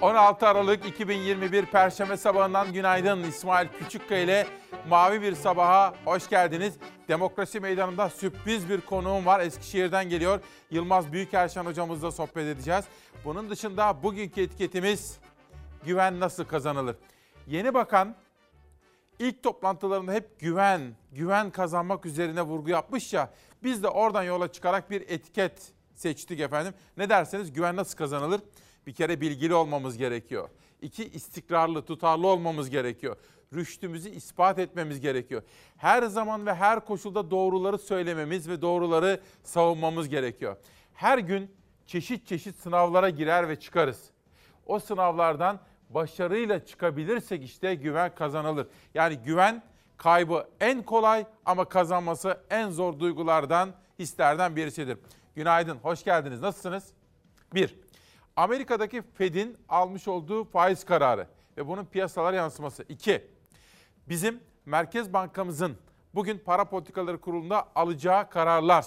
16 0.00 0.46
Aralık 0.46 0.86
2021 0.86 1.66
Perşembe 1.66 2.16
sabahından 2.16 2.72
günaydın. 2.72 3.22
İsmail 3.22 3.68
Küçükkaya 3.68 4.22
ile 4.22 4.46
Mavi 4.88 5.22
Bir 5.22 5.34
Sabaha 5.34 5.94
hoş 6.04 6.28
geldiniz. 6.28 6.74
Demokrasi 7.08 7.60
Meydanı'nda 7.60 8.10
sürpriz 8.10 8.68
bir 8.68 8.80
konuğum 8.80 9.26
var. 9.26 9.40
Eskişehir'den 9.40 10.08
geliyor. 10.08 10.40
Yılmaz 10.70 11.12
Büyükerşen 11.12 11.64
hocamızla 11.64 12.10
sohbet 12.10 12.46
edeceğiz. 12.46 12.84
Bunun 13.24 13.50
dışında 13.50 14.02
bugünkü 14.02 14.40
etiketimiz 14.40 15.18
güven 15.84 16.20
nasıl 16.20 16.44
kazanılır? 16.44 16.96
Yeni 17.46 17.74
bakan 17.74 18.14
ilk 19.18 19.42
toplantılarında 19.42 20.12
hep 20.12 20.40
güven, 20.40 20.80
güven 21.12 21.50
kazanmak 21.50 22.06
üzerine 22.06 22.42
vurgu 22.42 22.70
yapmış 22.70 23.12
ya. 23.12 23.30
Biz 23.62 23.82
de 23.82 23.88
oradan 23.88 24.22
yola 24.22 24.52
çıkarak 24.52 24.90
bir 24.90 25.00
etiket 25.00 25.72
seçtik 25.94 26.40
efendim. 26.40 26.74
Ne 26.96 27.08
derseniz 27.08 27.52
güven 27.52 27.76
nasıl 27.76 27.96
kazanılır? 27.96 28.40
Bir 28.88 28.92
kere 28.92 29.20
bilgili 29.20 29.54
olmamız 29.54 29.96
gerekiyor. 29.96 30.48
İki 30.82 31.08
istikrarlı, 31.08 31.82
tutarlı 31.84 32.26
olmamız 32.26 32.70
gerekiyor. 32.70 33.16
Rüştümüzü 33.54 34.08
ispat 34.08 34.58
etmemiz 34.58 35.00
gerekiyor. 35.00 35.42
Her 35.76 36.02
zaman 36.02 36.46
ve 36.46 36.54
her 36.54 36.84
koşulda 36.84 37.30
doğruları 37.30 37.78
söylememiz 37.78 38.48
ve 38.48 38.62
doğruları 38.62 39.20
savunmamız 39.42 40.08
gerekiyor. 40.08 40.56
Her 40.94 41.18
gün 41.18 41.50
çeşit 41.86 42.26
çeşit 42.26 42.56
sınavlara 42.56 43.10
girer 43.10 43.48
ve 43.48 43.60
çıkarız. 43.60 44.10
O 44.66 44.78
sınavlardan 44.78 45.60
başarıyla 45.90 46.64
çıkabilirsek 46.64 47.44
işte 47.44 47.74
güven 47.74 48.14
kazanılır. 48.14 48.66
Yani 48.94 49.16
güven 49.16 49.62
kaybı 49.96 50.48
en 50.60 50.82
kolay 50.82 51.26
ama 51.44 51.64
kazanması 51.64 52.40
en 52.50 52.70
zor 52.70 52.98
duygulardan, 52.98 53.70
hislerden 53.98 54.56
birisidir. 54.56 54.98
Günaydın, 55.36 55.78
hoş 55.82 56.04
geldiniz. 56.04 56.40
Nasılsınız? 56.40 56.92
Bir, 57.54 57.74
Amerika'daki 58.38 59.02
Fed'in 59.02 59.56
almış 59.68 60.08
olduğu 60.08 60.44
faiz 60.44 60.84
kararı 60.84 61.26
ve 61.56 61.68
bunun 61.68 61.84
piyasalara 61.84 62.36
yansıması. 62.36 62.84
İki, 62.88 63.26
bizim 64.08 64.40
Merkez 64.66 65.12
Bankamızın 65.12 65.76
bugün 66.14 66.38
para 66.38 66.64
politikaları 66.64 67.20
kurulunda 67.20 67.68
alacağı 67.74 68.30
kararlar. 68.30 68.86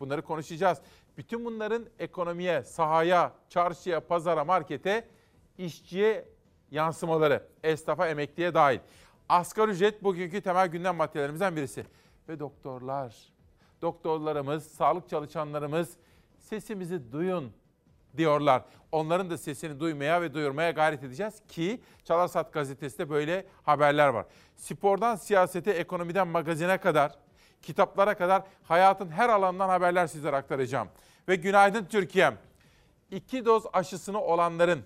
Bunları 0.00 0.22
konuşacağız. 0.22 0.78
Bütün 1.16 1.44
bunların 1.44 1.86
ekonomiye, 1.98 2.62
sahaya, 2.62 3.32
çarşıya, 3.48 4.00
pazara, 4.06 4.44
markete, 4.44 5.08
işçiye 5.58 6.28
yansımaları, 6.70 7.46
esnafa, 7.62 8.08
emekliye 8.08 8.54
dahil. 8.54 8.78
Asgari 9.28 9.70
ücret 9.70 10.04
bugünkü 10.04 10.40
temel 10.40 10.66
gündem 10.68 10.96
maddelerimizden 10.96 11.56
birisi. 11.56 11.86
Ve 12.28 12.38
doktorlar, 12.38 13.16
doktorlarımız, 13.82 14.66
sağlık 14.66 15.08
çalışanlarımız 15.08 15.96
sesimizi 16.38 17.12
duyun 17.12 17.52
diyorlar. 18.16 18.62
Onların 18.92 19.30
da 19.30 19.38
sesini 19.38 19.80
duymaya 19.80 20.22
ve 20.22 20.34
duyurmaya 20.34 20.70
gayret 20.70 21.02
edeceğiz 21.04 21.34
ki 21.48 21.80
Çalarsat 22.04 22.52
gazetesinde 22.52 23.10
böyle 23.10 23.46
haberler 23.62 24.08
var. 24.08 24.26
Spordan 24.56 25.16
siyasete, 25.16 25.70
ekonomiden 25.70 26.28
magazine 26.28 26.78
kadar, 26.78 27.12
kitaplara 27.62 28.14
kadar 28.14 28.42
hayatın 28.62 29.10
her 29.10 29.28
alanından 29.28 29.68
haberler 29.68 30.06
sizlere 30.06 30.36
aktaracağım. 30.36 30.88
Ve 31.28 31.36
günaydın 31.36 31.84
Türkiye'm. 31.84 32.34
İki 33.10 33.44
doz 33.44 33.64
aşısını 33.72 34.20
olanların 34.20 34.82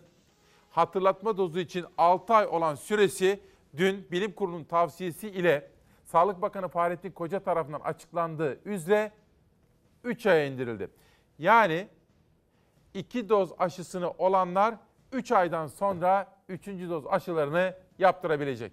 hatırlatma 0.71 1.37
dozu 1.37 1.59
için 1.59 1.87
6 1.99 2.35
ay 2.35 2.47
olan 2.47 2.75
süresi 2.75 3.41
dün 3.77 4.07
bilim 4.11 4.33
kurulunun 4.33 4.65
tavsiyesi 4.65 5.29
ile 5.29 5.71
Sağlık 6.05 6.43
Bakanı 6.43 6.69
Fahrettin 6.69 7.11
Koca 7.11 7.41
tarafından 7.41 7.81
açıklandığı 7.81 8.61
üzere 8.65 9.13
3 10.05 10.27
aya 10.27 10.47
indirildi. 10.47 10.89
Yani 11.39 11.89
2 12.95 13.29
doz 13.29 13.53
aşısını 13.59 14.11
olanlar 14.11 14.75
3 15.13 15.33
aydan 15.33 15.67
sonra 15.67 16.43
3. 16.49 16.67
doz 16.67 17.07
aşılarını 17.07 17.75
yaptırabilecek. 17.99 18.73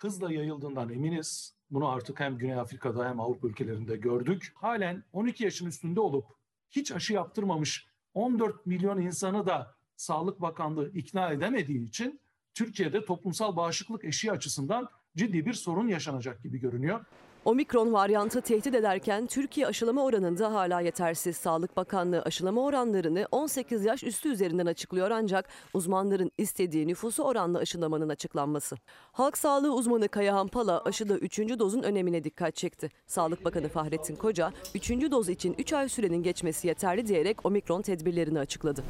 Hızla 0.00 0.32
yayıldığından 0.32 0.92
eminiz. 0.92 1.54
Bunu 1.70 1.88
artık 1.88 2.20
hem 2.20 2.38
Güney 2.38 2.54
Afrika'da 2.54 3.08
hem 3.08 3.20
Avrupa 3.20 3.48
ülkelerinde 3.48 3.96
gördük. 3.96 4.52
Halen 4.54 5.04
12 5.12 5.44
yaşın 5.44 5.66
üstünde 5.66 6.00
olup 6.00 6.26
hiç 6.70 6.92
aşı 6.92 7.12
yaptırmamış 7.12 7.86
14 8.14 8.66
milyon 8.66 9.00
insanı 9.00 9.46
da 9.46 9.74
Sağlık 9.96 10.40
Bakanlığı 10.40 10.90
ikna 10.94 11.30
edemediği 11.30 11.88
için 11.88 12.20
Türkiye'de 12.54 13.04
toplumsal 13.04 13.56
bağışıklık 13.56 14.04
eşiği 14.04 14.32
açısından 14.32 14.88
ciddi 15.16 15.46
bir 15.46 15.52
sorun 15.52 15.88
yaşanacak 15.88 16.42
gibi 16.42 16.58
görünüyor. 16.58 17.04
Omikron 17.44 17.92
varyantı 17.92 18.40
tehdit 18.40 18.74
ederken 18.74 19.26
Türkiye 19.26 19.66
aşılama 19.66 20.04
oranında 20.04 20.54
hala 20.54 20.80
yetersiz. 20.80 21.36
Sağlık 21.36 21.76
Bakanlığı 21.76 22.22
aşılama 22.22 22.62
oranlarını 22.62 23.28
18 23.32 23.84
yaş 23.84 24.02
üstü 24.02 24.28
üzerinden 24.28 24.66
açıklıyor 24.66 25.10
ancak 25.10 25.48
uzmanların 25.74 26.32
istediği 26.38 26.88
nüfusu 26.88 27.22
oranla 27.22 27.58
aşılamanın 27.58 28.08
açıklanması. 28.08 28.76
Halk 29.12 29.38
sağlığı 29.38 29.74
uzmanı 29.74 30.08
Kayahan 30.08 30.48
Pala 30.48 30.82
aşıda 30.84 31.18
3. 31.18 31.38
dozun 31.38 31.82
önemine 31.82 32.24
dikkat 32.24 32.56
çekti. 32.56 32.90
Sağlık 33.06 33.44
Bakanı 33.44 33.68
Fahrettin 33.68 34.16
Koca 34.16 34.52
3. 34.74 34.90
doz 34.90 35.28
için 35.28 35.54
3 35.58 35.72
ay 35.72 35.88
sürenin 35.88 36.22
geçmesi 36.22 36.68
yeterli 36.68 37.06
diyerek 37.06 37.46
omikron 37.46 37.82
tedbirlerini 37.82 38.38
açıkladı. 38.38 38.84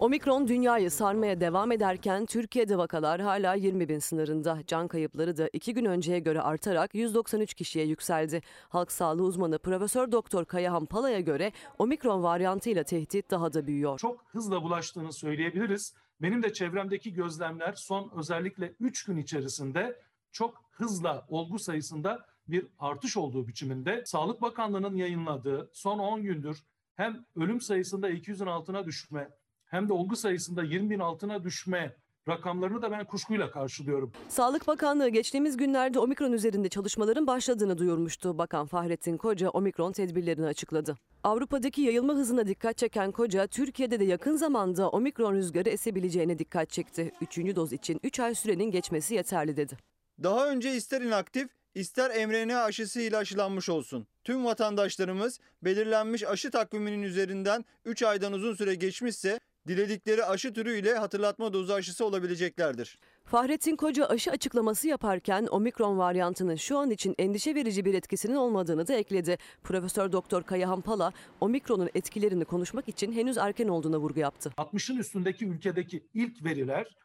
Omikron 0.00 0.48
dünyayı 0.48 0.90
sarmaya 0.90 1.40
devam 1.40 1.72
ederken 1.72 2.26
Türkiye'de 2.26 2.78
vakalar 2.78 3.20
hala 3.20 3.54
20 3.54 3.88
bin 3.88 3.98
sınırında. 3.98 4.58
Can 4.66 4.88
kayıpları 4.88 5.36
da 5.36 5.50
iki 5.52 5.74
gün 5.74 5.84
önceye 5.84 6.18
göre 6.18 6.40
artarak 6.40 6.94
193 6.94 7.54
kişiye 7.54 7.86
yükseldi. 7.86 8.42
Halk 8.68 8.92
sağlığı 8.92 9.22
uzmanı 9.22 9.58
Profesör 9.58 10.12
Doktor 10.12 10.44
Kayahan 10.44 10.86
Pala'ya 10.86 11.20
göre 11.20 11.52
omikron 11.78 12.22
varyantıyla 12.22 12.84
tehdit 12.84 13.30
daha 13.30 13.52
da 13.52 13.66
büyüyor. 13.66 13.98
Çok 13.98 14.24
hızla 14.26 14.62
bulaştığını 14.62 15.12
söyleyebiliriz. 15.12 15.94
Benim 16.22 16.42
de 16.42 16.52
çevremdeki 16.52 17.12
gözlemler 17.12 17.72
son 17.72 18.12
özellikle 18.16 18.74
3 18.80 19.04
gün 19.04 19.16
içerisinde 19.16 20.02
çok 20.32 20.64
hızla 20.70 21.26
olgu 21.28 21.58
sayısında 21.58 22.26
bir 22.48 22.66
artış 22.78 23.16
olduğu 23.16 23.48
biçiminde. 23.48 24.02
Sağlık 24.06 24.42
Bakanlığı'nın 24.42 24.96
yayınladığı 24.96 25.70
son 25.72 25.98
10 25.98 26.22
gündür 26.22 26.64
hem 26.96 27.24
ölüm 27.36 27.60
sayısında 27.60 28.10
200'ün 28.10 28.46
altına 28.46 28.86
düşme 28.86 29.30
hem 29.74 29.88
de 29.88 29.92
olgu 29.92 30.16
sayısında 30.16 30.62
20 30.62 30.90
bin 30.90 30.98
altına 30.98 31.44
düşme 31.44 31.96
rakamlarını 32.28 32.82
da 32.82 32.90
ben 32.90 33.04
kuşkuyla 33.04 33.50
karşılıyorum. 33.50 34.12
Sağlık 34.28 34.66
Bakanlığı 34.66 35.08
geçtiğimiz 35.08 35.56
günlerde 35.56 35.98
omikron 35.98 36.32
üzerinde 36.32 36.68
çalışmaların 36.68 37.26
başladığını 37.26 37.78
duyurmuştu. 37.78 38.38
Bakan 38.38 38.66
Fahrettin 38.66 39.16
Koca 39.16 39.48
omikron 39.48 39.92
tedbirlerini 39.92 40.46
açıkladı. 40.46 40.96
Avrupa'daki 41.24 41.82
yayılma 41.82 42.14
hızına 42.14 42.46
dikkat 42.46 42.76
çeken 42.76 43.12
Koca, 43.12 43.46
Türkiye'de 43.46 44.00
de 44.00 44.04
yakın 44.04 44.36
zamanda 44.36 44.90
omikron 44.90 45.34
rüzgarı 45.34 45.68
esebileceğine 45.68 46.38
dikkat 46.38 46.70
çekti. 46.70 47.12
Üçüncü 47.20 47.56
doz 47.56 47.72
için 47.72 48.00
3 48.02 48.20
ay 48.20 48.34
sürenin 48.34 48.70
geçmesi 48.70 49.14
yeterli 49.14 49.56
dedi. 49.56 49.76
Daha 50.22 50.50
önce 50.50 50.74
ister 50.74 51.00
inaktif 51.00 51.48
ister 51.74 52.26
mRNA 52.26 52.62
aşısıyla 52.62 53.18
aşılanmış 53.18 53.68
olsun. 53.68 54.06
Tüm 54.24 54.44
vatandaşlarımız 54.44 55.40
belirlenmiş 55.62 56.24
aşı 56.24 56.50
takviminin 56.50 57.02
üzerinden 57.02 57.64
3 57.84 58.02
aydan 58.02 58.32
uzun 58.32 58.54
süre 58.54 58.74
geçmişse 58.74 59.40
diledikleri 59.68 60.24
aşı 60.24 60.52
türüyle 60.52 60.94
hatırlatma 60.94 61.52
dozu 61.52 61.72
aşısı 61.72 62.04
olabileceklerdir. 62.06 62.98
Fahrettin 63.24 63.76
Koca 63.76 64.06
aşı 64.06 64.30
açıklaması 64.30 64.88
yaparken 64.88 65.48
omikron 65.50 65.98
varyantının 65.98 66.56
şu 66.56 66.78
an 66.78 66.90
için 66.90 67.14
endişe 67.18 67.54
verici 67.54 67.84
bir 67.84 67.94
etkisinin 67.94 68.34
olmadığını 68.34 68.88
da 68.88 68.94
ekledi. 68.94 69.38
Profesör 69.62 70.12
Doktor 70.12 70.42
Kayahan 70.42 70.80
Pala, 70.80 71.12
omikronun 71.40 71.90
etkilerini 71.94 72.44
konuşmak 72.44 72.88
için 72.88 73.12
henüz 73.12 73.36
erken 73.38 73.68
olduğuna 73.68 73.98
vurgu 73.98 74.20
yaptı. 74.20 74.52
60'ın 74.56 74.96
üstündeki 74.96 75.46
ülkedeki 75.46 76.06
ilk 76.14 76.44
veriler 76.44 76.96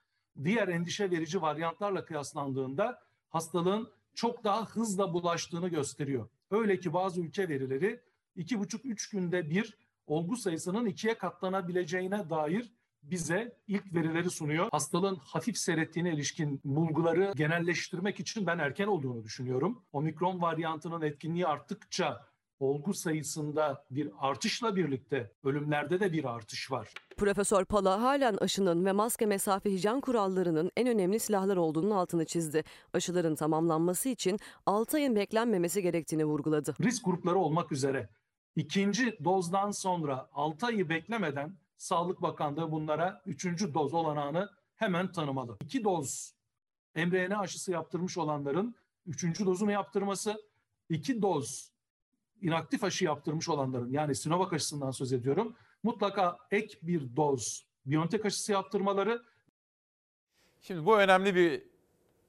diğer 0.43 0.67
endişe 0.67 1.11
verici 1.11 1.41
varyantlarla 1.41 2.05
kıyaslandığında 2.05 2.99
hastalığın 3.29 3.89
çok 4.13 4.43
daha 4.43 4.65
hızla 4.65 5.13
bulaştığını 5.13 5.69
gösteriyor. 5.69 6.29
Öyle 6.51 6.79
ki 6.79 6.93
bazı 6.93 7.21
ülke 7.21 7.49
verileri 7.49 8.01
2,5-3 8.37 9.11
günde 9.11 9.49
bir 9.49 9.77
olgu 10.09 10.37
sayısının 10.37 10.85
ikiye 10.85 11.17
katlanabileceğine 11.17 12.29
dair 12.29 12.71
bize 13.03 13.57
ilk 13.67 13.93
verileri 13.93 14.29
sunuyor. 14.29 14.67
Hastalığın 14.71 15.15
hafif 15.15 15.57
seyrettiğine 15.57 16.13
ilişkin 16.13 16.61
bulguları 16.65 17.33
genelleştirmek 17.35 18.19
için 18.19 18.47
ben 18.47 18.59
erken 18.59 18.87
olduğunu 18.87 19.23
düşünüyorum. 19.23 19.83
Omikron 19.91 20.41
varyantının 20.41 21.01
etkinliği 21.01 21.47
arttıkça 21.47 22.29
olgu 22.59 22.93
sayısında 22.93 23.85
bir 23.91 24.11
artışla 24.19 24.75
birlikte 24.75 25.31
ölümlerde 25.43 25.99
de 25.99 26.13
bir 26.13 26.23
artış 26.25 26.71
var. 26.71 26.93
Profesör 27.17 27.65
Pala 27.65 28.01
halen 28.01 28.37
aşının 28.37 28.85
ve 28.85 28.91
maske 28.91 29.25
mesafe 29.25 29.71
hijyen 29.71 30.01
kurallarının 30.01 30.71
en 30.77 30.87
önemli 30.87 31.19
silahlar 31.19 31.57
olduğunun 31.57 31.91
altını 31.91 32.25
çizdi. 32.25 32.63
Aşıların 32.93 33.35
tamamlanması 33.35 34.09
için 34.09 34.39
6 34.65 34.97
ayın 34.97 35.15
beklenmemesi 35.15 35.81
gerektiğini 35.81 36.25
vurguladı. 36.25 36.75
Risk 36.81 37.05
grupları 37.05 37.37
olmak 37.37 37.71
üzere 37.71 38.09
ikinci 38.59 39.23
dozdan 39.23 39.71
sonra 39.71 40.29
6 40.33 40.65
ayı 40.65 40.89
beklemeden 40.89 41.57
Sağlık 41.77 42.21
Bakanlığı 42.21 42.71
bunlara 42.71 43.21
üçüncü 43.25 43.73
doz 43.73 43.93
olanağını 43.93 44.49
hemen 44.75 45.11
tanımalı. 45.11 45.57
İki 45.61 45.83
doz 45.83 46.33
mRNA 46.95 47.39
aşısı 47.39 47.71
yaptırmış 47.71 48.17
olanların 48.17 48.75
üçüncü 49.05 49.45
dozunu 49.45 49.71
yaptırması, 49.71 50.41
iki 50.89 51.21
doz 51.21 51.71
inaktif 52.41 52.83
aşı 52.83 53.05
yaptırmış 53.05 53.49
olanların 53.49 53.91
yani 53.91 54.15
Sinovac 54.15 54.53
aşısından 54.53 54.91
söz 54.91 55.13
ediyorum. 55.13 55.55
Mutlaka 55.83 56.37
ek 56.51 56.77
bir 56.81 57.15
doz 57.15 57.65
BioNTech 57.85 58.25
aşısı 58.25 58.51
yaptırmaları 58.51 59.23
Şimdi 60.61 60.85
bu 60.85 60.99
önemli 60.99 61.35
bir 61.35 61.63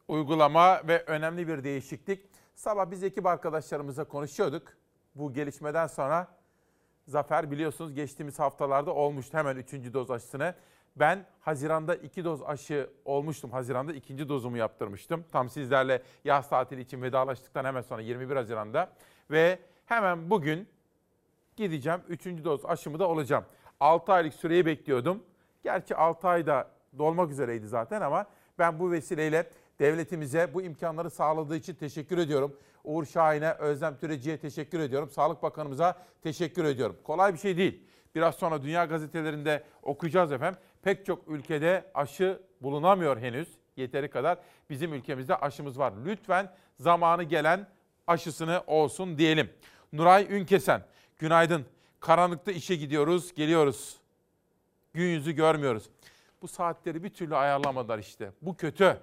uygulama 0.08 0.88
ve 0.88 1.04
önemli 1.04 1.48
bir 1.48 1.64
değişiklik. 1.64 2.26
Sabah 2.54 2.90
biz 2.90 3.02
ekip 3.02 3.26
arkadaşlarımızla 3.26 4.04
konuşuyorduk. 4.04 4.79
Bu 5.14 5.32
gelişmeden 5.32 5.86
sonra 5.86 6.28
Zafer 7.06 7.50
biliyorsunuz 7.50 7.94
geçtiğimiz 7.94 8.38
haftalarda 8.38 8.94
olmuştu 8.94 9.38
hemen 9.38 9.56
3. 9.56 9.72
doz 9.72 10.10
aşısını. 10.10 10.54
Ben 10.96 11.26
Haziran'da 11.40 11.96
2 11.96 12.24
doz 12.24 12.42
aşı 12.42 12.90
olmuştum. 13.04 13.50
Haziran'da 13.50 13.92
ikinci 13.92 14.28
dozumu 14.28 14.56
yaptırmıştım. 14.56 15.24
Tam 15.32 15.48
sizlerle 15.48 16.02
yaz 16.24 16.48
tatili 16.48 16.80
için 16.80 17.02
vedalaştıktan 17.02 17.64
hemen 17.64 17.82
sonra 17.82 18.02
21 18.02 18.36
Haziran'da. 18.36 18.90
Ve 19.30 19.58
hemen 19.86 20.30
bugün 20.30 20.68
gideceğim 21.56 22.00
3. 22.08 22.26
doz 22.26 22.64
aşımı 22.64 22.98
da 22.98 23.08
olacağım. 23.08 23.44
6 23.80 24.12
aylık 24.12 24.34
süreyi 24.34 24.66
bekliyordum. 24.66 25.22
Gerçi 25.62 25.96
6 25.96 26.28
ayda 26.28 26.70
dolmak 26.98 27.30
üzereydi 27.30 27.66
zaten 27.66 28.00
ama 28.00 28.26
ben 28.58 28.78
bu 28.78 28.92
vesileyle 28.92 29.50
devletimize 29.80 30.54
bu 30.54 30.62
imkanları 30.62 31.10
sağladığı 31.10 31.56
için 31.56 31.74
teşekkür 31.74 32.18
ediyorum. 32.18 32.56
Uğur 32.84 33.04
Şahin'e, 33.04 33.52
Özlem 33.52 33.96
Türeci'ye 33.98 34.38
teşekkür 34.38 34.80
ediyorum. 34.80 35.10
Sağlık 35.10 35.42
Bakanımıza 35.42 35.98
teşekkür 36.22 36.64
ediyorum. 36.64 36.96
Kolay 37.04 37.32
bir 37.32 37.38
şey 37.38 37.56
değil. 37.56 37.82
Biraz 38.14 38.34
sonra 38.34 38.62
dünya 38.62 38.84
gazetelerinde 38.84 39.64
okuyacağız 39.82 40.32
efendim. 40.32 40.60
Pek 40.82 41.06
çok 41.06 41.28
ülkede 41.28 41.90
aşı 41.94 42.40
bulunamıyor 42.60 43.18
henüz 43.18 43.48
yeteri 43.76 44.10
kadar. 44.10 44.38
Bizim 44.70 44.94
ülkemizde 44.94 45.36
aşımız 45.36 45.78
var. 45.78 45.92
Lütfen 46.06 46.52
zamanı 46.76 47.22
gelen 47.22 47.68
aşısını 48.06 48.62
olsun 48.66 49.18
diyelim. 49.18 49.50
Nuray 49.92 50.26
Ünkesen, 50.30 50.82
günaydın. 51.18 51.66
Karanlıkta 52.00 52.52
işe 52.52 52.76
gidiyoruz, 52.76 53.34
geliyoruz. 53.34 53.96
Gün 54.94 55.08
yüzü 55.08 55.32
görmüyoruz. 55.32 55.90
Bu 56.42 56.48
saatleri 56.48 57.04
bir 57.04 57.10
türlü 57.10 57.36
ayarlamadılar 57.36 57.98
işte. 57.98 58.32
Bu 58.42 58.56
kötü. 58.56 59.00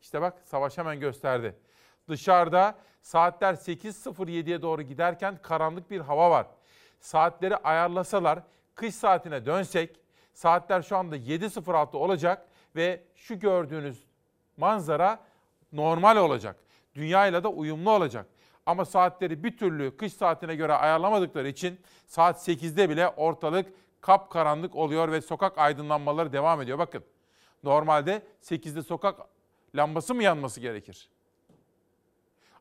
İşte 0.00 0.20
bak 0.20 0.42
Savaş 0.44 0.78
hemen 0.78 1.00
gösterdi. 1.00 1.54
Dışarıda 2.08 2.74
saatler 3.02 3.54
8.07'ye 3.54 4.62
doğru 4.62 4.82
giderken 4.82 5.38
karanlık 5.42 5.90
bir 5.90 6.00
hava 6.00 6.30
var. 6.30 6.46
Saatleri 7.00 7.56
ayarlasalar, 7.56 8.42
kış 8.74 8.94
saatine 8.94 9.46
dönsek, 9.46 10.00
saatler 10.32 10.82
şu 10.82 10.96
anda 10.96 11.16
7.06 11.16 11.96
olacak 11.96 12.48
ve 12.76 13.04
şu 13.14 13.38
gördüğünüz 13.38 14.04
manzara 14.56 15.18
normal 15.72 16.16
olacak. 16.16 16.56
Dünyayla 16.94 17.44
da 17.44 17.48
uyumlu 17.48 17.90
olacak. 17.90 18.26
Ama 18.66 18.84
saatleri 18.84 19.44
bir 19.44 19.56
türlü 19.56 19.96
kış 19.96 20.12
saatine 20.12 20.54
göre 20.54 20.72
ayarlamadıkları 20.72 21.48
için 21.48 21.80
saat 22.06 22.48
8'de 22.48 22.90
bile 22.90 23.08
ortalık 23.08 23.72
kapkaranlık 24.00 24.76
oluyor 24.76 25.12
ve 25.12 25.20
sokak 25.20 25.58
aydınlanmaları 25.58 26.32
devam 26.32 26.62
ediyor. 26.62 26.78
Bakın 26.78 27.04
normalde 27.62 28.22
8'de 28.42 28.82
sokak 28.82 29.20
lambası 29.74 30.14
mı 30.14 30.22
yanması 30.22 30.60
gerekir? 30.60 31.08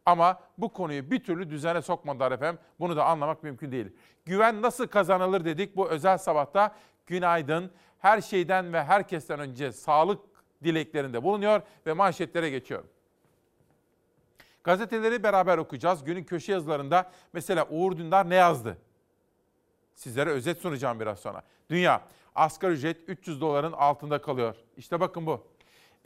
Ama 0.06 0.40
bu 0.58 0.74
konuyu 0.74 1.12
bir 1.12 1.24
türlü 1.24 1.50
düzene 1.50 1.82
sokmadılar 1.82 2.32
efendim. 2.32 2.62
Bunu 2.80 2.96
da 2.96 3.06
anlamak 3.06 3.44
mümkün 3.44 3.72
değil. 3.72 3.88
Güven 4.26 4.62
nasıl 4.62 4.88
kazanılır 4.88 5.46
dedik 5.46 5.76
bu 5.76 5.90
özel 5.90 6.18
sabahta. 6.18 6.76
Günaydın. 7.06 7.72
Her 8.00 8.22
şeyden 8.22 8.74
ve 8.74 8.84
herkesten 8.84 9.40
önce 9.40 9.72
sağlık 9.72 10.20
dileklerinde 10.64 11.24
bulunuyor 11.24 11.62
ve 11.86 11.94
manşetlere 11.94 12.50
geçiyorum. 12.50 12.88
Gazeteleri 14.64 15.24
beraber 15.24 15.58
okuyacağız. 15.58 16.04
Günün 16.04 16.24
köşe 16.24 16.52
yazılarında 16.52 17.12
mesela 17.34 17.68
Uğur 17.70 17.98
Dündar 17.98 18.30
ne 18.30 18.36
yazdı? 18.36 18.78
Sizlere 19.94 20.30
özet 20.30 20.58
sunacağım 20.62 21.00
biraz 21.00 21.20
sonra. 21.20 21.42
Dünya 21.70 22.02
asgari 22.36 22.74
ücret 22.74 22.98
300 23.10 23.42
doların 23.42 23.72
altında 23.72 24.22
kalıyor. 24.22 24.56
İşte 24.78 25.00
bakın 25.00 25.26
bu. 25.26 25.48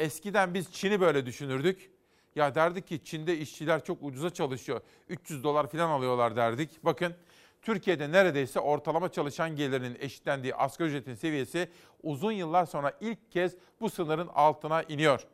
Eskiden 0.02 0.54
biz 0.54 0.74
Çin'i 0.74 1.02
böyle 1.02 1.26
düşünürdük. 1.26 1.92
Ya 2.36 2.56
derdik 2.56 2.88
ki 2.88 3.04
Çin'de 3.04 3.38
işçiler 3.38 3.84
çok 3.84 4.04
ucuza 4.04 4.30
çalışıyor. 4.30 4.82
300 5.10 5.44
dolar 5.44 5.68
falan 5.68 5.90
alıyorlar 5.90 6.36
derdik. 6.36 6.84
Bakın 6.84 7.16
Türkiye'de 7.62 8.12
neredeyse 8.12 8.60
ortalama 8.60 9.12
çalışan 9.12 9.56
gelirinin 9.56 9.98
eşitlendiği 10.00 10.56
asgari 10.56 10.90
ücretin 10.90 11.16
seviyesi 11.16 11.70
uzun 12.04 12.32
yıllar 12.32 12.66
sonra 12.66 12.94
ilk 13.02 13.32
kez 13.32 13.56
bu 13.82 13.90
sınırın 13.90 14.28
altına 14.28 14.84
iniyor. 14.84 15.28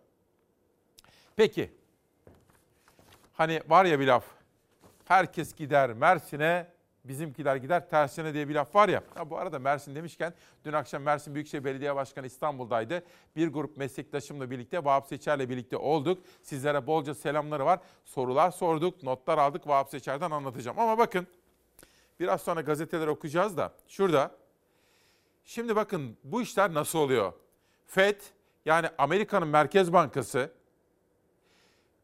Peki, 1.35 1.71
hani 3.33 3.61
var 3.67 3.85
ya 3.85 3.99
bir 3.99 4.07
laf, 4.07 4.25
herkes 5.05 5.55
gider 5.55 5.93
Mersin'e, 5.93 6.67
bizimkiler 7.07 7.55
gider 7.55 7.89
tersine 7.89 8.33
diye 8.33 8.49
bir 8.49 8.55
laf 8.55 8.75
var 8.75 8.89
ya. 8.89 9.03
ya. 9.17 9.29
Bu 9.29 9.37
arada 9.37 9.59
Mersin 9.59 9.95
demişken 9.95 10.33
dün 10.65 10.73
akşam 10.73 11.03
Mersin 11.03 11.35
Büyükşehir 11.35 11.63
Belediye 11.63 11.95
Başkanı 11.95 12.25
İstanbul'daydı. 12.25 13.03
Bir 13.35 13.47
grup 13.47 13.77
meslektaşımla 13.77 14.51
birlikte 14.51 14.85
Vahap 14.85 15.07
Seçer'le 15.07 15.49
birlikte 15.49 15.77
olduk. 15.77 16.23
Sizlere 16.41 16.87
bolca 16.87 17.15
selamları 17.15 17.65
var. 17.65 17.79
Sorular 18.05 18.51
sorduk, 18.51 19.03
notlar 19.03 19.37
aldık. 19.37 19.67
Vahap 19.67 19.89
Seçer'den 19.89 20.31
anlatacağım. 20.31 20.79
Ama 20.79 20.97
bakın 20.97 21.27
biraz 22.19 22.41
sonra 22.41 22.61
gazeteler 22.61 23.07
okuyacağız 23.07 23.57
da 23.57 23.73
şurada. 23.87 24.31
Şimdi 25.43 25.75
bakın 25.75 26.17
bu 26.23 26.41
işler 26.41 26.73
nasıl 26.73 26.99
oluyor? 26.99 27.33
FED 27.87 28.21
yani 28.65 28.89
Amerika'nın 28.97 29.47
Merkez 29.47 29.93
Bankası 29.93 30.51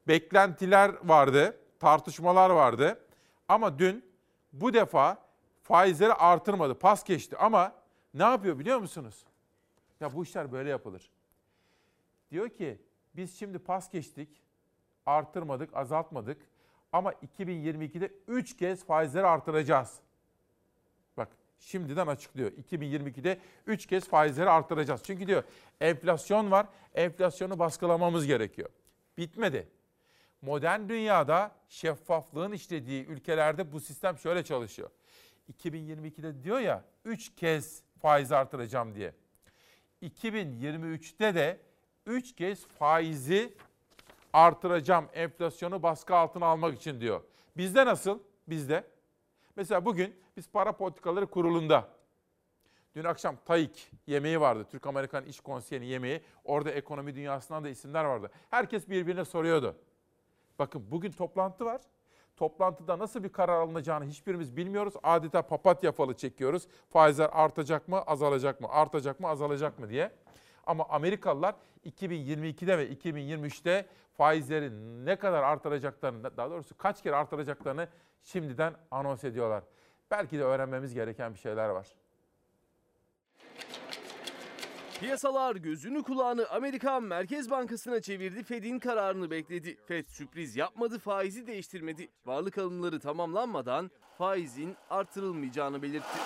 beklentiler 0.08 0.92
vardı, 1.04 1.58
tartışmalar 1.80 2.50
vardı. 2.50 3.00
Ama 3.48 3.80
dün 3.80 4.12
bu 4.54 4.74
defa 4.74 5.18
faizleri 5.64 6.14
artırmadı, 6.14 6.80
pas 6.80 7.04
geçti 7.04 7.38
ama 7.38 7.76
ne 8.14 8.24
yapıyor 8.24 8.60
biliyor 8.60 8.80
musunuz? 8.80 9.26
Ya 10.00 10.14
bu 10.14 10.24
işler 10.24 10.52
böyle 10.52 10.70
yapılır. 10.70 11.10
Diyor 12.32 12.50
ki 12.50 12.82
biz 13.16 13.40
şimdi 13.40 13.60
pas 13.60 13.90
geçtik, 13.92 14.30
artırmadık, 15.06 15.76
azaltmadık 15.76 16.38
ama 16.92 17.12
2022'de 17.14 18.12
3 18.28 18.58
kez 18.58 18.86
faizleri 18.86 19.26
artıracağız. 19.26 20.00
Bak 21.18 21.30
şimdiden 21.60 22.08
açıklıyor. 22.08 22.52
2022'de 22.52 23.40
3 23.68 23.86
kez 23.86 24.07
faizleri 24.07 24.50
artıracağız. 24.50 25.02
Çünkü 25.04 25.28
diyor 25.28 25.44
enflasyon 25.81 26.52
var, 26.52 26.68
enflasyonu 26.94 27.60
baskılamamız 27.60 28.26
gerekiyor. 28.26 28.69
Bitmedi. 29.18 29.68
Modern 30.44 30.90
dünyada 30.90 31.52
şeffaflığın 31.69 32.52
işlediği 32.52 33.06
ülkelerde 33.06 33.71
bu 33.71 33.80
sistem 33.80 34.18
şöyle 34.18 34.44
çalışıyor. 34.44 34.90
2022'de 35.54 36.44
diyor 36.44 36.59
ya 36.59 36.83
3 37.06 37.35
kez 37.35 37.83
faiz 38.02 38.31
artıracağım 38.31 38.95
diye. 38.95 39.14
2023'te 40.02 41.35
de 41.35 41.59
3 42.06 42.35
kez 42.35 42.68
faizi 42.68 43.54
artıracağım 44.33 45.09
enflasyonu 45.14 45.83
baskı 45.83 46.16
altına 46.16 46.45
almak 46.45 46.76
için 46.76 47.02
diyor. 47.02 47.21
Bizde 47.57 47.85
nasıl? 47.85 48.19
Bizde. 48.47 48.88
Mesela 49.56 49.85
bugün 49.85 50.16
biz 50.38 50.50
para 50.50 50.71
politikaları 50.71 51.28
kurulunda 51.28 51.90
Dün 52.95 53.04
akşam 53.04 53.35
TAİK 53.45 53.92
yemeği 54.07 54.42
vardı. 54.42 54.68
Türk-Amerikan 54.71 55.26
İş 55.26 55.40
Konseyi'nin 55.40 55.85
yemeği. 55.85 56.21
Orada 56.44 56.71
ekonomi 56.71 57.16
dünyasından 57.16 57.64
da 57.64 57.69
isimler 57.69 58.06
vardı. 58.06 58.31
Herkes 58.50 58.90
birbirine 58.90 59.26
soruyordu. 59.26 59.76
Bakın 60.60 60.92
bugün 60.92 61.12
toplantı 61.12 61.66
var. 61.66 61.81
Toplantıda 62.38 63.00
nasıl 63.00 63.24
bir 63.24 63.30
karar 63.30 63.62
alınacağını 63.62 64.06
hiçbirimiz 64.06 64.57
bilmiyoruz. 64.57 64.94
Adeta 65.04 65.42
papatya 65.42 65.92
falı 65.92 66.14
çekiyoruz. 66.14 66.68
Faizler 66.90 67.30
artacak 67.33 67.88
mı, 67.88 68.02
azalacak 68.02 68.62
mı, 68.62 68.68
artacak 68.69 69.19
mı, 69.19 69.28
azalacak 69.28 69.80
mı 69.80 69.90
diye. 69.90 70.12
Ama 70.66 70.86
Amerikalılar 70.90 71.56
2022'de 71.86 72.78
ve 72.78 72.90
2023'te 72.90 73.86
faizleri 74.14 74.72
ne 75.06 75.16
kadar 75.16 75.44
artıracaklarını, 75.44 76.38
daha 76.38 76.52
doğrusu 76.52 76.78
kaç 76.78 77.04
kere 77.04 77.16
artıracaklarını 77.16 77.88
şimdiden 78.24 78.74
anons 78.92 79.24
ediyorlar. 79.24 79.64
Belki 80.12 80.40
de 80.40 80.44
öğrenmemiz 80.44 80.94
gereken 80.94 81.33
bir 81.33 81.40
şeyler 81.40 81.69
var. 81.69 81.88
Piyasalar 85.00 85.56
gözünü 85.56 86.04
kulağını 86.04 86.50
Amerikan 86.50 87.04
Merkez 87.04 87.50
Bankası'na 87.50 88.02
çevirdi. 88.02 88.44
Fed'in 88.44 88.80
kararını 88.80 89.31
bekledi. 89.31 89.78
Fed 89.85 90.07
sürpriz 90.07 90.56
yapmadı, 90.56 91.00
faizi 91.00 91.47
değiştirmedi. 91.47 92.09
Varlık 92.26 92.57
alımları 92.57 93.00
tamamlanmadan 93.00 93.92
faizin 94.18 94.76
artırılmayacağını 94.90 95.81
belirtti. 95.81 96.18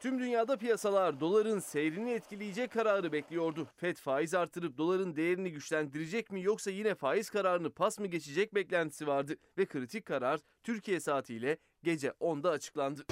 Tüm 0.00 0.18
dünyada 0.18 0.56
piyasalar 0.56 1.20
doların 1.20 1.58
seyrini 1.58 2.10
etkileyecek 2.10 2.72
kararı 2.72 3.12
bekliyordu. 3.12 3.68
Fed 3.76 3.96
faiz 3.96 4.34
artırıp 4.34 4.78
doların 4.78 5.16
değerini 5.16 5.52
güçlendirecek 5.52 6.30
mi 6.30 6.42
yoksa 6.42 6.70
yine 6.70 6.94
faiz 6.94 7.30
kararını 7.30 7.70
pas 7.70 7.98
mı 7.98 8.06
geçecek 8.06 8.54
beklentisi 8.54 9.06
vardı 9.06 9.36
ve 9.58 9.66
kritik 9.66 10.06
karar 10.06 10.40
Türkiye 10.62 11.00
saatiyle 11.00 11.58
gece 11.82 12.08
10'da 12.08 12.50
açıklandı. 12.50 13.04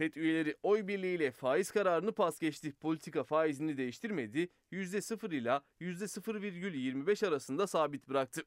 FED 0.00 0.14
üyeleri 0.14 0.56
oy 0.62 0.86
birliğiyle 0.86 1.30
faiz 1.30 1.70
kararını 1.70 2.12
pas 2.12 2.38
geçti. 2.38 2.72
Politika 2.80 3.24
faizini 3.24 3.76
değiştirmedi. 3.76 4.48
%0 4.72 5.34
ile 5.34 5.60
%0,25 5.80 7.28
arasında 7.28 7.66
sabit 7.66 8.08
bıraktı. 8.08 8.42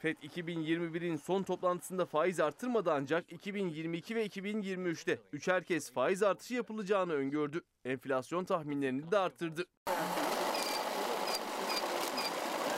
FED 0.00 0.16
2021'in 0.16 1.16
son 1.16 1.42
toplantısında 1.42 2.06
faiz 2.06 2.40
artırmadı 2.40 2.92
ancak 2.92 3.32
2022 3.32 4.14
ve 4.14 4.26
2023'te 4.26 5.18
üçer 5.32 5.64
kez 5.64 5.92
faiz 5.92 6.22
artışı 6.22 6.54
yapılacağını 6.54 7.12
öngördü. 7.12 7.60
Enflasyon 7.84 8.44
tahminlerini 8.44 9.10
de 9.10 9.18
arttırdı. 9.18 9.64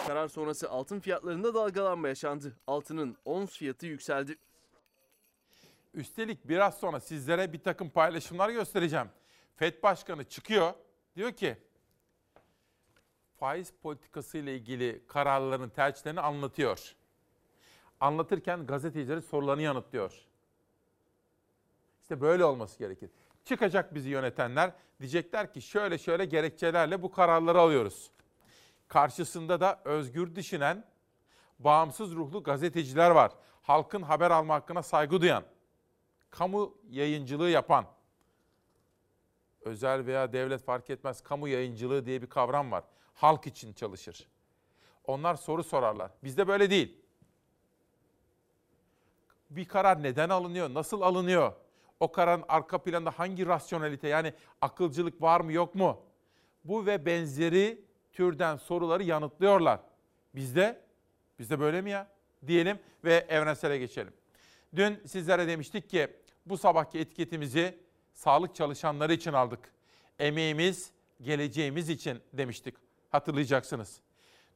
Karar 0.06 0.28
sonrası 0.28 0.70
altın 0.70 1.00
fiyatlarında 1.00 1.54
dalgalanma 1.54 2.08
yaşandı. 2.08 2.56
Altının 2.66 3.16
ons 3.24 3.58
fiyatı 3.58 3.86
yükseldi. 3.86 4.36
Üstelik 5.94 6.48
biraz 6.48 6.78
sonra 6.78 7.00
sizlere 7.00 7.52
bir 7.52 7.62
takım 7.62 7.90
paylaşımlar 7.90 8.50
göstereceğim. 8.50 9.08
FED 9.56 9.82
Başkanı 9.82 10.24
çıkıyor. 10.24 10.72
Diyor 11.16 11.32
ki 11.32 11.56
faiz 13.36 13.72
politikası 13.82 14.38
ile 14.38 14.56
ilgili 14.56 15.06
kararların 15.06 15.68
tercihlerini 15.68 16.20
anlatıyor. 16.20 16.94
Anlatırken 18.00 18.66
gazetecilerin 18.66 19.20
sorularını 19.20 19.62
yanıtlıyor. 19.62 20.12
İşte 22.02 22.20
böyle 22.20 22.44
olması 22.44 22.78
gerekir. 22.78 23.10
Çıkacak 23.44 23.94
bizi 23.94 24.08
yönetenler 24.08 24.72
diyecekler 25.00 25.52
ki 25.52 25.62
şöyle 25.62 25.98
şöyle 25.98 26.24
gerekçelerle 26.24 27.02
bu 27.02 27.12
kararları 27.12 27.60
alıyoruz. 27.60 28.10
Karşısında 28.88 29.60
da 29.60 29.80
özgür 29.84 30.34
düşünen, 30.34 30.84
bağımsız 31.58 32.14
ruhlu 32.14 32.42
gazeteciler 32.42 33.10
var. 33.10 33.32
Halkın 33.62 34.02
haber 34.02 34.30
alma 34.30 34.54
hakkına 34.54 34.82
saygı 34.82 35.20
duyan, 35.20 35.44
kamu 36.34 36.74
yayıncılığı 36.90 37.50
yapan, 37.50 37.86
özel 39.60 40.06
veya 40.06 40.32
devlet 40.32 40.62
fark 40.62 40.90
etmez 40.90 41.20
kamu 41.20 41.48
yayıncılığı 41.48 42.06
diye 42.06 42.22
bir 42.22 42.26
kavram 42.26 42.72
var. 42.72 42.84
Halk 43.14 43.46
için 43.46 43.72
çalışır. 43.72 44.28
Onlar 45.04 45.34
soru 45.34 45.64
sorarlar. 45.64 46.10
Bizde 46.24 46.48
böyle 46.48 46.70
değil. 46.70 47.00
Bir 49.50 49.64
karar 49.64 50.02
neden 50.02 50.28
alınıyor, 50.28 50.74
nasıl 50.74 51.00
alınıyor? 51.00 51.52
O 52.00 52.12
kararın 52.12 52.44
arka 52.48 52.78
planında 52.82 53.10
hangi 53.10 53.46
rasyonelite 53.46 54.08
yani 54.08 54.32
akılcılık 54.60 55.22
var 55.22 55.40
mı 55.40 55.52
yok 55.52 55.74
mu? 55.74 56.02
Bu 56.64 56.86
ve 56.86 57.06
benzeri 57.06 57.84
türden 58.12 58.56
soruları 58.56 59.02
yanıtlıyorlar. 59.02 59.80
Bizde, 60.34 60.80
bizde 61.38 61.60
böyle 61.60 61.82
mi 61.82 61.90
ya? 61.90 62.08
Diyelim 62.46 62.78
ve 63.04 63.26
evrensele 63.28 63.78
geçelim. 63.78 64.12
Dün 64.76 65.02
sizlere 65.06 65.48
demiştik 65.48 65.90
ki 65.90 66.23
bu 66.46 66.58
sabahki 66.58 66.98
etiketimizi 66.98 67.78
sağlık 68.12 68.54
çalışanları 68.54 69.12
için 69.12 69.32
aldık. 69.32 69.60
Emeğimiz, 70.18 70.90
geleceğimiz 71.22 71.88
için 71.88 72.20
demiştik. 72.32 72.74
Hatırlayacaksınız. 73.10 74.00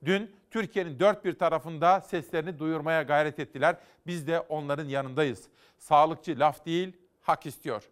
Dün 0.04 0.36
Türkiye'nin 0.50 0.98
dört 0.98 1.24
bir 1.24 1.38
tarafında 1.38 2.00
seslerini 2.00 2.58
duyurmaya 2.58 3.02
gayret 3.02 3.38
ettiler. 3.38 3.76
Biz 4.06 4.26
de 4.26 4.40
onların 4.40 4.88
yanındayız. 4.88 5.48
Sağlıkçı 5.78 6.38
laf 6.38 6.66
değil, 6.66 6.92
hak 7.20 7.46
istiyor. 7.46 7.88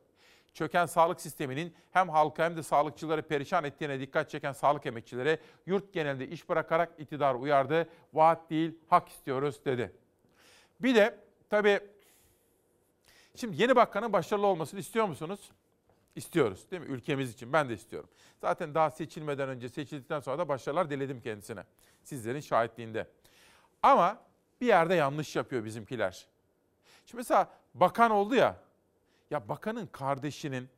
Çöken 0.55 0.87
sağlık 0.87 1.21
sisteminin 1.21 1.75
hem 1.91 2.09
halka 2.09 2.45
hem 2.45 2.57
de 2.57 2.63
sağlıkçıları 2.63 3.23
perişan 3.23 3.65
ettiğine 3.65 4.01
dikkat 4.01 4.31
çeken 4.31 4.53
sağlık 4.53 4.87
emekçileri 4.87 5.39
yurt 5.67 5.93
genelinde 5.93 6.29
iş 6.29 6.49
bırakarak 6.49 6.93
iktidar 6.99 7.35
uyardı. 7.35 7.89
Vaat 8.13 8.51
değil, 8.51 8.79
hak 8.89 9.09
istiyoruz 9.09 9.65
dedi. 9.65 9.93
Bir 10.81 10.95
de 10.95 11.19
tabii 11.51 11.81
şimdi 13.37 13.63
yeni 13.63 13.77
bakanın 13.77 14.13
başarılı 14.13 14.47
olmasını 14.47 14.81
istiyor 14.81 15.07
musunuz? 15.07 15.51
İstiyoruz 16.17 16.71
değil 16.71 16.83
mi? 16.83 16.89
Ülkemiz 16.89 17.33
için 17.33 17.53
ben 17.53 17.69
de 17.69 17.75
istiyorum. 17.75 18.09
Zaten 18.41 18.75
daha 18.75 18.91
seçilmeden 18.91 19.49
önce 19.49 19.69
seçildikten 19.69 20.21
sonra 20.21 20.39
da 20.39 20.49
başarılar 20.49 20.91
diledim 20.91 21.21
kendisine. 21.21 21.65
Sizlerin 22.03 22.41
şahitliğinde. 22.41 23.07
Ama 23.83 24.21
bir 24.61 24.67
yerde 24.67 24.95
yanlış 24.95 25.37
yapıyor 25.37 25.65
bizimkiler. 25.65 26.27
Şimdi 27.07 27.17
mesela 27.17 27.51
bakan 27.75 28.11
oldu 28.11 28.35
ya. 28.35 28.57
Ya 29.31 29.49
bakanın 29.49 29.87
kardeşinin, 29.87 30.69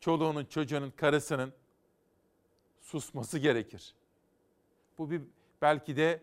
çoluğunun, 0.00 0.44
çocuğunun, 0.44 0.90
karısının 0.90 1.52
susması 2.80 3.38
gerekir. 3.38 3.94
Bu 4.98 5.10
bir 5.10 5.22
belki 5.62 5.96
de 5.96 6.22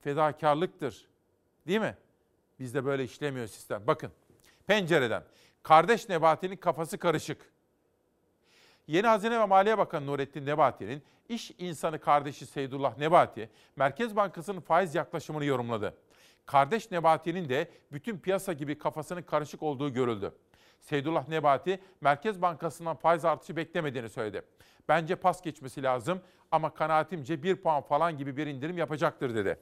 fedakarlıktır. 0.00 1.08
Değil 1.66 1.80
mi? 1.80 1.96
Bizde 2.62 2.84
böyle 2.84 3.04
işlemiyor 3.04 3.46
sistem. 3.46 3.82
Bakın 3.86 4.10
pencereden 4.66 5.22
kardeş 5.62 6.08
Nebati'nin 6.08 6.56
kafası 6.56 6.98
karışık. 6.98 7.52
Yeni 8.86 9.06
Hazine 9.06 9.40
ve 9.40 9.44
Maliye 9.44 9.78
Bakanı 9.78 10.06
Nurettin 10.06 10.46
Nebati'nin 10.46 11.02
iş 11.28 11.50
insanı 11.58 11.98
kardeşi 11.98 12.46
Seydullah 12.46 12.98
Nebati, 12.98 13.50
Merkez 13.76 14.16
Bankası'nın 14.16 14.60
faiz 14.60 14.94
yaklaşımını 14.94 15.44
yorumladı. 15.44 15.94
Kardeş 16.46 16.90
Nebati'nin 16.90 17.48
de 17.48 17.70
bütün 17.92 18.18
piyasa 18.18 18.52
gibi 18.52 18.78
kafasının 18.78 19.22
karışık 19.22 19.62
olduğu 19.62 19.92
görüldü. 19.92 20.32
Seydullah 20.80 21.28
Nebati, 21.28 21.80
Merkez 22.00 22.42
Bankası'ndan 22.42 22.96
faiz 22.96 23.24
artışı 23.24 23.56
beklemediğini 23.56 24.08
söyledi. 24.08 24.42
Bence 24.88 25.16
pas 25.16 25.42
geçmesi 25.42 25.82
lazım 25.82 26.20
ama 26.50 26.74
kanaatimce 26.74 27.42
bir 27.42 27.56
puan 27.56 27.82
falan 27.82 28.18
gibi 28.18 28.36
bir 28.36 28.46
indirim 28.46 28.78
yapacaktır 28.78 29.34
dedi. 29.34 29.58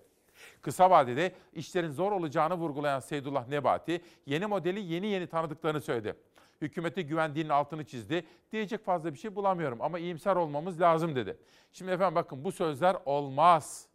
Kısa 0.62 0.90
vadede 0.90 1.32
işlerin 1.52 1.90
zor 1.90 2.12
olacağını 2.12 2.54
vurgulayan 2.54 3.00
Seydullah 3.00 3.48
Nebati, 3.48 4.00
yeni 4.26 4.46
modeli 4.46 4.80
yeni 4.80 5.06
yeni 5.06 5.26
tanıdıklarını 5.26 5.80
söyledi. 5.80 6.14
Hükümete 6.60 7.02
güvendiğinin 7.02 7.50
altını 7.50 7.84
çizdi. 7.84 8.26
Diyecek 8.52 8.84
fazla 8.84 9.12
bir 9.12 9.18
şey 9.18 9.34
bulamıyorum 9.34 9.82
ama 9.82 9.98
iyimser 9.98 10.36
olmamız 10.36 10.80
lazım 10.80 11.16
dedi. 11.16 11.38
Şimdi 11.72 11.90
efendim 11.92 12.14
bakın 12.14 12.44
bu 12.44 12.52
sözler 12.52 12.96
olmaz. 13.04 13.86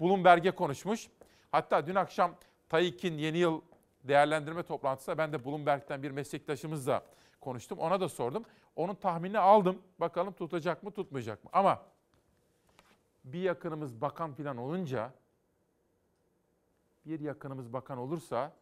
Bloomberg'e 0.00 0.50
konuşmuş. 0.50 1.08
Hatta 1.52 1.86
dün 1.86 1.94
akşam 1.94 2.34
TAİK'in 2.68 3.18
yeni 3.18 3.38
yıl 3.38 3.60
değerlendirme 4.04 4.62
toplantısında 4.62 5.18
ben 5.18 5.32
de 5.32 5.44
Bloomberg'den 5.44 6.02
bir 6.02 6.10
meslektaşımızla 6.10 7.02
konuştum. 7.40 7.78
Ona 7.78 8.00
da 8.00 8.08
sordum. 8.08 8.44
Onun 8.76 8.94
tahminini 8.94 9.38
aldım. 9.38 9.82
Bakalım 10.00 10.32
tutacak 10.32 10.82
mı 10.82 10.90
tutmayacak 10.90 11.44
mı? 11.44 11.50
Ama 11.52 11.82
bir 13.24 13.40
yakınımız 13.40 14.00
bakan 14.00 14.32
falan 14.32 14.56
olunca 14.56 15.12
bir 17.06 17.20
yakınımız 17.20 17.72
bakan 17.72 17.98
olursa 17.98 18.52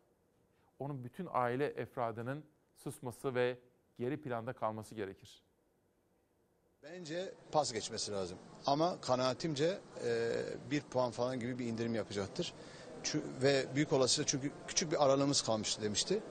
onun 0.78 1.04
bütün 1.04 1.28
aile 1.32 1.66
efradının 1.66 2.44
susması 2.76 3.34
ve 3.34 3.58
geri 3.98 4.20
planda 4.20 4.52
kalması 4.52 4.94
gerekir. 4.94 5.42
Bence 6.82 7.34
pas 7.52 7.72
geçmesi 7.72 8.12
lazım. 8.12 8.38
Ama 8.66 9.00
kanaatimce 9.00 9.78
e, 10.04 10.32
bir 10.70 10.80
puan 10.80 11.10
falan 11.10 11.40
gibi 11.40 11.58
bir 11.58 11.66
indirim 11.66 11.94
yapacaktır. 11.94 12.54
Çü- 13.04 13.42
ve 13.42 13.66
büyük 13.74 13.92
olasılıkla 13.92 14.30
çünkü 14.30 14.52
küçük 14.68 14.92
bir 14.92 15.04
aralığımız 15.04 15.42
kalmıştı 15.42 15.82
demişti. 15.82 16.22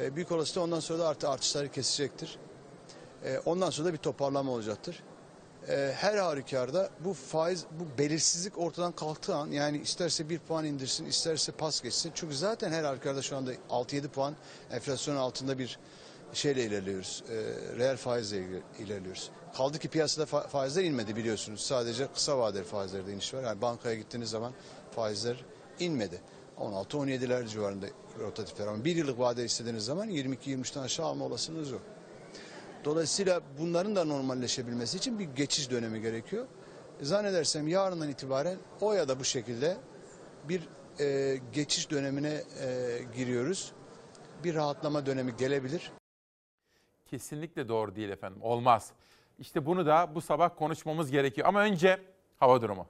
E, 0.00 0.16
büyük 0.16 0.32
olasılıkla 0.32 0.60
ondan 0.60 0.80
sonra 0.80 0.98
da 0.98 1.08
artı 1.08 1.28
artışları 1.28 1.70
kesecektir. 1.70 2.38
E, 3.24 3.38
ondan 3.38 3.70
sonra 3.70 3.88
da 3.88 3.92
bir 3.92 3.98
toparlama 3.98 4.52
olacaktır. 4.52 5.02
E, 5.68 5.92
her 5.96 6.16
halükarda 6.16 6.90
bu 7.00 7.14
faiz, 7.14 7.64
bu 7.80 7.98
belirsizlik 7.98 8.58
ortadan 8.58 8.92
kalktığı 8.92 9.34
an 9.34 9.50
yani 9.50 9.78
isterse 9.78 10.28
bir 10.28 10.38
puan 10.38 10.64
indirsin, 10.64 11.06
isterse 11.06 11.52
pas 11.52 11.82
geçsin. 11.82 12.12
Çünkü 12.14 12.36
zaten 12.36 12.72
her 12.72 12.84
halükarda 12.84 13.22
şu 13.22 13.36
anda 13.36 13.52
6-7 13.70 14.08
puan 14.08 14.34
enflasyonun 14.70 15.18
altında 15.18 15.58
bir 15.58 15.78
şeyle 16.32 16.64
ilerliyoruz. 16.64 17.24
E, 17.30 17.34
reel 17.78 17.96
faizle 17.96 18.36
iler- 18.38 18.62
ilerliyoruz. 18.78 19.30
Kaldı 19.56 19.78
ki 19.78 19.88
piyasada 19.88 20.24
fa- 20.24 20.48
faizler 20.48 20.84
inmedi 20.84 21.16
biliyorsunuz. 21.16 21.60
Sadece 21.60 22.06
kısa 22.14 22.38
vadeli 22.38 22.64
faizlerde 22.64 23.12
iniş 23.12 23.34
var. 23.34 23.42
Yani 23.42 23.62
bankaya 23.62 23.94
gittiğiniz 23.94 24.30
zaman 24.30 24.52
faizler 24.96 25.44
inmedi. 25.80 26.20
16-17'ler 26.60 27.46
civarında 27.48 27.86
rotatifler 28.20 28.66
ama 28.66 28.84
bir 28.84 28.96
yıllık 28.96 29.18
vade 29.18 29.44
istediğiniz 29.44 29.84
zaman 29.84 30.08
22-23'ten 30.10 30.82
aşağı 30.82 31.06
alma 31.06 31.24
olasılığınız 31.24 31.70
yok. 31.70 31.82
Dolayısıyla 32.86 33.40
bunların 33.58 33.96
da 33.96 34.04
normalleşebilmesi 34.04 34.96
için 34.96 35.18
bir 35.18 35.24
geçiş 35.24 35.70
dönemi 35.70 36.00
gerekiyor. 36.00 36.46
Zannedersem 37.00 37.68
yarından 37.68 38.08
itibaren 38.08 38.58
o 38.80 38.92
ya 38.92 39.08
da 39.08 39.20
bu 39.20 39.24
şekilde 39.24 39.76
bir 40.48 40.68
e, 41.00 41.36
geçiş 41.52 41.90
dönemine 41.90 42.42
e, 42.60 42.98
giriyoruz. 43.16 43.72
Bir 44.44 44.54
rahatlama 44.54 45.06
dönemi 45.06 45.36
gelebilir. 45.36 45.92
Kesinlikle 47.06 47.68
doğru 47.68 47.96
değil 47.96 48.10
efendim. 48.10 48.42
Olmaz. 48.42 48.92
İşte 49.38 49.66
bunu 49.66 49.86
da 49.86 50.14
bu 50.14 50.20
sabah 50.20 50.50
konuşmamız 50.56 51.10
gerekiyor. 51.10 51.48
Ama 51.48 51.60
önce 51.60 52.00
hava 52.36 52.62
durumu. 52.62 52.86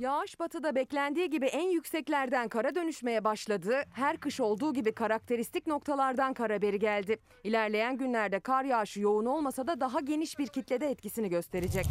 Yağış 0.00 0.40
batıda 0.40 0.74
beklendiği 0.74 1.30
gibi 1.30 1.46
en 1.46 1.68
yükseklerden 1.70 2.48
kara 2.48 2.74
dönüşmeye 2.74 3.24
başladı. 3.24 3.82
Her 3.94 4.16
kış 4.16 4.40
olduğu 4.40 4.74
gibi 4.74 4.92
karakteristik 4.92 5.66
noktalardan 5.66 6.34
kar 6.34 6.52
haberi 6.52 6.78
geldi. 6.78 7.18
İlerleyen 7.44 7.96
günlerde 7.96 8.40
kar 8.40 8.64
yağışı 8.64 9.00
yoğun 9.00 9.26
olmasa 9.26 9.66
da 9.66 9.80
daha 9.80 10.00
geniş 10.00 10.38
bir 10.38 10.46
kitlede 10.46 10.86
etkisini 10.86 11.28
gösterecek. 11.28 11.86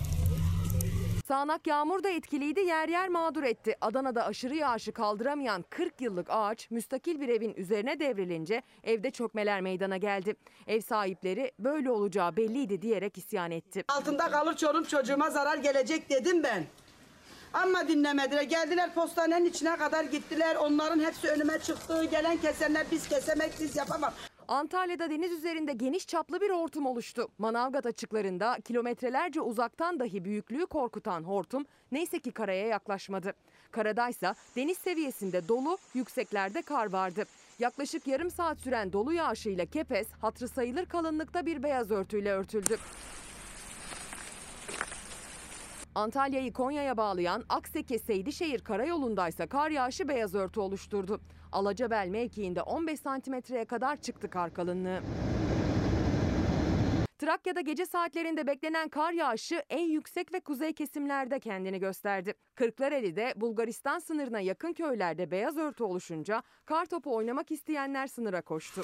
Sağanak 1.27 1.67
yağmur 1.67 2.03
da 2.03 2.09
etkiliydi, 2.09 2.59
yer 2.59 2.89
yer 2.89 3.09
mağdur 3.09 3.43
etti. 3.43 3.75
Adana'da 3.81 4.25
aşırı 4.25 4.55
yağışı 4.55 4.91
kaldıramayan 4.91 5.65
40 5.69 6.01
yıllık 6.01 6.27
ağaç 6.29 6.71
müstakil 6.71 7.21
bir 7.21 7.29
evin 7.29 7.53
üzerine 7.53 7.99
devrilince 7.99 8.61
evde 8.83 9.11
çökmeler 9.11 9.61
meydana 9.61 9.97
geldi. 9.97 10.35
Ev 10.67 10.81
sahipleri 10.81 11.51
böyle 11.59 11.91
olacağı 11.91 12.37
belliydi 12.37 12.81
diyerek 12.81 13.17
isyan 13.17 13.51
etti. 13.51 13.83
Altında 13.87 14.31
kalır 14.31 14.55
çorum 14.55 14.83
çocuğuma 14.83 15.29
zarar 15.29 15.57
gelecek 15.57 16.09
dedim 16.09 16.43
ben. 16.43 16.63
Ama 17.53 17.87
dinlemediler. 17.87 18.41
Geldiler 18.41 18.93
postanenin 18.93 19.45
içine 19.45 19.77
kadar 19.77 20.03
gittiler. 20.03 20.55
Onların 20.55 20.99
hepsi 20.99 21.27
önüme 21.27 21.59
çıktı. 21.59 22.03
Gelen 22.03 22.37
kesenler 22.37 22.85
biz 22.91 23.09
kesemek 23.09 23.53
biz 23.59 23.75
yapamam. 23.75 24.13
Antalya'da 24.47 25.09
deniz 25.09 25.31
üzerinde 25.31 25.73
geniş 25.73 26.07
çaplı 26.07 26.41
bir 26.41 26.49
hortum 26.49 26.85
oluştu. 26.85 27.27
Manavgat 27.37 27.85
açıklarında 27.85 28.57
kilometrelerce 28.65 29.41
uzaktan 29.41 29.99
dahi 29.99 30.25
büyüklüğü 30.25 30.65
korkutan 30.65 31.23
hortum 31.23 31.65
neyse 31.91 32.19
ki 32.19 32.31
karaya 32.31 32.67
yaklaşmadı. 32.67 33.33
Karadaysa 33.71 34.35
deniz 34.55 34.77
seviyesinde 34.77 35.47
dolu, 35.47 35.77
yükseklerde 35.93 36.61
kar 36.61 36.91
vardı. 36.91 37.23
Yaklaşık 37.59 38.07
yarım 38.07 38.31
saat 38.31 38.59
süren 38.59 38.93
dolu 38.93 39.13
yağışıyla 39.13 39.65
Kepez 39.65 40.07
hatrı 40.21 40.47
sayılır 40.47 40.85
kalınlıkta 40.85 41.45
bir 41.45 41.63
beyaz 41.63 41.91
örtüyle 41.91 42.31
örtüldü. 42.31 42.77
Antalya'yı 45.95 46.53
Konya'ya 46.53 46.97
bağlayan 46.97 47.43
Akseke 47.49 47.99
Seydişehir 47.99 48.59
karayolundaysa 48.59 49.47
kar 49.47 49.71
yağışı 49.71 50.07
beyaz 50.07 50.35
örtü 50.35 50.59
oluşturdu. 50.59 51.21
Alacabel 51.51 52.07
mevkiinde 52.07 52.61
15 52.61 52.99
santimetreye 52.99 53.65
kadar 53.65 53.95
çıktı 53.95 54.29
kar 54.29 54.53
kalınlığı. 54.53 54.99
Trakya'da 57.17 57.61
gece 57.61 57.85
saatlerinde 57.85 58.47
beklenen 58.47 58.89
kar 58.89 59.13
yağışı 59.13 59.63
en 59.69 59.89
yüksek 59.89 60.33
ve 60.33 60.39
kuzey 60.39 60.73
kesimlerde 60.73 61.39
kendini 61.39 61.79
gösterdi. 61.79 62.33
Kırklareli'de 62.55 63.33
Bulgaristan 63.35 63.99
sınırına 63.99 64.39
yakın 64.39 64.73
köylerde 64.73 65.31
beyaz 65.31 65.57
örtü 65.57 65.83
oluşunca 65.83 66.43
kar 66.65 66.85
topu 66.85 67.15
oynamak 67.15 67.51
isteyenler 67.51 68.07
sınıra 68.07 68.41
koştu. 68.41 68.81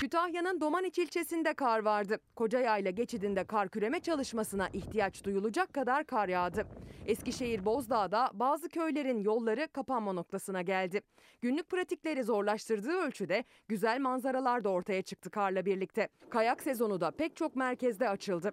Kütahya'nın 0.00 0.60
Domaniç 0.60 0.98
ilçesinde 0.98 1.54
kar 1.54 1.78
vardı. 1.84 2.18
Kocayayla 2.36 2.90
geçidinde 2.90 3.44
kar 3.44 3.68
küreme 3.68 4.00
çalışmasına 4.00 4.68
ihtiyaç 4.68 5.24
duyulacak 5.24 5.72
kadar 5.72 6.04
kar 6.04 6.28
yağdı. 6.28 6.66
Eskişehir 7.06 7.64
Bozdağ'da 7.64 8.30
bazı 8.34 8.68
köylerin 8.68 9.20
yolları 9.20 9.68
kapanma 9.72 10.12
noktasına 10.12 10.62
geldi. 10.62 11.00
Günlük 11.40 11.70
pratikleri 11.70 12.24
zorlaştırdığı 12.24 12.92
ölçüde 12.92 13.44
güzel 13.68 14.00
manzaralar 14.00 14.64
da 14.64 14.68
ortaya 14.68 15.02
çıktı 15.02 15.30
karla 15.30 15.66
birlikte. 15.66 16.08
Kayak 16.30 16.62
sezonu 16.62 17.00
da 17.00 17.10
pek 17.10 17.36
çok 17.36 17.56
merkezde 17.56 18.08
açıldı. 18.08 18.52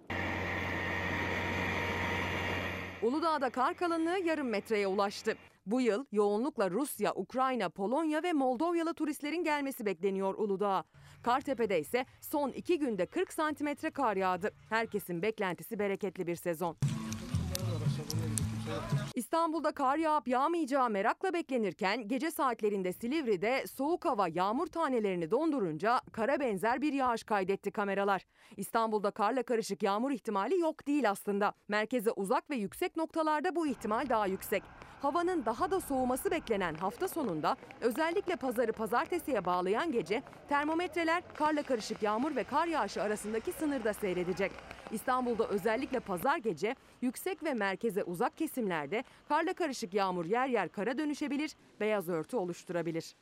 Uludağ'da 3.02 3.50
kar 3.50 3.74
kalınlığı 3.74 4.18
yarım 4.18 4.48
metreye 4.48 4.86
ulaştı. 4.86 5.36
Bu 5.66 5.80
yıl 5.80 6.04
yoğunlukla 6.12 6.70
Rusya, 6.70 7.12
Ukrayna, 7.14 7.68
Polonya 7.68 8.22
ve 8.22 8.32
Moldovyalı 8.32 8.94
turistlerin 8.94 9.44
gelmesi 9.44 9.86
bekleniyor 9.86 10.34
Uludağ'a. 10.34 10.84
Kartepe'de 11.22 11.80
ise 11.80 12.06
son 12.20 12.50
iki 12.50 12.78
günde 12.78 13.06
40 13.06 13.32
santimetre 13.32 13.90
kar 13.90 14.16
yağdı. 14.16 14.50
Herkesin 14.68 15.22
beklentisi 15.22 15.78
bereketli 15.78 16.26
bir 16.26 16.36
sezon. 16.36 16.76
İstanbul'da 19.14 19.72
kar 19.72 19.96
yağıp 19.96 20.28
yağmayacağı 20.28 20.90
merakla 20.90 21.32
beklenirken 21.32 22.08
gece 22.08 22.30
saatlerinde 22.30 22.92
Silivri'de 22.92 23.66
soğuk 23.66 24.04
hava 24.04 24.28
yağmur 24.28 24.66
tanelerini 24.66 25.30
dondurunca 25.30 26.00
kara 26.12 26.40
benzer 26.40 26.80
bir 26.82 26.92
yağış 26.92 27.24
kaydetti 27.24 27.70
kameralar. 27.70 28.26
İstanbul'da 28.56 29.10
karla 29.10 29.42
karışık 29.42 29.82
yağmur 29.82 30.10
ihtimali 30.10 30.58
yok 30.58 30.86
değil 30.86 31.10
aslında. 31.10 31.52
Merkeze 31.68 32.10
uzak 32.10 32.50
ve 32.50 32.56
yüksek 32.56 32.96
noktalarda 32.96 33.56
bu 33.56 33.66
ihtimal 33.66 34.08
daha 34.08 34.26
yüksek. 34.26 34.62
Havanın 35.02 35.44
daha 35.44 35.70
da 35.70 35.80
soğuması 35.80 36.30
beklenen 36.30 36.74
hafta 36.74 37.08
sonunda 37.08 37.56
özellikle 37.80 38.36
pazarı 38.36 38.72
pazartesiye 38.72 39.44
bağlayan 39.44 39.92
gece 39.92 40.22
termometreler 40.48 41.22
karla 41.34 41.62
karışık 41.62 42.02
yağmur 42.02 42.36
ve 42.36 42.44
kar 42.44 42.66
yağışı 42.66 43.02
arasındaki 43.02 43.52
sınırda 43.52 43.94
seyredecek. 43.94 44.52
İstanbul'da 44.92 45.48
özellikle 45.48 46.00
pazar 46.00 46.36
gece 46.36 46.76
yüksek 47.00 47.44
ve 47.44 47.54
merkeze 47.54 48.04
uzak 48.04 48.38
kesimlerde 48.38 49.04
karla 49.28 49.52
karışık 49.52 49.94
yağmur 49.94 50.24
yer 50.24 50.48
yer 50.48 50.68
kara 50.68 50.98
dönüşebilir, 50.98 51.56
beyaz 51.80 52.08
örtü 52.08 52.36
oluşturabilir. 52.36 53.14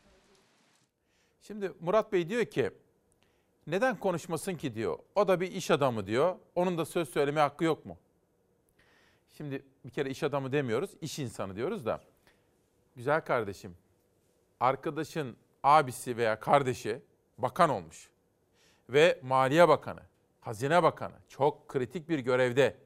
Şimdi 1.43 1.73
Murat 1.81 2.13
Bey 2.13 2.29
diyor 2.29 2.45
ki 2.45 2.71
neden 3.67 3.97
konuşmasın 3.97 4.55
ki 4.55 4.75
diyor. 4.75 4.99
O 5.15 5.29
da 5.29 5.41
bir 5.41 5.53
iş 5.53 5.71
adamı 5.71 6.07
diyor. 6.07 6.37
Onun 6.55 6.79
da 6.79 6.85
söz 6.85 7.09
söyleme 7.09 7.41
hakkı 7.41 7.65
yok 7.65 7.87
mu? 7.87 7.99
Şimdi 9.37 9.65
bir 9.85 9.91
kere 9.91 10.11
iş 10.11 10.23
adamı 10.23 10.53
demiyoruz, 10.53 10.91
iş 11.01 11.19
insanı 11.19 11.57
diyoruz 11.57 11.87
da. 11.87 12.01
Güzel 12.97 13.21
kardeşim, 13.21 13.77
arkadaşın 14.61 15.37
abisi 15.63 16.17
veya 16.17 16.41
kardeşi 16.41 17.03
bakan 17.39 17.71
olmuş. 17.71 18.11
Ve 18.89 19.21
Maliye 19.23 19.69
Bakanı, 19.69 20.03
Hazine 20.49 20.83
Bakanı 20.83 21.15
çok 21.29 21.69
kritik 21.69 22.09
bir 22.09 22.19
görevde. 22.19 22.77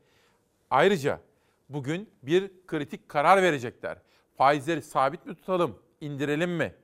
Ayrıca 0.70 1.20
bugün 1.68 2.10
bir 2.22 2.50
kritik 2.66 3.08
karar 3.08 3.42
verecekler. 3.42 3.98
Faizleri 4.36 4.82
sabit 4.82 5.26
mi 5.26 5.34
tutalım, 5.34 5.78
indirelim 6.00 6.50
mi? 6.50 6.74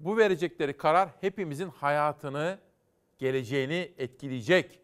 Bu 0.00 0.16
verecekleri 0.16 0.76
karar 0.76 1.08
hepimizin 1.20 1.68
hayatını, 1.68 2.58
geleceğini 3.18 3.92
etkileyecek. 3.98 4.80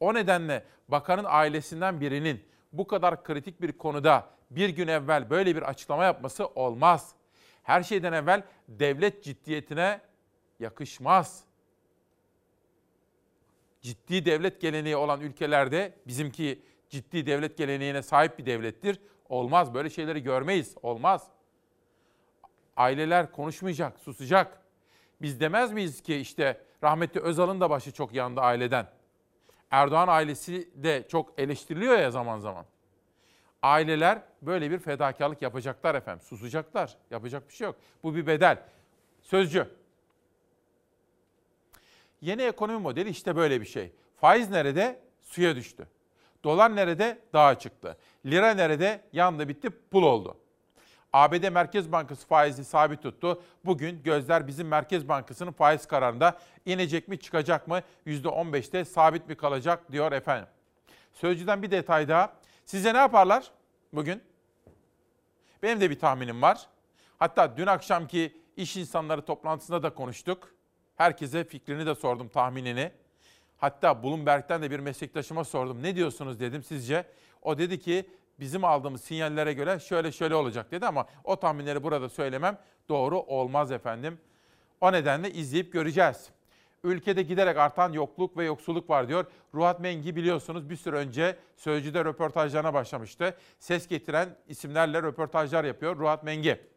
O 0.00 0.14
nedenle 0.14 0.64
bakanın 0.88 1.26
ailesinden 1.26 2.00
birinin 2.00 2.44
bu 2.72 2.86
kadar 2.86 3.24
kritik 3.24 3.62
bir 3.62 3.72
konuda 3.72 4.30
bir 4.50 4.68
gün 4.68 4.88
evvel 4.88 5.30
böyle 5.30 5.56
bir 5.56 5.62
açıklama 5.62 6.04
yapması 6.04 6.46
olmaz. 6.46 7.14
Her 7.62 7.82
şeyden 7.82 8.12
evvel 8.12 8.42
devlet 8.68 9.24
ciddiyetine 9.24 10.00
yakışmaz. 10.60 11.44
Ciddi 13.84 14.24
devlet 14.24 14.60
geleneği 14.60 14.96
olan 14.96 15.20
ülkelerde 15.20 15.92
bizimki 16.06 16.62
ciddi 16.88 17.26
devlet 17.26 17.58
geleneğine 17.58 18.02
sahip 18.02 18.38
bir 18.38 18.46
devlettir. 18.46 19.00
Olmaz 19.28 19.74
böyle 19.74 19.90
şeyleri 19.90 20.22
görmeyiz. 20.22 20.74
Olmaz. 20.82 21.26
Aileler 22.76 23.32
konuşmayacak, 23.32 24.00
susacak. 24.00 24.62
Biz 25.22 25.40
demez 25.40 25.72
miyiz 25.72 26.02
ki 26.02 26.16
işte 26.16 26.60
rahmetli 26.82 27.20
Özal'ın 27.20 27.60
da 27.60 27.70
başı 27.70 27.92
çok 27.92 28.14
yandı 28.14 28.40
aileden. 28.40 28.86
Erdoğan 29.70 30.08
ailesi 30.08 30.68
de 30.74 31.04
çok 31.08 31.40
eleştiriliyor 31.40 31.98
ya 31.98 32.10
zaman 32.10 32.38
zaman. 32.38 32.64
Aileler 33.62 34.22
böyle 34.42 34.70
bir 34.70 34.78
fedakarlık 34.78 35.42
yapacaklar 35.42 35.94
efendim. 35.94 36.26
Susacaklar. 36.26 36.96
Yapacak 37.10 37.48
bir 37.48 37.54
şey 37.54 37.64
yok. 37.64 37.76
Bu 38.02 38.14
bir 38.14 38.26
bedel. 38.26 38.62
Sözcü. 39.22 39.68
Yeni 42.24 42.42
ekonomi 42.42 42.78
modeli 42.78 43.10
işte 43.10 43.36
böyle 43.36 43.60
bir 43.60 43.66
şey. 43.66 43.92
Faiz 44.16 44.50
nerede? 44.50 45.00
Suya 45.22 45.56
düştü. 45.56 45.88
Dolar 46.44 46.76
nerede? 46.76 47.18
Dağa 47.32 47.58
çıktı. 47.58 47.96
Lira 48.26 48.54
nerede? 48.54 49.00
Yandı 49.12 49.48
bitti, 49.48 49.70
pul 49.90 50.02
oldu. 50.02 50.36
ABD 51.12 51.48
Merkez 51.48 51.92
Bankası 51.92 52.26
faizi 52.26 52.64
sabit 52.64 53.02
tuttu. 53.02 53.42
Bugün 53.64 54.02
gözler 54.02 54.46
bizim 54.46 54.68
Merkez 54.68 55.08
Bankası'nın 55.08 55.52
faiz 55.52 55.86
kararında 55.86 56.38
inecek 56.66 57.08
mi 57.08 57.18
çıkacak 57.18 57.68
mı? 57.68 57.80
%15'te 58.06 58.84
sabit 58.84 59.28
mi 59.28 59.34
kalacak 59.34 59.92
diyor 59.92 60.12
efendim. 60.12 60.48
Sözcüden 61.12 61.62
bir 61.62 61.70
detay 61.70 62.08
daha. 62.08 62.32
Size 62.64 62.94
ne 62.94 62.98
yaparlar 62.98 63.50
bugün? 63.92 64.22
Benim 65.62 65.80
de 65.80 65.90
bir 65.90 65.98
tahminim 65.98 66.42
var. 66.42 66.66
Hatta 67.18 67.56
dün 67.56 67.66
akşamki 67.66 68.40
iş 68.56 68.76
insanları 68.76 69.22
toplantısında 69.22 69.82
da 69.82 69.94
konuştuk. 69.94 70.53
Herkese 70.96 71.44
fikrini 71.44 71.86
de 71.86 71.94
sordum, 71.94 72.28
tahminini. 72.28 72.92
Hatta 73.56 74.02
Bloomberg'den 74.02 74.62
de 74.62 74.70
bir 74.70 74.78
meslektaşıma 74.78 75.44
sordum. 75.44 75.82
Ne 75.82 75.96
diyorsunuz 75.96 76.40
dedim 76.40 76.62
sizce? 76.62 77.04
O 77.42 77.58
dedi 77.58 77.80
ki 77.80 78.10
bizim 78.40 78.64
aldığımız 78.64 79.00
sinyallere 79.00 79.52
göre 79.52 79.80
şöyle 79.80 80.12
şöyle 80.12 80.34
olacak 80.34 80.70
dedi 80.70 80.86
ama 80.86 81.06
o 81.24 81.36
tahminleri 81.36 81.82
burada 81.82 82.08
söylemem 82.08 82.58
doğru 82.88 83.20
olmaz 83.20 83.72
efendim. 83.72 84.18
O 84.80 84.92
nedenle 84.92 85.30
izleyip 85.30 85.72
göreceğiz. 85.72 86.30
Ülkede 86.84 87.22
giderek 87.22 87.56
artan 87.56 87.92
yokluk 87.92 88.36
ve 88.36 88.44
yoksulluk 88.44 88.90
var 88.90 89.08
diyor. 89.08 89.26
Ruhat 89.54 89.80
Mengi 89.80 90.16
biliyorsunuz 90.16 90.70
bir 90.70 90.76
süre 90.76 90.96
önce 90.96 91.36
Sözcü'de 91.56 92.04
röportajlarına 92.04 92.74
başlamıştı. 92.74 93.36
Ses 93.58 93.88
getiren 93.88 94.28
isimlerle 94.48 95.02
röportajlar 95.02 95.64
yapıyor 95.64 95.96
Ruhat 95.96 96.24
Mengi. 96.24 96.73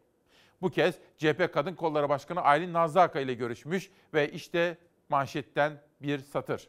Bu 0.62 0.70
kez 0.70 0.94
CHP 1.18 1.52
Kadın 1.52 1.74
Kolları 1.74 2.08
Başkanı 2.08 2.40
Aylin 2.40 2.72
Nazlı 2.72 3.20
ile 3.20 3.34
görüşmüş 3.34 3.90
ve 4.14 4.32
işte 4.32 4.78
manşetten 5.08 5.72
bir 6.02 6.18
satır. 6.18 6.68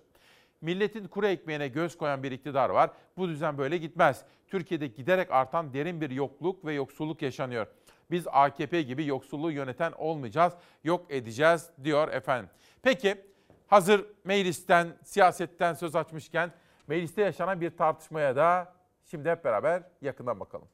Milletin 0.62 1.08
kuru 1.08 1.28
ekmeğine 1.28 1.68
göz 1.68 1.98
koyan 1.98 2.24
bir 2.24 2.32
iktidar 2.32 2.70
var. 2.70 2.90
Bu 3.18 3.28
düzen 3.28 3.58
böyle 3.58 3.78
gitmez. 3.78 4.26
Türkiye'de 4.48 4.88
giderek 4.88 5.32
artan 5.32 5.74
derin 5.74 6.02
bir 6.02 6.10
yokluk 6.10 6.66
ve 6.66 6.74
yoksulluk 6.74 7.22
yaşanıyor. 7.22 7.68
Biz 8.12 8.28
AKP 8.28 8.82
gibi 8.82 9.06
yoksulluğu 9.06 9.52
yöneten 9.52 9.92
olmayacağız, 9.92 10.54
yok 10.84 11.06
edeceğiz 11.10 11.70
diyor 11.84 12.08
efendim. 12.08 12.50
Peki 12.82 13.26
hazır 13.68 14.06
meclisten, 14.24 14.98
siyasetten 15.04 15.74
söz 15.74 15.96
açmışken 15.96 16.52
mecliste 16.88 17.22
yaşanan 17.22 17.62
bir 17.62 17.78
tartışmaya 17.78 18.36
da 18.36 18.80
Şimdi 19.10 19.30
hep 19.30 19.46
beraber 19.46 19.84
yakından 20.02 20.40
bakalım. 20.40 20.68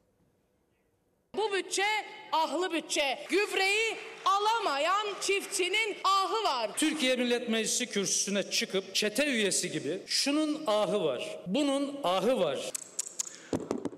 Bu 1.36 1.52
bütçe 1.52 1.84
ahlı 2.32 2.72
bütçe. 2.72 3.18
Gübreyi 3.28 3.96
alamayan 4.24 5.06
çiftçinin 5.20 5.96
ahı 6.04 6.44
var. 6.44 6.70
Türkiye 6.76 7.16
Millet 7.16 7.48
Meclisi 7.48 7.86
kürsüsüne 7.86 8.50
çıkıp 8.50 8.94
çete 8.94 9.26
üyesi 9.26 9.70
gibi 9.70 10.02
şunun 10.06 10.64
ahı 10.66 11.04
var, 11.04 11.38
bunun 11.46 12.00
ahı 12.04 12.40
var. 12.40 12.58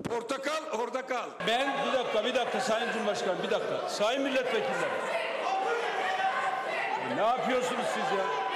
Portakal 0.04 0.78
orada 0.80 1.06
kal. 1.06 1.28
Ben 1.46 1.86
bir 1.86 1.92
dakika 1.92 2.24
bir 2.24 2.34
dakika 2.34 2.60
Sayın 2.60 2.92
Cumhurbaşkanım 2.92 3.42
bir 3.42 3.50
dakika. 3.50 3.88
Sayın 3.88 4.22
milletvekilleri. 4.22 5.18
Ne 7.16 7.22
yapıyorsunuz 7.22 7.84
siz 7.94 8.18
ya? 8.18 8.47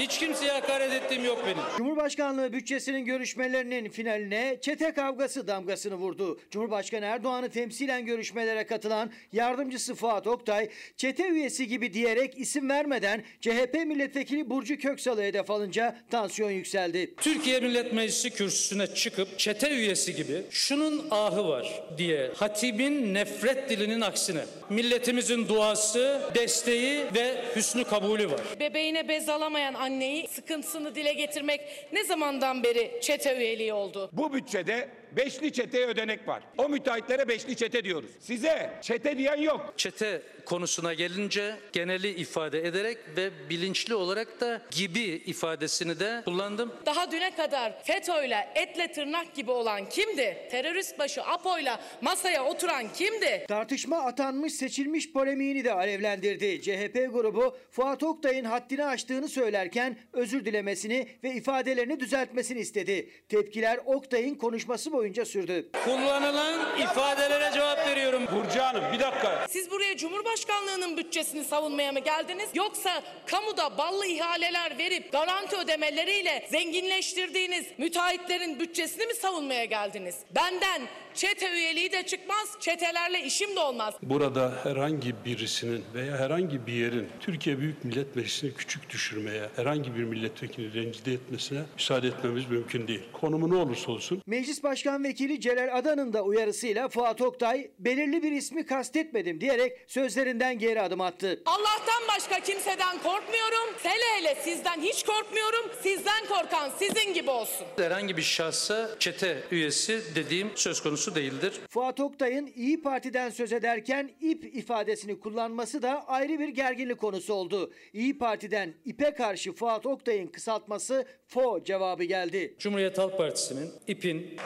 Hiç 0.00 0.18
kimseye 0.18 0.52
hakaret 0.52 0.92
ettiğim 0.92 1.24
yok 1.24 1.42
benim. 1.46 1.58
Cumhurbaşkanlığı 1.76 2.52
bütçesinin 2.52 3.04
görüşmelerinin 3.04 3.88
finaline 3.88 4.58
çete 4.60 4.92
kavgası 4.92 5.46
damgasını 5.46 5.94
vurdu. 5.94 6.40
Cumhurbaşkanı 6.50 7.04
Erdoğan'ı 7.04 7.48
temsilen 7.50 8.06
görüşmelere 8.06 8.66
katılan 8.66 9.10
yardımcısı 9.32 9.94
Fuat 9.94 10.26
Oktay, 10.26 10.68
çete 10.96 11.28
üyesi 11.28 11.68
gibi 11.68 11.92
diyerek 11.92 12.38
isim 12.38 12.68
vermeden 12.68 13.24
CHP 13.40 13.74
milletvekili 13.86 14.50
Burcu 14.50 14.78
Köksal'ı 14.78 15.22
hedef 15.22 15.50
alınca 15.50 15.96
tansiyon 16.10 16.50
yükseldi. 16.50 17.14
Türkiye 17.16 17.60
Millet 17.60 17.92
Meclisi 17.92 18.30
kürsüsüne 18.30 18.86
çıkıp 18.86 19.38
çete 19.38 19.70
üyesi 19.70 20.14
gibi 20.14 20.42
şunun 20.50 21.06
ahı 21.10 21.48
var 21.48 21.82
diye 21.98 22.30
hatibin 22.36 23.14
nefret 23.14 23.70
dilinin 23.70 24.00
aksine 24.00 24.44
milletimizin 24.70 25.48
duası, 25.48 26.20
desteği 26.34 27.00
ve 27.14 27.44
hüsnü 27.56 27.84
kabulü 27.84 28.30
var. 28.30 28.40
Bebeğine 28.60 29.08
bez 29.08 29.28
alamayan 29.28 29.74
anneyi 29.90 30.28
sıkıntısını 30.28 30.94
dile 30.94 31.12
getirmek 31.12 31.60
ne 31.92 32.04
zamandan 32.04 32.62
beri 32.62 32.98
çete 33.00 33.36
üyeliği 33.36 33.72
oldu? 33.72 34.10
Bu 34.12 34.32
bütçede 34.32 34.88
beşli 35.16 35.52
çeteye 35.52 35.86
ödenek 35.86 36.28
var. 36.28 36.42
O 36.58 36.68
müteahhitlere 36.68 37.28
beşli 37.28 37.56
çete 37.56 37.84
diyoruz. 37.84 38.10
Size 38.20 38.70
çete 38.82 39.18
diyen 39.18 39.36
yok. 39.36 39.74
Çete 39.76 40.22
konusuna 40.46 40.94
gelince 40.94 41.54
geneli 41.72 42.08
ifade 42.08 42.60
ederek 42.60 42.98
ve 43.16 43.30
bilinçli 43.50 43.94
olarak 43.94 44.40
da 44.40 44.62
gibi 44.70 45.00
ifadesini 45.02 46.00
de 46.00 46.22
kullandım. 46.24 46.72
Daha 46.86 47.10
düne 47.12 47.34
kadar 47.34 47.84
FETÖ'yle 47.84 48.48
etle 48.54 48.92
tırnak 48.92 49.34
gibi 49.34 49.50
olan 49.50 49.88
kimdi? 49.88 50.48
Terörist 50.50 50.98
başı 50.98 51.22
APO'yla 51.22 51.80
masaya 52.00 52.44
oturan 52.44 52.92
kimdi? 52.92 53.44
Tartışma 53.48 53.96
atanmış 53.96 54.52
seçilmiş 54.52 55.12
polemiğini 55.12 55.64
de 55.64 55.72
alevlendirdi. 55.72 56.62
CHP 56.62 57.12
grubu 57.12 57.56
Fuat 57.70 58.02
Oktay'ın 58.02 58.44
haddini 58.44 58.84
aştığını 58.84 59.28
söylerken 59.28 59.98
özür 60.12 60.44
dilemesini 60.44 61.08
ve 61.24 61.34
ifadelerini 61.34 62.00
düzeltmesini 62.00 62.60
istedi. 62.60 63.10
Tepkiler 63.28 63.80
Oktay'ın 63.84 64.34
konuşması 64.34 64.92
boyunca 64.92 64.99
sürdü. 65.08 65.68
Kullanılan 65.84 66.78
ifadelere 66.78 67.54
cevap 67.54 67.88
veriyorum. 67.88 68.22
Burcu 68.32 68.60
Hanım 68.60 68.84
bir 68.92 69.00
dakika. 69.00 69.46
Siz 69.48 69.70
buraya 69.70 69.96
Cumhurbaşkanlığının 69.96 70.96
bütçesini 70.96 71.44
savunmaya 71.44 71.92
mı 71.92 71.98
geldiniz? 72.00 72.48
Yoksa 72.54 73.02
kamuda 73.26 73.78
ballı 73.78 74.06
ihaleler 74.06 74.78
verip 74.78 75.12
garanti 75.12 75.56
ödemeleriyle 75.56 76.46
zenginleştirdiğiniz 76.50 77.66
müteahhitlerin 77.78 78.60
bütçesini 78.60 79.06
mi 79.06 79.14
savunmaya 79.14 79.64
geldiniz? 79.64 80.14
Benden 80.34 80.82
çete 81.14 81.50
üyeliği 81.50 81.92
de 81.92 82.06
çıkmaz, 82.06 82.56
çetelerle 82.60 83.20
işim 83.20 83.56
de 83.56 83.60
olmaz. 83.60 83.94
Burada 84.02 84.52
herhangi 84.62 85.14
birisinin 85.24 85.84
veya 85.94 86.18
herhangi 86.18 86.66
bir 86.66 86.72
yerin 86.72 87.08
Türkiye 87.20 87.58
Büyük 87.58 87.84
Millet 87.84 88.16
Meclisi'ni 88.16 88.54
küçük 88.54 88.90
düşürmeye, 88.90 89.48
herhangi 89.56 89.96
bir 89.96 90.04
milletvekili 90.04 90.74
rencide 90.74 91.12
etmesine 91.12 91.60
müsaade 91.74 92.08
etmemiz 92.08 92.50
mümkün 92.50 92.88
değil. 92.88 93.02
Konumu 93.12 93.50
ne 93.50 93.56
olursa 93.56 93.92
olsun 93.92 94.22
Meclis 94.26 94.62
Başkan 94.90 95.04
Vekili 95.04 95.40
Celal 95.40 95.78
Adan'ın 95.78 96.12
da 96.12 96.22
uyarısıyla 96.22 96.88
Fuat 96.88 97.20
Oktay 97.20 97.70
belirli 97.78 98.22
bir 98.22 98.32
ismi 98.32 98.66
kastetmedim 98.66 99.40
diyerek 99.40 99.72
sözlerinden 99.86 100.58
geri 100.58 100.80
adım 100.80 101.00
attı. 101.00 101.42
Allah'tan 101.46 102.02
başka 102.16 102.40
kimseden 102.40 102.98
korkmuyorum. 102.98 103.74
Hele 103.82 104.04
hele 104.18 104.34
sizden 104.34 104.80
hiç 104.80 105.04
korkmuyorum. 105.04 105.70
Sizden 105.82 106.26
korkan 106.28 106.70
sizin 106.78 107.14
gibi 107.14 107.30
olsun. 107.30 107.66
Herhangi 107.76 108.16
bir 108.16 108.22
şahsa 108.22 108.90
çete 108.98 109.42
üyesi 109.50 110.02
dediğim 110.14 110.50
söz 110.54 110.82
konusu 110.82 111.14
değildir. 111.14 111.60
Fuat 111.68 112.00
Oktay'ın 112.00 112.52
İyi 112.56 112.82
Parti'den 112.82 113.30
söz 113.30 113.52
ederken 113.52 114.10
ip 114.20 114.44
ifadesini 114.44 115.20
kullanması 115.20 115.82
da 115.82 116.08
ayrı 116.08 116.38
bir 116.38 116.48
gerginlik 116.48 116.98
konusu 116.98 117.34
oldu. 117.34 117.72
İyi 117.92 118.18
Parti'den 118.18 118.74
ipe 118.84 119.14
karşı 119.14 119.52
Fuat 119.52 119.86
Oktay'ın 119.86 120.26
kısaltması 120.26 121.06
FO 121.26 121.64
cevabı 121.64 122.04
geldi. 122.04 122.54
Cumhuriyet 122.58 122.98
Halk 122.98 123.18
Partisi'nin 123.18 123.70
ipin 123.86 124.36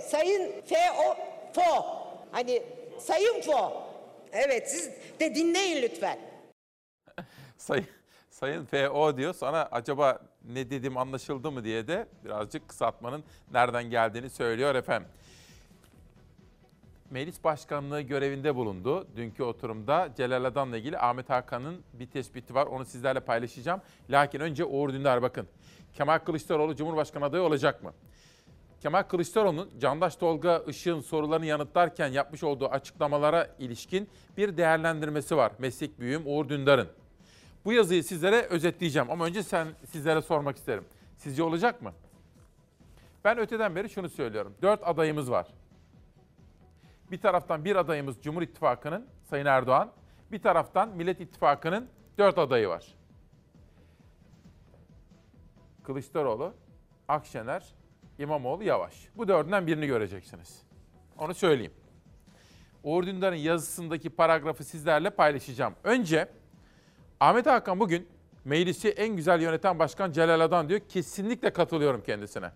Sayın 0.00 0.62
F.O. 0.66 1.16
Fo. 1.52 1.84
Hani 2.32 2.62
Sayın 3.00 3.40
Fo. 3.40 3.82
Evet 4.32 4.70
siz 4.70 4.90
de 5.20 5.34
dinleyin 5.34 5.82
lütfen. 5.82 6.18
Sayın, 7.56 7.86
Sayın 8.30 8.64
FO 8.64 9.16
diyor. 9.16 9.34
Sonra 9.34 9.68
acaba 9.72 10.18
ne 10.44 10.70
dedim 10.70 10.96
anlaşıldı 10.96 11.50
mı 11.52 11.64
diye 11.64 11.88
de 11.88 12.06
birazcık 12.24 12.68
kısaltmanın 12.68 13.24
nereden 13.52 13.84
geldiğini 13.84 14.30
söylüyor 14.30 14.74
efendim. 14.74 15.08
Meclis 17.10 17.44
Başkanlığı 17.44 18.00
görevinde 18.00 18.54
bulundu. 18.54 19.08
Dünkü 19.16 19.42
oturumda 19.42 20.08
Celal 20.16 20.44
Adan'la 20.44 20.76
ilgili 20.76 20.98
Ahmet 20.98 21.30
Hakan'ın 21.30 21.82
bir 21.92 22.06
tespiti 22.06 22.54
var. 22.54 22.66
Onu 22.66 22.84
sizlerle 22.84 23.20
paylaşacağım. 23.20 23.80
Lakin 24.10 24.40
önce 24.40 24.64
Uğur 24.64 24.92
Dündar 24.92 25.22
bakın. 25.22 25.48
Kemal 25.94 26.18
Kılıçdaroğlu 26.18 26.76
Cumhurbaşkanı 26.76 27.24
adayı 27.24 27.42
olacak 27.42 27.82
mı? 27.82 27.92
Kemal 28.80 29.02
Kılıçdaroğlu'nun 29.02 29.70
Candaş 29.80 30.16
Tolga 30.16 30.58
Işık'ın 30.58 31.00
sorularını 31.00 31.46
yanıtlarken 31.46 32.08
yapmış 32.08 32.44
olduğu 32.44 32.68
açıklamalara 32.68 33.48
ilişkin 33.58 34.08
bir 34.36 34.56
değerlendirmesi 34.56 35.36
var. 35.36 35.52
Meslek 35.58 36.00
büyüğüm 36.00 36.22
Uğur 36.26 36.48
Dündar'ın. 36.48 36.88
Bu 37.64 37.72
yazıyı 37.72 38.04
sizlere 38.04 38.42
özetleyeceğim 38.42 39.10
ama 39.10 39.24
önce 39.24 39.42
sen 39.42 39.68
sizlere 39.86 40.22
sormak 40.22 40.56
isterim. 40.56 40.84
Sizce 41.16 41.42
olacak 41.42 41.82
mı? 41.82 41.92
Ben 43.24 43.38
öteden 43.38 43.76
beri 43.76 43.90
şunu 43.90 44.08
söylüyorum. 44.08 44.54
Dört 44.62 44.80
adayımız 44.88 45.30
var. 45.30 45.46
Bir 47.10 47.20
taraftan 47.20 47.64
bir 47.64 47.76
adayımız 47.76 48.22
Cumhur 48.22 48.42
İttifakı'nın 48.42 49.06
Sayın 49.22 49.46
Erdoğan, 49.46 49.92
bir 50.32 50.42
taraftan 50.42 50.88
Millet 50.88 51.20
İttifakı'nın 51.20 51.88
dört 52.18 52.38
adayı 52.38 52.68
var. 52.68 52.84
Kılıçdaroğlu, 55.84 56.54
Akşener, 57.08 57.74
İmamoğlu, 58.18 58.64
Yavaş. 58.64 59.08
Bu 59.16 59.28
dördünden 59.28 59.66
birini 59.66 59.86
göreceksiniz. 59.86 60.62
Onu 61.18 61.34
söyleyeyim. 61.34 61.72
Uğur 62.82 63.06
Dündar'ın 63.06 63.36
yazısındaki 63.36 64.10
paragrafı 64.10 64.64
sizlerle 64.64 65.10
paylaşacağım. 65.10 65.74
Önce 65.84 66.28
Ahmet 67.20 67.46
Hakan 67.46 67.80
bugün 67.80 68.08
meclisi 68.44 68.88
en 68.88 69.16
güzel 69.16 69.40
yöneten 69.40 69.78
başkan 69.78 70.12
Celal 70.12 70.40
Adan 70.40 70.68
diyor. 70.68 70.80
Kesinlikle 70.88 71.52
katılıyorum 71.52 72.02
kendisine. 72.02 72.50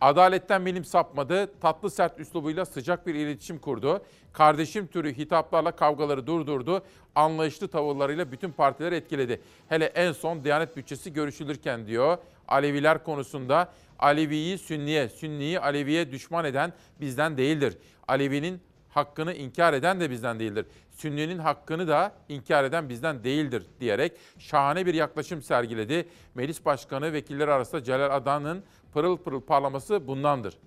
Adaletten 0.00 0.66
bilim 0.66 0.84
sapmadı, 0.84 1.60
tatlı 1.60 1.90
sert 1.90 2.20
üslubuyla 2.20 2.64
sıcak 2.64 3.06
bir 3.06 3.14
iletişim 3.14 3.58
kurdu. 3.58 4.02
Kardeşim 4.32 4.86
türü 4.86 5.16
hitaplarla 5.16 5.72
kavgaları 5.72 6.26
durdurdu. 6.26 6.82
Anlayışlı 7.14 7.68
tavırlarıyla 7.68 8.32
bütün 8.32 8.50
partileri 8.50 8.94
etkiledi. 8.94 9.40
Hele 9.68 9.84
en 9.84 10.12
son 10.12 10.44
Diyanet 10.44 10.76
bütçesi 10.76 11.12
görüşülürken 11.12 11.86
diyor. 11.86 12.18
Aleviler 12.48 13.04
konusunda 13.04 13.72
Aleviyi 13.98 14.58
Sünniye, 14.58 15.08
Sünniyi 15.08 15.60
Aleviye 15.60 16.12
düşman 16.12 16.44
eden 16.44 16.72
bizden 17.00 17.36
değildir. 17.36 17.78
Alevinin 18.08 18.60
hakkını 18.94 19.34
inkar 19.34 19.72
eden 19.74 20.00
de 20.00 20.10
bizden 20.10 20.40
değildir. 20.40 20.66
Sünni'nin 20.90 21.38
hakkını 21.38 21.88
da 21.88 22.12
inkar 22.28 22.64
eden 22.64 22.88
bizden 22.88 23.24
değildir 23.24 23.66
diyerek 23.80 24.12
şahane 24.38 24.86
bir 24.86 24.94
yaklaşım 24.94 25.42
sergiledi. 25.42 26.08
Meclis 26.34 26.64
Başkanı 26.64 27.12
vekilleri 27.12 27.52
arasında 27.52 27.84
Celal 27.84 28.16
Adan'ın 28.16 28.64
pırıl 28.94 29.16
pırıl 29.16 29.40
parlaması 29.40 30.06
bundandır. 30.06 30.58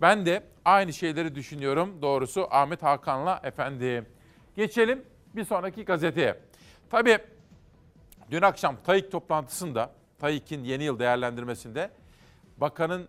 Ben 0.00 0.26
de 0.26 0.42
aynı 0.64 0.92
şeyleri 0.92 1.34
düşünüyorum 1.34 2.02
doğrusu 2.02 2.46
Ahmet 2.50 2.82
Hakan'la 2.82 3.40
efendim. 3.42 4.06
Geçelim 4.54 5.04
bir 5.36 5.44
sonraki 5.44 5.84
gazeteye. 5.84 6.40
Tabii 6.90 7.18
dün 8.30 8.42
akşam 8.42 8.76
TAİK 8.84 9.12
toplantısında, 9.12 9.90
TAİK'in 10.18 10.64
yeni 10.64 10.84
yıl 10.84 10.98
değerlendirmesinde 10.98 11.90
bakanın 12.56 13.08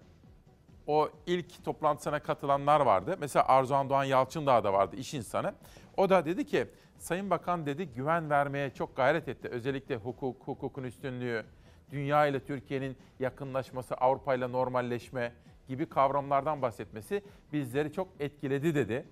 o 0.87 1.09
ilk 1.27 1.65
toplantısına 1.65 2.19
katılanlar 2.19 2.79
vardı. 2.79 3.15
Mesela 3.19 3.47
Arzuhan 3.47 3.89
Doğan 3.89 4.03
Yalçındağ 4.03 4.63
da 4.63 4.73
vardı 4.73 4.95
iş 4.95 5.13
insanı. 5.13 5.53
O 5.97 6.09
da 6.09 6.25
dedi 6.25 6.45
ki 6.45 6.67
Sayın 6.97 7.29
Bakan 7.29 7.65
dedi 7.65 7.85
güven 7.85 8.29
vermeye 8.29 8.69
çok 8.69 8.95
gayret 8.95 9.27
etti. 9.27 9.47
Özellikle 9.47 9.95
hukuk, 9.95 10.47
hukukun 10.47 10.83
üstünlüğü, 10.83 11.45
dünya 11.91 12.27
ile 12.27 12.39
Türkiye'nin 12.39 12.97
yakınlaşması, 13.19 13.95
Avrupa 13.95 14.35
ile 14.35 14.51
normalleşme 14.51 15.33
gibi 15.67 15.85
kavramlardan 15.85 16.61
bahsetmesi 16.61 17.23
bizleri 17.53 17.93
çok 17.93 18.07
etkiledi 18.19 18.75
dedi. 18.75 19.05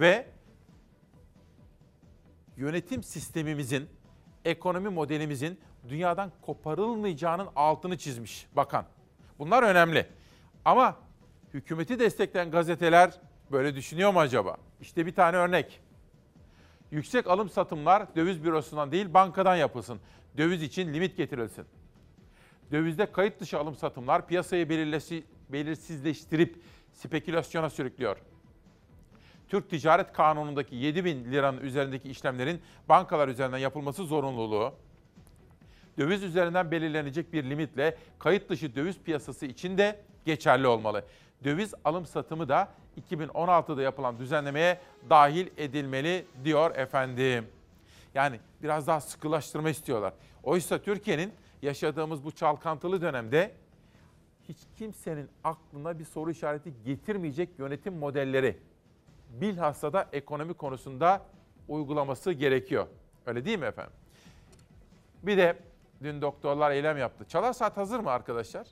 Ve 0.00 0.26
yönetim 2.56 3.02
sistemimizin, 3.02 3.88
ekonomi 4.44 4.88
modelimizin 4.88 5.60
dünyadan 5.88 6.32
koparılmayacağının 6.42 7.48
altını 7.56 7.98
çizmiş 7.98 8.46
bakan. 8.56 8.84
Bunlar 9.38 9.62
önemli. 9.62 10.06
Ama 10.64 10.96
hükümeti 11.54 11.98
destekleyen 11.98 12.50
gazeteler 12.50 13.20
böyle 13.52 13.74
düşünüyor 13.74 14.12
mu 14.12 14.20
acaba? 14.20 14.56
İşte 14.80 15.06
bir 15.06 15.14
tane 15.14 15.36
örnek. 15.36 15.80
Yüksek 16.90 17.26
alım 17.26 17.48
satımlar 17.48 18.16
döviz 18.16 18.44
bürosundan 18.44 18.92
değil 18.92 19.14
bankadan 19.14 19.56
yapılsın. 19.56 20.00
Döviz 20.36 20.62
için 20.62 20.94
limit 20.94 21.16
getirilsin. 21.16 21.64
Dövizde 22.70 23.12
kayıt 23.12 23.40
dışı 23.40 23.58
alım 23.58 23.74
satımlar 23.74 24.26
piyasayı 24.26 24.68
belirsizleştirip 25.52 26.62
spekülasyona 26.92 27.70
sürüklüyor. 27.70 28.16
Türk 29.48 29.70
Ticaret 29.70 30.12
Kanunu'ndaki 30.12 30.76
7 30.76 31.04
bin 31.04 31.32
liranın 31.32 31.60
üzerindeki 31.60 32.10
işlemlerin 32.10 32.60
bankalar 32.88 33.28
üzerinden 33.28 33.58
yapılması 33.58 34.04
zorunluluğu, 34.04 34.74
döviz 35.98 36.22
üzerinden 36.22 36.70
belirlenecek 36.70 37.32
bir 37.32 37.50
limitle 37.50 37.98
kayıt 38.18 38.48
dışı 38.48 38.74
döviz 38.74 38.98
piyasası 38.98 39.46
için 39.46 39.78
de 39.78 40.00
geçerli 40.24 40.66
olmalı. 40.66 41.04
Döviz 41.44 41.74
alım 41.84 42.06
satımı 42.06 42.48
da 42.48 42.68
2016'da 43.10 43.82
yapılan 43.82 44.18
düzenlemeye 44.18 44.80
dahil 45.10 45.46
edilmeli 45.56 46.24
diyor 46.44 46.76
efendim. 46.76 47.46
Yani 48.14 48.40
biraz 48.62 48.86
daha 48.86 49.00
sıkılaştırma 49.00 49.70
istiyorlar. 49.70 50.14
Oysa 50.42 50.82
Türkiye'nin 50.82 51.32
yaşadığımız 51.62 52.24
bu 52.24 52.30
çalkantılı 52.30 53.00
dönemde 53.00 53.54
hiç 54.48 54.58
kimsenin 54.78 55.28
aklına 55.44 55.98
bir 55.98 56.04
soru 56.04 56.30
işareti 56.30 56.72
getirmeyecek 56.84 57.58
yönetim 57.58 57.94
modelleri 57.94 58.58
bilhassa 59.40 59.92
da 59.92 60.08
ekonomi 60.12 60.54
konusunda 60.54 61.22
uygulaması 61.68 62.32
gerekiyor. 62.32 62.86
Öyle 63.26 63.44
değil 63.44 63.58
mi 63.58 63.64
efendim? 63.64 63.92
Bir 65.22 65.36
de 65.36 65.58
dün 66.02 66.22
doktorlar 66.22 66.70
eylem 66.70 66.98
yaptı. 66.98 67.24
Çalar 67.28 67.52
Saat 67.52 67.76
hazır 67.76 68.00
mı 68.00 68.10
arkadaşlar? 68.10 68.66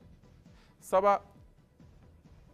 Sabah 0.80 1.20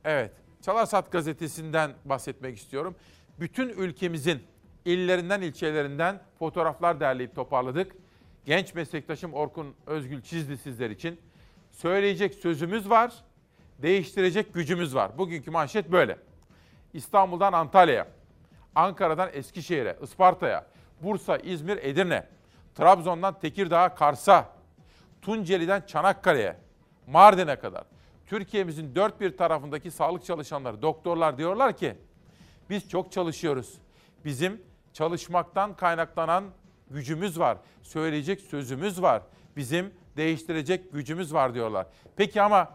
evet 0.05 0.33
Çalar 0.63 0.87
Saat 0.87 1.13
gazetesinden 1.13 1.95
bahsetmek 2.05 2.57
istiyorum. 2.57 2.97
Bütün 3.41 3.69
ülkemizin 3.69 4.43
illerinden, 4.87 5.41
ilçelerinden 5.41 6.21
fotoğraflar 6.39 7.01
derleyip 7.01 7.35
toparladık. 7.35 7.97
Genç 8.45 8.75
meslektaşım 8.75 9.35
Orkun 9.35 9.75
Özgül 9.87 10.23
çizdi 10.23 10.57
sizler 10.57 10.91
için. 10.91 11.21
Söyleyecek 11.71 12.35
sözümüz 12.35 12.91
var, 12.91 13.13
değiştirecek 13.79 14.55
gücümüz 14.55 14.95
var. 14.95 15.19
Bugünkü 15.19 15.51
manşet 15.51 15.93
böyle. 15.93 16.19
İstanbul'dan 16.93 17.53
Antalya'ya, 17.53 18.09
Ankara'dan 18.75 19.31
Eskişehir'e, 19.33 19.97
Isparta'ya, 20.03 20.67
Bursa, 21.03 21.37
İzmir, 21.37 21.77
Edirne, 21.77 22.27
Trabzon'dan 22.75 23.39
Tekirdağ'a, 23.39 23.95
Kars'a, 23.95 24.53
Tunceli'den 25.23 25.81
Çanakkale'ye, 25.87 26.57
Mardin'e 27.07 27.57
kadar 27.57 27.85
Türkiye'mizin 28.27 28.95
dört 28.95 29.21
bir 29.21 29.37
tarafındaki 29.37 29.91
sağlık 29.91 30.25
çalışanları, 30.25 30.83
doktorlar 30.83 31.39
diyorlar 31.39 31.77
ki 31.77 31.95
biz 32.71 32.89
çok 32.89 33.13
çalışıyoruz. 33.13 33.75
Bizim 34.25 34.63
çalışmaktan 34.97 35.77
kaynaklanan 35.77 36.45
gücümüz 36.91 37.39
var. 37.39 37.59
Söyleyecek 37.83 38.41
sözümüz 38.41 39.03
var. 39.03 39.23
Bizim 39.57 39.95
değiştirecek 40.17 40.93
gücümüz 40.93 41.35
var 41.35 41.55
diyorlar. 41.55 41.87
Peki 42.17 42.43
ama 42.43 42.75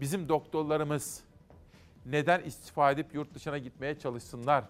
bizim 0.00 0.28
doktorlarımız 0.28 1.24
neden 2.06 2.42
istifa 2.42 2.90
edip 2.90 3.14
yurt 3.14 3.34
dışına 3.34 3.58
gitmeye 3.58 3.98
çalışsınlar? 3.98 4.64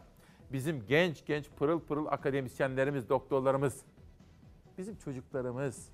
Bizim 0.52 0.86
genç 0.86 1.26
genç 1.26 1.46
pırıl 1.56 1.80
pırıl 1.80 2.06
akademisyenlerimiz, 2.06 3.08
doktorlarımız, 3.08 3.80
bizim 4.78 4.96
çocuklarımız 4.96 5.88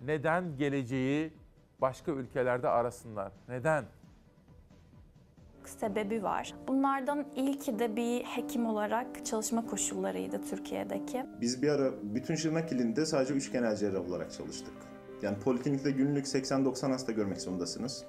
neden 0.00 0.56
geleceği 0.56 1.32
başka 1.80 2.12
ülkelerde 2.12 2.68
arasınlar? 2.68 3.32
Neden? 3.48 3.84
Sebebi 5.68 6.22
var. 6.22 6.54
Bunlardan 6.68 7.24
ilki 7.36 7.78
de 7.78 7.96
bir 7.96 8.20
hekim 8.20 8.66
olarak 8.66 9.26
çalışma 9.26 9.66
koşullarıydı 9.66 10.40
Türkiye'deki. 10.50 11.26
Biz 11.40 11.62
bir 11.62 11.68
ara 11.68 11.92
bütün 12.02 12.34
Şırnak 12.34 12.72
ilinde 12.72 13.06
sadece 13.06 13.34
üç 13.34 13.52
genel 13.52 13.76
cerrah 13.76 14.08
olarak 14.08 14.32
çalıştık. 14.32 14.74
Yani 15.22 15.38
poliklinikte 15.38 15.90
günlük 15.90 16.26
80-90 16.26 16.92
hasta 16.92 17.12
görmek 17.12 17.40
zorundasınız. 17.40 18.04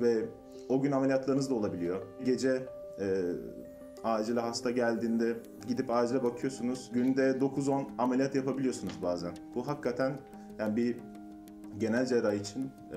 Ve 0.00 0.24
o 0.68 0.80
gün 0.80 0.92
ameliyatlarınız 0.92 1.50
da 1.50 1.54
olabiliyor. 1.54 2.02
Gece 2.24 2.62
e, 3.00 3.06
acile 4.04 4.40
hasta 4.40 4.70
geldiğinde 4.70 5.36
gidip 5.68 5.90
acile 5.90 6.22
bakıyorsunuz. 6.22 6.90
Günde 6.92 7.30
9-10 7.30 7.84
ameliyat 7.98 8.34
yapabiliyorsunuz 8.34 9.02
bazen. 9.02 9.32
Bu 9.54 9.68
hakikaten 9.68 10.12
yani 10.58 10.76
bir 10.76 10.96
genel 11.78 12.06
cerrah 12.06 12.32
için 12.32 12.62
e, 12.92 12.96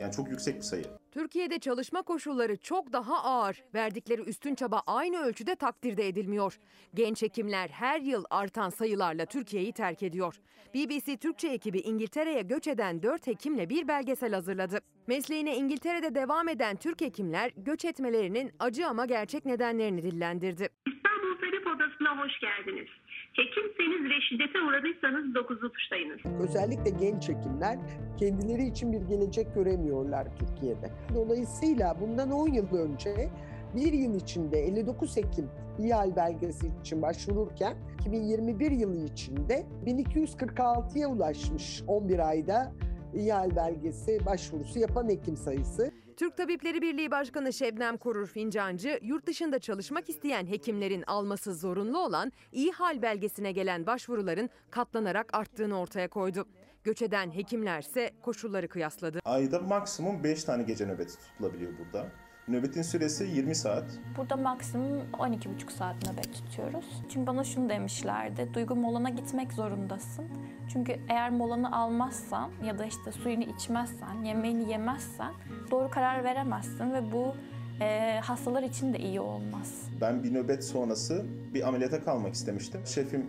yani 0.00 0.12
çok 0.12 0.30
yüksek 0.30 0.56
bir 0.56 0.62
sayı. 0.62 0.84
Türkiye'de 1.14 1.58
çalışma 1.58 2.02
koşulları 2.02 2.56
çok 2.56 2.92
daha 2.92 3.24
ağır. 3.24 3.62
Verdikleri 3.74 4.22
üstün 4.22 4.54
çaba 4.54 4.82
aynı 4.86 5.18
ölçüde 5.18 5.54
takdirde 5.54 6.08
edilmiyor. 6.08 6.58
Genç 6.94 7.22
hekimler 7.22 7.68
her 7.68 8.00
yıl 8.00 8.24
artan 8.30 8.70
sayılarla 8.70 9.26
Türkiye'yi 9.26 9.72
terk 9.72 10.02
ediyor. 10.02 10.34
BBC 10.74 11.16
Türkçe 11.16 11.48
ekibi 11.48 11.78
İngiltere'ye 11.78 12.42
göç 12.42 12.68
eden 12.68 13.02
4 13.02 13.26
hekimle 13.26 13.68
bir 13.68 13.88
belgesel 13.88 14.32
hazırladı. 14.32 14.78
Mesleğine 15.06 15.56
İngiltere'de 15.56 16.14
devam 16.14 16.48
eden 16.48 16.76
Türk 16.76 17.00
hekimler 17.00 17.50
göç 17.56 17.84
etmelerinin 17.84 18.52
acı 18.58 18.86
ama 18.86 19.06
gerçek 19.06 19.44
nedenlerini 19.44 20.02
dillendirdi. 20.02 20.68
İstanbul 20.86 21.34
Tabip 21.40 21.66
Odası'na 21.66 22.24
hoş 22.24 22.40
geldiniz. 22.40 22.88
Hekimseniz 23.34 24.10
ve 24.10 24.20
şiddete 24.20 24.60
uğradıysanız 24.60 25.34
dokuzu 25.34 25.72
tuşlayınız. 25.72 26.20
Özellikle 26.40 26.90
genç 26.90 27.28
hekimler 27.28 27.78
kendileri 28.16 28.66
için 28.66 28.92
bir 28.92 29.00
gelecek 29.00 29.54
göremiyorlar 29.54 30.26
Türkiye'de. 30.38 30.90
Dolayısıyla 31.14 31.96
bundan 32.00 32.30
10 32.30 32.48
yıl 32.48 32.76
önce 32.76 33.30
bir 33.76 33.92
yıl 33.92 34.14
içinde 34.14 34.58
59 34.58 35.16
hekim 35.16 35.50
İHAL 35.78 36.16
belgesi 36.16 36.66
için 36.80 37.02
başvururken 37.02 37.76
2021 38.00 38.70
yılı 38.70 38.96
içinde 38.96 39.66
1246'ya 39.86 41.08
ulaşmış 41.08 41.82
11 41.86 42.28
ayda 42.28 42.72
İHAL 43.14 43.56
belgesi 43.56 44.26
başvurusu 44.26 44.78
yapan 44.78 45.08
hekim 45.08 45.36
sayısı. 45.36 45.90
Türk 46.16 46.36
Tabipleri 46.36 46.82
Birliği 46.82 47.10
Başkanı 47.10 47.52
Şebnem 47.52 47.96
Korur 47.96 48.26
Fincancı, 48.26 48.98
yurt 49.02 49.26
dışında 49.26 49.58
çalışmak 49.58 50.08
isteyen 50.08 50.46
hekimlerin 50.46 51.04
alması 51.06 51.54
zorunlu 51.54 51.98
olan 51.98 52.32
iyi 52.52 52.72
hal 52.72 53.02
belgesine 53.02 53.52
gelen 53.52 53.86
başvuruların 53.86 54.50
katlanarak 54.70 55.34
arttığını 55.34 55.80
ortaya 55.80 56.08
koydu. 56.08 56.46
Göç 56.84 57.02
eden 57.02 57.34
hekimlerse 57.34 58.10
koşulları 58.22 58.68
kıyasladı. 58.68 59.20
Ayda 59.24 59.60
maksimum 59.60 60.24
5 60.24 60.44
tane 60.44 60.62
gece 60.62 60.86
nöbeti 60.86 61.18
tutulabiliyor 61.18 61.72
burada. 61.78 62.06
Nöbetin 62.48 62.82
süresi 62.82 63.24
20 63.24 63.54
saat. 63.54 63.84
Burada 64.16 64.36
maksimum 64.36 65.02
12,5 65.12 65.70
saat 65.70 65.96
nöbet 66.06 66.34
tutuyoruz. 66.34 66.84
Çünkü 67.08 67.26
bana 67.26 67.44
şunu 67.44 67.68
demişlerdi. 67.68 68.48
Duygu 68.54 68.76
molana 68.76 69.10
gitmek 69.10 69.52
zorundasın. 69.52 70.24
Çünkü 70.72 70.96
eğer 71.08 71.30
molanı 71.30 71.76
almazsan 71.76 72.50
ya 72.64 72.78
da 72.78 72.84
işte 72.84 73.12
suyunu 73.12 73.42
içmezsen, 73.44 74.24
yemeğini 74.24 74.70
yemezsen 74.70 75.32
doğru 75.70 75.90
karar 75.90 76.24
veremezsin 76.24 76.92
ve 76.92 77.12
bu 77.12 77.34
e, 77.80 78.20
hastalar 78.20 78.62
için 78.62 78.94
de 78.94 78.98
iyi 78.98 79.20
olmaz. 79.20 79.88
Ben 80.00 80.22
bir 80.24 80.34
nöbet 80.34 80.64
sonrası 80.64 81.26
bir 81.54 81.68
ameliyata 81.68 82.04
kalmak 82.04 82.34
istemiştim. 82.34 82.80
Şefim 82.86 83.26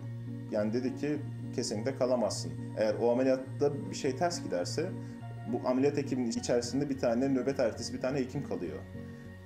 yani 0.50 0.72
dedi 0.72 0.96
ki 0.96 1.18
kesinlikle 1.54 1.98
kalamazsın. 1.98 2.52
Eğer 2.78 2.94
o 3.02 3.12
ameliyatta 3.12 3.90
bir 3.90 3.96
şey 3.96 4.16
ters 4.16 4.42
giderse 4.42 4.90
bu 5.52 5.68
ameliyat 5.68 5.98
ekibinin 5.98 6.30
içerisinde 6.30 6.90
bir 6.90 6.98
tane 6.98 7.28
nöbet 7.28 7.60
ertesi 7.60 7.94
bir 7.94 8.00
tane 8.00 8.18
hekim 8.18 8.48
kalıyor. 8.48 8.78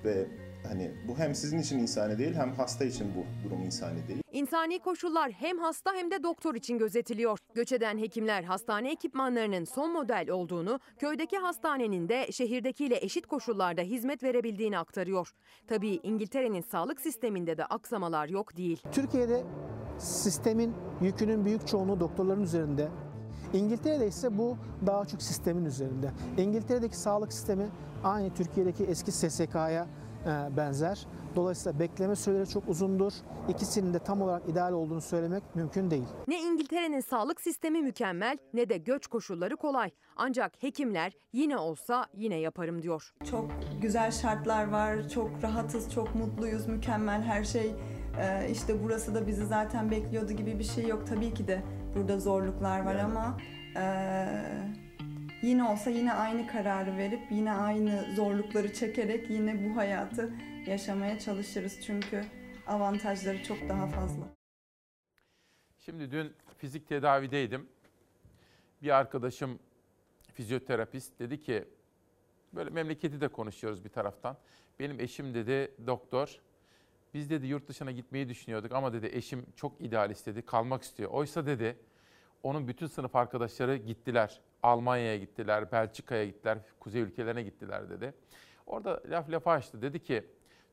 Ve 0.05 0.27
hani 0.67 0.91
bu 1.07 1.17
hem 1.17 1.35
sizin 1.35 1.57
için 1.57 1.79
insani 1.79 2.17
değil 2.17 2.33
hem 2.35 2.53
hasta 2.53 2.85
için 2.85 3.07
bu 3.15 3.49
durum 3.49 3.61
insani 3.61 4.07
değil. 4.07 4.21
İnsani 4.31 4.79
koşullar 4.79 5.31
hem 5.31 5.59
hasta 5.59 5.93
hem 5.95 6.11
de 6.11 6.23
doktor 6.23 6.55
için 6.55 6.77
gözetiliyor. 6.77 7.37
Göç 7.55 7.71
eden 7.71 7.97
hekimler 7.97 8.43
hastane 8.43 8.91
ekipmanlarının 8.91 9.63
son 9.63 9.93
model 9.93 10.29
olduğunu, 10.29 10.79
köydeki 10.97 11.37
hastanenin 11.37 12.09
de 12.09 12.31
şehirdekiyle 12.31 12.97
eşit 13.01 13.27
koşullarda 13.27 13.81
hizmet 13.81 14.23
verebildiğini 14.23 14.77
aktarıyor. 14.77 15.31
Tabii 15.67 15.99
İngiltere'nin 16.03 16.61
sağlık 16.61 17.01
sisteminde 17.01 17.57
de 17.57 17.65
aksamalar 17.65 18.29
yok 18.29 18.57
değil. 18.57 18.83
Türkiye'de 18.91 19.43
sistemin 19.97 20.73
yükünün 21.01 21.45
büyük 21.45 21.67
çoğunluğu 21.67 21.99
doktorların 21.99 22.43
üzerinde. 22.43 22.87
İngiltere'de 23.53 24.07
ise 24.07 24.37
bu 24.37 24.57
daha 24.85 25.05
çok 25.05 25.21
sistemin 25.21 25.65
üzerinde. 25.65 26.11
İngiltere'deki 26.37 26.97
sağlık 26.97 27.33
sistemi 27.33 27.67
aynı 28.03 28.33
Türkiye'deki 28.33 28.83
eski 28.83 29.11
SSK'ya 29.11 29.87
e, 30.25 30.57
benzer. 30.57 31.07
Dolayısıyla 31.35 31.79
bekleme 31.79 32.15
süreleri 32.15 32.49
çok 32.49 32.69
uzundur. 32.69 33.13
İkisinin 33.49 33.93
de 33.93 33.99
tam 33.99 34.21
olarak 34.21 34.49
ideal 34.49 34.73
olduğunu 34.73 35.01
söylemek 35.01 35.43
mümkün 35.55 35.91
değil. 35.91 36.07
Ne 36.27 36.41
İngiltere'nin 36.41 36.99
sağlık 36.99 37.41
sistemi 37.41 37.81
mükemmel 37.81 38.37
ne 38.53 38.69
de 38.69 38.77
göç 38.77 39.07
koşulları 39.07 39.57
kolay. 39.57 39.91
Ancak 40.15 40.63
hekimler 40.63 41.13
yine 41.33 41.57
olsa 41.57 42.05
yine 42.13 42.35
yaparım 42.35 42.81
diyor. 42.81 43.13
Çok 43.31 43.51
güzel 43.81 44.11
şartlar 44.11 44.71
var, 44.71 45.09
çok 45.09 45.29
rahatız, 45.43 45.91
çok 45.91 46.15
mutluyuz, 46.15 46.67
mükemmel 46.67 47.21
her 47.21 47.43
şey. 47.43 47.75
Ee, 48.19 48.49
işte 48.51 48.83
burası 48.83 49.15
da 49.15 49.27
bizi 49.27 49.45
zaten 49.45 49.91
bekliyordu 49.91 50.33
gibi 50.33 50.59
bir 50.59 50.63
şey 50.63 50.87
yok. 50.87 51.07
Tabii 51.07 51.33
ki 51.33 51.47
de 51.47 51.61
burada 51.95 52.19
zorluklar 52.19 52.79
var 52.79 52.95
ama 52.95 53.37
e, 53.77 53.83
yine 55.41 55.63
olsa 55.63 55.89
yine 55.89 56.13
aynı 56.13 56.47
kararı 56.47 56.97
verip 56.97 57.31
yine 57.31 57.51
aynı 57.51 58.15
zorlukları 58.15 58.73
çekerek 58.73 59.29
yine 59.29 59.69
bu 59.69 59.77
hayatı 59.77 60.33
yaşamaya 60.67 61.19
çalışırız. 61.19 61.81
Çünkü 61.81 62.25
avantajları 62.67 63.43
çok 63.43 63.69
daha 63.69 63.87
fazla. 63.87 64.23
Şimdi 65.77 66.11
dün 66.11 66.33
fizik 66.57 66.87
tedavideydim. 66.87 67.69
Bir 68.81 68.89
arkadaşım 68.89 69.59
fizyoterapist 70.33 71.19
dedi 71.19 71.39
ki 71.39 71.65
böyle 72.53 72.69
memleketi 72.69 73.21
de 73.21 73.27
konuşuyoruz 73.27 73.83
bir 73.83 73.89
taraftan. 73.89 74.37
Benim 74.79 74.99
eşim 74.99 75.33
dedi 75.33 75.71
doktor. 75.87 76.39
Biz 77.13 77.29
dedi 77.29 77.47
yurt 77.47 77.67
dışına 77.67 77.91
gitmeyi 77.91 78.29
düşünüyorduk 78.29 78.71
ama 78.71 78.93
dedi 78.93 79.09
eşim 79.13 79.45
çok 79.55 79.81
idealist 79.81 80.27
dedi 80.27 80.41
kalmak 80.41 80.83
istiyor. 80.83 81.11
Oysa 81.11 81.45
dedi 81.45 81.77
onun 82.43 82.67
bütün 82.67 82.87
sınıf 82.87 83.15
arkadaşları 83.15 83.75
gittiler. 83.75 84.41
Almanya'ya 84.63 85.17
gittiler, 85.17 85.71
Belçika'ya 85.71 86.25
gittiler, 86.25 86.57
kuzey 86.79 87.01
ülkelerine 87.01 87.43
gittiler 87.43 87.89
dedi. 87.89 88.13
Orada 88.65 89.01
laf 89.09 89.29
lafa 89.29 89.51
açtı. 89.51 89.81
Dedi 89.81 90.03
ki 90.03 90.25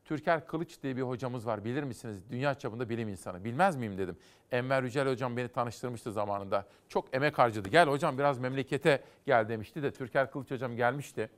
Türker 0.05 0.47
Kılıç 0.47 0.83
diye 0.83 0.97
bir 0.97 1.01
hocamız 1.01 1.45
var 1.45 1.65
bilir 1.65 1.83
misiniz? 1.83 2.23
Dünya 2.31 2.55
çapında 2.55 2.89
bilim 2.89 3.09
insanı. 3.09 3.43
Bilmez 3.43 3.75
miyim 3.75 3.97
dedim. 3.97 4.17
Enver 4.51 4.83
Yücel 4.83 5.09
hocam 5.09 5.37
beni 5.37 5.47
tanıştırmıştı 5.47 6.11
zamanında. 6.11 6.67
Çok 6.89 7.15
emek 7.15 7.39
harcadı. 7.39 7.69
Gel 7.69 7.87
hocam 7.87 8.17
biraz 8.17 8.39
memlekete 8.39 9.03
gel 9.25 9.49
demişti 9.49 9.83
de 9.83 9.91
Türker 9.91 10.31
Kılıç 10.31 10.51
hocam 10.51 10.75
gelmişti. 10.75 11.29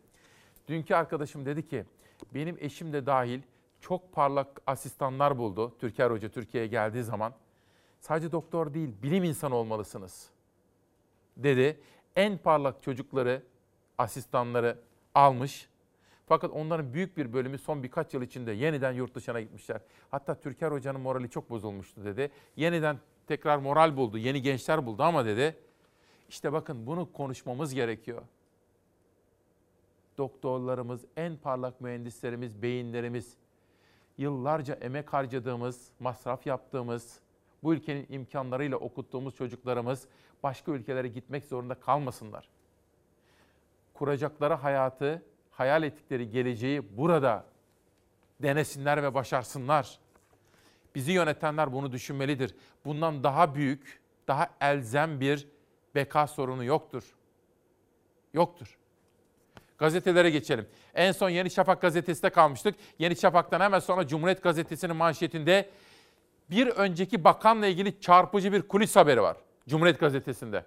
Dünkü 0.68 0.96
arkadaşım 0.96 1.46
dedi 1.46 1.68
ki 1.68 1.86
benim 2.34 2.58
eşim 2.60 2.94
de 2.94 3.06
dahil 3.06 3.42
çok 3.82 4.12
parlak 4.13 4.62
asistanlar 4.67 5.38
buldu. 5.38 5.78
Türker 5.80 6.12
Hoca 6.12 6.30
Türkiye'ye 6.30 6.67
geldiği 6.67 7.04
zaman. 7.04 7.34
Sadece 8.00 8.32
doktor 8.32 8.74
değil 8.74 8.89
bilim 9.04 9.24
insanı 9.24 9.56
olmalısınız 9.56 10.30
dedi. 11.38 11.80
En 12.15 12.38
parlak 12.38 12.84
çocukları, 12.84 13.44
asistanları 13.98 14.78
almış 15.15 15.70
fakat 16.32 16.52
onların 16.52 16.94
büyük 16.94 17.17
bir 17.17 17.34
bölümü 17.34 17.58
son 17.58 17.84
birkaç 17.84 18.13
yıl 18.13 18.22
içinde 18.22 18.52
yeniden 18.52 18.91
yurt 18.91 19.15
dışına 19.15 19.41
gitmişler. 19.41 19.82
Hatta 20.12 20.36
Türker 20.36 20.72
Hoca'nın 20.72 21.02
morali 21.02 21.30
çok 21.30 21.50
bozulmuştu 21.50 22.06
dedi. 22.06 22.32
Yeniden 22.56 23.00
tekrar 23.28 23.58
moral 23.58 23.98
buldu, 23.98 24.17
yeni 24.17 24.41
gençler 24.41 24.86
buldu 24.86 25.04
ama 25.04 25.26
dedi. 25.26 25.58
İşte 26.30 26.54
bakın 26.54 26.88
bunu 26.88 27.12
konuşmamız 27.13 27.74
gerekiyor. 27.74 28.22
Doktorlarımız, 30.17 31.06
en 31.17 31.38
parlak 31.38 31.82
mühendislerimiz, 31.82 32.62
beyinlerimiz, 32.62 33.38
yıllarca 34.21 34.73
emek 34.73 35.13
harcadığımız, 35.13 35.88
masraf 35.99 36.45
yaptığımız, 36.45 37.19
bu 37.63 37.73
ülkenin 37.73 38.05
imkanlarıyla 38.10 38.77
okuttuğumuz 38.77 39.36
çocuklarımız 39.36 40.07
başka 40.43 40.71
ülkelere 40.71 41.07
gitmek 41.07 41.45
zorunda 41.45 41.75
kalmasınlar. 41.75 42.49
Kuracakları 43.93 44.53
hayatı 44.53 45.23
hayal 45.51 45.84
ettikleri 45.84 46.29
geleceği 46.29 46.97
burada 46.97 47.45
denesinler 48.41 49.03
ve 49.03 49.13
başarsınlar. 49.13 49.99
Bizi 50.95 51.12
yönetenler 51.12 51.73
bunu 51.73 51.91
düşünmelidir. 51.91 52.55
Bundan 52.86 53.23
daha 53.23 53.55
büyük, 53.55 54.01
daha 54.27 54.49
elzem 54.62 55.19
bir 55.19 55.47
beka 55.95 56.27
sorunu 56.27 56.63
yoktur. 56.63 57.15
Yoktur. 58.34 58.77
Gazetelere 59.82 60.30
geçelim. 60.30 60.67
En 60.96 61.12
son 61.12 61.30
Yeni 61.30 61.52
Şafak 61.52 61.82
gazetesinde 61.82 62.30
kalmıştık. 62.30 62.76
Yeni 63.00 63.15
Şafak'tan 63.15 63.60
hemen 63.60 63.80
sonra 63.80 64.08
Cumhuriyet 64.08 64.44
Gazetesi'nin 64.44 64.96
manşetinde 64.96 65.70
bir 66.50 66.67
önceki 66.67 67.24
bakanla 67.24 67.67
ilgili 67.67 68.02
çarpıcı 68.02 68.54
bir 68.54 68.62
kulis 68.62 68.96
haberi 68.96 69.22
var. 69.22 69.38
Cumhuriyet 69.70 70.00
Gazetesi'nde. 70.00 70.65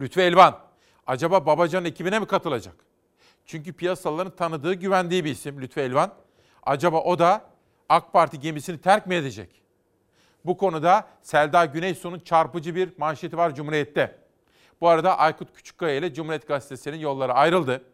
Lütfü 0.00 0.20
Elvan, 0.20 0.58
acaba 1.06 1.46
Babacan'ın 1.46 1.84
ekibine 1.84 2.18
mi 2.18 2.26
katılacak? 2.26 2.74
Çünkü 3.44 3.72
piyasaların 3.72 4.36
tanıdığı, 4.36 4.74
güvendiği 4.74 5.24
bir 5.24 5.30
isim 5.30 5.60
Lütfü 5.60 5.80
Elvan. 5.80 6.14
Acaba 6.62 7.00
o 7.00 7.18
da 7.18 7.44
AK 7.88 8.12
Parti 8.12 8.40
gemisini 8.40 8.78
terk 8.78 9.06
mi 9.06 9.14
edecek? 9.14 9.62
Bu 10.44 10.56
konuda 10.56 11.08
Selda 11.22 11.64
Güneysu'nun 11.64 12.18
çarpıcı 12.18 12.74
bir 12.74 12.90
manşeti 12.98 13.36
var 13.36 13.54
Cumhuriyet'te. 13.54 14.25
Bu 14.80 14.88
arada 14.88 15.18
Aykut 15.18 15.52
Küçükkaya 15.52 15.96
ile 15.96 16.14
Cumhuriyet 16.14 16.48
Gazetesi'nin 16.48 16.98
yolları 16.98 17.32
ayrıldı. 17.32 17.84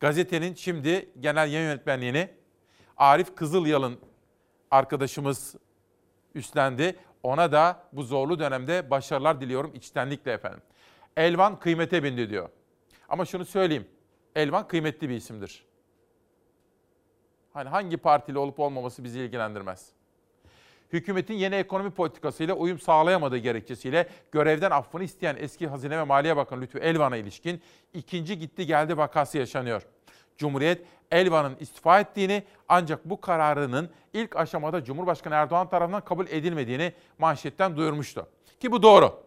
Gazetenin 0.00 0.54
şimdi 0.54 1.10
genel 1.20 1.52
yayın 1.52 1.66
yönetmenliğini 1.68 2.30
Arif 2.96 3.36
Kızılyalın 3.36 3.98
arkadaşımız 4.70 5.54
üstlendi. 6.34 6.96
Ona 7.22 7.52
da 7.52 7.82
bu 7.92 8.02
zorlu 8.02 8.38
dönemde 8.38 8.90
başarılar 8.90 9.40
diliyorum 9.40 9.74
içtenlikle 9.74 10.32
efendim. 10.32 10.62
Elvan 11.16 11.58
kıymete 11.58 12.02
bindi 12.02 12.30
diyor. 12.30 12.48
Ama 13.08 13.24
şunu 13.24 13.44
söyleyeyim. 13.44 13.88
Elvan 14.36 14.68
kıymetli 14.68 15.08
bir 15.08 15.14
isimdir. 15.14 15.66
Hani 17.52 17.68
hangi 17.68 17.96
partili 17.96 18.38
olup 18.38 18.60
olmaması 18.60 19.04
bizi 19.04 19.20
ilgilendirmez. 19.20 19.92
Hükümetin 20.92 21.34
yeni 21.34 21.54
ekonomi 21.54 21.90
politikasıyla 21.90 22.54
uyum 22.54 22.78
sağlayamadığı 22.78 23.38
gerekçesiyle 23.38 24.08
görevden 24.32 24.70
affını 24.70 25.04
isteyen 25.04 25.36
eski 25.40 25.66
Hazine 25.66 25.98
ve 25.98 26.04
Maliye 26.04 26.36
Bakanı 26.36 26.60
Lütfü 26.60 26.78
Elvan'a 26.78 27.16
ilişkin 27.16 27.62
ikinci 27.94 28.38
gitti 28.38 28.66
geldi 28.66 28.96
vakası 28.96 29.38
yaşanıyor. 29.38 29.82
Cumhuriyet 30.36 30.86
Elvan'ın 31.10 31.56
istifa 31.60 32.00
ettiğini 32.00 32.42
ancak 32.68 33.04
bu 33.04 33.20
kararının 33.20 33.90
ilk 34.12 34.36
aşamada 34.36 34.84
Cumhurbaşkanı 34.84 35.34
Erdoğan 35.34 35.68
tarafından 35.68 36.04
kabul 36.04 36.26
edilmediğini 36.26 36.92
manşetten 37.18 37.76
duyurmuştu. 37.76 38.26
Ki 38.60 38.72
bu 38.72 38.82
doğru. 38.82 39.22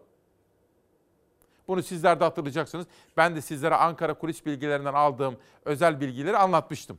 Bunu 1.68 1.82
sizler 1.82 2.20
de 2.20 2.24
hatırlayacaksınız. 2.24 2.86
Ben 3.16 3.36
de 3.36 3.40
sizlere 3.40 3.74
Ankara 3.74 4.14
kulis 4.14 4.46
bilgilerinden 4.46 4.94
aldığım 4.94 5.36
özel 5.64 6.00
bilgileri 6.00 6.36
anlatmıştım. 6.36 6.98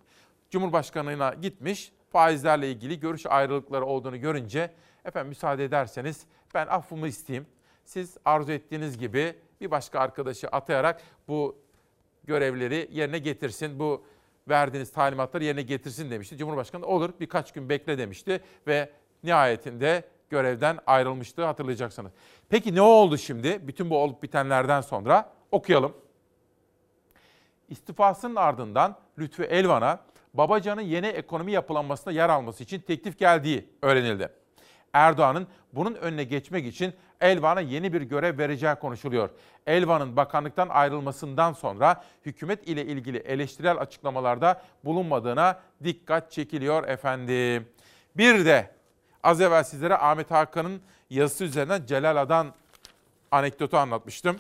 Cumhurbaşkanına 0.50 1.34
gitmiş, 1.34 1.92
faizlerle 2.16 2.72
ilgili 2.72 3.00
görüş 3.00 3.26
ayrılıkları 3.26 3.86
olduğunu 3.86 4.22
görünce 4.22 4.72
efendim 5.06 5.30
müsaade 5.30 5.66
ederseniz 5.66 6.26
ben 6.54 6.68
affımı 6.68 7.08
isteyeyim. 7.08 7.48
Siz 7.86 8.18
arzu 8.26 8.52
ettiğiniz 8.52 8.98
gibi 8.98 9.36
bir 9.62 9.72
başka 9.72 10.00
arkadaşı 10.00 10.48
atayarak 10.48 11.02
bu 11.28 11.58
görevleri 12.24 12.90
yerine 12.92 13.20
getirsin. 13.20 13.80
Bu 13.80 14.04
verdiğiniz 14.50 14.92
talimatları 14.92 15.44
yerine 15.44 15.62
getirsin 15.62 16.12
demişti. 16.12 16.38
Cumhurbaşkanı 16.38 16.86
olur 16.86 17.10
birkaç 17.20 17.52
gün 17.52 17.70
bekle 17.70 17.98
demişti 17.98 18.42
ve 18.68 18.90
nihayetinde 19.24 20.04
görevden 20.30 20.80
ayrılmıştı 20.88 21.46
hatırlayacaksınız. 21.46 22.12
Peki 22.50 22.76
ne 22.76 22.82
oldu 22.82 23.18
şimdi 23.18 23.68
bütün 23.68 23.90
bu 23.90 23.98
olup 23.98 24.24
bitenlerden 24.24 24.82
sonra? 24.82 25.34
Okuyalım. 25.52 25.94
İstifasının 27.70 28.36
ardından 28.36 28.96
Lütfü 29.20 29.44
Elvan'a 29.44 30.00
Babacan'ın 30.38 30.82
yeni 30.82 31.08
ekonomi 31.08 31.52
yapılanmasına 31.52 32.14
yer 32.14 32.30
alması 32.30 32.64
için 32.64 32.80
teklif 32.80 33.20
geldiği 33.20 33.70
öğrenildi. 33.82 34.30
Erdoğan'ın 34.94 35.48
bunun 35.74 35.96
önüne 35.96 36.24
geçmek 36.24 36.66
için 36.66 36.94
Elvan'a 37.22 37.62
yeni 37.62 37.94
bir 37.94 38.02
görev 38.02 38.38
vereceği 38.38 38.76
konuşuluyor. 38.76 39.30
Elvan'ın 39.68 40.18
bakanlıktan 40.18 40.70
ayrılmasından 40.70 41.54
sonra 41.54 42.04
hükümet 42.26 42.68
ile 42.68 42.86
ilgili 42.86 43.18
eleştirel 43.18 43.78
açıklamalarda 43.78 44.62
bulunmadığına 44.86 45.60
dikkat 45.84 46.32
çekiliyor 46.32 46.88
efendim. 46.88 47.68
Bir 48.18 48.46
de 48.46 48.72
az 49.24 49.42
evvel 49.42 49.64
sizlere 49.64 49.98
Ahmet 49.98 50.32
Hakan'ın 50.32 50.82
yazısı 51.10 51.44
üzerinden 51.44 51.86
Celal 51.86 52.18
Adan 52.18 52.54
anekdotu 53.32 53.78
anlatmıştım. 53.78 54.38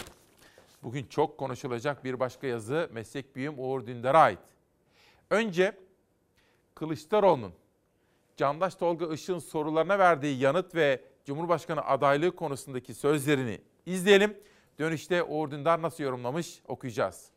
Bugün 0.84 1.06
çok 1.06 1.38
konuşulacak 1.38 2.04
bir 2.04 2.20
başka 2.20 2.48
yazı 2.48 2.90
meslek 2.94 3.36
büyüğüm 3.36 3.60
Uğur 3.60 3.88
Dündar'a 3.88 4.20
ait. 4.20 4.40
Önce 5.30 5.85
Kılıçdaroğlu'nun 6.76 7.54
Candaş 8.38 8.76
Tolga 8.76 9.14
Işık'ın 9.14 9.40
sorularına 9.40 10.00
verdiği 10.00 10.40
yanıt 10.40 10.76
ve 10.76 11.02
Cumhurbaşkanı 11.26 11.86
adaylığı 11.86 12.36
konusundaki 12.36 12.94
sözlerini 12.94 13.62
izleyelim. 13.86 14.38
Dönüşte 14.80 15.24
Uğur 15.24 15.52
Dündar 15.52 15.82
nasıl 15.82 16.04
yorumlamış 16.04 16.62
okuyacağız. 16.68 17.35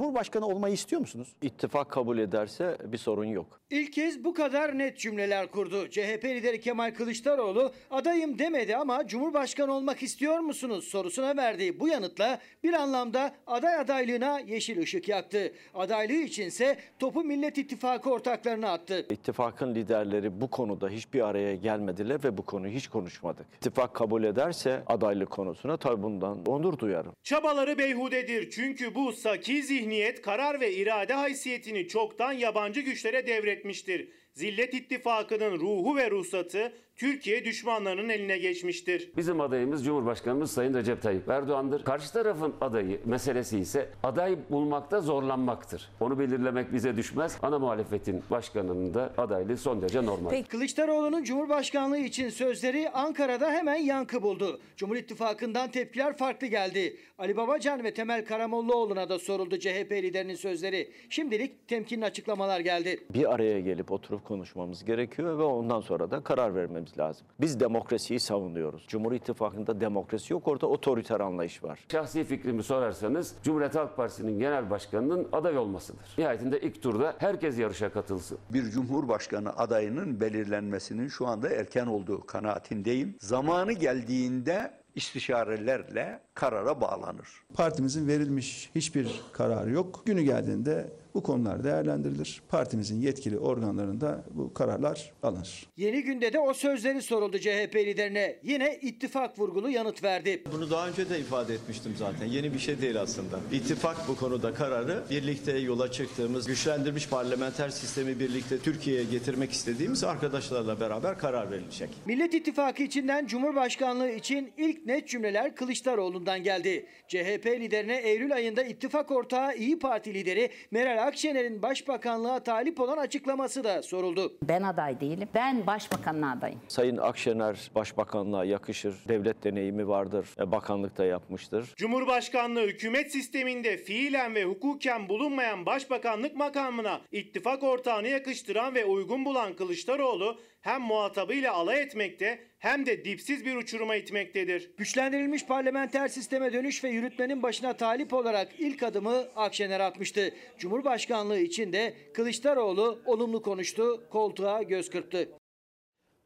Cumhurbaşkanı 0.00 0.46
olmayı 0.46 0.74
istiyor 0.74 1.00
musunuz? 1.00 1.28
İttifak 1.42 1.90
kabul 1.90 2.18
ederse 2.18 2.76
bir 2.84 2.98
sorun 2.98 3.24
yok. 3.24 3.60
İlk 3.70 3.92
kez 3.92 4.24
bu 4.24 4.34
kadar 4.34 4.78
net 4.78 4.98
cümleler 4.98 5.46
kurdu. 5.50 5.88
CHP 5.90 6.24
lideri 6.24 6.60
Kemal 6.60 6.94
Kılıçdaroğlu 6.94 7.72
adayım 7.90 8.38
demedi 8.38 8.76
ama 8.76 9.06
Cumhurbaşkanı 9.06 9.72
olmak 9.74 10.02
istiyor 10.02 10.38
musunuz 10.38 10.84
sorusuna 10.84 11.36
verdiği 11.36 11.80
bu 11.80 11.88
yanıtla 11.88 12.38
bir 12.64 12.72
anlamda 12.72 13.32
aday 13.46 13.76
adaylığına 13.76 14.40
yeşil 14.40 14.82
ışık 14.82 15.08
yaktı. 15.08 15.52
Adaylığı 15.74 16.12
içinse 16.12 16.76
topu 16.98 17.24
Millet 17.24 17.58
İttifakı 17.58 18.10
ortaklarına 18.10 18.72
attı. 18.72 19.06
İttifakın 19.10 19.74
liderleri 19.74 20.40
bu 20.40 20.50
konuda 20.50 20.88
hiçbir 20.88 21.20
araya 21.20 21.54
gelmediler 21.54 22.24
ve 22.24 22.38
bu 22.38 22.42
konuyu 22.42 22.72
hiç 22.72 22.88
konuşmadık. 22.88 23.46
İttifak 23.56 23.94
kabul 23.94 24.24
ederse 24.24 24.82
adaylık 24.86 25.30
konusuna 25.30 25.76
tabii 25.76 26.02
bundan 26.02 26.46
onur 26.46 26.78
duyarım. 26.78 27.12
Çabaları 27.22 27.78
beyhudedir 27.78 28.50
çünkü 28.50 28.94
bu 28.94 29.12
saki 29.12 29.62
zihniyet 29.80 30.22
karar 30.22 30.60
ve 30.60 30.72
irade 30.72 31.14
haysiyetini 31.14 31.88
çoktan 31.88 32.32
yabancı 32.32 32.80
güçlere 32.80 33.26
devretmiştir. 33.26 34.08
Zillet 34.34 34.74
İttifakı'nın 34.74 35.60
ruhu 35.60 35.96
ve 35.96 36.10
ruhsatı 36.10 36.72
Türkiye 37.00 37.44
düşmanlarının 37.44 38.08
eline 38.08 38.38
geçmiştir. 38.38 39.10
Bizim 39.16 39.40
adayımız 39.40 39.84
Cumhurbaşkanımız 39.84 40.50
Sayın 40.50 40.74
Recep 40.74 41.02
Tayyip 41.02 41.28
Erdoğan'dır. 41.28 41.84
Karşı 41.84 42.12
tarafın 42.12 42.54
adayı 42.60 43.00
meselesi 43.04 43.58
ise 43.58 43.88
aday 44.02 44.36
bulmakta 44.50 45.00
zorlanmaktır. 45.00 45.90
Onu 46.00 46.18
belirlemek 46.18 46.72
bize 46.72 46.96
düşmez. 46.96 47.38
Ana 47.42 47.58
muhalefetin 47.58 48.22
başkanının 48.30 48.94
da 48.94 49.12
adaylığı 49.18 49.56
son 49.56 49.82
derece 49.82 50.06
normal. 50.06 50.30
Peki 50.30 50.48
Kılıçdaroğlu'nun 50.48 51.24
Cumhurbaşkanlığı 51.24 51.98
için 51.98 52.28
sözleri 52.28 52.90
Ankara'da 52.90 53.50
hemen 53.50 53.76
yankı 53.76 54.22
buldu. 54.22 54.60
Cumhur 54.76 54.96
İttifakı'ndan 54.96 55.70
tepkiler 55.70 56.16
farklı 56.16 56.46
geldi. 56.46 56.96
Ali 57.18 57.36
Babacan 57.36 57.84
ve 57.84 57.94
Temel 57.94 58.24
Karamollaoğlu'na 58.24 59.08
da 59.08 59.18
soruldu 59.18 59.58
CHP 59.58 59.92
liderinin 59.92 60.34
sözleri. 60.34 60.90
Şimdilik 61.10 61.68
temkinli 61.68 62.04
açıklamalar 62.04 62.60
geldi. 62.60 63.00
Bir 63.14 63.34
araya 63.34 63.60
gelip 63.60 63.92
oturup 63.92 64.24
konuşmamız 64.24 64.84
gerekiyor 64.84 65.38
ve 65.38 65.42
ondan 65.42 65.80
sonra 65.80 66.10
da 66.10 66.22
karar 66.22 66.54
vermemiz 66.54 66.89
lazım. 66.98 67.26
Biz 67.40 67.60
demokrasiyi 67.60 68.20
savunuyoruz. 68.20 68.84
Cumhur 68.88 69.12
İttifakı'nda 69.12 69.80
demokrasi 69.80 70.32
yok, 70.32 70.48
orada 70.48 70.66
otoriter 70.66 71.20
anlayış 71.20 71.64
var. 71.64 71.80
Şahsi 71.92 72.24
fikrimi 72.24 72.62
sorarsanız 72.62 73.34
Cumhuriyet 73.42 73.74
Halk 73.74 73.96
Partisi'nin 73.96 74.38
genel 74.38 74.70
başkanının 74.70 75.28
aday 75.32 75.58
olmasıdır. 75.58 76.14
Nihayetinde 76.18 76.60
ilk 76.60 76.82
turda 76.82 77.14
herkes 77.18 77.58
yarışa 77.58 77.92
katılsın. 77.92 78.38
bir 78.52 78.62
cumhurbaşkanı 78.70 79.56
adayının 79.56 80.20
belirlenmesinin 80.20 81.08
şu 81.08 81.26
anda 81.26 81.48
erken 81.48 81.86
olduğu 81.86 82.26
kanaatindeyim. 82.26 83.16
Zamanı 83.20 83.72
geldiğinde 83.72 84.80
istişarelerle 84.94 86.20
karara 86.34 86.80
bağlanır. 86.80 87.28
Partimizin 87.54 88.08
verilmiş 88.08 88.70
hiçbir 88.74 89.20
kararı 89.32 89.70
yok. 89.70 90.02
Günü 90.06 90.22
geldiğinde 90.22 90.92
bu 91.14 91.22
konular 91.22 91.64
değerlendirilir. 91.64 92.42
Partimizin 92.48 93.00
yetkili 93.00 93.38
organlarında 93.38 94.24
bu 94.30 94.54
kararlar 94.54 95.12
alınır. 95.22 95.66
Yeni 95.76 96.02
günde 96.02 96.32
de 96.32 96.38
o 96.38 96.54
sözleri 96.54 97.02
soruldu 97.02 97.38
CHP 97.38 97.76
liderine. 97.76 98.36
Yine 98.42 98.78
ittifak 98.82 99.38
vurgulu 99.38 99.70
yanıt 99.70 100.04
verdi. 100.04 100.42
Bunu 100.52 100.70
daha 100.70 100.88
önce 100.88 101.10
de 101.10 101.18
ifade 101.18 101.54
etmiştim 101.54 101.94
zaten. 101.98 102.26
Yeni 102.26 102.54
bir 102.54 102.58
şey 102.58 102.80
değil 102.80 103.00
aslında. 103.00 103.40
İttifak 103.52 104.08
bu 104.08 104.16
konuda 104.16 104.54
kararı 104.54 105.02
birlikte 105.10 105.58
yola 105.58 105.90
çıktığımız, 105.90 106.46
güçlendirilmiş 106.46 107.08
parlamenter 107.08 107.68
sistemi 107.68 108.20
birlikte 108.20 108.58
Türkiye'ye 108.58 109.04
getirmek 109.04 109.52
istediğimiz 109.52 110.04
arkadaşlarla 110.04 110.80
beraber 110.80 111.18
karar 111.18 111.50
verilecek. 111.50 111.90
Millet 112.06 112.34
İttifakı 112.34 112.82
içinden 112.82 113.26
Cumhurbaşkanlığı 113.26 114.10
için 114.10 114.52
ilk 114.56 114.86
net 114.86 115.08
cümleler 115.08 115.54
Kılıçdaroğlu'ndan 115.54 116.42
geldi. 116.42 116.86
CHP 117.08 117.46
liderine 117.46 117.96
Eylül 117.96 118.34
ayında 118.34 118.62
ittifak 118.62 119.10
ortağı 119.10 119.56
İyi 119.56 119.78
Parti 119.78 120.14
lideri 120.14 120.50
Meral 120.70 120.99
Akşener'in 121.00 121.62
başbakanlığa 121.62 122.40
talip 122.42 122.80
olan 122.80 122.96
açıklaması 122.96 123.64
da 123.64 123.82
soruldu. 123.82 124.32
Ben 124.42 124.62
aday 124.62 125.00
değilim. 125.00 125.28
Ben 125.34 125.66
başbakanlığa 125.66 126.30
adayım. 126.30 126.60
Sayın 126.68 126.96
Akşener 126.96 127.70
başbakanlığa 127.74 128.44
yakışır. 128.44 128.94
Devlet 129.08 129.44
deneyimi 129.44 129.88
vardır. 129.88 130.28
E, 130.38 130.52
Bakanlık 130.52 130.98
da 130.98 131.04
yapmıştır. 131.04 131.72
Cumhurbaşkanlığı 131.76 132.66
hükümet 132.66 133.12
sisteminde 133.12 133.76
fiilen 133.76 134.34
ve 134.34 134.44
hukuken 134.44 135.08
bulunmayan 135.08 135.66
başbakanlık 135.66 136.36
makamına 136.36 137.00
ittifak 137.12 137.62
ortağını 137.62 138.08
yakıştıran 138.08 138.74
ve 138.74 138.84
uygun 138.84 139.24
bulan 139.24 139.56
Kılıçdaroğlu 139.56 140.40
hem 140.60 140.80
muhatabıyla 140.82 141.52
alay 141.52 141.82
etmekte 141.82 142.49
hem 142.60 142.86
de 142.86 143.04
dipsiz 143.04 143.44
bir 143.44 143.56
uçuruma 143.56 143.94
itmektedir. 143.94 144.70
Güçlendirilmiş 144.76 145.46
parlamenter 145.46 146.08
sisteme 146.08 146.52
dönüş 146.52 146.84
ve 146.84 146.88
yürütmenin 146.88 147.42
başına 147.42 147.76
talip 147.76 148.12
olarak 148.12 148.48
ilk 148.58 148.82
adımı 148.82 149.16
Akşener 149.36 149.80
atmıştı. 149.80 150.34
Cumhurbaşkanlığı 150.58 151.38
için 151.38 151.72
de 151.72 151.96
Kılıçdaroğlu 152.14 153.02
olumlu 153.06 153.42
konuştu, 153.42 154.04
koltuğa 154.10 154.62
göz 154.62 154.90
kırptı. 154.90 155.28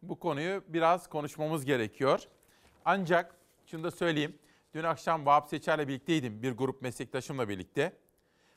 Bu 0.02 0.18
konuyu 0.18 0.64
biraz 0.68 1.08
konuşmamız 1.08 1.64
gerekiyor. 1.64 2.20
Ancak 2.84 3.36
şunu 3.66 3.84
da 3.84 3.90
söyleyeyim. 3.90 4.38
Dün 4.74 4.82
akşam 4.82 5.26
Vahap 5.26 5.48
Seçer'le 5.48 5.88
birlikteydim. 5.88 6.42
Bir 6.42 6.52
grup 6.52 6.82
meslektaşımla 6.82 7.48
birlikte. 7.48 7.92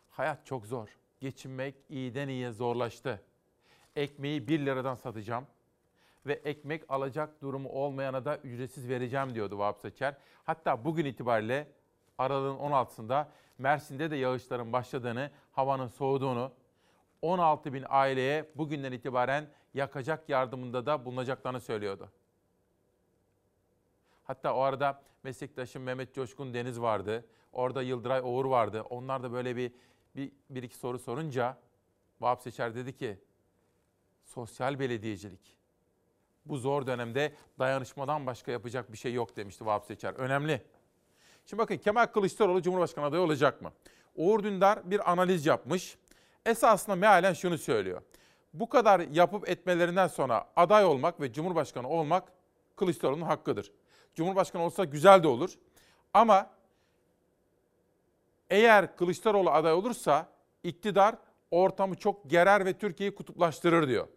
Hayat 0.10 0.46
çok 0.46 0.66
zor. 0.66 0.88
Geçinmek 1.20 1.76
iyiden 1.90 2.28
iyiye 2.28 2.52
zorlaştı. 2.52 3.22
Ekmeği 3.96 4.48
1 4.48 4.60
liradan 4.60 4.96
satacağım. 4.96 5.48
Ve 6.28 6.34
ekmek 6.34 6.84
alacak 6.90 7.42
durumu 7.42 7.70
olmayana 7.70 8.26
da 8.26 8.38
ücretsiz 8.38 8.90
vereceğim 8.90 9.36
diyordu 9.36 9.58
Vahap 9.58 9.80
Seçer. 9.80 10.16
Hatta 10.44 10.86
bugün 10.86 11.06
itibariyle 11.06 11.68
aralığın 12.18 12.58
16'sında 12.58 13.26
Mersin'de 13.58 14.12
de 14.12 14.16
yağışların 14.16 14.74
başladığını, 14.74 15.32
havanın 15.52 15.88
soğuduğunu, 15.88 16.52
16 17.22 17.74
bin 17.74 17.86
aileye 17.90 18.52
bugünden 18.56 18.92
itibaren 18.92 19.48
yakacak 19.74 20.30
yardımında 20.30 20.86
da 20.86 21.06
bulunacaklarını 21.06 21.62
söylüyordu. 21.62 22.12
Hatta 24.24 24.56
o 24.56 24.60
arada 24.60 25.02
meslektaşım 25.24 25.84
Mehmet 25.84 26.14
Coşkun 26.14 26.54
Deniz 26.54 26.82
vardı. 26.82 27.26
Orada 27.52 27.82
Yıldıray 27.82 28.22
Oğur 28.24 28.46
vardı. 28.46 28.82
Onlar 28.82 29.24
da 29.24 29.32
böyle 29.32 29.56
bir, 29.56 29.72
bir, 30.16 30.32
bir 30.50 30.64
iki 30.64 30.76
soru 30.76 31.00
sorunca 31.00 31.58
Vahap 32.22 32.42
Seçer 32.42 32.76
dedi 32.76 32.98
ki 32.98 33.20
sosyal 34.26 34.80
belediyecilik. 34.80 35.57
Bu 36.50 36.58
zor 36.58 36.88
dönemde 36.88 37.34
dayanışmadan 37.60 38.26
başka 38.26 38.52
yapacak 38.52 38.92
bir 38.92 38.98
şey 38.98 39.14
yok 39.14 39.36
demişti 39.36 39.66
Vahap 39.66 39.86
Seçer. 39.86 40.14
Önemli. 40.14 40.62
Şimdi 41.46 41.62
bakın 41.62 41.78
Kemal 41.78 42.06
Kılıçdaroğlu 42.06 42.62
Cumhurbaşkanı 42.62 43.06
adayı 43.06 43.24
olacak 43.24 43.62
mı? 43.62 43.72
Uğur 44.16 44.44
Dündar 44.44 44.92
bir 44.92 45.12
analiz 45.12 45.46
yapmış. 45.46 45.98
Esasında 46.46 46.96
mealen 46.96 47.34
şunu 47.34 47.58
söylüyor. 47.58 48.02
Bu 48.54 48.70
kadar 48.70 49.00
yapıp 49.00 49.50
etmelerinden 49.50 50.08
sonra 50.08 50.48
aday 50.56 50.86
olmak 50.86 51.22
ve 51.22 51.34
Cumhurbaşkanı 51.34 51.90
olmak 51.90 52.32
Kılıçdaroğlu'nun 52.76 53.26
hakkıdır. 53.26 53.72
Cumhurbaşkanı 54.16 54.64
olsa 54.64 54.84
güzel 54.84 55.24
de 55.24 55.28
olur. 55.28 55.54
Ama 56.14 56.50
eğer 58.50 58.96
Kılıçdaroğlu 58.96 59.52
aday 59.52 59.74
olursa 59.74 60.30
iktidar 60.64 61.16
ortamı 61.52 61.96
çok 61.96 62.30
gerer 62.30 62.66
ve 62.66 62.74
Türkiye'yi 62.74 63.16
kutuplaştırır 63.16 63.88
diyor. 63.88 64.08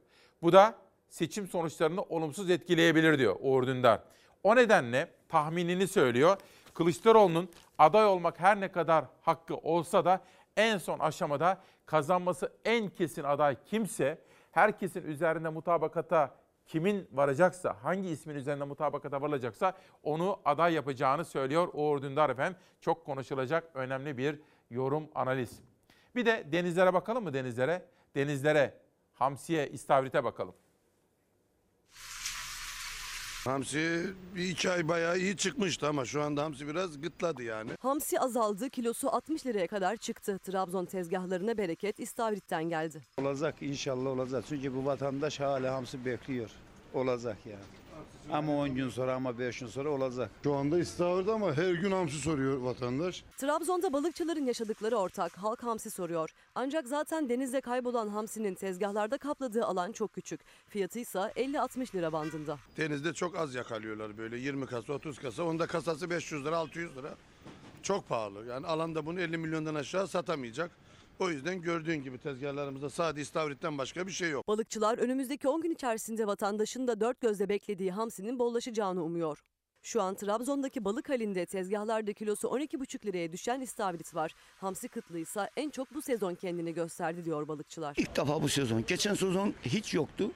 Bu 0.42 0.52
da 0.52 0.74
seçim 1.10 1.48
sonuçlarını 1.48 2.02
olumsuz 2.02 2.50
etkileyebilir 2.50 3.18
diyor 3.18 3.36
Uğur 3.40 3.66
Dündar. 3.66 4.00
O 4.42 4.56
nedenle 4.56 5.10
tahminini 5.28 5.88
söylüyor. 5.88 6.36
Kılıçdaroğlu'nun 6.74 7.50
aday 7.78 8.06
olmak 8.06 8.40
her 8.40 8.60
ne 8.60 8.72
kadar 8.72 9.04
hakkı 9.20 9.56
olsa 9.56 10.04
da 10.04 10.20
en 10.56 10.78
son 10.78 10.98
aşamada 10.98 11.60
kazanması 11.86 12.52
en 12.64 12.88
kesin 12.88 13.24
aday 13.24 13.56
kimse, 13.64 14.18
herkesin 14.52 15.02
üzerinde 15.02 15.48
mutabakata 15.48 16.34
kimin 16.66 17.08
varacaksa, 17.12 17.76
hangi 17.82 18.08
ismin 18.08 18.34
üzerinde 18.34 18.64
mutabakata 18.64 19.22
varılacaksa 19.22 19.72
onu 20.02 20.40
aday 20.44 20.74
yapacağını 20.74 21.24
söylüyor 21.24 21.68
Uğur 21.72 22.02
Dündar 22.02 22.30
efendim. 22.30 22.58
Çok 22.80 23.06
konuşulacak 23.06 23.70
önemli 23.74 24.18
bir 24.18 24.40
yorum, 24.70 25.08
analiz. 25.14 25.60
Bir 26.16 26.26
de 26.26 26.44
denizlere 26.52 26.94
bakalım 26.94 27.24
mı 27.24 27.34
denizlere? 27.34 27.82
Denizlere, 28.14 28.74
hamsiye, 29.12 29.68
istavrite 29.68 30.24
bakalım. 30.24 30.54
Hamsi 33.44 34.06
bir 34.36 34.48
iki 34.48 34.70
ay 34.70 34.88
bayağı 34.88 35.18
iyi 35.18 35.36
çıkmıştı 35.36 35.88
ama 35.88 36.04
şu 36.04 36.22
anda 36.22 36.42
hamsi 36.42 36.68
biraz 36.68 37.00
gıtladı 37.00 37.42
yani. 37.42 37.70
Hamsi 37.80 38.20
azaldı, 38.20 38.70
kilosu 38.70 39.08
60 39.10 39.46
liraya 39.46 39.66
kadar 39.66 39.96
çıktı. 39.96 40.38
Trabzon 40.38 40.84
tezgahlarına 40.84 41.58
bereket 41.58 42.00
İstavrit'ten 42.00 42.64
geldi. 42.64 43.00
Olacak 43.18 43.54
inşallah 43.60 44.10
olacak. 44.10 44.44
Çünkü 44.48 44.74
bu 44.74 44.84
vatandaş 44.84 45.40
hala 45.40 45.74
hamsi 45.74 46.04
bekliyor. 46.04 46.50
Olacak 46.94 47.36
yani. 47.46 47.64
Ama 48.32 48.56
10 48.56 48.74
gün 48.74 48.88
sonra 48.88 49.14
ama 49.14 49.38
5 49.38 49.58
gün 49.58 49.66
sonra 49.66 49.88
olacak. 49.90 50.30
Şu 50.44 50.54
anda 50.54 50.78
istavrit 50.78 51.28
ama 51.28 51.56
her 51.56 51.72
gün 51.72 51.90
hamsi 51.92 52.18
soruyor 52.18 52.56
vatandaş. 52.60 53.24
Trabzon'da 53.36 53.92
balıkçıların 53.92 54.46
yaşadıkları 54.46 54.96
ortak 54.96 55.38
halk 55.38 55.62
hamsi 55.62 55.90
soruyor. 55.90 56.30
Ancak 56.54 56.88
zaten 56.88 57.28
denizde 57.28 57.60
kaybolan 57.60 58.08
hamsinin 58.08 58.54
tezgahlarda 58.54 59.18
kapladığı 59.18 59.64
alan 59.64 59.92
çok 59.92 60.12
küçük. 60.12 60.40
Fiyatı 60.68 60.98
ise 60.98 61.18
50-60 61.18 61.94
lira 61.94 62.12
bandında. 62.12 62.58
Denizde 62.76 63.12
çok 63.14 63.36
az 63.36 63.54
yakalıyorlar 63.54 64.18
böyle 64.18 64.38
20 64.38 64.66
kasa 64.66 64.92
30 64.92 65.18
kasa. 65.18 65.42
Onda 65.42 65.66
kasası 65.66 66.10
500 66.10 66.44
lira 66.44 66.56
600 66.58 66.96
lira. 66.96 67.14
Çok 67.82 68.08
pahalı. 68.08 68.46
Yani 68.46 68.66
alanda 68.66 69.06
bunu 69.06 69.20
50 69.20 69.38
milyondan 69.38 69.74
aşağı 69.74 70.08
satamayacak. 70.08 70.70
O 71.20 71.30
yüzden 71.30 71.62
gördüğün 71.62 72.02
gibi 72.02 72.18
tezgahlarımızda 72.18 72.90
sadece 72.90 73.22
istavritten 73.22 73.78
başka 73.78 74.06
bir 74.06 74.12
şey 74.12 74.30
yok. 74.30 74.48
Balıkçılar 74.48 74.98
önümüzdeki 74.98 75.48
10 75.48 75.60
gün 75.60 75.70
içerisinde 75.70 76.26
vatandaşın 76.26 76.86
da 76.86 77.00
dört 77.00 77.20
gözle 77.20 77.48
beklediği 77.48 77.92
hamsinin 77.92 78.38
bollaşacağını 78.38 79.04
umuyor. 79.04 79.38
Şu 79.82 80.02
an 80.02 80.14
Trabzon'daki 80.14 80.84
balık 80.84 81.08
halinde 81.08 81.46
tezgahlarda 81.46 82.12
kilosu 82.12 82.48
12,5 82.48 83.06
liraya 83.06 83.32
düşen 83.32 83.60
istavrit 83.60 84.14
var. 84.14 84.34
Hamsi 84.56 84.88
kıtlığı 84.88 85.18
ise 85.18 85.50
en 85.56 85.70
çok 85.70 85.94
bu 85.94 86.02
sezon 86.02 86.34
kendini 86.34 86.74
gösterdi 86.74 87.24
diyor 87.24 87.48
balıkçılar. 87.48 87.94
İlk 87.98 88.16
defa 88.16 88.42
bu 88.42 88.48
sezon. 88.48 88.84
Geçen 88.86 89.14
sezon 89.14 89.54
hiç 89.62 89.94
yoktu. 89.94 90.30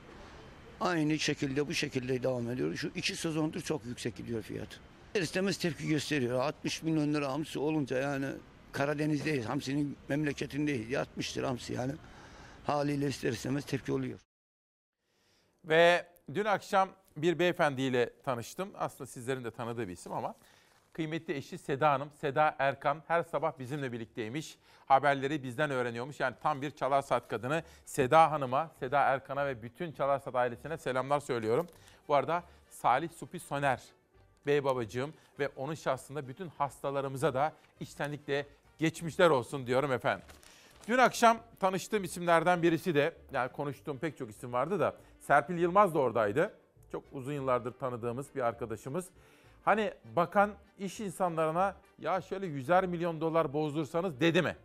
Aynı 0.81 1.19
şekilde 1.19 1.69
bu 1.69 1.75
şekilde 1.75 2.23
devam 2.23 2.51
ediyor. 2.51 2.77
Şu 2.77 2.91
iki 2.95 3.17
sezondur 3.17 3.61
çok 3.61 3.85
yüksek 3.85 4.17
gidiyor 4.17 4.43
fiyat. 4.43 4.81
İstemez 5.15 5.57
tepki 5.57 5.89
gösteriyor. 5.89 6.41
60 6.41 6.83
milyon 6.83 7.15
lira 7.15 7.33
hamsi 7.33 7.59
olunca 7.59 7.99
yani 7.99 8.27
Karadeniz'deyiz. 8.75 9.47
Hamsinin 9.47 9.97
memleketindeyiz. 10.09 10.97
60 10.97 11.37
lira 11.37 11.49
hamsi 11.49 11.73
yani. 11.73 11.93
Haliyle 12.67 13.07
ister 13.07 13.33
istemez 13.33 13.65
tepki 13.65 13.93
oluyor. 13.93 14.21
Ve 15.65 16.07
dün 16.35 16.45
akşam 16.45 16.89
bir 17.17 17.39
beyefendiyle 17.39 18.11
tanıştım. 18.23 18.71
Aslında 18.79 19.07
sizlerin 19.07 19.45
de 19.45 19.51
tanıdığı 19.51 19.89
bir 19.89 19.93
isim 19.93 20.13
ama 20.13 20.35
kıymetli 20.93 21.35
eşi 21.35 21.59
Seda 21.59 21.93
Hanım, 21.93 22.11
Seda 22.21 22.57
Erkan 22.59 23.03
her 23.09 23.23
sabah 23.23 23.59
bizimle 23.59 23.93
birlikteymiş. 23.93 24.59
Haberleri 24.87 25.43
bizden 25.43 25.71
öğreniyormuş. 25.71 26.21
Yani 26.21 26.37
tam 26.43 26.63
bir 26.63 26.71
Çalar 26.71 27.03
Saat 27.03 27.29
kadını. 27.29 27.63
Seda 27.85 28.31
Hanım'a, 28.31 28.71
Seda 28.81 29.01
Erkan'a 29.01 29.47
ve 29.47 29.63
bütün 29.63 29.93
Çalar 29.93 30.19
Saat 30.19 30.35
ailesine 30.35 30.79
selamlar 30.79 31.21
söylüyorum. 31.21 31.69
Bu 32.09 32.15
arada 32.15 32.43
Salih 32.69 33.11
Supi 33.11 33.41
Soner, 33.41 33.83
bey 34.47 34.65
babacığım 34.65 35.15
ve 35.39 35.49
onun 35.49 35.75
şahsında 35.75 36.29
bütün 36.29 36.49
hastalarımıza 36.49 37.35
da 37.35 37.53
içtenlikle 37.81 38.47
geçmişler 38.79 39.31
olsun 39.31 39.67
diyorum 39.67 39.93
efendim. 39.93 40.27
Dün 40.89 40.99
akşam 40.99 41.39
tanıştığım 41.61 42.05
isimlerden 42.05 42.63
birisi 42.63 42.95
de, 42.95 43.17
yani 43.33 43.53
konuştuğum 43.53 43.99
pek 43.99 44.17
çok 44.17 44.31
isim 44.31 44.53
vardı 44.53 44.81
da 44.81 44.97
Serpil 45.21 45.59
Yılmaz 45.59 45.95
da 45.95 45.99
oradaydı. 45.99 46.55
Çok 46.93 47.05
uzun 47.13 47.33
yıllardır 47.33 47.73
tanıdığımız 47.73 48.35
bir 48.35 48.41
arkadaşımız. 48.41 49.07
Hani 49.65 49.93
bakan 50.17 50.51
iş 50.79 51.01
insanlarına 51.01 51.77
ya 51.99 52.21
şöyle 52.21 52.47
yüzer 52.47 52.87
milyon 52.87 53.21
dolar 53.21 53.53
bozdursanız 53.53 54.21
dedi 54.21 54.43
mi? 54.43 54.57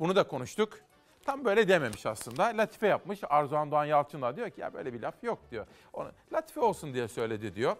Bunu 0.00 0.16
da 0.16 0.26
konuştuk. 0.26 0.78
Tam 1.24 1.44
böyle 1.44 1.68
dememiş 1.68 2.06
aslında. 2.06 2.44
Latife 2.44 2.86
yapmış. 2.86 3.20
Arzuhan 3.28 3.70
Doğan 3.70 3.84
Yalçın'la 3.84 4.36
diyor 4.36 4.50
ki 4.50 4.60
ya 4.60 4.74
böyle 4.74 4.92
bir 4.92 5.00
laf 5.00 5.14
yok 5.22 5.38
diyor. 5.50 5.66
Onu 5.92 6.08
latife 6.32 6.60
olsun 6.60 6.94
diye 6.94 7.08
söyledi 7.08 7.54
diyor. 7.54 7.76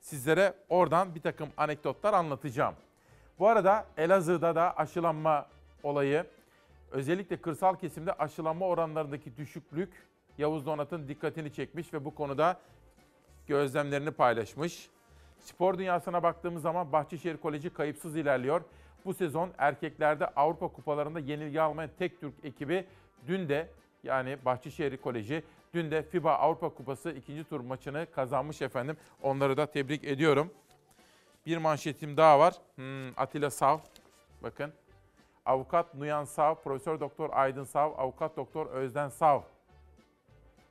Sizlere 0.00 0.54
oradan 0.68 1.14
bir 1.14 1.20
takım 1.20 1.48
anekdotlar 1.56 2.12
anlatacağım. 2.12 2.74
Bu 3.38 3.48
arada 3.48 3.86
Elazığ'da 3.96 4.54
da 4.54 4.76
aşılanma 4.76 5.46
olayı 5.82 6.24
özellikle 6.90 7.36
kırsal 7.36 7.76
kesimde 7.76 8.12
aşılanma 8.12 8.66
oranlarındaki 8.66 9.36
düşüklük 9.36 10.08
Yavuz 10.38 10.66
Donat'ın 10.66 11.08
dikkatini 11.08 11.52
çekmiş 11.52 11.94
ve 11.94 12.04
bu 12.04 12.14
konuda 12.14 12.60
gözlemlerini 13.46 14.10
paylaşmış. 14.10 14.88
Spor 15.40 15.78
dünyasına 15.78 16.22
baktığımız 16.22 16.62
zaman 16.62 16.92
Bahçeşehir 16.92 17.36
Koleji 17.36 17.70
kayıpsız 17.70 18.16
ilerliyor. 18.16 18.60
Bu 19.04 19.14
sezon 19.14 19.50
erkeklerde 19.58 20.26
Avrupa 20.26 20.68
kupalarında 20.68 21.20
yenilgi 21.20 21.60
almayan 21.60 21.90
tek 21.98 22.20
Türk 22.20 22.34
ekibi 22.44 22.84
dün 23.26 23.48
de 23.48 23.68
yani 24.04 24.36
Bahçeşehir 24.44 24.96
Koleji 24.96 25.42
dün 25.74 25.90
de 25.90 26.02
FIBA 26.02 26.32
Avrupa 26.38 26.68
Kupası 26.68 27.10
ikinci 27.10 27.44
tur 27.44 27.60
maçını 27.60 28.06
kazanmış 28.14 28.62
efendim. 28.62 28.96
Onları 29.22 29.56
da 29.56 29.66
tebrik 29.66 30.04
ediyorum. 30.04 30.50
Bir 31.48 31.56
manşetim 31.56 32.16
daha 32.16 32.38
var. 32.38 32.54
Hmm, 32.74 33.20
Atilla 33.20 33.50
Sav. 33.50 33.78
Bakın. 34.42 34.72
Avukat 35.46 35.94
Nuyan 35.94 36.24
Sav, 36.24 36.54
Profesör 36.54 37.00
Doktor 37.00 37.30
Aydın 37.32 37.64
Sav, 37.64 37.92
Avukat 37.98 38.36
Doktor 38.36 38.66
Özden 38.66 39.08
Sav 39.08 39.40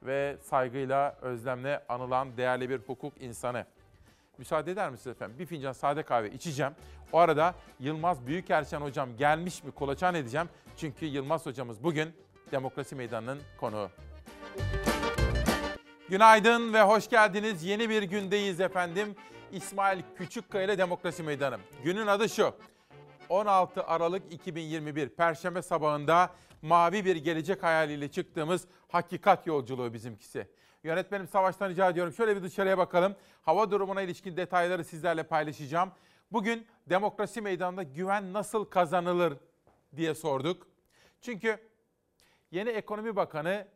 ve 0.04 0.38
saygıyla, 0.44 1.18
özlemle 1.22 1.84
anılan 1.90 2.38
değerli 2.38 2.70
bir 2.70 2.78
hukuk 2.78 3.22
insanı. 3.22 3.66
Müsaade 4.38 4.72
eder 4.72 4.90
misiniz 4.90 5.16
efendim? 5.16 5.40
Bir 5.40 5.46
fincan 5.46 5.72
sade 5.72 6.04
kahve 6.04 6.32
içeceğim. 6.32 6.72
O 7.12 7.18
arada 7.18 7.56
Yılmaz 7.80 8.28
Büyükerşen 8.28 8.82
hocam 8.82 9.10
gelmiş 9.18 9.64
mi 9.64 9.72
kolaçan 9.72 10.16
edeceğim. 10.16 10.50
Çünkü 10.78 11.06
Yılmaz 11.06 11.46
hocamız 11.46 11.84
bugün 11.84 12.14
Demokrasi 12.52 12.96
Meydanı'nın 12.96 13.40
konuğu. 13.60 13.90
Günaydın 16.10 16.74
ve 16.74 16.82
hoş 16.82 17.10
geldiniz. 17.10 17.64
Yeni 17.64 17.90
bir 17.90 18.04
gündeyiz 18.04 18.60
efendim. 18.62 19.16
İsmail 19.52 20.02
Küçükkaya 20.18 20.64
ile 20.64 20.78
Demokrasi 20.78 21.24
Meydanı. 21.24 21.58
Günün 21.84 22.08
adı 22.08 22.30
şu. 22.30 22.54
16 23.30 23.84
Aralık 23.84 24.34
2021 24.34 25.10
Perşembe 25.10 25.62
sabahında 25.62 26.30
mavi 26.62 27.06
bir 27.06 27.16
gelecek 27.16 27.64
hayaliyle 27.64 28.12
çıktığımız 28.12 28.68
hakikat 28.88 29.48
yolculuğu 29.48 29.94
bizimkisi. 29.94 30.48
Yönetmenim 30.84 31.28
Savaş'tan 31.28 31.70
rica 31.70 31.90
ediyorum. 31.90 32.14
Şöyle 32.14 32.36
bir 32.36 32.44
dışarıya 32.44 32.78
bakalım. 32.78 33.16
Hava 33.42 33.72
durumuna 33.72 34.02
ilişkin 34.02 34.38
detayları 34.38 34.84
sizlerle 34.84 35.24
paylaşacağım. 35.24 35.92
Bugün 36.32 36.68
demokrasi 36.90 37.42
meydanında 37.42 37.84
güven 37.84 38.34
nasıl 38.34 38.66
kazanılır 38.66 39.34
diye 39.96 40.16
sorduk. 40.16 40.68
Çünkü 41.22 41.58
yeni 42.52 42.70
ekonomi 42.70 43.16
bakanı 43.16 43.68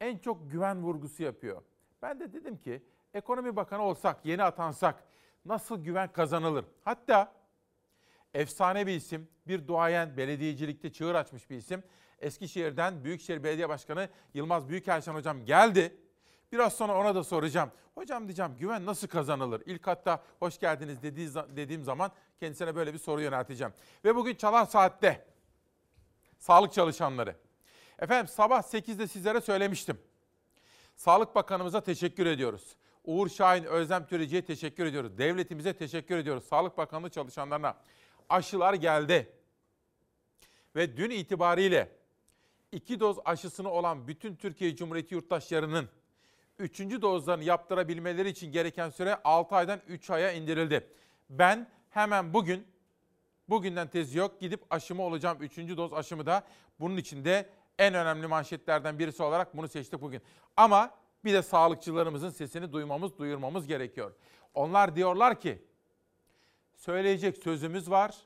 en 0.00 0.18
çok 0.18 0.50
güven 0.50 0.82
vurgusu 0.82 1.22
yapıyor. 1.22 1.62
Ben 2.02 2.20
de 2.20 2.32
dedim 2.32 2.56
ki 2.56 2.82
ekonomi 3.14 3.56
bakanı 3.56 3.82
olsak, 3.82 4.24
yeni 4.24 4.42
atansak 4.42 5.04
nasıl 5.44 5.84
güven 5.84 6.12
kazanılır? 6.12 6.64
Hatta 6.84 7.32
efsane 8.34 8.86
bir 8.86 8.92
isim, 8.92 9.28
bir 9.46 9.66
duayen 9.68 10.16
belediyecilikte 10.16 10.92
çığır 10.92 11.14
açmış 11.14 11.50
bir 11.50 11.56
isim. 11.56 11.82
Eskişehir'den 12.18 13.04
Büyükşehir 13.04 13.44
Belediye 13.44 13.68
Başkanı 13.68 14.08
Yılmaz 14.34 14.68
Büyükelçen 14.68 15.14
hocam 15.14 15.44
geldi. 15.44 15.96
Biraz 16.52 16.72
sonra 16.72 17.00
ona 17.00 17.14
da 17.14 17.24
soracağım. 17.24 17.70
Hocam 17.94 18.24
diyeceğim 18.24 18.56
güven 18.58 18.86
nasıl 18.86 19.08
kazanılır? 19.08 19.62
İlk 19.66 19.86
hatta 19.86 20.22
hoş 20.38 20.58
geldiniz 20.58 21.02
dediği, 21.02 21.34
dediğim 21.34 21.84
zaman 21.84 22.12
kendisine 22.40 22.76
böyle 22.76 22.94
bir 22.94 22.98
soru 22.98 23.20
yönelteceğim. 23.20 23.72
Ve 24.04 24.16
bugün 24.16 24.34
Çalar 24.34 24.66
Saat'te 24.66 25.26
sağlık 26.38 26.72
çalışanları. 26.72 27.36
Efendim 27.98 28.28
sabah 28.28 28.62
8'de 28.62 29.08
sizlere 29.08 29.40
söylemiştim. 29.40 29.98
Sağlık 30.96 31.34
Bakanımıza 31.34 31.80
teşekkür 31.80 32.26
ediyoruz. 32.26 32.76
Uğur 33.04 33.28
Şahin, 33.28 33.64
Özlem 33.64 34.06
Türeci'ye 34.06 34.44
teşekkür 34.44 34.86
ediyoruz. 34.86 35.18
Devletimize 35.18 35.72
teşekkür 35.72 36.18
ediyoruz. 36.18 36.44
Sağlık 36.44 36.78
Bakanlığı 36.78 37.10
çalışanlarına. 37.10 37.76
Aşılar 38.28 38.74
geldi. 38.74 39.32
Ve 40.76 40.96
dün 40.96 41.10
itibariyle 41.10 41.88
iki 42.72 43.00
doz 43.00 43.16
aşısını 43.24 43.70
olan 43.70 44.08
bütün 44.08 44.36
Türkiye 44.36 44.76
Cumhuriyeti 44.76 45.14
yurttaşlarının 45.14 45.88
üçüncü 46.58 47.02
dozlarını 47.02 47.44
yaptırabilmeleri 47.44 48.28
için 48.28 48.52
gereken 48.52 48.90
süre 48.90 49.18
6 49.24 49.54
aydan 49.54 49.80
3 49.88 50.10
aya 50.10 50.32
indirildi. 50.32 50.86
Ben 51.30 51.68
hemen 51.90 52.34
bugün, 52.34 52.66
bugünden 53.48 53.88
tezi 53.88 54.18
yok 54.18 54.40
gidip 54.40 54.62
aşımı 54.70 55.02
olacağım. 55.02 55.38
Üçüncü 55.40 55.76
doz 55.76 55.92
aşımı 55.92 56.26
da 56.26 56.44
bunun 56.80 56.96
içinde 56.96 57.48
en 57.78 57.94
önemli 57.94 58.26
manşetlerden 58.26 58.98
birisi 58.98 59.22
olarak 59.22 59.56
bunu 59.56 59.68
seçtik 59.68 60.00
bugün. 60.00 60.22
Ama 60.56 60.90
bir 61.24 61.32
de 61.32 61.42
sağlıkçılarımızın 61.42 62.30
sesini 62.30 62.72
duymamız, 62.72 63.18
duyurmamız 63.18 63.66
gerekiyor. 63.66 64.12
Onlar 64.54 64.96
diyorlar 64.96 65.40
ki 65.40 65.62
söyleyecek 66.74 67.36
sözümüz 67.36 67.90
var, 67.90 68.16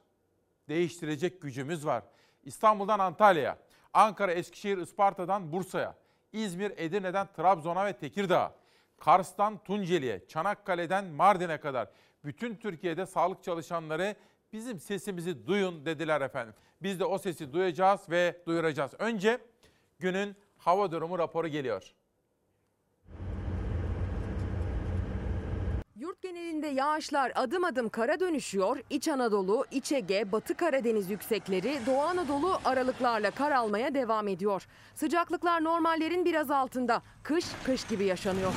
değiştirecek 0.69 1.43
gücümüz 1.43 1.87
var. 1.87 2.03
İstanbul'dan 2.45 2.99
Antalya'ya, 2.99 3.59
Ankara, 3.93 4.33
Eskişehir, 4.33 4.79
Isparta'dan 4.79 5.53
Bursa'ya, 5.53 5.95
İzmir, 6.33 6.73
Edirne'den 6.77 7.29
Trabzon'a 7.37 7.87
ve 7.87 7.93
Tekirdağ'a, 7.93 8.55
Kars'tan 8.99 9.65
Tunceli'ye, 9.65 10.27
Çanakkale'den 10.29 11.05
Mardin'e 11.05 11.61
kadar 11.61 11.89
bütün 12.25 12.57
Türkiye'de 12.57 13.07
sağlık 13.07 13.43
çalışanları 13.45 14.17
bizim 14.53 14.79
sesimizi 14.81 15.47
duyun 15.47 15.87
dediler 15.87 16.21
efendim. 16.21 16.55
Biz 16.83 17.01
de 17.01 17.05
o 17.05 17.19
sesi 17.19 17.53
duyacağız 17.53 18.01
ve 18.11 18.43
duyuracağız. 18.47 18.93
Önce 18.99 19.39
günün 19.99 20.37
hava 20.57 20.93
durumu 20.93 21.19
raporu 21.19 21.49
geliyor. 21.49 21.95
Yurt 26.25 26.35
genelinde 26.35 26.67
yağışlar 26.67 27.33
adım 27.35 27.65
adım 27.65 27.89
kara 27.89 28.21
dönüşüyor. 28.21 28.79
İç 28.91 29.09
Anadolu, 29.09 29.65
İç 29.71 29.93
Ege, 29.93 30.33
Batı 30.33 30.55
Karadeniz 30.55 31.11
yüksekleri, 31.11 31.79
Doğu 31.87 32.01
Anadolu 32.01 32.61
aralıklarla 32.65 33.31
kar 33.31 33.51
almaya 33.51 33.95
devam 33.95 34.29
ediyor. 34.29 34.67
Sıcaklıklar 34.95 35.65
normallerin 35.65 36.25
biraz 36.25 36.51
altında. 36.51 37.03
Kış, 37.23 37.45
kış 37.65 37.85
gibi 37.85 38.05
yaşanıyor. 38.05 38.53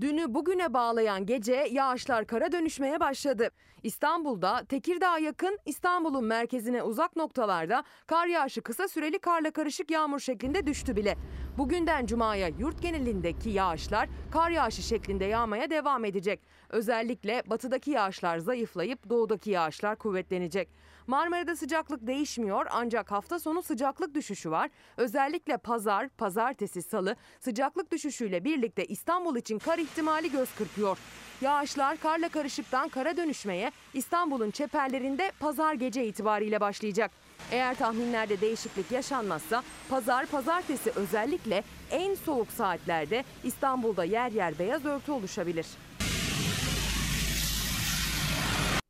Dünü 0.00 0.34
bugüne 0.34 0.74
bağlayan 0.74 1.26
gece 1.26 1.68
yağışlar 1.70 2.26
kara 2.26 2.52
dönüşmeye 2.52 3.00
başladı. 3.00 3.50
İstanbul'da 3.82 4.64
Tekirdağ'a 4.64 5.18
yakın 5.18 5.58
İstanbul'un 5.66 6.24
merkezine 6.24 6.82
uzak 6.82 7.16
noktalarda 7.16 7.84
kar 8.06 8.26
yağışı 8.26 8.62
kısa 8.62 8.88
süreli 8.88 9.18
karla 9.18 9.50
karışık 9.50 9.90
yağmur 9.90 10.20
şeklinde 10.20 10.66
düştü 10.66 10.96
bile. 10.96 11.16
Bugünden 11.58 12.06
cumaya 12.06 12.48
yurt 12.48 12.82
genelindeki 12.82 13.50
yağışlar 13.50 14.08
kar 14.32 14.50
yağışı 14.50 14.82
şeklinde 14.82 15.24
yağmaya 15.24 15.70
devam 15.70 16.04
edecek. 16.04 16.40
Özellikle 16.70 17.42
batıdaki 17.46 17.90
yağışlar 17.90 18.38
zayıflayıp 18.38 19.10
doğudaki 19.10 19.50
yağışlar 19.50 19.96
kuvvetlenecek. 19.96 20.68
Marmara'da 21.06 21.56
sıcaklık 21.56 22.06
değişmiyor 22.06 22.66
ancak 22.70 23.10
hafta 23.10 23.38
sonu 23.38 23.62
sıcaklık 23.62 24.14
düşüşü 24.14 24.50
var. 24.50 24.70
Özellikle 24.96 25.56
pazar, 25.56 26.08
pazartesi, 26.08 26.82
salı 26.82 27.16
sıcaklık 27.40 27.92
düşüşüyle 27.92 28.44
birlikte 28.44 28.84
İstanbul 28.84 29.36
için 29.36 29.58
kar 29.58 29.78
ihtimali 29.78 30.30
göz 30.30 30.54
kırpıyor. 30.54 30.98
Yağışlar 31.40 31.96
karla 31.96 32.28
karışıktan 32.28 32.88
kara 32.88 33.16
dönüşmeye 33.16 33.72
İstanbul'un 33.94 34.50
çeperlerinde 34.50 35.32
pazar 35.40 35.74
gece 35.74 36.06
itibariyle 36.06 36.60
başlayacak. 36.60 37.10
Eğer 37.50 37.74
tahminlerde 37.74 38.40
değişiklik 38.40 38.92
yaşanmazsa 38.92 39.62
pazar 39.90 40.26
pazartesi 40.26 40.90
özellikle 40.90 41.64
en 41.90 42.14
soğuk 42.14 42.52
saatlerde 42.52 43.24
İstanbul'da 43.44 44.04
yer 44.04 44.30
yer 44.30 44.58
beyaz 44.58 44.84
örtü 44.84 45.12
oluşabilir. 45.12 45.66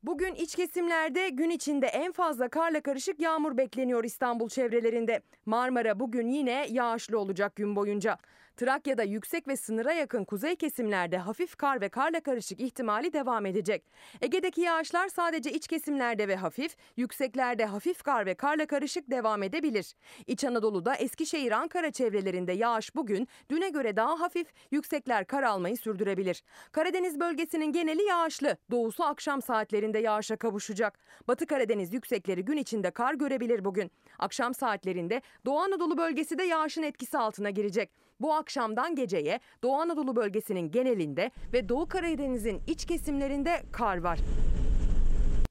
Bugün 0.07 0.35
iç 0.35 0.55
kesimlerde 0.55 1.29
gün 1.29 1.49
içinde 1.49 1.87
en 1.87 2.11
fazla 2.11 2.49
karla 2.49 2.81
karışık 2.81 3.19
yağmur 3.19 3.57
bekleniyor 3.57 4.03
İstanbul 4.03 4.49
çevrelerinde. 4.49 5.21
Marmara 5.45 5.99
bugün 5.99 6.27
yine 6.27 6.67
yağışlı 6.69 7.19
olacak 7.19 7.55
gün 7.55 7.75
boyunca. 7.75 8.17
Trakya'da 8.57 9.03
yüksek 9.03 9.47
ve 9.47 9.57
sınıra 9.57 9.93
yakın 9.93 10.23
kuzey 10.23 10.55
kesimlerde 10.55 11.17
hafif 11.17 11.55
kar 11.55 11.81
ve 11.81 11.89
karla 11.89 12.19
karışık 12.19 12.59
ihtimali 12.59 13.13
devam 13.13 13.45
edecek. 13.45 13.83
Ege'deki 14.21 14.61
yağışlar 14.61 15.07
sadece 15.07 15.51
iç 15.51 15.67
kesimlerde 15.67 16.27
ve 16.27 16.35
hafif, 16.35 16.75
yükseklerde 16.97 17.65
hafif 17.65 18.03
kar 18.03 18.25
ve 18.25 18.33
karla 18.35 18.65
karışık 18.65 19.11
devam 19.11 19.43
edebilir. 19.43 19.93
İç 20.27 20.43
Anadolu'da 20.43 20.95
Eskişehir, 20.95 21.51
Ankara 21.51 21.91
çevrelerinde 21.91 22.51
yağış 22.51 22.95
bugün 22.95 23.27
düne 23.51 23.69
göre 23.69 23.95
daha 23.95 24.19
hafif, 24.19 24.47
yüksekler 24.71 25.27
kar 25.27 25.43
almayı 25.43 25.77
sürdürebilir. 25.77 26.43
Karadeniz 26.71 27.19
bölgesinin 27.19 27.71
geneli 27.71 28.03
yağışlı, 28.03 28.57
doğusu 28.71 29.03
akşam 29.03 29.41
saatlerinde 29.41 29.99
yağışa 29.99 30.35
kavuşacak. 30.35 30.99
Batı 31.27 31.45
Karadeniz 31.45 31.93
yüksekleri 31.93 32.45
gün 32.45 32.57
içinde 32.57 32.91
kar 32.91 33.13
görebilir 33.13 33.65
bugün. 33.65 33.91
Akşam 34.19 34.53
saatlerinde 34.53 35.21
Doğu 35.45 35.59
Anadolu 35.59 35.97
bölgesi 35.97 36.37
de 36.37 36.43
yağışın 36.43 36.83
etkisi 36.83 37.17
altına 37.17 37.49
girecek. 37.49 38.06
Bu 38.19 38.33
akşamdan 38.33 38.95
geceye 38.95 39.39
Doğu 39.63 39.75
Anadolu 39.75 40.15
bölgesinin 40.15 40.71
genelinde 40.71 41.31
ve 41.53 41.69
Doğu 41.69 41.87
Karadeniz'in 41.87 42.61
iç 42.67 42.85
kesimlerinde 42.85 43.63
kar 43.71 43.97
var. 43.97 44.19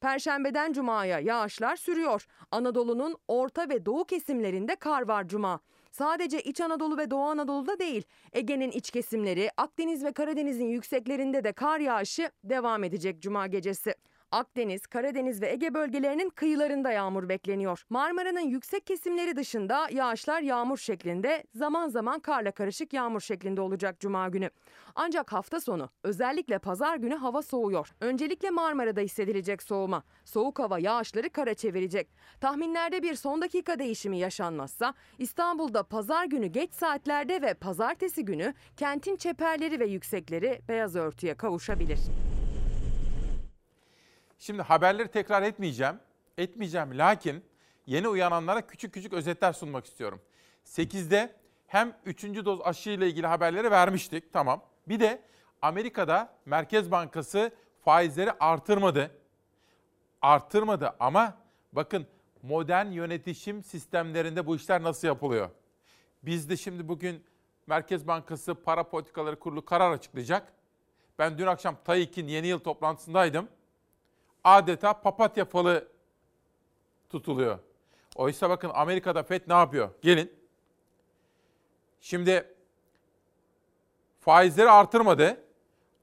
Perşembeden 0.00 0.72
cumaya 0.72 1.20
yağışlar 1.20 1.76
sürüyor. 1.76 2.26
Anadolu'nun 2.50 3.16
orta 3.28 3.68
ve 3.68 3.86
doğu 3.86 4.04
kesimlerinde 4.04 4.76
kar 4.76 5.08
var 5.08 5.28
cuma. 5.28 5.60
Sadece 5.90 6.40
İç 6.40 6.60
Anadolu 6.60 6.98
ve 6.98 7.10
Doğu 7.10 7.24
Anadolu'da 7.24 7.78
değil, 7.78 8.02
Ege'nin 8.32 8.70
iç 8.70 8.90
kesimleri, 8.90 9.50
Akdeniz 9.56 10.04
ve 10.04 10.12
Karadeniz'in 10.12 10.66
yükseklerinde 10.66 11.44
de 11.44 11.52
kar 11.52 11.80
yağışı 11.80 12.30
devam 12.44 12.84
edecek 12.84 13.22
cuma 13.22 13.46
gecesi. 13.46 13.94
Akdeniz, 14.30 14.86
Karadeniz 14.86 15.42
ve 15.42 15.50
Ege 15.52 15.74
bölgelerinin 15.74 16.30
kıyılarında 16.30 16.90
yağmur 16.90 17.28
bekleniyor. 17.28 17.82
Marmara'nın 17.90 18.40
yüksek 18.40 18.86
kesimleri 18.86 19.36
dışında 19.36 19.88
yağışlar 19.90 20.40
yağmur 20.40 20.78
şeklinde, 20.78 21.44
zaman 21.54 21.88
zaman 21.88 22.20
karla 22.20 22.50
karışık 22.50 22.92
yağmur 22.92 23.20
şeklinde 23.20 23.60
olacak 23.60 24.00
cuma 24.00 24.28
günü. 24.28 24.50
Ancak 24.94 25.32
hafta 25.32 25.60
sonu 25.60 25.90
özellikle 26.02 26.58
pazar 26.58 26.96
günü 26.96 27.14
hava 27.14 27.42
soğuyor. 27.42 27.88
Öncelikle 28.00 28.50
Marmara'da 28.50 29.00
hissedilecek 29.00 29.62
soğuma. 29.62 30.02
Soğuk 30.24 30.58
hava 30.58 30.78
yağışları 30.78 31.30
kara 31.30 31.54
çevirecek. 31.54 32.08
Tahminlerde 32.40 33.02
bir 33.02 33.14
son 33.14 33.42
dakika 33.42 33.78
değişimi 33.78 34.18
yaşanmazsa 34.18 34.94
İstanbul'da 35.18 35.82
pazar 35.82 36.24
günü 36.24 36.46
geç 36.46 36.74
saatlerde 36.74 37.42
ve 37.42 37.54
pazartesi 37.54 38.24
günü 38.24 38.54
kentin 38.76 39.16
çeperleri 39.16 39.80
ve 39.80 39.86
yüksekleri 39.86 40.60
beyaz 40.68 40.96
örtüye 40.96 41.34
kavuşabilir. 41.34 41.98
Şimdi 44.38 44.62
haberleri 44.62 45.08
tekrar 45.08 45.42
etmeyeceğim. 45.42 46.00
Etmeyeceğim 46.38 46.98
lakin 46.98 47.44
yeni 47.86 48.08
uyananlara 48.08 48.66
küçük 48.66 48.94
küçük 48.94 49.12
özetler 49.12 49.52
sunmak 49.52 49.86
istiyorum. 49.86 50.20
8'de 50.64 51.34
hem 51.66 51.96
3. 52.04 52.22
doz 52.22 52.60
aşı 52.64 52.90
ile 52.90 53.08
ilgili 53.08 53.26
haberleri 53.26 53.70
vermiştik. 53.70 54.32
Tamam. 54.32 54.62
Bir 54.88 55.00
de 55.00 55.22
Amerika'da 55.62 56.34
Merkez 56.46 56.90
Bankası 56.90 57.50
faizleri 57.84 58.32
artırmadı. 58.32 59.10
Artırmadı 60.22 60.94
ama 61.00 61.38
bakın 61.72 62.06
modern 62.42 62.86
yönetişim 62.86 63.62
sistemlerinde 63.62 64.46
bu 64.46 64.56
işler 64.56 64.82
nasıl 64.82 65.08
yapılıyor? 65.08 65.50
Biz 66.22 66.50
de 66.50 66.56
şimdi 66.56 66.88
bugün 66.88 67.24
Merkez 67.66 68.06
Bankası 68.06 68.54
Para 68.54 68.88
Politikaları 68.88 69.38
Kurulu 69.38 69.64
karar 69.64 69.90
açıklayacak. 69.90 70.52
Ben 71.18 71.38
dün 71.38 71.46
akşam 71.46 71.76
TAİK'in 71.84 72.28
yeni 72.28 72.46
yıl 72.46 72.58
toplantısındaydım 72.58 73.48
adeta 74.46 75.00
papatya 75.00 75.44
falı 75.44 75.88
tutuluyor. 77.08 77.58
Oysa 78.14 78.50
bakın 78.50 78.70
Amerika'da 78.74 79.22
FED 79.22 79.42
ne 79.48 79.54
yapıyor? 79.54 79.90
Gelin. 80.02 80.32
Şimdi 82.00 82.54
faizleri 84.20 84.70
artırmadı. 84.70 85.42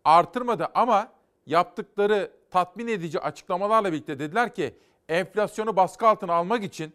Artırmadı 0.05 0.67
ama 0.75 1.11
yaptıkları 1.45 2.31
tatmin 2.51 2.87
edici 2.87 3.19
açıklamalarla 3.19 3.91
birlikte 3.91 4.19
dediler 4.19 4.55
ki 4.55 4.77
enflasyonu 5.09 5.75
baskı 5.75 6.07
altına 6.07 6.33
almak 6.33 6.63
için 6.63 6.93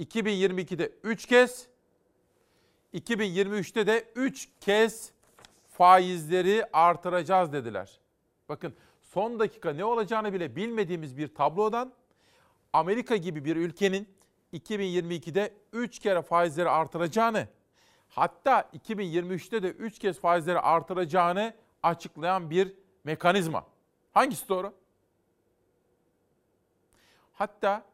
2022'de 0.00 0.92
3 1.02 1.26
kez 1.26 1.66
2023'te 2.94 3.86
de 3.86 4.04
3 4.14 4.48
kez 4.60 5.12
faizleri 5.68 6.64
artıracağız 6.72 7.52
dediler. 7.52 8.00
Bakın 8.48 8.74
son 9.08 9.38
dakika 9.38 9.72
ne 9.72 9.84
olacağını 9.84 10.32
bile 10.32 10.56
bilmediğimiz 10.56 11.18
bir 11.18 11.34
tablodan 11.34 11.92
Amerika 12.72 13.16
gibi 13.16 13.44
bir 13.44 13.56
ülkenin 13.56 14.08
2022'de 14.52 15.54
3 15.72 15.98
kere 15.98 16.22
faizleri 16.22 16.68
artıracağını 16.68 17.48
hatta 18.08 18.60
2023'te 18.60 19.62
de 19.62 19.68
3 19.68 19.98
kez 19.98 20.20
faizleri 20.20 20.58
artıracağını 20.58 21.54
açıklayan 21.82 22.50
bir 22.50 22.74
mekanizma. 23.04 23.66
Hangisi 24.14 24.48
doğru? 24.48 24.72
Hatta 27.32 27.84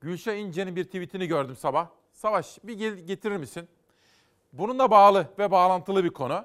Gülşah 0.00 0.34
İnce'nin 0.34 0.76
bir 0.76 0.84
tweetini 0.84 1.26
gördüm 1.26 1.56
sabah. 1.56 1.88
Savaş 2.12 2.58
bir 2.64 2.98
getirir 2.98 3.36
misin? 3.36 3.68
Bununla 4.52 4.90
bağlı 4.90 5.26
ve 5.38 5.50
bağlantılı 5.50 6.04
bir 6.04 6.10
konu. 6.10 6.44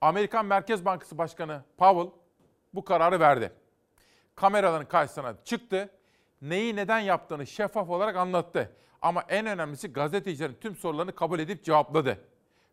Amerikan 0.00 0.46
Merkez 0.46 0.84
Bankası 0.84 1.18
Başkanı 1.18 1.62
Powell 1.76 2.21
bu 2.74 2.84
kararı 2.84 3.20
verdi. 3.20 3.52
Kameraların 4.34 4.88
karşısına 4.88 5.34
çıktı. 5.44 5.90
Neyi 6.42 6.76
neden 6.76 6.98
yaptığını 6.98 7.46
şeffaf 7.46 7.90
olarak 7.90 8.16
anlattı. 8.16 8.72
Ama 9.02 9.24
en 9.28 9.46
önemlisi 9.46 9.92
gazetecilerin 9.92 10.56
tüm 10.60 10.76
sorularını 10.76 11.14
kabul 11.14 11.38
edip 11.38 11.64
cevapladı. 11.64 12.18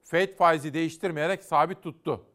Fed 0.04 0.36
faizi 0.36 0.74
değiştirmeyerek 0.74 1.44
sabit 1.44 1.84
tuttu. 1.84 2.26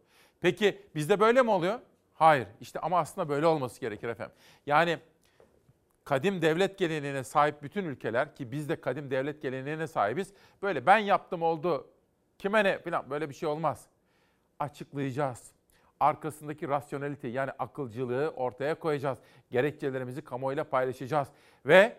Peki 0.41 0.83
bizde 0.95 1.21
böyle 1.21 1.43
mi 1.43 1.51
oluyor? 1.51 1.81
Hayır. 2.15 2.47
İşte 2.61 2.81
ama 2.81 2.99
aslında 2.99 3.29
böyle 3.29 3.47
olması 3.47 3.81
gerekir 3.81 4.09
efendim. 4.09 4.37
Yani 4.67 4.99
kadim 6.05 6.43
devlet 6.43 6.79
geleneğine 6.79 7.25
sahip 7.25 7.63
bütün 7.63 7.85
ülkeler 7.85 8.37
ki 8.37 8.53
biz 8.53 8.69
de 8.69 8.81
kadim 8.81 9.11
devlet 9.11 9.43
geleneğine 9.43 9.87
sahibiz. 9.87 10.33
Böyle 10.63 10.87
ben 10.87 10.99
yaptım 10.99 11.43
oldu 11.43 11.87
kime 12.39 12.65
ne 12.65 12.79
falan 12.79 13.11
böyle 13.11 13.29
bir 13.29 13.35
şey 13.35 13.49
olmaz. 13.49 13.87
Açıklayacağız 14.59 15.54
arkasındaki 16.01 16.69
rasyonelite 16.69 17.29
yani 17.29 17.51
akılcılığı 17.59 18.31
ortaya 18.37 18.75
koyacağız. 18.75 19.19
Gerekçelerimizi 19.51 20.23
kamuoyuyla 20.23 20.65
paylaşacağız. 20.65 21.29
Ve 21.67 21.97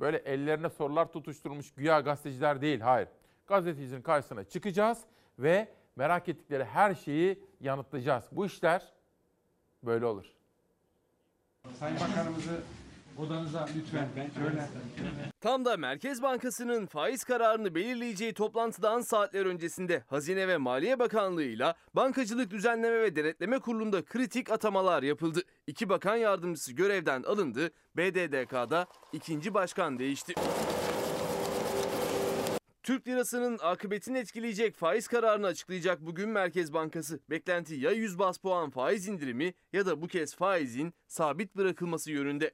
böyle 0.00 0.16
ellerine 0.16 0.68
sorular 0.68 1.12
tutuşturmuş 1.12 1.74
güya 1.74 2.00
gazeteciler 2.00 2.60
değil, 2.60 2.80
hayır. 2.80 3.08
Gazetecinin 3.46 4.02
karşısına 4.02 4.44
çıkacağız 4.44 4.98
ve 5.38 5.68
merak 5.96 6.28
ettikleri 6.28 6.64
her 6.64 6.94
şeyi 6.94 7.44
yanıtlayacağız. 7.60 8.24
Bu 8.32 8.46
işler 8.46 8.92
böyle 9.82 10.04
olur. 10.04 10.26
Sayın 11.78 11.96
Bakanımızı 12.00 12.60
odanıza 13.20 13.68
lütfen. 13.76 14.08
Şöyle. 14.34 14.68
Tam 15.40 15.64
da 15.64 15.76
Merkez 15.76 16.22
Bankası'nın 16.22 16.86
faiz 16.86 17.24
kararını 17.24 17.74
belirleyeceği 17.74 18.34
toplantıdan 18.34 19.00
saatler 19.00 19.46
öncesinde 19.46 20.02
Hazine 20.06 20.48
ve 20.48 20.56
Maliye 20.56 20.98
Bakanlığı 20.98 21.42
ile 21.42 21.74
Bankacılık 21.94 22.50
Düzenleme 22.50 23.02
ve 23.02 23.16
Denetleme 23.16 23.58
Kurulu'nda 23.58 24.04
kritik 24.04 24.50
atamalar 24.50 25.02
yapıldı. 25.02 25.42
İki 25.66 25.88
bakan 25.88 26.16
yardımcısı 26.16 26.72
görevden 26.72 27.22
alındı, 27.22 27.70
BDDK'da 27.96 28.86
ikinci 29.12 29.54
başkan 29.54 29.98
değişti. 29.98 30.34
Türk 32.82 33.08
lirasının 33.08 33.58
akıbetini 33.62 34.18
etkileyecek 34.18 34.76
faiz 34.76 35.08
kararını 35.08 35.46
açıklayacak 35.46 36.06
bugün 36.06 36.28
Merkez 36.28 36.72
Bankası. 36.72 37.20
Beklenti 37.30 37.74
ya 37.74 37.90
100 37.90 38.18
bas 38.18 38.38
puan 38.38 38.70
faiz 38.70 39.08
indirimi 39.08 39.54
ya 39.72 39.86
da 39.86 40.02
bu 40.02 40.06
kez 40.06 40.34
faizin 40.34 40.94
sabit 41.06 41.56
bırakılması 41.56 42.10
yönünde. 42.10 42.50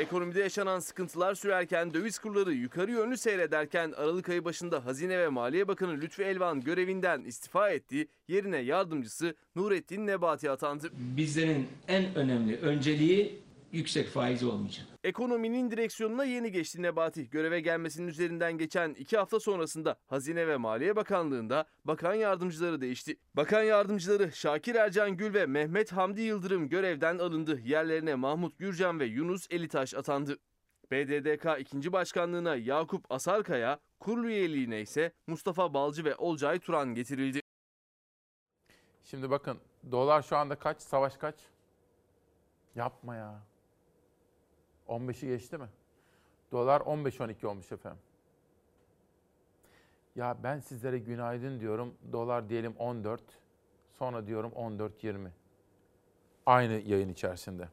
Ekonomide 0.00 0.40
yaşanan 0.40 0.78
sıkıntılar 0.78 1.34
sürerken 1.34 1.94
döviz 1.94 2.18
kurları 2.18 2.52
yukarı 2.52 2.90
yönlü 2.90 3.16
seyrederken 3.16 3.92
Aralık 3.96 4.28
ayı 4.28 4.44
başında 4.44 4.84
Hazine 4.84 5.18
ve 5.18 5.28
Maliye 5.28 5.68
Bakanı 5.68 6.00
Lütfü 6.00 6.22
Elvan 6.22 6.60
görevinden 6.60 7.22
istifa 7.22 7.70
etti. 7.70 8.08
Yerine 8.28 8.58
yardımcısı 8.58 9.34
Nurettin 9.56 10.06
Nebati 10.06 10.50
atandı. 10.50 10.90
Bizlerin 11.16 11.68
en 11.88 12.14
önemli 12.14 12.56
önceliği 12.56 13.42
yüksek 13.72 14.08
faiz 14.08 14.44
olmayacak. 14.44 14.86
Ekonominin 15.04 15.70
direksiyonuna 15.70 16.24
yeni 16.24 16.52
geçti 16.52 16.82
Nebati. 16.82 17.30
Göreve 17.30 17.60
gelmesinin 17.60 18.08
üzerinden 18.08 18.58
geçen 18.58 18.94
iki 18.94 19.16
hafta 19.16 19.40
sonrasında 19.40 19.96
Hazine 20.06 20.48
ve 20.48 20.56
Maliye 20.56 20.96
Bakanlığı'nda 20.96 21.66
bakan 21.84 22.14
yardımcıları 22.14 22.80
değişti. 22.80 23.16
Bakan 23.34 23.62
yardımcıları 23.62 24.32
Şakir 24.32 24.74
Ercan 24.74 25.16
Gül 25.16 25.34
ve 25.34 25.46
Mehmet 25.46 25.92
Hamdi 25.92 26.20
Yıldırım 26.20 26.68
görevden 26.68 27.18
alındı. 27.18 27.60
Yerlerine 27.60 28.14
Mahmut 28.14 28.58
Gürcan 28.58 29.00
ve 29.00 29.04
Yunus 29.04 29.46
Elitaş 29.50 29.94
atandı. 29.94 30.38
BDDK 30.90 31.60
2. 31.60 31.92
Başkanlığına 31.92 32.56
Yakup 32.56 33.12
Asarkaya, 33.12 33.80
kurulu 34.00 34.28
üyeliğine 34.28 34.80
ise 34.80 35.12
Mustafa 35.26 35.74
Balcı 35.74 36.04
ve 36.04 36.16
Olcay 36.16 36.58
Turan 36.58 36.94
getirildi. 36.94 37.40
Şimdi 39.04 39.30
bakın 39.30 39.58
dolar 39.90 40.22
şu 40.22 40.36
anda 40.36 40.54
kaç? 40.54 40.82
Savaş 40.82 41.16
kaç? 41.16 41.34
Yapma 42.74 43.16
ya. 43.16 43.49
15'i 44.90 45.28
geçti 45.28 45.58
mi? 45.58 45.68
Dolar 46.52 46.80
15-12 46.80 47.46
olmuş 47.46 47.72
efendim. 47.72 48.00
Ya 50.16 50.36
ben 50.42 50.58
sizlere 50.60 50.98
günaydın 50.98 51.60
diyorum. 51.60 51.94
Dolar 52.12 52.48
diyelim 52.48 52.74
14. 52.78 53.22
Sonra 53.98 54.26
diyorum 54.26 54.52
14-20. 54.52 55.28
Aynı 56.46 56.72
yayın 56.72 57.08
içerisinde. 57.08 57.68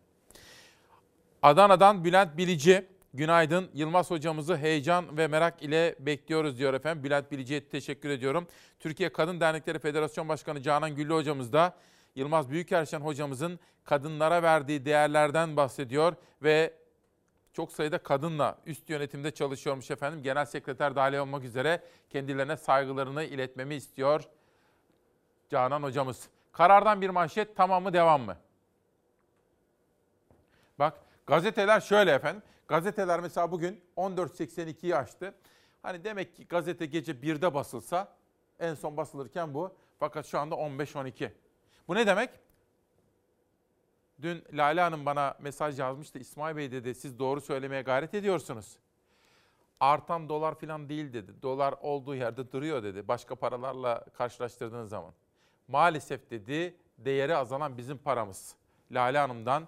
Adana'dan 1.41 2.03
Bülent 2.03 2.37
Bilici. 2.37 2.85
Günaydın. 3.13 3.69
Yılmaz 3.73 4.11
hocamızı 4.11 4.57
heyecan 4.57 5.17
ve 5.17 5.27
merak 5.27 5.63
ile 5.63 5.95
bekliyoruz 5.99 6.57
diyor 6.57 6.73
efendim. 6.73 7.03
Bülent 7.03 7.31
Bilici'ye 7.31 7.69
teşekkür 7.69 8.09
ediyorum. 8.09 8.47
Türkiye 8.79 9.13
Kadın 9.13 9.39
Dernekleri 9.39 9.79
Federasyon 9.79 10.29
Başkanı 10.29 10.61
Canan 10.61 10.95
Güllü 10.95 11.13
hocamız 11.13 11.53
da 11.53 11.75
Yılmaz 12.15 12.49
Büyükerşen 12.49 12.99
hocamızın 12.99 13.59
kadınlara 13.83 14.43
verdiği 14.43 14.85
değerlerden 14.85 15.57
bahsediyor 15.57 16.13
ve 16.43 16.73
çok 17.53 17.71
sayıda 17.71 17.97
kadınla 17.97 18.57
üst 18.65 18.89
yönetimde 18.89 19.31
çalışıyormuş 19.31 19.91
efendim. 19.91 20.23
Genel 20.23 20.45
sekreter 20.45 20.95
dahil 20.95 21.17
olmak 21.17 21.43
üzere 21.43 21.83
kendilerine 22.09 22.57
saygılarını 22.57 23.23
iletmemi 23.23 23.75
istiyor 23.75 24.23
Canan 25.49 25.83
hocamız. 25.83 26.29
Karardan 26.51 27.01
bir 27.01 27.09
manşet 27.09 27.55
tamam 27.55 27.83
mı 27.83 27.93
devam 27.93 28.21
mı? 28.21 28.37
Bak 30.79 30.93
gazeteler 31.25 31.79
şöyle 31.79 32.11
efendim. 32.11 32.43
Gazeteler 32.67 33.19
mesela 33.19 33.51
bugün 33.51 33.81
14.82'yi 33.97 34.95
açtı. 34.95 35.33
Hani 35.81 36.03
demek 36.03 36.35
ki 36.35 36.47
gazete 36.47 36.85
gece 36.85 37.11
1'de 37.11 37.53
basılsa 37.53 38.15
en 38.59 38.73
son 38.73 38.97
basılırken 38.97 39.53
bu. 39.53 39.75
Fakat 39.99 40.25
şu 40.25 40.39
anda 40.39 40.55
15.12. 40.55 41.31
Bu 41.87 41.95
ne 41.95 42.07
demek? 42.07 42.29
Dün 44.21 44.43
Lale 44.53 44.81
Hanım 44.81 45.05
bana 45.05 45.35
mesaj 45.39 45.79
yazmıştı. 45.79 46.19
İsmail 46.19 46.55
Bey 46.55 46.71
dedi 46.71 46.95
siz 46.95 47.19
doğru 47.19 47.41
söylemeye 47.41 47.81
gayret 47.81 48.13
ediyorsunuz. 48.13 48.77
Artan 49.79 50.29
dolar 50.29 50.59
falan 50.59 50.89
değil 50.89 51.13
dedi. 51.13 51.41
Dolar 51.41 51.75
olduğu 51.81 52.15
yerde 52.15 52.51
duruyor 52.51 52.83
dedi. 52.83 53.07
Başka 53.07 53.35
paralarla 53.35 54.05
karşılaştırdığınız 54.17 54.89
zaman. 54.89 55.13
Maalesef 55.67 56.29
dedi 56.29 56.75
değeri 56.97 57.35
azalan 57.35 57.77
bizim 57.77 57.97
paramız. 57.97 58.55
Lale 58.91 59.17
Hanım'dan 59.17 59.67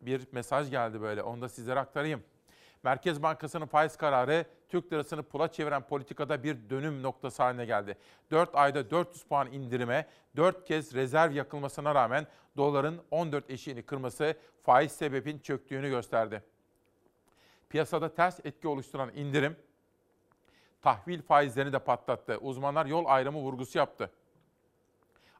bir 0.00 0.26
mesaj 0.32 0.70
geldi 0.70 1.00
böyle. 1.00 1.22
Onu 1.22 1.42
da 1.42 1.48
sizlere 1.48 1.80
aktarayım. 1.80 2.22
Merkez 2.82 3.22
Bankası'nın 3.22 3.66
faiz 3.66 3.96
kararı 3.96 4.44
Türk 4.68 4.92
lirasını 4.92 5.22
pula 5.22 5.52
çeviren 5.52 5.82
politikada 5.82 6.42
bir 6.42 6.70
dönüm 6.70 7.02
noktası 7.02 7.42
haline 7.42 7.64
geldi. 7.64 7.98
4 8.30 8.54
ayda 8.54 8.90
400 8.90 9.24
puan 9.24 9.52
indirime, 9.52 10.06
4 10.36 10.64
kez 10.64 10.94
rezerv 10.94 11.32
yakılmasına 11.32 11.94
rağmen 11.94 12.26
doların 12.56 13.00
14 13.10 13.50
eşiğini 13.50 13.82
kırması 13.82 14.34
faiz 14.62 14.92
sebebin 14.92 15.38
çöktüğünü 15.38 15.88
gösterdi. 15.88 16.42
Piyasada 17.68 18.14
ters 18.14 18.40
etki 18.44 18.68
oluşturan 18.68 19.10
indirim 19.14 19.56
tahvil 20.82 21.22
faizlerini 21.22 21.72
de 21.72 21.78
patlattı. 21.78 22.38
Uzmanlar 22.40 22.86
yol 22.86 23.04
ayrımı 23.06 23.38
vurgusu 23.38 23.78
yaptı. 23.78 24.10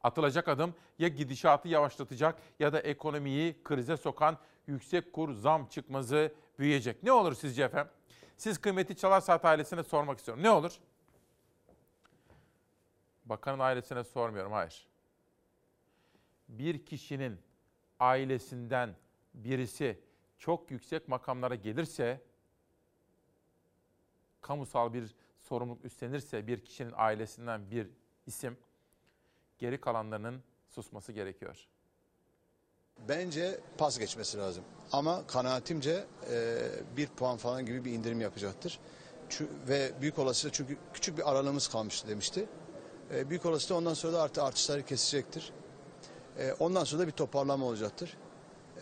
Atılacak 0.02 0.48
adım 0.48 0.74
ya 0.98 1.08
gidişatı 1.08 1.68
yavaşlatacak 1.68 2.38
ya 2.60 2.72
da 2.72 2.80
ekonomiyi 2.80 3.62
krize 3.64 3.96
sokan 3.96 4.38
yüksek 4.66 5.12
kur 5.12 5.32
zam 5.32 5.66
çıkmazı 5.66 6.34
büyüyecek. 6.58 7.02
Ne 7.02 7.12
olur 7.12 7.34
sizce 7.34 7.62
efendim? 7.62 7.92
Siz 8.36 8.58
kıymeti 8.58 8.96
Çalar 8.96 9.20
Saat 9.20 9.44
ailesine 9.44 9.82
sormak 9.82 10.18
istiyorum. 10.18 10.42
Ne 10.42 10.50
olur? 10.50 10.72
Bakanın 13.24 13.58
ailesine 13.58 14.04
sormuyorum, 14.04 14.52
hayır. 14.52 14.86
Bir 16.48 16.86
kişinin 16.86 17.40
ailesinden 18.00 18.96
birisi 19.34 20.00
çok 20.38 20.70
yüksek 20.70 21.08
makamlara 21.08 21.54
gelirse, 21.54 22.20
kamusal 24.40 24.92
bir 24.92 25.14
sorumluluk 25.40 25.84
üstlenirse 25.84 26.46
bir 26.46 26.64
kişinin 26.64 26.92
ailesinden 26.96 27.70
bir 27.70 27.90
isim, 28.26 28.58
geri 29.62 29.80
kalanlarının 29.80 30.42
susması 30.70 31.12
gerekiyor. 31.12 31.66
Bence 33.08 33.60
pas 33.78 33.98
geçmesi 33.98 34.38
lazım. 34.38 34.64
Ama 34.92 35.26
kanaatimce 35.26 36.04
e, 36.30 36.58
bir 36.96 37.06
puan 37.06 37.36
falan 37.36 37.66
gibi 37.66 37.84
bir 37.84 37.92
indirim 37.92 38.20
yapacaktır. 38.20 38.78
Çü- 39.30 39.68
ve 39.68 39.92
büyük 40.00 40.18
olasılıkla 40.18 40.56
çünkü 40.56 40.76
küçük 40.94 41.18
bir 41.18 41.30
aralığımız 41.30 41.68
kalmıştı 41.68 42.08
demişti. 42.08 42.46
E, 43.14 43.30
büyük 43.30 43.46
olasılıkla 43.46 43.74
ondan 43.74 43.94
sonra 43.94 44.12
da 44.12 44.22
artı 44.22 44.42
artışları 44.42 44.84
kesecektir. 44.84 45.52
E, 46.38 46.52
ondan 46.52 46.84
sonra 46.84 47.02
da 47.02 47.06
bir 47.06 47.12
toparlama 47.12 47.66
olacaktır. 47.66 48.16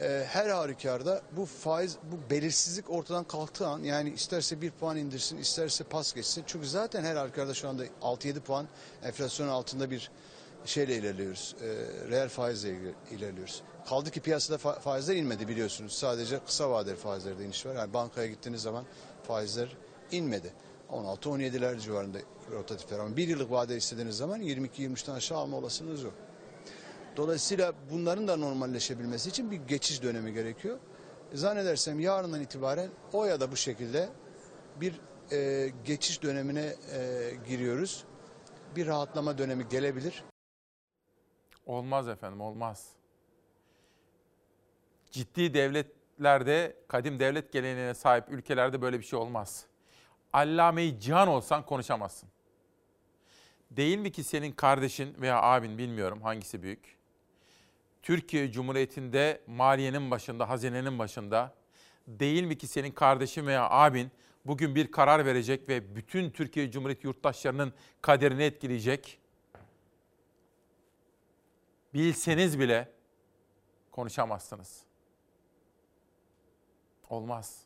E, 0.00 0.24
her 0.28 0.48
halükarda 0.48 1.22
bu 1.36 1.46
faiz, 1.46 1.96
bu 2.12 2.30
belirsizlik 2.30 2.90
ortadan 2.90 3.24
kalktığı 3.24 3.66
an 3.66 3.82
yani 3.82 4.10
isterse 4.10 4.60
bir 4.60 4.70
puan 4.70 4.96
indirsin, 4.96 5.38
isterse 5.38 5.84
pas 5.84 6.14
geçsin. 6.14 6.44
Çünkü 6.46 6.68
zaten 6.68 7.04
her 7.04 7.16
halükarda 7.16 7.54
şu 7.54 7.68
anda 7.68 7.86
6-7 8.02 8.40
puan 8.40 8.68
enflasyonun 9.02 9.50
altında 9.50 9.90
bir 9.90 10.10
şeyle 10.64 10.96
ilerliyoruz. 10.96 11.56
E, 11.62 11.66
reel 12.10 12.28
faizle 12.28 12.68
iler- 12.70 12.94
ilerliyoruz. 13.10 13.62
Kaldı 13.88 14.10
ki 14.10 14.20
piyasada 14.20 14.56
fa- 14.56 14.80
faizler 14.80 15.16
inmedi 15.16 15.48
biliyorsunuz. 15.48 15.92
Sadece 15.92 16.38
kısa 16.46 16.70
vadeli 16.70 16.96
faizlerde 16.96 17.44
iniş 17.44 17.66
var. 17.66 17.74
Yani 17.74 17.92
bankaya 17.94 18.26
gittiğiniz 18.26 18.62
zaman 18.62 18.84
faizler 19.22 19.76
inmedi. 20.10 20.52
16-17'ler 20.90 21.78
civarında 21.80 22.18
rotatifler 22.52 22.98
ama 22.98 23.16
bir 23.16 23.28
yıllık 23.28 23.50
vade 23.50 23.76
istediğiniz 23.76 24.16
zaman 24.16 24.40
22-23'ten 24.42 25.14
aşağı 25.14 25.38
alma 25.38 25.56
olasılığınız 25.56 26.02
yok. 26.02 26.14
Dolayısıyla 27.16 27.72
bunların 27.90 28.28
da 28.28 28.36
normalleşebilmesi 28.36 29.28
için 29.28 29.50
bir 29.50 29.56
geçiş 29.56 30.02
dönemi 30.02 30.32
gerekiyor. 30.32 30.78
Zannedersem 31.34 32.00
yarından 32.00 32.40
itibaren 32.40 32.90
o 33.12 33.24
ya 33.24 33.40
da 33.40 33.52
bu 33.52 33.56
şekilde 33.56 34.08
bir 34.80 35.00
e, 35.32 35.70
geçiş 35.84 36.22
dönemine 36.22 36.74
e, 36.94 37.30
giriyoruz. 37.48 38.04
Bir 38.76 38.86
rahatlama 38.86 39.38
dönemi 39.38 39.68
gelebilir. 39.68 40.24
Olmaz 41.70 42.08
efendim, 42.08 42.40
olmaz. 42.40 42.88
Ciddi 45.10 45.54
devletlerde, 45.54 46.76
kadim 46.88 47.18
devlet 47.20 47.52
geleneğine 47.52 47.94
sahip 47.94 48.24
ülkelerde 48.28 48.82
böyle 48.82 48.98
bir 48.98 49.04
şey 49.04 49.18
olmaz. 49.18 49.66
Allame-i 50.32 51.00
cihan 51.00 51.28
olsan 51.28 51.66
konuşamazsın. 51.66 52.28
Değil 53.70 53.98
mi 53.98 54.12
ki 54.12 54.24
senin 54.24 54.52
kardeşin 54.52 55.14
veya 55.20 55.42
abin 55.42 55.78
bilmiyorum 55.78 56.22
hangisi 56.22 56.62
büyük. 56.62 56.96
Türkiye 58.02 58.52
Cumhuriyeti'nde 58.52 59.40
maliyenin 59.46 60.10
başında, 60.10 60.48
hazinenin 60.48 60.98
başında. 60.98 61.54
Değil 62.06 62.44
mi 62.44 62.58
ki 62.58 62.66
senin 62.66 62.90
kardeşin 62.90 63.46
veya 63.46 63.70
abin 63.70 64.10
bugün 64.44 64.74
bir 64.74 64.90
karar 64.90 65.26
verecek 65.26 65.68
ve 65.68 65.96
bütün 65.96 66.30
Türkiye 66.30 66.70
Cumhuriyeti 66.70 67.06
yurttaşlarının 67.06 67.72
kaderini 68.02 68.42
etkileyecek? 68.42 69.20
Bilseniz 71.94 72.58
bile 72.58 72.92
konuşamazsınız. 73.90 74.82
Olmaz. 77.08 77.62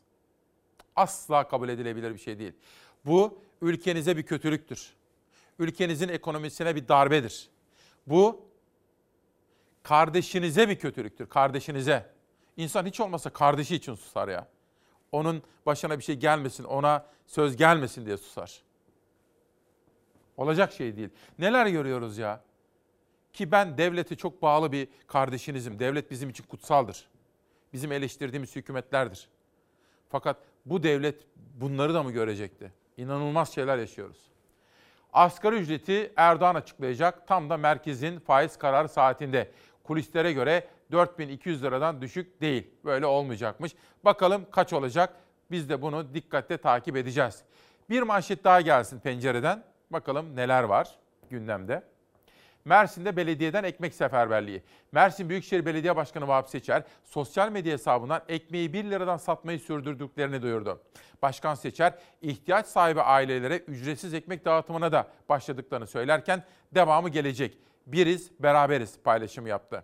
Asla 0.95 1.47
kabul 1.47 1.69
edilebilir 1.69 2.13
bir 2.13 2.19
şey 2.19 2.39
değil. 2.39 2.53
Bu 3.05 3.39
ülkenize 3.61 4.17
bir 4.17 4.23
kötülüktür. 4.23 4.93
Ülkenizin 5.59 6.09
ekonomisine 6.09 6.75
bir 6.75 6.87
darbedir. 6.87 7.49
Bu 8.07 8.45
kardeşinize 9.83 10.69
bir 10.69 10.79
kötülüktür, 10.79 11.29
kardeşinize. 11.29 12.09
İnsan 12.57 12.85
hiç 12.85 12.99
olmasa 12.99 13.29
kardeşi 13.29 13.75
için 13.75 13.95
susar 13.95 14.27
ya. 14.27 14.47
Onun 15.11 15.43
başına 15.65 15.97
bir 15.97 16.03
şey 16.03 16.15
gelmesin, 16.15 16.63
ona 16.63 17.05
söz 17.27 17.55
gelmesin 17.55 18.05
diye 18.05 18.17
susar. 18.17 18.61
Olacak 20.37 20.73
şey 20.73 20.97
değil. 20.97 21.09
Neler 21.39 21.67
görüyoruz 21.67 22.17
ya? 22.17 22.43
Ki 23.35 23.51
ben 23.51 23.77
devlete 23.77 24.15
çok 24.15 24.41
bağlı 24.41 24.71
bir 24.71 24.87
kardeşinizim. 25.07 25.79
Devlet 25.79 26.11
bizim 26.11 26.29
için 26.29 26.43
kutsaldır. 26.43 27.07
Bizim 27.73 27.91
eleştirdiğimiz 27.91 28.55
hükümetlerdir. 28.55 29.29
Fakat 30.09 30.37
bu 30.65 30.83
devlet 30.83 31.15
bunları 31.35 31.93
da 31.93 32.03
mı 32.03 32.11
görecekti? 32.11 32.71
İnanılmaz 32.97 33.53
şeyler 33.53 33.77
yaşıyoruz. 33.77 34.17
Asgari 35.13 35.55
ücreti 35.55 36.13
Erdoğan 36.15 36.55
açıklayacak. 36.55 37.27
Tam 37.27 37.49
da 37.49 37.57
merkezin 37.57 38.19
faiz 38.19 38.57
kararı 38.57 38.89
saatinde. 38.89 39.51
Kulislere 39.83 40.33
göre 40.33 40.67
4200 40.91 41.63
liradan 41.63 42.01
düşük 42.01 42.41
değil. 42.41 42.67
Böyle 42.85 43.05
olmayacakmış. 43.05 43.75
Bakalım 44.05 44.45
kaç 44.51 44.73
olacak? 44.73 45.13
Biz 45.51 45.69
de 45.69 45.81
bunu 45.81 46.13
dikkatle 46.13 46.57
takip 46.57 46.97
edeceğiz. 46.97 47.43
Bir 47.89 48.01
manşet 48.01 48.43
daha 48.43 48.61
gelsin 48.61 48.99
pencereden. 48.99 49.63
Bakalım 49.89 50.35
neler 50.35 50.63
var 50.63 50.95
gündemde. 51.29 51.94
Mersin'de 52.65 53.17
belediyeden 53.17 53.63
ekmek 53.63 53.93
seferberliği. 53.93 54.63
Mersin 54.91 55.29
Büyükşehir 55.29 55.65
Belediye 55.65 55.95
Başkanı 55.95 56.27
Vahap 56.27 56.49
Seçer, 56.49 56.83
sosyal 57.03 57.51
medya 57.51 57.73
hesabından 57.73 58.21
ekmeği 58.27 58.73
1 58.73 58.83
liradan 58.83 59.17
satmayı 59.17 59.59
sürdürdüklerini 59.59 60.41
duyurdu. 60.41 60.81
Başkan 61.21 61.55
Seçer, 61.55 61.93
ihtiyaç 62.21 62.65
sahibi 62.65 63.01
ailelere 63.01 63.57
ücretsiz 63.57 64.13
ekmek 64.13 64.45
dağıtımına 64.45 64.91
da 64.91 65.07
başladıklarını 65.29 65.87
söylerken 65.87 66.43
devamı 66.75 67.09
gelecek. 67.09 67.57
Biriz, 67.87 68.31
beraberiz 68.39 68.99
paylaşımı 69.03 69.49
yaptı. 69.49 69.83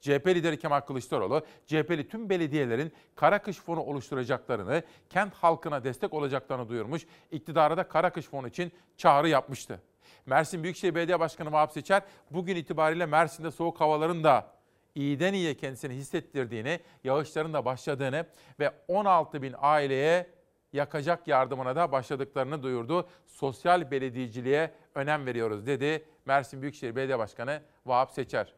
CHP 0.00 0.26
lideri 0.26 0.58
Kemal 0.58 0.80
Kılıçdaroğlu, 0.80 1.46
CHP'li 1.66 2.08
tüm 2.08 2.30
belediyelerin 2.30 2.92
kara 3.14 3.42
kış 3.42 3.56
fonu 3.56 3.80
oluşturacaklarını, 3.80 4.82
kent 5.10 5.34
halkına 5.34 5.84
destek 5.84 6.14
olacaklarını 6.14 6.68
duyurmuş, 6.68 7.06
iktidara 7.30 7.76
da 7.76 7.88
kara 7.88 8.10
kış 8.10 8.26
fonu 8.26 8.48
için 8.48 8.72
çağrı 8.96 9.28
yapmıştı. 9.28 9.80
Mersin 10.28 10.62
Büyükşehir 10.62 10.94
Belediye 10.94 11.20
Başkanı 11.20 11.52
Vahap 11.52 11.72
Seçer, 11.72 12.02
bugün 12.30 12.56
itibariyle 12.56 13.06
Mersin'de 13.06 13.50
soğuk 13.50 13.80
havaların 13.80 14.24
da 14.24 14.46
iyiden 14.94 15.32
iyiye 15.32 15.56
kendisini 15.56 15.94
hissettirdiğini, 15.94 16.80
yağışların 17.04 17.52
da 17.54 17.64
başladığını 17.64 18.26
ve 18.60 18.72
16 18.88 19.42
bin 19.42 19.54
aileye 19.58 20.26
yakacak 20.72 21.28
yardımına 21.28 21.76
da 21.76 21.92
başladıklarını 21.92 22.62
duyurdu. 22.62 23.08
Sosyal 23.26 23.90
belediyeciliğe 23.90 24.74
önem 24.94 25.26
veriyoruz 25.26 25.66
dedi 25.66 26.04
Mersin 26.26 26.62
Büyükşehir 26.62 26.96
Belediye 26.96 27.18
Başkanı 27.18 27.62
Vahap 27.86 28.10
Seçer. 28.10 28.54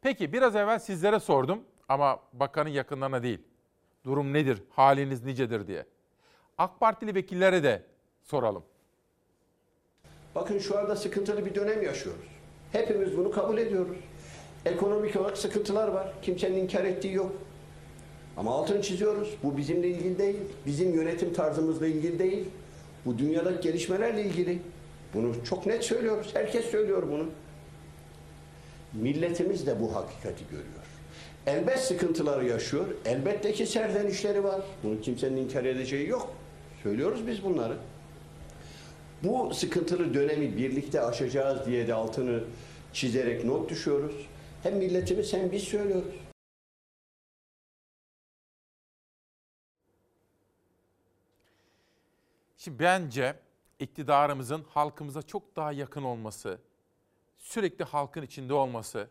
Peki 0.00 0.32
biraz 0.32 0.56
evvel 0.56 0.78
sizlere 0.78 1.20
sordum 1.20 1.64
ama 1.88 2.20
bakanın 2.32 2.70
yakınlarına 2.70 3.22
değil. 3.22 3.42
Durum 4.04 4.32
nedir, 4.32 4.62
haliniz 4.70 5.24
nicedir 5.24 5.66
diye. 5.66 5.86
AK 6.58 6.80
Partili 6.80 7.14
vekillere 7.14 7.62
de 7.62 7.86
soralım. 8.22 8.64
Bakın 10.34 10.58
şu 10.58 10.78
anda 10.78 10.96
sıkıntılı 10.96 11.46
bir 11.46 11.54
dönem 11.54 11.82
yaşıyoruz. 11.82 12.26
Hepimiz 12.72 13.16
bunu 13.16 13.30
kabul 13.30 13.58
ediyoruz. 13.58 13.96
Ekonomik 14.66 15.16
olarak 15.16 15.38
sıkıntılar 15.38 15.88
var. 15.88 16.12
Kimsenin 16.22 16.56
inkar 16.56 16.84
ettiği 16.84 17.14
yok. 17.14 17.32
Ama 18.36 18.54
altını 18.54 18.82
çiziyoruz. 18.82 19.36
Bu 19.42 19.56
bizimle 19.56 19.88
ilgili 19.88 20.18
değil. 20.18 20.36
Bizim 20.66 20.94
yönetim 20.94 21.32
tarzımızla 21.32 21.86
ilgili 21.86 22.18
değil. 22.18 22.44
Bu 23.06 23.18
dünyadaki 23.18 23.60
gelişmelerle 23.60 24.22
ilgili. 24.24 24.58
Bunu 25.14 25.44
çok 25.44 25.66
net 25.66 25.84
söylüyoruz. 25.84 26.30
Herkes 26.34 26.64
söylüyor 26.64 27.02
bunu. 27.12 27.26
Milletimiz 28.92 29.66
de 29.66 29.80
bu 29.80 29.94
hakikati 29.94 30.44
görüyor. 30.50 30.66
Elbet 31.46 31.78
sıkıntıları 31.78 32.46
yaşıyor. 32.46 32.86
Elbette 33.04 33.52
ki 33.52 33.66
serzenişleri 33.66 34.44
var. 34.44 34.60
Bunu 34.82 35.00
kimsenin 35.00 35.36
inkar 35.36 35.64
edeceği 35.64 36.08
yok. 36.08 36.32
Söylüyoruz 36.82 37.26
biz 37.26 37.44
bunları. 37.44 37.76
Bu 39.22 39.54
sıkıntılı 39.54 40.14
dönemi 40.14 40.56
birlikte 40.56 41.00
aşacağız 41.00 41.66
diye 41.66 41.88
de 41.88 41.94
altını 41.94 42.44
çizerek 42.92 43.44
not 43.44 43.70
düşüyoruz. 43.70 44.26
Hem 44.62 44.76
milletimiz 44.76 45.32
hem 45.32 45.52
biz 45.52 45.62
söylüyoruz. 45.62 46.14
Şimdi 52.56 52.78
bence 52.78 53.36
iktidarımızın 53.78 54.64
halkımıza 54.68 55.22
çok 55.22 55.56
daha 55.56 55.72
yakın 55.72 56.02
olması, 56.02 56.60
sürekli 57.38 57.84
halkın 57.84 58.22
içinde 58.22 58.54
olması, 58.54 59.08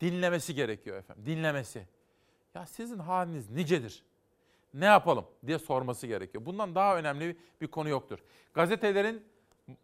dinlemesi 0.00 0.54
gerekiyor 0.54 0.96
efendim. 0.96 1.26
Dinlemesi. 1.26 1.86
Ya 2.54 2.66
sizin 2.66 2.98
haliniz 2.98 3.50
nicedir? 3.50 4.04
Ne 4.74 4.84
yapalım 4.84 5.24
diye 5.46 5.58
sorması 5.58 6.06
gerekiyor. 6.06 6.46
Bundan 6.46 6.74
daha 6.74 6.96
önemli 6.96 7.36
bir 7.60 7.66
konu 7.66 7.88
yoktur. 7.88 8.18
Gazetelerin 8.54 9.33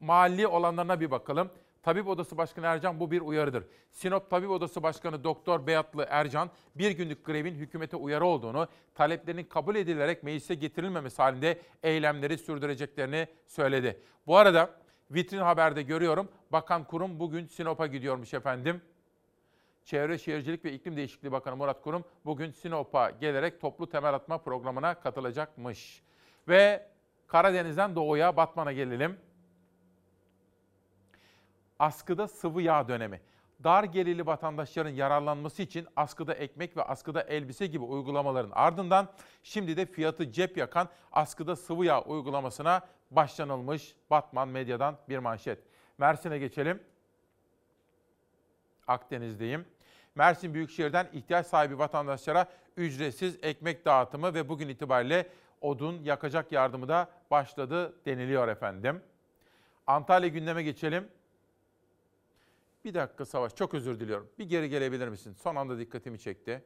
mahalli 0.00 0.46
olanlarına 0.46 1.00
bir 1.00 1.10
bakalım. 1.10 1.50
Tabip 1.82 2.08
Odası 2.08 2.36
Başkanı 2.36 2.66
Ercan 2.66 3.00
bu 3.00 3.10
bir 3.10 3.20
uyarıdır. 3.20 3.64
Sinop 3.90 4.30
Tabip 4.30 4.50
Odası 4.50 4.82
Başkanı 4.82 5.24
Doktor 5.24 5.66
Beyatlı 5.66 6.06
Ercan 6.10 6.50
bir 6.74 6.90
günlük 6.90 7.24
grevin 7.24 7.54
hükümete 7.54 7.96
uyarı 7.96 8.26
olduğunu, 8.26 8.68
taleplerinin 8.94 9.44
kabul 9.44 9.74
edilerek 9.76 10.22
meclise 10.22 10.54
getirilmemesi 10.54 11.22
halinde 11.22 11.58
eylemleri 11.82 12.38
sürdüreceklerini 12.38 13.26
söyledi. 13.46 14.02
Bu 14.26 14.36
arada 14.36 14.70
vitrin 15.10 15.38
haberde 15.38 15.82
görüyorum 15.82 16.28
bakan 16.52 16.84
kurum 16.84 17.20
bugün 17.20 17.46
Sinop'a 17.46 17.86
gidiyormuş 17.86 18.34
efendim. 18.34 18.82
Çevre 19.84 20.18
Şehircilik 20.18 20.64
ve 20.64 20.72
İklim 20.72 20.96
Değişikliği 20.96 21.32
Bakanı 21.32 21.56
Murat 21.56 21.82
Kurum 21.82 22.04
bugün 22.24 22.50
Sinop'a 22.50 23.10
gelerek 23.10 23.60
toplu 23.60 23.88
temel 23.88 24.14
atma 24.14 24.38
programına 24.38 24.94
katılacakmış. 24.94 26.02
Ve 26.48 26.86
Karadeniz'den 27.26 27.96
doğuya 27.96 28.36
Batman'a 28.36 28.72
gelelim 28.72 29.16
askıda 31.80 32.28
sıvı 32.28 32.62
yağ 32.62 32.88
dönemi. 32.88 33.20
Dar 33.64 33.84
gelirli 33.84 34.26
vatandaşların 34.26 34.90
yararlanması 34.90 35.62
için 35.62 35.86
askıda 35.96 36.34
ekmek 36.34 36.76
ve 36.76 36.82
askıda 36.82 37.22
elbise 37.22 37.66
gibi 37.66 37.84
uygulamaların 37.84 38.50
ardından 38.54 39.08
şimdi 39.42 39.76
de 39.76 39.86
fiyatı 39.86 40.32
cep 40.32 40.56
yakan 40.56 40.88
askıda 41.12 41.56
sıvı 41.56 41.84
yağ 41.84 42.02
uygulamasına 42.02 42.80
başlanılmış 43.10 43.94
Batman 44.10 44.48
Medya'dan 44.48 44.96
bir 45.08 45.18
manşet. 45.18 45.58
Mersin'e 45.98 46.38
geçelim. 46.38 46.82
Akdeniz'deyim. 48.86 49.64
Mersin 50.14 50.54
Büyükşehir'den 50.54 51.08
ihtiyaç 51.12 51.46
sahibi 51.46 51.78
vatandaşlara 51.78 52.46
ücretsiz 52.76 53.38
ekmek 53.42 53.84
dağıtımı 53.84 54.34
ve 54.34 54.48
bugün 54.48 54.68
itibariyle 54.68 55.28
odun 55.60 56.02
yakacak 56.02 56.52
yardımı 56.52 56.88
da 56.88 57.10
başladı 57.30 58.04
deniliyor 58.06 58.48
efendim. 58.48 59.02
Antalya 59.86 60.28
gündeme 60.28 60.62
geçelim. 60.62 61.08
Bir 62.84 62.94
dakika 62.94 63.24
Savaş, 63.24 63.54
çok 63.54 63.74
özür 63.74 64.00
diliyorum. 64.00 64.28
Bir 64.38 64.44
geri 64.48 64.68
gelebilir 64.68 65.08
misin? 65.08 65.36
Son 65.42 65.56
anda 65.56 65.78
dikkatimi 65.78 66.18
çekti. 66.18 66.64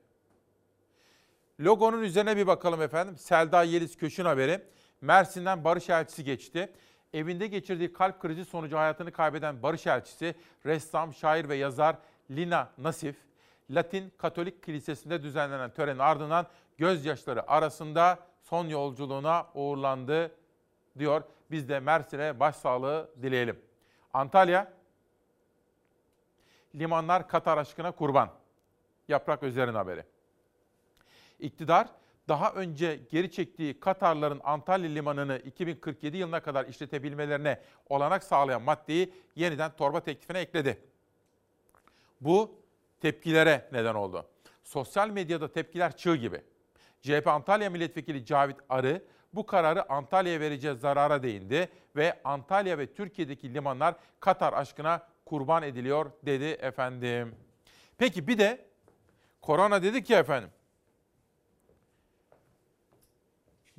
Logonun 1.61 2.03
üzerine 2.03 2.37
bir 2.37 2.47
bakalım 2.47 2.83
efendim. 2.83 3.17
Selda 3.19 3.63
Yeliz 3.63 3.97
Köşün 3.97 4.25
haberi. 4.25 4.63
Mersin'den 5.01 5.65
Barış 5.65 5.91
Elçisi 5.91 6.25
geçti. 6.25 6.73
Evinde 7.13 7.47
geçirdiği 7.47 7.93
kalp 7.93 8.21
krizi 8.21 8.45
sonucu 8.45 8.79
hayatını 8.79 9.13
kaybeden 9.13 9.63
Barış 9.63 9.87
Elçisi, 9.87 10.35
ressam, 10.67 11.15
şair 11.15 11.49
ve 11.49 11.57
yazar 11.57 11.97
Lina 12.31 12.71
Nasif, 12.79 13.17
Latin 13.71 14.13
Katolik 14.19 14.63
Kilisesi'nde 14.63 15.23
düzenlenen 15.23 15.71
törenin 15.71 15.99
ardından 15.99 16.47
gözyaşları 16.79 17.51
arasında 17.51 18.19
son 18.43 18.67
yolculuğuna 18.69 19.47
uğurlandı 19.55 20.31
diyor. 20.99 21.23
Biz 21.51 21.69
de 21.69 21.81
Mersin'e 21.81 22.41
başsağlığı 22.41 23.11
dileyelim. 23.23 23.59
Antalya, 24.13 24.73
limanlar 26.75 27.29
Katar 27.29 27.59
aşkına 27.59 27.93
kurban. 27.93 28.31
Yaprak 29.09 29.43
Özer'in 29.43 29.75
haberi. 29.75 30.05
İktidar 31.39 31.89
daha 32.29 32.53
önce 32.53 33.01
geri 33.11 33.31
çektiği 33.31 33.81
Katarların 33.81 34.41
Antalya 34.45 34.91
limanını 34.91 35.39
2047 35.39 36.17
yılına 36.17 36.41
kadar 36.41 36.65
işletebilmelerine 36.65 37.61
olanak 37.89 38.25
sağlayan 38.25 38.63
maddeyi 38.63 39.13
yeniden 39.37 39.77
torba 39.77 40.01
teklifine 40.01 40.39
ekledi. 40.39 40.81
Bu 42.21 42.61
tepkilere 43.01 43.69
neden 43.73 43.95
oldu. 43.95 44.27
Sosyal 44.63 45.09
medyada 45.09 45.53
tepkiler 45.53 45.97
çığ 45.97 46.17
gibi. 46.17 46.41
CHP 47.03 47.27
Antalya 47.27 47.71
Milletvekili 47.71 48.27
Cavit 48.27 48.57
Arı 48.69 49.03
bu 49.33 49.47
kararı 49.47 49.93
Antalya'ya 49.93 50.41
vereceği 50.41 50.75
zarara 50.75 51.23
değindi 51.23 51.69
ve 51.97 52.21
Antalya 52.25 52.79
ve 52.79 52.95
Türkiye'deki 52.95 53.55
limanlar 53.55 53.95
Katar 54.21 54.53
aşkına 54.53 55.07
kurban 55.25 55.63
ediliyor 55.63 56.11
dedi 56.27 56.45
efendim. 56.45 57.35
Peki 57.99 58.29
bir 58.29 58.39
de 58.39 58.67
korona 59.43 59.83
dedik 59.83 60.11
ya 60.11 60.19
efendim. 60.19 60.51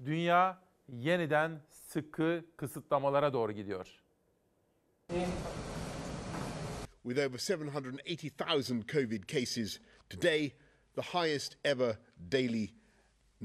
Dünya 0.05 0.61
yeniden 0.87 1.61
sıkı 1.69 2.45
kısıtlamalara 2.57 3.33
doğru 3.33 3.51
gidiyor. 3.51 4.01
With 7.03 7.19
over 7.19 7.37
780,000 7.37 8.85
COVID 8.87 9.23
cases 9.23 9.79
today, 10.09 10.51
the 10.95 11.01
highest 11.01 11.57
ever 11.65 11.97
daily 12.31 12.69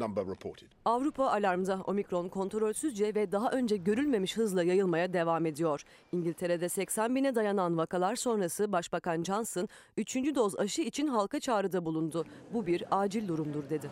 number 0.00 0.26
reported. 0.26 0.68
Avrupa 0.84 1.30
alarmda 1.30 1.80
omikron 1.86 2.28
kontrolsüzce 2.28 3.14
ve 3.14 3.32
daha 3.32 3.50
önce 3.50 3.76
görülmemiş 3.76 4.36
hızla 4.36 4.62
yayılmaya 4.62 5.12
devam 5.12 5.46
ediyor. 5.46 5.82
İngiltere'de 6.12 6.68
80 6.68 7.14
bine 7.14 7.34
dayanan 7.34 7.76
vakalar 7.76 8.16
sonrası 8.16 8.72
Başbakan 8.72 9.22
Johnson 9.22 9.68
3. 9.96 10.16
doz 10.16 10.58
aşı 10.58 10.82
için 10.82 11.06
halka 11.06 11.40
çağrıda 11.40 11.84
bulundu. 11.84 12.24
Bu 12.52 12.66
bir 12.66 12.84
acil 12.90 13.28
durumdur 13.28 13.70
dedi. 13.70 13.90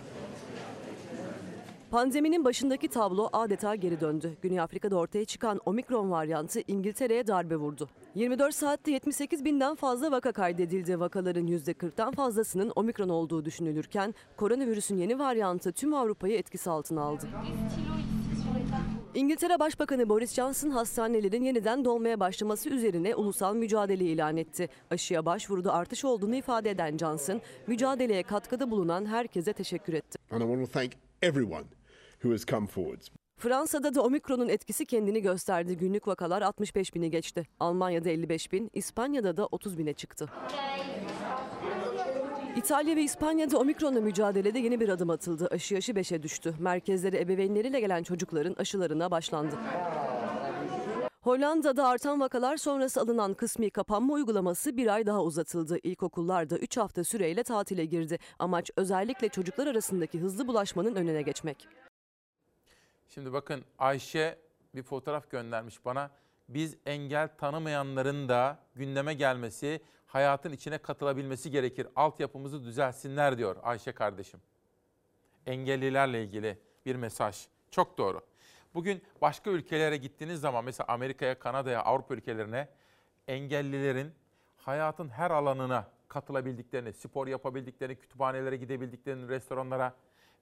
Pandeminin 1.90 2.44
başındaki 2.44 2.88
tablo 2.88 3.28
adeta 3.32 3.74
geri 3.74 4.00
döndü. 4.00 4.36
Güney 4.42 4.60
Afrika'da 4.60 4.96
ortaya 4.96 5.24
çıkan 5.24 5.60
omikron 5.66 6.10
varyantı 6.10 6.60
İngiltere'ye 6.68 7.26
darbe 7.26 7.56
vurdu. 7.56 7.88
24 8.14 8.54
saatte 8.54 8.90
78 8.90 9.44
binden 9.44 9.74
fazla 9.74 10.10
vaka 10.10 10.32
kaydedildi. 10.32 11.00
Vakaların 11.00 11.46
%40'tan 11.46 12.14
fazlasının 12.14 12.72
omikron 12.76 13.08
olduğu 13.08 13.44
düşünülürken 13.44 14.14
koronavirüsün 14.36 14.96
yeni 14.96 15.18
varyantı 15.18 15.72
tüm 15.72 15.94
Avrupa'yı 15.94 16.36
etkisi 16.36 16.70
altına 16.70 17.02
aldı. 17.02 17.28
İngiltere 19.14 19.58
Başbakanı 19.58 20.08
Boris 20.08 20.34
Johnson 20.34 20.70
hastanelerin 20.70 21.44
yeniden 21.44 21.84
dolmaya 21.84 22.20
başlaması 22.20 22.68
üzerine 22.68 23.14
ulusal 23.14 23.54
mücadele 23.54 24.04
ilan 24.04 24.36
etti. 24.36 24.68
Aşıya 24.90 25.26
başvuruda 25.26 25.72
artış 25.72 26.04
olduğunu 26.04 26.34
ifade 26.34 26.70
eden 26.70 26.98
Johnson, 26.98 27.40
mücadeleye 27.66 28.22
katkıda 28.22 28.70
bulunan 28.70 29.06
herkese 29.06 29.52
teşekkür 29.52 29.92
etti. 29.92 30.18
And 30.30 30.40
I 30.40 30.44
want 30.44 30.66
to 30.66 30.72
thank 30.72 30.92
everyone 31.22 31.77
who 32.22 32.32
has 32.32 32.46
come 32.46 32.66
forward. 32.66 33.00
Fransa'da 33.38 33.94
da 33.94 34.02
omikronun 34.02 34.48
etkisi 34.48 34.86
kendini 34.86 35.22
gösterdi. 35.22 35.76
Günlük 35.76 36.08
vakalar 36.08 36.42
65 36.42 36.94
bini 36.94 37.10
geçti. 37.10 37.46
Almanya'da 37.60 38.10
55 38.10 38.52
bin, 38.52 38.70
İspanya'da 38.74 39.36
da 39.36 39.46
30 39.46 39.78
bine 39.78 39.92
çıktı. 39.92 40.28
İtalya 42.56 42.96
ve 42.96 43.02
İspanya'da 43.02 43.58
omikronla 43.58 44.00
mücadelede 44.00 44.58
yeni 44.58 44.80
bir 44.80 44.88
adım 44.88 45.10
atıldı. 45.10 45.48
Aşı 45.50 45.74
yaşı 45.74 45.92
5'e 45.92 46.22
düştü. 46.22 46.54
Merkezlere 46.58 47.20
ebeveynleriyle 47.20 47.80
gelen 47.80 48.02
çocukların 48.02 48.54
aşılarına 48.58 49.10
başlandı. 49.10 49.56
Hollanda'da 51.20 51.88
artan 51.88 52.20
vakalar 52.20 52.56
sonrası 52.56 53.00
alınan 53.00 53.34
kısmi 53.34 53.70
kapanma 53.70 54.14
uygulaması 54.14 54.76
bir 54.76 54.94
ay 54.94 55.06
daha 55.06 55.22
uzatıldı. 55.22 55.78
İlkokullar 55.82 56.50
da 56.50 56.58
3 56.58 56.76
hafta 56.76 57.04
süreyle 57.04 57.42
tatile 57.42 57.84
girdi. 57.84 58.18
Amaç 58.38 58.70
özellikle 58.76 59.28
çocuklar 59.28 59.66
arasındaki 59.66 60.20
hızlı 60.20 60.46
bulaşmanın 60.46 60.94
önüne 60.94 61.22
geçmek. 61.22 61.68
Şimdi 63.08 63.32
bakın 63.32 63.64
Ayşe 63.78 64.38
bir 64.74 64.82
fotoğraf 64.82 65.30
göndermiş 65.30 65.84
bana. 65.84 66.10
Biz 66.48 66.76
engel 66.86 67.28
tanımayanların 67.36 68.28
da 68.28 68.58
gündeme 68.74 69.14
gelmesi, 69.14 69.80
hayatın 70.06 70.52
içine 70.52 70.78
katılabilmesi 70.78 71.50
gerekir. 71.50 71.86
Altyapımızı 71.96 72.64
düzelsinler 72.64 73.38
diyor 73.38 73.56
Ayşe 73.62 73.92
kardeşim. 73.92 74.40
Engellilerle 75.46 76.24
ilgili 76.24 76.58
bir 76.86 76.96
mesaj. 76.96 77.46
Çok 77.70 77.98
doğru. 77.98 78.20
Bugün 78.74 79.02
başka 79.20 79.50
ülkelere 79.50 79.96
gittiğiniz 79.96 80.40
zaman 80.40 80.64
mesela 80.64 80.86
Amerika'ya, 80.88 81.38
Kanada'ya, 81.38 81.82
Avrupa 81.82 82.14
ülkelerine 82.14 82.68
engellilerin 83.28 84.12
hayatın 84.56 85.08
her 85.08 85.30
alanına 85.30 85.90
katılabildiklerini, 86.08 86.92
spor 86.92 87.26
yapabildiklerini, 87.26 87.96
kütüphanelere 87.96 88.56
gidebildiklerini, 88.56 89.28
restoranlara 89.28 89.94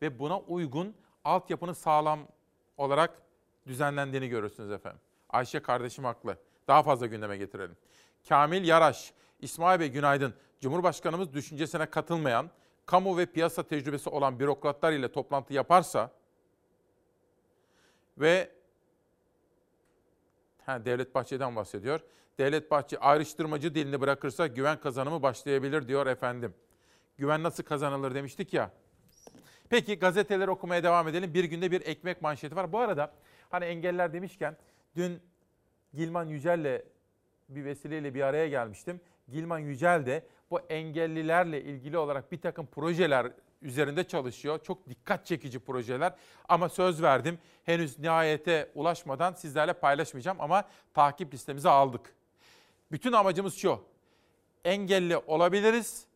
ve 0.02 0.18
buna 0.18 0.40
uygun 0.40 0.96
altyapının 1.24 1.72
sağlam 1.72 2.20
olarak 2.76 3.22
düzenlendiğini 3.66 4.28
görürsünüz 4.28 4.70
efendim. 4.70 5.00
Ayşe 5.30 5.62
kardeşim 5.62 6.04
haklı. 6.04 6.38
Daha 6.68 6.82
fazla 6.82 7.06
gündeme 7.06 7.36
getirelim. 7.36 7.76
Kamil 8.28 8.64
Yaraş, 8.64 9.12
İsmail 9.40 9.80
Bey 9.80 9.88
günaydın. 9.88 10.34
Cumhurbaşkanımız 10.60 11.34
düşüncesine 11.34 11.86
katılmayan, 11.86 12.50
kamu 12.86 13.18
ve 13.18 13.26
piyasa 13.26 13.62
tecrübesi 13.62 14.10
olan 14.10 14.38
bürokratlar 14.40 14.92
ile 14.92 15.12
toplantı 15.12 15.54
yaparsa 15.54 16.10
ve 18.18 18.50
ha, 20.66 20.84
Devlet 20.84 21.14
Bahçeli'den 21.14 21.56
bahsediyor. 21.56 22.00
Devlet 22.38 22.70
Bahçeli 22.70 23.00
ayrıştırmacı 23.00 23.74
dilini 23.74 24.00
bırakırsa 24.00 24.46
güven 24.46 24.80
kazanımı 24.80 25.22
başlayabilir 25.22 25.88
diyor 25.88 26.06
efendim. 26.06 26.54
Güven 27.18 27.42
nasıl 27.42 27.62
kazanılır 27.62 28.14
demiştik 28.14 28.52
ya. 28.52 28.70
Peki 29.70 29.98
gazeteleri 29.98 30.50
okumaya 30.50 30.82
devam 30.82 31.08
edelim. 31.08 31.34
Bir 31.34 31.44
günde 31.44 31.70
bir 31.70 31.86
ekmek 31.86 32.22
manşeti 32.22 32.56
var. 32.56 32.72
Bu 32.72 32.78
arada 32.78 33.12
hani 33.50 33.64
engeller 33.64 34.12
demişken 34.12 34.56
dün 34.96 35.20
Gilman 35.94 36.24
Yücel'le 36.24 36.82
bir 37.48 37.64
vesileyle 37.64 38.14
bir 38.14 38.22
araya 38.22 38.48
gelmiştim. 38.48 39.00
Gilman 39.28 39.58
Yücel 39.58 40.06
de 40.06 40.26
bu 40.50 40.60
engellilerle 40.60 41.62
ilgili 41.62 41.98
olarak 41.98 42.32
bir 42.32 42.40
takım 42.40 42.66
projeler 42.66 43.32
üzerinde 43.62 44.04
çalışıyor. 44.04 44.58
Çok 44.62 44.88
dikkat 44.88 45.26
çekici 45.26 45.58
projeler 45.58 46.14
ama 46.48 46.68
söz 46.68 47.02
verdim. 47.02 47.38
Henüz 47.64 47.98
nihayete 47.98 48.70
ulaşmadan 48.74 49.32
sizlerle 49.32 49.72
paylaşmayacağım 49.72 50.40
ama 50.40 50.64
takip 50.94 51.34
listemize 51.34 51.68
aldık. 51.68 52.14
Bütün 52.92 53.12
amacımız 53.12 53.54
şu. 53.54 53.80
Engelli 54.64 55.16
olabiliriz 55.16 56.06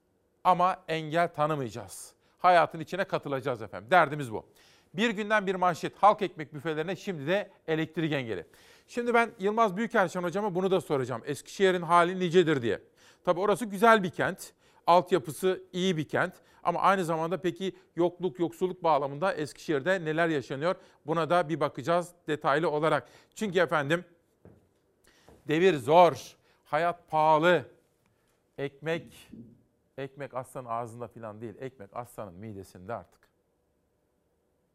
ama 0.45 0.83
engel 0.89 1.35
tanımayacağız. 1.35 2.20
Hayatın 2.41 2.80
içine 2.80 3.05
katılacağız 3.05 3.62
efendim. 3.62 3.91
Derdimiz 3.91 4.32
bu. 4.32 4.47
Bir 4.95 5.11
günden 5.11 5.47
bir 5.47 5.55
manşet 5.55 5.97
halk 5.97 6.22
ekmek 6.22 6.55
büfelerine 6.55 6.97
şimdi 6.97 7.26
de 7.26 7.51
elektrik 7.68 8.12
engeli. 8.12 8.47
Şimdi 8.88 9.14
ben 9.14 9.30
Yılmaz 9.38 9.76
Büyükerşen 9.76 10.22
hocama 10.22 10.55
bunu 10.55 10.70
da 10.70 10.80
soracağım. 10.80 11.22
Eskişehir'in 11.24 11.82
hali 11.82 12.18
nicedir 12.18 12.62
diye. 12.62 12.80
Tabii 13.24 13.41
orası 13.41 13.64
güzel 13.64 14.03
bir 14.03 14.11
kent. 14.11 14.53
Altyapısı 14.86 15.62
iyi 15.72 15.97
bir 15.97 16.09
kent. 16.09 16.34
Ama 16.62 16.80
aynı 16.80 17.05
zamanda 17.05 17.41
peki 17.41 17.76
yokluk, 17.97 18.38
yoksulluk 18.38 18.82
bağlamında 18.82 19.34
Eskişehir'de 19.34 20.05
neler 20.05 20.28
yaşanıyor? 20.28 20.74
Buna 21.07 21.30
da 21.30 21.49
bir 21.49 21.61
bakacağız 21.61 22.09
detaylı 22.28 22.70
olarak. 22.70 23.09
Çünkü 23.34 23.59
efendim 23.59 24.05
devir 25.49 25.76
zor, 25.76 26.36
hayat 26.64 27.09
pahalı. 27.11 27.64
Ekmek, 28.59 29.30
ekmek 29.99 30.34
aslanın 30.34 30.68
ağzında 30.68 31.09
falan 31.09 31.41
değil. 31.41 31.55
Ekmek 31.61 31.97
aslanın 31.97 32.34
midesinde 32.34 32.95
artık. 32.95 33.20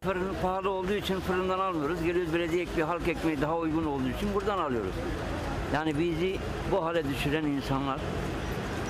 Fırın 0.03 0.36
pahalı 0.41 0.70
olduğu 0.70 0.93
için 0.93 1.20
fırından 1.20 1.59
almıyoruz. 1.59 2.03
Geliyoruz 2.03 2.34
belediye 2.34 2.61
ekmeği, 2.61 2.84
halk 2.84 3.07
ekmeği 3.07 3.41
daha 3.41 3.57
uygun 3.57 3.86
olduğu 3.86 4.09
için 4.09 4.34
buradan 4.34 4.57
alıyoruz. 4.57 4.95
Yani 5.74 5.99
bizi 5.99 6.39
bu 6.72 6.86
hale 6.86 7.09
düşüren 7.09 7.43
insanlar 7.45 7.99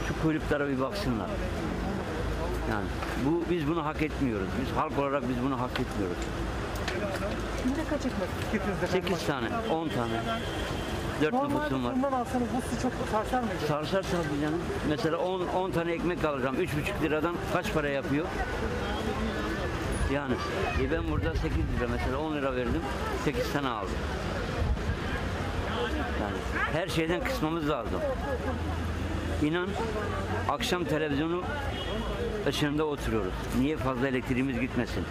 şu 0.07 0.21
kuyruklara 0.21 0.67
bir 0.67 0.79
baksınlar. 0.79 1.29
Yani 2.71 2.87
bu 3.25 3.43
biz 3.49 3.67
bunu 3.67 3.85
hak 3.85 4.01
etmiyoruz. 4.01 4.47
Biz 4.61 4.77
halk 4.77 4.99
olarak 4.99 5.29
biz 5.29 5.43
bunu 5.43 5.61
hak 5.61 5.79
etmiyoruz. 5.79 6.17
Şimdi 7.63 7.89
kaç 7.89 8.05
ekmek? 8.05 8.29
8 8.89 9.27
tane, 9.27 9.49
10 9.71 9.89
tane. 9.89 10.21
4 11.21 11.33
Normalde 11.33 11.53
nüfusum 11.55 11.83
var. 11.85 11.91
fırından 11.91 12.11
alsanız 12.11 12.47
bu 12.57 12.69
sizi 12.69 12.81
çok 12.81 12.91
sarsar 13.11 13.39
mıydı? 13.39 13.55
Sarsar 13.67 14.03
tabii 14.03 14.41
canım. 14.41 14.59
Mesela 14.89 15.17
10, 15.17 15.41
10 15.47 15.71
tane 15.71 15.91
ekmek 15.91 16.25
alacağım. 16.25 16.55
3,5 16.55 17.03
liradan 17.03 17.35
kaç 17.53 17.73
para 17.73 17.87
yapıyor? 17.89 18.25
Yani 20.13 20.33
e 20.81 20.91
ben 20.91 21.11
burada 21.11 21.33
8 21.35 21.57
lira 21.57 21.87
mesela 21.91 22.17
10 22.17 22.35
lira 22.35 22.55
verdim. 22.55 22.81
8 23.25 23.53
tane 23.53 23.67
aldım. 23.69 23.89
Yani 26.21 26.35
her 26.73 26.87
şeyden 26.87 27.23
kısmamız 27.23 27.69
lazım. 27.69 27.99
İnan 29.43 29.67
akşam 30.49 30.83
televizyonu 30.85 31.41
ışığında 32.47 32.83
oturuyoruz. 32.85 33.33
Niye 33.59 33.77
fazla 33.77 34.07
elektriğimiz 34.07 34.59
gitmesin? 34.59 35.03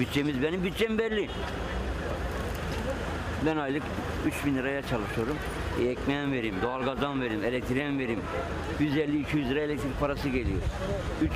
Bütçemiz 0.00 0.42
benim 0.42 0.64
bütçem 0.64 0.98
belli. 0.98 1.28
Ben 3.46 3.56
aylık 3.56 3.82
3000 4.26 4.54
liraya 4.54 4.82
çalışıyorum. 4.82 5.36
E, 5.80 5.84
ekmeğe 5.84 6.30
vereyim, 6.30 6.54
doğalgazdan 6.62 7.20
vereyim, 7.20 7.44
elektriğe 7.44 7.98
vereyim. 7.98 8.20
150-200 8.80 9.48
lira 9.48 9.60
elektrik 9.60 10.00
parası 10.00 10.28
geliyor. 10.28 10.58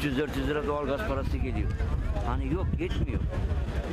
300-400 0.02 0.46
lira 0.46 0.66
doğalgaz 0.66 1.00
parası 1.08 1.36
geliyor. 1.36 1.70
Hani 2.26 2.54
yok 2.54 2.66
yetmiyor. 2.78 3.20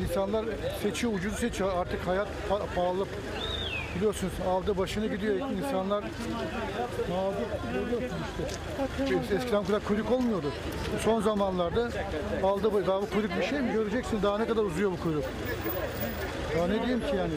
İnsanlar 0.04 0.46
seçiyor, 0.84 1.14
ucuz 1.14 1.34
seçiyor. 1.34 1.70
Artık 1.78 2.08
hayat 2.08 2.28
pa- 2.50 2.76
pahalı. 2.76 3.06
Biliyorsunuz 3.96 4.34
aldı 4.50 4.78
başını 4.78 5.08
gidiyor 5.08 5.36
insanlar 5.36 6.04
mağdur 7.10 7.74
görüyorsun 7.74 8.18
işte. 9.20 9.36
Eskiden 9.36 9.64
kadar 9.64 9.84
kuyruk 9.84 10.12
olmuyordu. 10.12 10.52
Son 11.00 11.22
zamanlarda 11.22 11.90
aldı 12.44 12.88
daha 12.88 13.02
bu 13.02 13.10
kuyruk 13.10 13.32
bir 13.40 13.44
şey 13.44 13.62
mi 13.62 13.74
göreceksin 13.74 14.20
daha 14.24 14.38
ne 14.38 14.48
kadar 14.48 14.64
uzuyor 14.64 14.92
bu 14.92 15.00
kuyruk. 15.04 15.24
Daha 16.56 16.68
ne 16.68 16.74
diyeyim 16.74 17.00
ki 17.00 17.16
yani. 17.18 17.34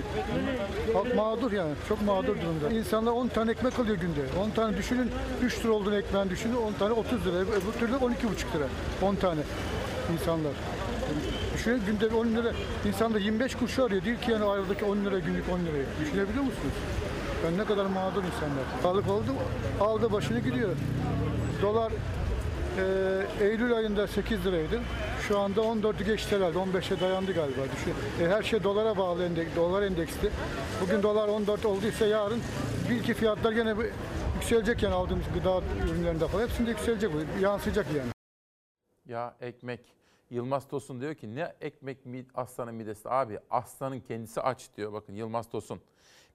Halk 0.94 1.14
mağdur 1.14 1.52
yani. 1.52 1.74
Çok 1.88 2.02
mağdur 2.02 2.36
durumda. 2.40 2.70
İnsanlar 2.78 3.12
10 3.12 3.28
tane 3.28 3.50
ekmek 3.50 3.78
alıyor 3.78 3.96
günde. 3.96 4.20
10 4.40 4.50
tane 4.50 4.76
düşünün 4.76 5.10
3 5.44 5.64
lira 5.64 5.72
olduğunu 5.72 5.96
ekmeğin 5.96 6.30
düşünün 6.30 6.56
10 6.56 6.72
tane 6.72 6.92
30 6.92 7.26
lira. 7.26 7.36
Öbür 7.36 7.72
türlü 7.80 7.94
12,5 7.94 8.06
lira. 8.56 8.66
10 9.02 9.14
tane 9.14 9.40
insanlar. 10.12 10.52
Düşünün 11.54 11.82
günde 11.86 12.14
10 12.14 12.26
lira. 12.26 12.52
İnsanlar 12.88 13.20
25 13.20 13.54
kuruş 13.54 13.78
arıyor. 13.78 14.04
Değil 14.04 14.20
ki 14.20 14.30
yani 14.30 14.44
aradaki 14.44 14.84
10 14.84 14.96
lira 15.04 15.18
günlük 15.18 15.44
10 15.52 15.58
lirayı. 15.60 15.84
Düşünebiliyor 16.00 16.44
musunuz? 16.44 16.74
Ben 17.46 17.58
ne 17.58 17.64
kadar 17.64 17.86
mağdur 17.86 18.24
insanlar. 18.24 18.64
Sağlık 18.82 19.08
oldu 19.10 19.34
aldı 19.80 20.12
başını 20.12 20.38
gidiyor. 20.38 20.70
Dolar 21.62 21.92
e, 22.80 23.44
Eylül 23.44 23.76
ayında 23.76 24.06
8 24.06 24.46
liraydı. 24.46 24.80
Şu 25.28 25.38
anda 25.38 25.60
14'ü 25.60 26.04
geçti 26.04 26.36
herhalde. 26.36 26.58
15'e 26.58 27.00
dayandı 27.00 27.32
galiba. 27.32 27.60
Düşün. 27.76 28.24
E, 28.24 28.28
her 28.28 28.42
şey 28.42 28.64
dolara 28.64 28.96
bağlı 28.96 29.24
endeks, 29.24 29.56
dolar 29.56 29.82
endeksli. 29.82 30.30
Bugün 30.82 31.02
dolar 31.02 31.28
14 31.28 31.66
olduysa 31.66 32.06
yarın 32.06 32.42
bil 32.90 33.02
ki 33.02 33.14
fiyatlar 33.14 33.52
gene 33.52 33.78
bir 33.78 33.86
yükselecek 34.34 34.82
yani 34.82 34.94
aldığımız 34.94 35.24
gıda 35.34 35.62
ürünlerinde 35.86 36.28
falan. 36.28 36.42
Hepsinde 36.42 36.70
yükselecek. 36.70 37.10
Yansıyacak 37.40 37.86
yani. 37.96 38.10
Ya 39.06 39.36
ekmek. 39.40 39.80
Yılmaz 40.30 40.68
Tosun 40.68 41.00
diyor 41.00 41.14
ki 41.14 41.34
ne 41.34 41.54
ekmek 41.60 42.06
mi 42.06 42.26
aslanın 42.34 42.74
midesi? 42.74 43.10
Abi 43.10 43.38
aslanın 43.50 44.00
kendisi 44.00 44.40
aç 44.40 44.68
diyor 44.76 44.92
bakın 44.92 45.14
Yılmaz 45.14 45.50
Tosun. 45.50 45.80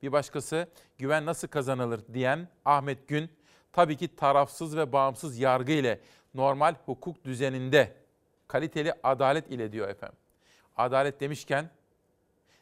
Bir 0.02 0.12
başkası 0.12 0.68
güven 0.98 1.26
nasıl 1.26 1.48
kazanılır 1.48 2.02
diyen 2.14 2.48
Ahmet 2.66 3.08
Gün 3.08 3.30
tabii 3.74 3.98
ki 3.98 4.16
tarafsız 4.16 4.78
ve 4.78 4.92
bağımsız 4.92 5.40
yargı 5.40 5.72
ile 5.72 6.00
normal 6.36 6.76
hukuk 6.86 7.26
düzeninde 7.26 7.94
kaliteli 8.48 8.94
adalet 9.04 9.52
ile 9.52 9.72
diyor 9.72 9.90
efendim. 9.90 10.18
Adalet 10.78 11.20
demişken 11.20 11.70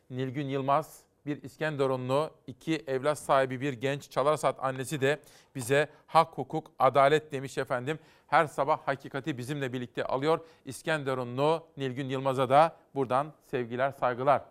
Nilgün 0.09 0.47
Yılmaz 0.47 1.03
bir 1.25 1.43
İskenderunlu, 1.43 2.31
iki 2.47 2.83
evlat 2.87 3.19
sahibi 3.19 3.61
bir 3.61 3.73
genç 3.73 4.09
Çalarsat 4.09 4.63
annesi 4.63 5.01
de 5.01 5.19
bize 5.55 5.89
hak, 6.07 6.37
hukuk, 6.37 6.71
adalet 6.79 7.31
demiş 7.31 7.57
efendim. 7.57 7.99
Her 8.27 8.47
sabah 8.47 8.79
hakikati 8.87 9.37
bizimle 9.37 9.73
birlikte 9.73 10.03
alıyor. 10.03 10.39
İskenderunlu 10.65 11.67
Nilgün 11.77 12.09
Yılmaz'a 12.09 12.49
da 12.49 12.75
buradan 12.95 13.33
sevgiler, 13.45 13.91
saygılar. 13.91 14.41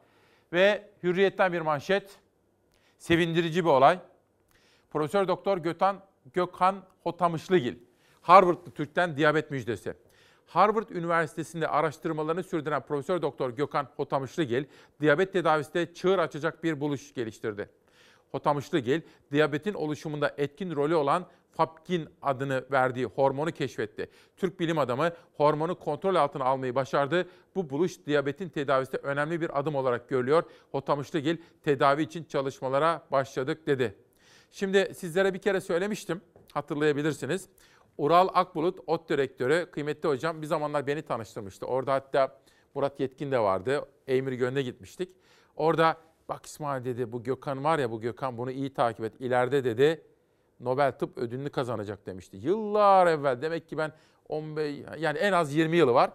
Ve 0.53 0.91
Hürriyet'ten 1.03 1.53
bir 1.53 1.61
manşet. 1.61 2.19
Sevindirici 2.99 3.65
bir 3.65 3.71
olay. 3.71 3.99
Profesör 4.91 5.29
Doktor 5.29 5.59
Gökhan, 5.59 6.01
Gökhan 6.33 6.83
Hotamışlıgil. 7.03 7.77
Harvardlı 8.23 8.71
Türk'ten 8.71 9.17
diyabet 9.17 9.51
müjdesi. 9.51 9.95
Harvard 10.47 10.89
Üniversitesi'nde 10.89 11.69
araştırmalarını 11.69 12.43
sürdüren 12.43 12.83
Profesör 12.83 13.23
Doktor 13.23 13.51
Gökhan 13.51 13.89
Hotamışlıgil, 13.97 14.65
diyabet 15.01 15.33
tedavisinde 15.33 15.95
çığır 15.95 16.19
açacak 16.19 16.65
bir 16.65 16.81
buluş 16.81 17.15
geliştirdi. 17.15 17.69
Hotamışlıgil, 18.31 19.01
diyabetin 19.33 19.75
oluşumunda 19.75 20.35
etkin 20.37 20.77
rolü 20.77 20.95
olan 20.95 21.27
Fapkin 21.53 22.09
adını 22.23 22.65
verdiği 22.73 23.07
hormonu 23.07 23.53
keşfetti. 23.53 24.11
Türk 24.37 24.61
bilim 24.61 24.79
adamı 24.79 25.11
hormonu 25.37 25.79
kontrol 25.79 26.15
altına 26.15 26.45
almayı 26.45 26.75
başardı. 26.75 27.29
Bu 27.55 27.71
buluş 27.71 28.07
diyabetin 28.07 28.49
tedavisinde 28.49 28.97
önemli 28.97 29.41
bir 29.41 29.59
adım 29.59 29.75
olarak 29.75 30.09
görülüyor. 30.09 30.43
Hotamışlıgil 30.71 31.37
tedavi 31.63 32.03
için 32.03 32.25
çalışmalara 32.25 33.03
başladık 33.11 33.67
dedi. 33.67 33.95
Şimdi 34.51 34.93
sizlere 34.95 35.35
bir 35.35 35.39
kere 35.39 35.61
söylemiştim, 35.61 36.21
hatırlayabilirsiniz. 36.53 37.49
Ural 37.99 38.29
Akbulut, 38.35 38.79
ODTÜ 38.87 39.15
direktörü, 39.15 39.71
kıymetli 39.71 40.09
hocam 40.09 40.43
bir 40.43 40.47
zamanlar 40.47 40.87
beni 40.87 41.03
tanıştırmıştı. 41.03 41.67
Orada 41.67 41.93
hatta 41.93 42.39
Murat 42.75 43.01
Yetkin 43.01 43.33
de 43.33 43.39
vardı. 43.39 43.85
Eymir 44.07 44.33
Gön'de 44.33 44.63
gitmiştik. 44.63 45.09
Orada 45.57 45.97
bak 46.29 46.47
İsmail 46.47 46.85
dedi 46.85 47.13
bu 47.13 47.23
Gökhan 47.23 47.65
var 47.65 47.79
ya 47.79 47.91
bu 47.91 48.01
Gökhan 48.01 48.39
bunu 48.39 48.51
iyi 48.51 48.75
takip 48.75 49.05
et. 49.05 49.21
İleride 49.21 49.65
dedi 49.65 50.03
Nobel 50.61 50.93
Tıp 50.93 51.19
ödülünü 51.19 51.51
kazanacak 51.51 52.07
demişti. 52.07 52.37
Yıllar 52.37 53.07
evvel 53.07 53.43
demek 53.43 53.69
ki 53.69 53.79
ben 53.79 53.93
15 54.29 54.85
yani 54.99 55.19
en 55.19 55.33
az 55.33 55.55
20 55.55 55.77
yılı 55.77 55.95
var. 55.95 56.11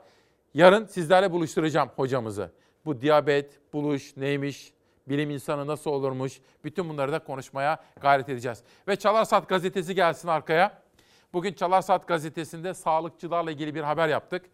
Yarın 0.53 0.85
sizlerle 0.85 1.31
buluşturacağım 1.31 1.89
hocamızı. 1.95 2.51
Bu 2.85 3.01
diyabet, 3.01 3.73
buluş 3.73 4.17
neymiş, 4.17 4.73
bilim 5.07 5.29
insanı 5.29 5.67
nasıl 5.67 5.91
olurmuş 5.91 6.41
bütün 6.63 6.89
bunları 6.89 7.11
da 7.11 7.19
konuşmaya 7.19 7.83
gayret 8.01 8.29
edeceğiz. 8.29 8.63
Ve 8.87 8.95
Çalar 8.95 9.25
Saat 9.25 9.49
gazetesi 9.49 9.95
gelsin 9.95 10.27
arkaya. 10.27 10.86
Bugün 11.33 11.53
Çalar 11.53 11.81
Saat 11.81 12.07
gazetesinde 12.07 12.73
sağlıkçılarla 12.73 13.51
ilgili 13.51 13.75
bir 13.75 13.81
haber 13.81 14.07
yaptık. 14.07 14.45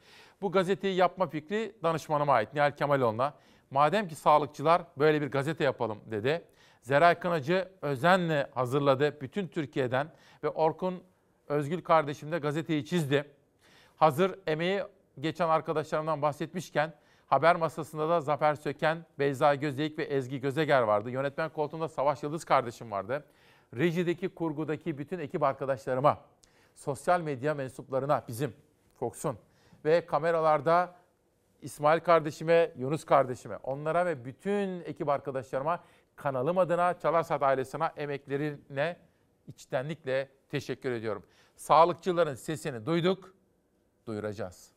Bu 0.42 0.52
gazeteyi 0.52 0.96
yapma 0.96 1.28
fikri 1.28 1.76
danışmanıma 1.84 2.34
ait 2.34 2.54
Nihal 2.54 2.72
Kemaloğlu'na. 2.72 3.34
Madem 3.72 4.08
ki 4.08 4.16
sağlıkçılar 4.16 4.82
böyle 4.98 5.22
bir 5.22 5.28
gazete 5.32 5.64
yapalım 5.64 6.00
dedi. 6.12 6.46
Zeray 6.82 7.20
Kınacı 7.20 7.70
özenle 7.82 8.50
hazırladı 8.54 9.22
bütün 9.22 9.48
Türkiye'den 9.48 10.12
ve 10.44 10.50
Orkun 10.50 11.04
Özgül 11.48 11.82
kardeşim 11.82 12.32
de 12.32 12.38
gazeteyi 12.38 12.86
çizdi. 12.86 13.32
Hazır 13.96 14.36
emeği 14.48 14.84
geçen 15.20 15.50
arkadaşlarımdan 15.50 16.22
bahsetmişken 16.22 16.94
haber 17.28 17.56
masasında 17.56 18.10
da 18.10 18.22
Zafer 18.22 18.56
Söken, 18.56 19.06
Beyza 19.20 19.56
Gözeyik 19.56 20.00
ve 20.00 20.04
Ezgi 20.04 20.40
Gözeger 20.40 20.82
vardı. 20.82 21.12
Yönetmen 21.12 21.50
koltuğunda 21.50 21.88
Savaş 21.88 22.24
Yıldız 22.24 22.46
kardeşim 22.46 22.92
vardı. 22.92 23.26
Rejideki, 23.76 24.30
kurgudaki 24.30 24.98
bütün 24.98 25.20
ekip 25.20 25.44
arkadaşlarıma, 25.44 26.18
sosyal 26.76 27.22
medya 27.22 27.54
mensuplarına, 27.54 28.24
bizim 28.28 28.54
Fox'un 29.00 29.38
ve 29.86 30.06
kameralarda 30.06 30.96
İsmail 31.62 32.00
kardeşime, 32.00 32.72
Yunus 32.78 33.06
kardeşime, 33.06 33.58
onlara 33.58 34.06
ve 34.06 34.26
bütün 34.26 34.82
ekip 34.82 35.10
arkadaşlarıma 35.10 35.84
kanalım 36.16 36.58
adına 36.58 37.00
Çalarsat 37.00 37.44
ailesine 37.44 37.92
emeklerine 37.98 38.98
içtenlikle 39.48 40.30
teşekkür 40.50 40.92
ediyorum. 40.92 41.24
Sağlıkçıların 41.56 42.36
sesini 42.36 42.86
duyduk, 42.86 43.34
duyuracağız. 44.08 44.72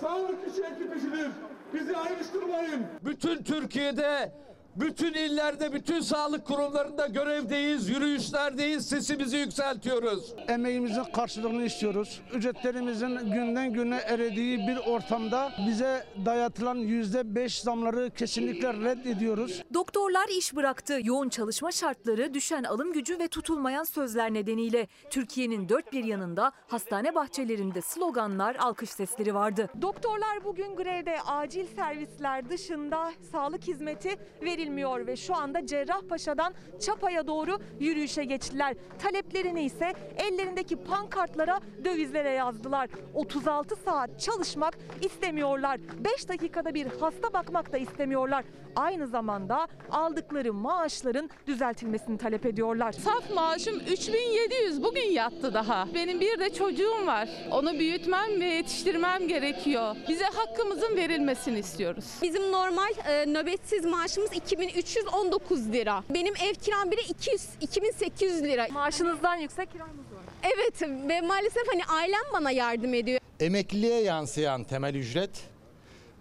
Sağlık 0.00 0.48
işi 0.48 0.62
ekip 0.62 0.96
işidir. 0.96 1.30
Bizi 1.74 1.96
ayrıştırmayın. 1.96 2.86
Bütün 3.04 3.44
Türkiye'de, 3.44 4.32
bütün 4.76 5.14
illerde, 5.14 5.72
bütün 5.72 6.00
sağlık 6.00 6.46
kurumlarında 6.46 7.06
görevdeyiz, 7.06 7.88
yürüyüşlerdeyiz, 7.88 8.88
sesimizi 8.88 9.36
yükseltiyoruz. 9.36 10.34
Emeğimizin 10.48 11.04
karşılığını 11.04 11.62
istiyoruz. 11.62 12.20
Ücretlerimizin 12.34 13.18
günden 13.18 13.72
güne 13.72 13.96
erediği 13.96 14.58
bir 14.58 14.76
ortamda 14.76 15.52
bize 15.66 16.06
dayatılan 16.24 16.74
yüzde 16.74 17.34
beş 17.34 17.60
zamları 17.60 18.10
kesinlikle 18.10 18.72
reddediyoruz. 18.74 19.62
Doktorlar 19.74 20.28
iş 20.38 20.56
bıraktı. 20.56 20.98
Yoğun 21.02 21.28
çalışma 21.28 21.72
şartları, 21.72 22.34
düşen 22.34 22.64
alım 22.64 22.92
gücü 22.92 23.18
ve 23.18 23.28
tutulmayan 23.28 23.84
sözler 23.84 24.34
nedeniyle 24.34 24.86
Türkiye'nin 25.10 25.68
dört 25.68 25.92
bir 25.92 26.04
yanında 26.04 26.52
hastane 26.66 27.14
bahçelerinde 27.14 27.80
sloganlar, 27.80 28.56
alkış 28.56 28.90
sesleri 28.90 29.34
vardı. 29.34 29.68
Doktorlar 29.82 30.44
bugün 30.44 30.76
grevde 30.76 31.22
acil 31.26 31.66
servisler 31.66 32.50
dışında 32.50 33.12
sağlık 33.32 33.62
hizmeti 33.68 34.16
verilmiyor 34.58 35.06
ve 35.06 35.16
şu 35.16 35.34
anda 35.34 35.66
Cerrahpaşa'dan 35.66 36.54
Çapa'ya 36.80 37.26
doğru 37.26 37.58
yürüyüşe 37.80 38.24
geçtiler. 38.24 38.76
Taleplerini 38.98 39.64
ise 39.64 39.92
ellerindeki 40.16 40.76
pankartlara 40.76 41.60
dövizlere 41.84 42.30
yazdılar. 42.30 42.88
36 43.14 43.76
saat 43.76 44.20
çalışmak 44.20 44.78
istemiyorlar. 45.02 45.80
5 46.14 46.28
dakikada 46.28 46.74
bir 46.74 46.86
hasta 47.00 47.32
bakmak 47.32 47.72
da 47.72 47.78
istemiyorlar. 47.78 48.44
Aynı 48.76 49.06
zamanda 49.06 49.68
aldıkları 49.90 50.52
maaşların 50.52 51.30
düzeltilmesini 51.46 52.18
talep 52.18 52.46
ediyorlar. 52.46 52.92
Saf 52.92 53.30
maaşım 53.34 53.80
3700 53.80 54.82
bugün 54.82 55.10
yattı 55.10 55.54
daha. 55.54 55.88
Benim 55.94 56.20
bir 56.20 56.38
de 56.38 56.52
çocuğum 56.52 57.06
var. 57.06 57.28
Onu 57.50 57.72
büyütmem 57.72 58.40
ve 58.40 58.44
yetiştirmem 58.44 59.28
gerekiyor. 59.28 59.96
Bize 60.08 60.24
hakkımızın 60.24 60.96
verilmesini 60.96 61.58
istiyoruz. 61.58 62.04
Bizim 62.22 62.52
normal 62.52 62.92
e, 63.08 63.26
nöbetsiz 63.26 63.84
maaşımız 63.84 64.32
2319 64.52 65.72
lira. 65.72 66.04
Benim 66.10 66.34
ev 66.36 66.54
kiram 66.54 66.90
bile 66.90 67.00
200 67.02 67.42
2800 67.60 68.42
lira. 68.42 68.66
Maaşınızdan 68.70 69.36
yüksek 69.36 69.72
kiranız 69.72 69.96
var. 69.96 70.22
Evet 70.42 70.82
ve 71.08 71.20
maalesef 71.20 71.62
hani 71.72 71.84
ailem 71.84 72.32
bana 72.32 72.50
yardım 72.50 72.94
ediyor. 72.94 73.20
Emekliliğe 73.40 74.00
yansıyan 74.02 74.64
temel 74.64 74.94
ücret, 74.94 75.30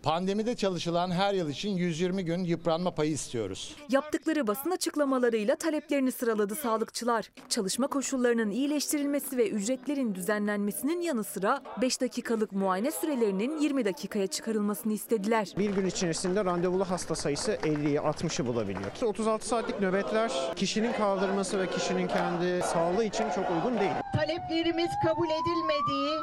pandemide 0.07 0.55
çalışılan 0.55 1.11
her 1.11 1.33
yıl 1.33 1.49
için 1.49 1.69
120 1.69 2.25
gün 2.25 2.43
yıpranma 2.43 2.91
payı 2.91 3.11
istiyoruz. 3.11 3.75
Yaptıkları 3.89 4.47
basın 4.47 4.71
açıklamalarıyla 4.71 5.55
taleplerini 5.55 6.11
sıraladı 6.11 6.55
sağlıkçılar. 6.55 7.31
Çalışma 7.49 7.87
koşullarının 7.87 8.51
iyileştirilmesi 8.51 9.37
ve 9.37 9.49
ücretlerin 9.49 10.15
düzenlenmesinin 10.15 11.01
yanı 11.01 11.23
sıra 11.23 11.61
5 11.81 12.01
dakikalık 12.01 12.51
muayene 12.51 12.91
sürelerinin 12.91 13.59
20 13.59 13.85
dakikaya 13.85 14.27
çıkarılmasını 14.27 14.93
istediler. 14.93 15.53
Bir 15.57 15.69
gün 15.69 15.85
içerisinde 15.85 16.45
randevulu 16.45 16.85
hasta 16.85 17.15
sayısı 17.15 17.51
50'yi 17.51 17.97
60'ı 17.97 18.47
bulabiliyor. 18.47 18.91
36 19.03 19.47
saatlik 19.47 19.81
nöbetler 19.81 20.31
kişinin 20.55 20.93
kaldırması 20.93 21.59
ve 21.59 21.69
kişinin 21.69 22.07
kendi 22.07 22.61
sağlığı 22.63 23.03
için 23.03 23.25
çok 23.35 23.51
uygun 23.51 23.79
değil. 23.79 23.91
Taleplerimiz 24.15 24.89
kabul 25.05 25.27
edilmediği, 25.27 26.17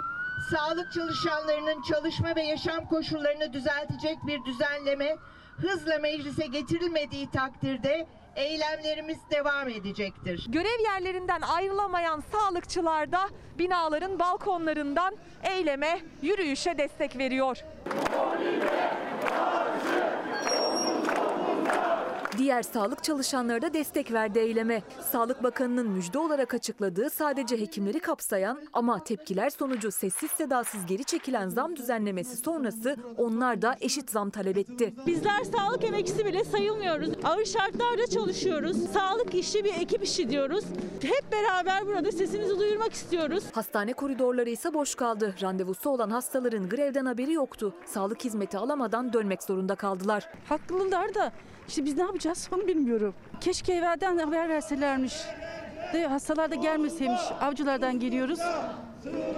sağlık 0.50 0.92
çalışanlarının 0.92 1.82
çalışma 1.82 2.36
ve 2.36 2.42
yaşam 2.42 2.88
koşullarını 2.88 3.52
düzeltecek 3.52 4.18
bir 4.26 4.44
düzenleme 4.44 5.16
hızla 5.56 5.98
meclise 5.98 6.46
getirilmediği 6.46 7.30
takdirde 7.30 8.06
eylemlerimiz 8.36 9.18
devam 9.30 9.68
edecektir. 9.68 10.46
Görev 10.48 10.80
yerlerinden 10.84 11.40
ayrılamayan 11.40 12.22
sağlıkçılar 12.32 13.12
da 13.12 13.20
binaların 13.58 14.18
balkonlarından 14.18 15.16
eyleme, 15.42 16.00
yürüyüşe 16.22 16.78
destek 16.78 17.18
veriyor. 17.18 17.64
Diğer 22.38 22.62
sağlık 22.62 23.04
çalışanları 23.04 23.62
da 23.62 23.74
destek 23.74 24.12
verdi 24.12 24.38
eyleme. 24.38 24.82
Sağlık 25.12 25.42
Bakanı'nın 25.42 25.88
müjde 25.90 26.18
olarak 26.18 26.54
açıkladığı 26.54 27.10
sadece 27.10 27.60
hekimleri 27.60 28.00
kapsayan 28.00 28.58
ama 28.72 29.04
tepkiler 29.04 29.50
sonucu 29.50 29.90
sessiz 29.90 30.30
sedasız 30.30 30.86
geri 30.86 31.04
çekilen 31.04 31.48
zam 31.48 31.76
düzenlemesi 31.76 32.36
sonrası 32.36 32.96
onlar 33.16 33.62
da 33.62 33.76
eşit 33.80 34.10
zam 34.10 34.30
talep 34.30 34.58
etti. 34.58 34.94
Bizler 35.06 35.44
sağlık 35.44 35.84
emekçisi 35.84 36.24
bile 36.24 36.44
sayılmıyoruz. 36.44 37.10
Ağır 37.24 37.44
şartlarda 37.44 38.06
çalışıyoruz. 38.06 38.76
Sağlık 38.92 39.34
işi 39.34 39.64
bir 39.64 39.74
ekip 39.74 40.04
işi 40.04 40.30
diyoruz. 40.30 40.64
Hep 41.02 41.32
beraber 41.32 41.86
burada 41.86 42.12
sesimizi 42.12 42.58
duyurmak 42.58 42.92
istiyoruz. 42.92 43.44
Hastane 43.52 43.92
koridorları 43.92 44.50
ise 44.50 44.74
boş 44.74 44.94
kaldı. 44.94 45.34
Randevusu 45.42 45.90
olan 45.90 46.10
hastaların 46.10 46.68
grevden 46.68 47.06
haberi 47.06 47.32
yoktu. 47.32 47.74
Sağlık 47.86 48.24
hizmeti 48.24 48.58
alamadan 48.58 49.12
dönmek 49.12 49.42
zorunda 49.42 49.74
kaldılar. 49.74 50.28
Haklılar 50.48 51.14
da 51.14 51.32
işte 51.68 51.84
biz 51.84 51.96
ne 51.96 52.02
yapacağız 52.02 52.48
onu 52.54 52.66
bilmiyorum. 52.66 53.14
Keşke 53.40 53.72
evvelden 53.72 54.18
haber 54.18 54.48
verselermiş. 54.48 55.14
De 55.92 56.06
hastalar 56.06 56.50
da 56.50 56.54
gelmeseymiş. 56.54 57.20
Avcılardan 57.40 58.00
geliyoruz. 58.00 58.40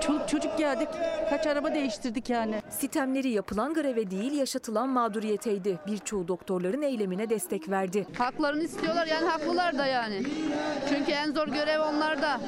Çoluk 0.01 0.29
çocuk 0.29 0.59
geldik. 0.59 0.89
Kaç 1.31 1.47
araba 1.47 1.75
değiştirdik 1.75 2.31
yani. 2.31 2.63
Sitemleri 2.71 3.29
yapılan 3.29 3.75
greve 3.75 4.11
değil 4.11 4.33
yaşatılan 4.33 4.89
mağduriyeteydi. 4.89 5.79
Birçoğu 5.87 6.29
doktorların 6.29 6.83
eylemine 6.83 7.31
destek 7.31 7.69
verdi. 7.71 8.07
Haklarını 8.19 8.63
istiyorlar 8.63 9.07
yani 9.07 9.27
haklılar 9.27 9.79
da 9.79 9.87
yani. 9.87 10.23
Çünkü 10.89 11.13
en 11.13 11.33
zor 11.33 11.49
görev 11.49 11.81
onlarda. 11.81 12.41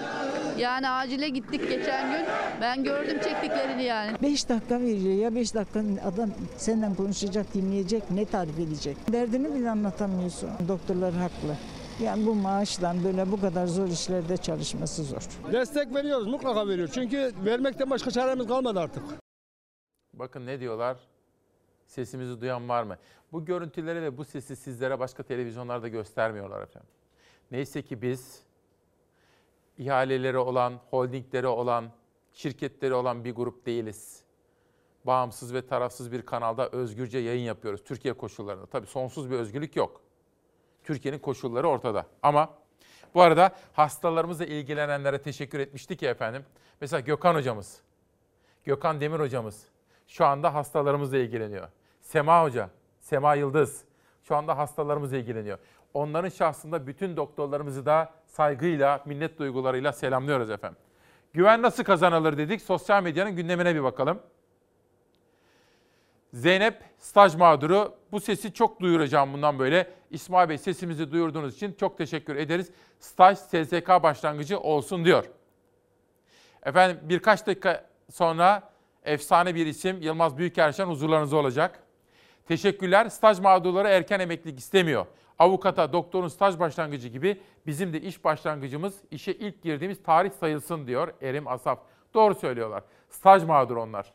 Yani 0.58 0.88
acile 0.88 1.28
gittik 1.28 1.68
geçen 1.68 2.10
gün. 2.12 2.26
Ben 2.60 2.84
gördüm 2.84 3.18
çektiklerini 3.24 3.84
yani. 3.84 4.16
5 4.22 4.48
dakika 4.48 4.80
veriyor 4.80 5.14
ya 5.14 5.34
5 5.34 5.54
dakika 5.54 5.80
adam 6.04 6.30
senden 6.56 6.94
konuşacak, 6.94 7.54
dinleyecek, 7.54 8.10
ne 8.10 8.24
tarif 8.24 8.58
edecek? 8.58 8.96
Derdini 9.12 9.54
bile 9.54 9.70
anlatamıyorsun. 9.70 10.50
Doktorlar 10.68 11.12
haklı. 11.14 11.56
Yani 12.02 12.26
bu 12.26 12.34
maaştan 12.34 13.04
böyle 13.04 13.32
bu 13.32 13.40
kadar 13.40 13.66
zor 13.66 13.88
işlerde 13.88 14.36
çalışması 14.36 15.04
zor. 15.04 15.22
Destek 15.52 15.94
veriyoruz, 15.94 16.26
mutlaka 16.26 16.68
veriyoruz. 16.68 16.94
Çünkü 16.94 17.32
vermekten 17.44 17.90
başka 17.90 18.10
çaremiz 18.10 18.46
kalmadı 18.46 18.80
artık. 18.80 19.02
Bakın 20.14 20.46
ne 20.46 20.60
diyorlar? 20.60 20.96
Sesimizi 21.86 22.40
duyan 22.40 22.68
var 22.68 22.82
mı? 22.82 22.96
Bu 23.32 23.44
görüntüleri 23.44 24.02
ve 24.02 24.16
bu 24.18 24.24
sesi 24.24 24.56
sizlere 24.56 24.98
başka 24.98 25.22
televizyonlarda 25.22 25.88
göstermiyorlar 25.88 26.62
efendim. 26.62 26.90
Neyse 27.50 27.82
ki 27.82 28.02
biz 28.02 28.42
ihaleleri 29.78 30.38
olan, 30.38 30.80
holdingleri 30.90 31.46
olan, 31.46 31.90
şirketleri 32.32 32.94
olan 32.94 33.24
bir 33.24 33.34
grup 33.34 33.66
değiliz. 33.66 34.22
Bağımsız 35.04 35.54
ve 35.54 35.66
tarafsız 35.66 36.12
bir 36.12 36.22
kanalda 36.22 36.68
özgürce 36.68 37.18
yayın 37.18 37.44
yapıyoruz 37.44 37.84
Türkiye 37.84 38.14
koşullarında. 38.14 38.66
Tabii 38.66 38.86
sonsuz 38.86 39.30
bir 39.30 39.36
özgürlük 39.36 39.76
yok. 39.76 40.07
Türkiye'nin 40.88 41.18
koşulları 41.18 41.68
ortada. 41.68 42.06
Ama 42.22 42.50
bu 43.14 43.22
arada 43.22 43.50
hastalarımızla 43.72 44.44
ilgilenenlere 44.44 45.22
teşekkür 45.22 45.60
etmiştik 45.60 46.02
ya 46.02 46.10
efendim. 46.10 46.44
Mesela 46.80 47.00
Gökhan 47.00 47.34
hocamız, 47.34 47.80
Gökhan 48.64 49.00
Demir 49.00 49.20
hocamız 49.20 49.66
şu 50.06 50.26
anda 50.26 50.54
hastalarımızla 50.54 51.16
ilgileniyor. 51.16 51.68
Sema 52.00 52.42
Hoca, 52.42 52.70
Sema 53.00 53.34
Yıldız 53.34 53.84
şu 54.24 54.36
anda 54.36 54.58
hastalarımızla 54.58 55.16
ilgileniyor. 55.16 55.58
Onların 55.94 56.28
şahsında 56.28 56.86
bütün 56.86 57.16
doktorlarımızı 57.16 57.86
da 57.86 58.12
saygıyla, 58.26 59.02
minnet 59.04 59.38
duygularıyla 59.38 59.92
selamlıyoruz 59.92 60.50
efendim. 60.50 60.78
Güven 61.32 61.62
nasıl 61.62 61.84
kazanılır 61.84 62.38
dedik. 62.38 62.62
Sosyal 62.62 63.02
medyanın 63.02 63.36
gündemine 63.36 63.74
bir 63.74 63.82
bakalım. 63.82 64.20
Zeynep 66.32 66.82
staj 66.98 67.34
mağduru. 67.34 67.94
Bu 68.12 68.20
sesi 68.20 68.52
çok 68.52 68.80
duyuracağım 68.80 69.32
bundan 69.32 69.58
böyle. 69.58 69.97
İsmail 70.10 70.48
Bey 70.48 70.58
sesimizi 70.58 71.12
duyurduğunuz 71.12 71.54
için 71.54 71.72
çok 71.72 71.98
teşekkür 71.98 72.36
ederiz. 72.36 72.70
Staj 73.00 73.38
SSK 73.38 73.88
başlangıcı 74.02 74.60
olsun 74.60 75.04
diyor. 75.04 75.24
Efendim 76.62 76.98
birkaç 77.02 77.46
dakika 77.46 77.86
sonra 78.10 78.70
efsane 79.04 79.54
bir 79.54 79.66
isim 79.66 80.02
Yılmaz 80.02 80.38
Büyükerşen 80.38 80.86
huzurlarınızda 80.86 81.36
olacak. 81.36 81.82
Teşekkürler. 82.48 83.08
Staj 83.08 83.40
mağdurları 83.40 83.88
erken 83.88 84.20
emeklilik 84.20 84.58
istemiyor. 84.58 85.06
Avukata, 85.38 85.92
doktorun 85.92 86.28
staj 86.28 86.58
başlangıcı 86.58 87.08
gibi 87.08 87.40
bizim 87.66 87.92
de 87.92 88.00
iş 88.00 88.24
başlangıcımız 88.24 88.94
işe 89.10 89.32
ilk 89.32 89.62
girdiğimiz 89.62 90.02
tarih 90.02 90.30
sayılsın 90.30 90.86
diyor 90.86 91.14
Erim 91.22 91.48
Asaf. 91.48 91.78
Doğru 92.14 92.34
söylüyorlar. 92.34 92.82
Staj 93.10 93.44
mağduru 93.44 93.82
onlar. 93.82 94.12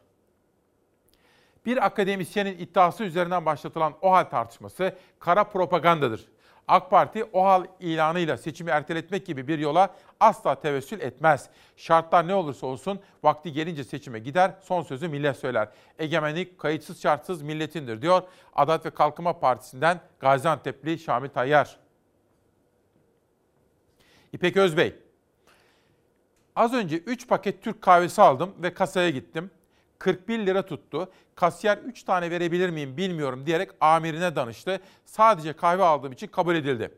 Bir 1.66 1.86
akademisyenin 1.86 2.58
iddiası 2.58 3.04
üzerinden 3.04 3.46
başlatılan 3.46 3.94
OHAL 4.02 4.24
tartışması 4.24 4.96
kara 5.20 5.44
propagandadır. 5.44 6.28
AK 6.68 6.90
Parti 6.90 7.24
OHAL 7.24 7.66
ilanıyla 7.80 8.38
seçimi 8.38 8.72
erteletmek 8.72 9.26
gibi 9.26 9.48
bir 9.48 9.60
yola 9.60 9.96
asla 10.20 10.56
tevessül 10.56 11.00
etmez. 11.00 11.50
Şartlar 11.78 12.28
ne 12.28 12.36
olursa 12.36 12.68
olsun 12.68 13.00
vakti 13.24 13.54
gelince 13.54 13.84
seçime 13.84 14.20
gider, 14.20 14.56
son 14.62 14.82
sözü 14.82 15.08
millet 15.08 15.38
söyler. 15.38 15.70
Egemenlik 16.00 16.60
kayıtsız 16.60 17.02
şartsız 17.02 17.42
milletindir 17.42 18.02
diyor 18.02 18.22
Adalet 18.54 18.86
ve 18.86 18.90
Kalkınma 18.90 19.40
Partisi'nden 19.40 20.00
Gaziantep'li 20.20 21.00
Şamil 21.00 21.30
Tayyar. 21.30 21.78
İpek 24.34 24.58
Özbey. 24.58 24.96
Az 26.56 26.74
önce 26.74 26.98
3 26.98 27.28
paket 27.28 27.64
Türk 27.64 27.82
kahvesi 27.82 28.22
aldım 28.22 28.54
ve 28.60 28.74
kasaya 28.74 29.10
gittim. 29.10 29.52
41 30.04 30.46
lira 30.46 30.66
tuttu. 30.66 31.12
Kasiyer 31.36 31.78
3 31.78 32.04
tane 32.04 32.32
verebilir 32.32 32.70
miyim 32.70 32.98
bilmiyorum 32.98 33.46
diyerek 33.46 33.72
amirine 33.82 34.36
danıştı. 34.36 34.80
Sadece 35.06 35.54
kahve 35.54 35.84
aldığım 35.84 36.12
için 36.12 36.28
kabul 36.28 36.56
edildi. 36.56 36.92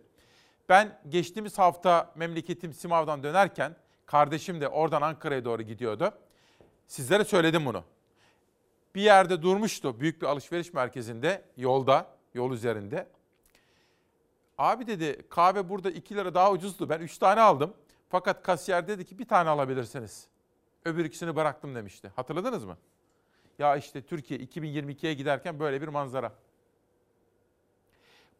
Ben 0.70 1.00
geçtiğimiz 1.10 1.58
hafta 1.58 2.14
memleketim 2.16 2.74
Simav'dan 2.74 3.24
dönerken 3.24 3.76
kardeşim 4.06 4.62
de 4.62 4.68
oradan 4.68 5.02
Ankara'ya 5.02 5.46
doğru 5.46 5.62
gidiyordu. 5.62 6.12
Sizlere 6.88 7.26
söyledim 7.26 7.66
bunu. 7.66 7.84
Bir 8.96 9.02
yerde 9.02 9.42
durmuştu 9.42 10.00
büyük 10.00 10.22
bir 10.22 10.28
alışveriş 10.28 10.74
merkezinde 10.74 11.42
yolda, 11.58 12.08
yol 12.34 12.52
üzerinde. 12.52 13.08
Abi 14.58 14.88
dedi 14.88 15.26
kahve 15.30 15.70
burada 15.70 15.92
2 15.92 16.16
lira 16.16 16.34
daha 16.34 16.52
ucuzdu. 16.52 16.90
Ben 16.90 17.00
3 17.00 17.18
tane 17.18 17.42
aldım. 17.42 17.74
Fakat 18.10 18.44
kasiyer 18.44 18.88
dedi 18.88 19.06
ki 19.06 19.20
bir 19.20 19.28
tane 19.28 19.50
alabilirsiniz. 19.50 20.28
Öbür 20.86 21.06
ikisini 21.06 21.36
bıraktım 21.36 21.76
demişti. 21.76 22.12
Hatırladınız 22.16 22.66
mı? 22.66 22.78
Ya 23.60 23.76
işte 23.76 24.02
Türkiye 24.02 24.40
2022'ye 24.40 25.14
giderken 25.14 25.60
böyle 25.60 25.82
bir 25.82 25.88
manzara. 25.88 26.32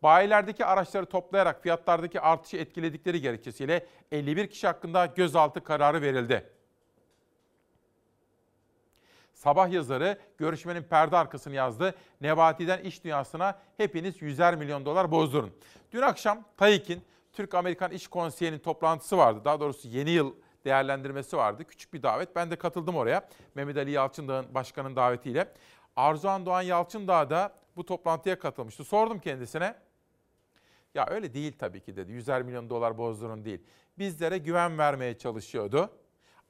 Bayilerdeki 0.04 0.66
araçları 0.66 1.06
toplayarak 1.06 1.64
fiyatlardaki 1.64 2.22
artışı 2.22 2.58
etkiledikleri 2.58 3.22
gerekçesiyle 3.22 3.86
51 4.12 4.48
kişi 4.48 4.68
hakkında 4.68 5.06
gözaltı 5.06 5.64
kararı 5.64 6.02
verildi. 6.02 6.50
Sabah 9.34 9.72
yazarı 9.72 10.20
görüşmenin 10.38 10.84
perde 10.84 11.18
arkasını 11.18 11.56
yazdı. 11.56 11.96
Nebati'den 12.22 12.80
iş 12.80 13.04
dünyasına 13.04 13.60
hepiniz 13.78 14.22
yüzer 14.22 14.56
milyon 14.56 14.86
dolar 14.86 15.12
bozdurun. 15.12 15.52
Dün 15.92 16.02
akşam 16.02 16.44
TAİK'in 16.58 17.04
Türk-Amerikan 17.34 17.92
İş 17.92 18.08
Konseyi'nin 18.08 18.60
toplantısı 18.60 19.18
vardı. 19.18 19.42
Daha 19.46 19.60
doğrusu 19.60 19.88
yeni 19.88 20.10
yıl 20.10 20.34
değerlendirmesi 20.66 21.38
vardı. 21.38 21.64
Küçük 21.64 21.94
bir 21.94 22.04
davet. 22.04 22.36
Ben 22.36 22.52
de 22.52 22.56
katıldım 22.56 22.96
oraya. 22.96 23.28
Mehmet 23.56 23.78
Ali 23.78 23.92
Yalçındağ'ın 23.92 24.54
başkanın 24.54 24.96
davetiyle. 24.96 25.54
Arzuhan 25.96 26.46
Doğan 26.46 26.62
Yalçındağ 26.62 27.30
da 27.30 27.54
bu 27.76 27.86
toplantıya 27.86 28.40
katılmıştı. 28.40 28.84
Sordum 28.84 29.20
kendisine. 29.20 29.76
Ya 30.96 31.06
öyle 31.10 31.34
değil 31.34 31.54
tabii 31.60 31.80
ki 31.82 31.96
dedi. 31.96 32.12
Yüzer 32.12 32.42
milyon 32.42 32.70
dolar 32.70 32.98
bozdurun 32.98 33.46
değil. 33.46 33.62
Bizlere 33.98 34.38
güven 34.38 34.78
vermeye 34.78 35.18
çalışıyordu. 35.18 35.90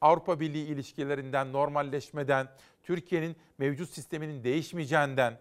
Avrupa 0.01 0.39
Birliği 0.39 0.65
ilişkilerinden, 0.65 1.53
normalleşmeden, 1.53 2.47
Türkiye'nin 2.83 3.35
mevcut 3.57 3.89
sisteminin 3.89 4.43
değişmeyeceğinden. 4.43 5.37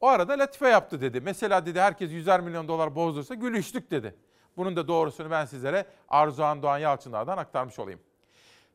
O 0.00 0.06
arada 0.06 0.32
latife 0.32 0.68
yaptı 0.68 1.00
dedi. 1.00 1.20
Mesela 1.20 1.66
dedi 1.66 1.80
herkes 1.80 2.12
yüzer 2.12 2.40
milyon 2.40 2.68
dolar 2.68 2.94
bozdursa 2.94 3.34
gülüştük 3.34 3.90
dedi. 3.90 4.14
Bunun 4.56 4.76
da 4.76 4.88
doğrusunu 4.88 5.30
ben 5.30 5.44
sizlere 5.44 5.86
Arzuhan 6.08 6.62
Doğan 6.62 6.78
Yalçınlar'dan 6.78 7.38
aktarmış 7.38 7.78
olayım. 7.78 8.00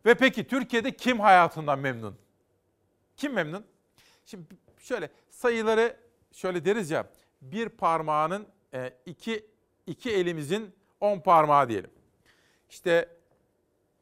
Ve 0.06 0.14
peki 0.14 0.48
Türkiye'de 0.48 0.92
kim 0.92 1.20
hayatından 1.20 1.80
memnun? 1.80 2.18
Kim 3.18 3.34
memnun? 3.34 3.66
Şimdi 4.26 4.46
şöyle 4.80 5.10
sayıları 5.30 5.98
şöyle 6.32 6.66
deriz 6.66 6.92
ya 6.92 7.08
bir 7.42 7.70
parmağının 7.70 8.48
e, 8.74 8.94
iki, 9.06 9.46
iki 9.88 10.12
elimizin 10.12 10.76
on 11.02 11.20
parmağı 11.20 11.70
diyelim. 11.70 11.92
İşte 12.70 13.10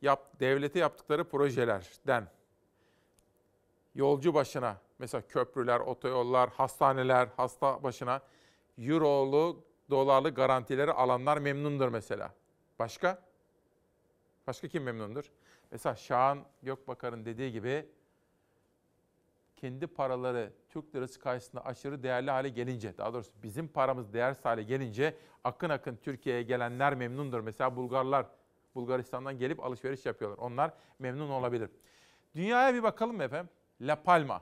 yap, 0.02 0.40
devlete 0.40 0.80
yaptıkları 0.80 1.30
projelerden 1.30 2.28
yolcu 3.96 4.34
başına 4.34 4.78
mesela 5.00 5.28
köprüler, 5.28 5.80
otoyollar, 5.80 6.50
hastaneler, 6.50 7.30
hasta 7.38 7.84
başına 7.84 8.22
eurolu, 8.78 9.64
dolarlı 9.90 10.30
garantileri 10.30 10.92
alanlar 10.92 11.38
memnundur 11.38 11.90
mesela. 11.90 12.34
Başka? 12.80 13.24
Başka 14.48 14.68
kim 14.68 14.84
memnundur? 14.84 15.32
Mesela 15.72 15.96
Şahan 15.96 16.46
Gökbakar'ın 16.64 17.26
dediği 17.26 17.52
gibi 17.52 17.86
kendi 19.56 19.88
paraları 19.88 20.54
Türk 20.70 20.96
lirası 20.96 21.20
karşısında 21.20 21.66
aşırı 21.66 22.04
değerli 22.04 22.32
hale 22.32 22.50
gelince, 22.50 22.98
daha 22.98 23.14
doğrusu 23.14 23.32
bizim 23.44 23.68
paramız 23.68 24.14
değersiz 24.14 24.46
hale 24.46 24.64
gelince 24.64 25.18
akın 25.44 25.70
akın 25.70 25.96
Türkiye'ye 25.96 26.44
gelenler 26.44 26.96
memnundur. 26.96 27.40
Mesela 27.40 27.76
Bulgarlar 27.76 28.26
Bulgaristan'dan 28.76 29.38
gelip 29.38 29.64
alışveriş 29.64 30.06
yapıyorlar. 30.06 30.38
Onlar 30.38 30.74
memnun 31.00 31.30
olabilir. 31.30 31.70
Dünyaya 32.36 32.74
bir 32.74 32.84
bakalım 32.84 33.22
efendim. 33.22 33.50
La 33.82 34.04
Palma. 34.04 34.42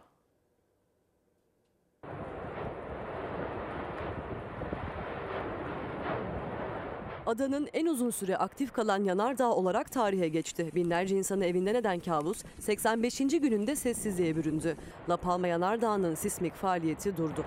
Adanın 7.25 7.67
en 7.73 7.85
uzun 7.85 8.09
süre 8.09 8.37
aktif 8.37 8.73
kalan 8.73 9.03
yanardağ 9.03 9.51
olarak 9.51 9.91
tarihe 9.91 10.27
geçti. 10.27 10.71
Binlerce 10.75 11.17
insanı 11.17 11.45
evinden 11.45 11.75
eden 11.75 11.99
kabus 11.99 12.43
85. 12.59 13.17
gününde 13.17 13.75
sessizliğe 13.75 14.35
büründü. 14.35 14.77
La 15.09 15.17
Palma 15.17 15.47
Yanardağı'nın 15.47 16.15
sismik 16.15 16.55
faaliyeti 16.55 17.17
durdu. 17.17 17.45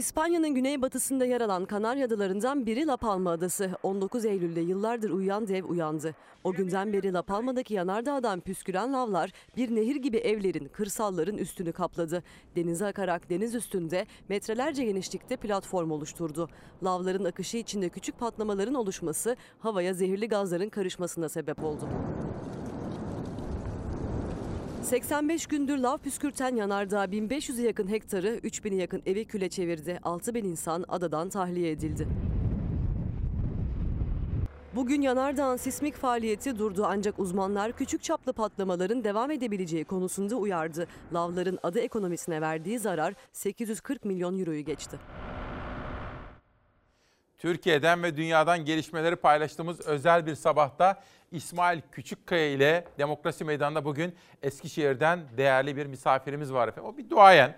İspanya'nın 0.00 0.54
güneybatısında 0.54 1.24
yer 1.24 1.40
alan 1.40 1.64
Kanarya 1.64 2.06
Adalarından 2.06 2.66
biri 2.66 2.86
La 2.86 2.96
Palma 2.96 3.30
Adası. 3.30 3.70
19 3.82 4.24
Eylül'de 4.24 4.60
yıllardır 4.60 5.10
uyuyan 5.10 5.48
dev 5.48 5.64
uyandı. 5.64 6.14
O 6.44 6.52
günden 6.52 6.92
beri 6.92 7.12
La 7.12 7.22
Palma'daki 7.22 7.74
yanardağdan 7.74 8.40
püsküren 8.40 8.92
lavlar 8.92 9.32
bir 9.56 9.74
nehir 9.74 9.96
gibi 9.96 10.16
evlerin, 10.16 10.68
kırsalların 10.68 11.38
üstünü 11.38 11.72
kapladı. 11.72 12.22
Denize 12.56 12.86
akarak 12.86 13.30
deniz 13.30 13.54
üstünde 13.54 14.06
metrelerce 14.28 14.84
genişlikte 14.84 15.36
platform 15.36 15.90
oluşturdu. 15.90 16.48
Lavların 16.84 17.24
akışı 17.24 17.56
içinde 17.56 17.88
küçük 17.88 18.18
patlamaların 18.18 18.74
oluşması 18.74 19.36
havaya 19.58 19.94
zehirli 19.94 20.28
gazların 20.28 20.68
karışmasına 20.68 21.28
sebep 21.28 21.64
oldu. 21.64 21.88
85 24.82 25.46
gündür 25.46 25.78
lav 25.78 25.98
püskürten 25.98 26.56
yanardağ 26.56 27.04
1500'e 27.04 27.66
yakın 27.66 27.88
hektarı, 27.88 28.28
3000'e 28.28 28.76
yakın 28.76 29.02
evi 29.06 29.24
küle 29.24 29.48
çevirdi. 29.48 30.00
6000 30.02 30.44
insan 30.44 30.84
adadan 30.88 31.28
tahliye 31.28 31.70
edildi. 31.70 32.08
Bugün 34.74 35.02
yanardağın 35.02 35.56
sismik 35.56 35.96
faaliyeti 35.96 36.58
durdu 36.58 36.84
ancak 36.88 37.18
uzmanlar 37.18 37.72
küçük 37.72 38.02
çaplı 38.02 38.32
patlamaların 38.32 39.04
devam 39.04 39.30
edebileceği 39.30 39.84
konusunda 39.84 40.36
uyardı. 40.36 40.86
Lavların 41.14 41.58
adı 41.62 41.78
ekonomisine 41.78 42.40
verdiği 42.40 42.78
zarar 42.78 43.14
840 43.32 44.04
milyon 44.04 44.38
euroyu 44.38 44.64
geçti. 44.64 44.98
Türkiye'den 47.40 48.02
ve 48.02 48.16
dünyadan 48.16 48.64
gelişmeleri 48.64 49.16
paylaştığımız 49.16 49.80
özel 49.80 50.26
bir 50.26 50.34
sabahta 50.34 51.02
İsmail 51.32 51.80
Küçükkaya 51.92 52.50
ile 52.50 52.84
Demokrasi 52.98 53.44
Meydanı'nda 53.44 53.84
bugün 53.84 54.14
Eskişehir'den 54.42 55.20
değerli 55.36 55.76
bir 55.76 55.86
misafirimiz 55.86 56.52
var 56.52 56.68
efendim. 56.68 56.90
O 56.94 56.96
bir 56.96 57.10
duayen. 57.10 57.56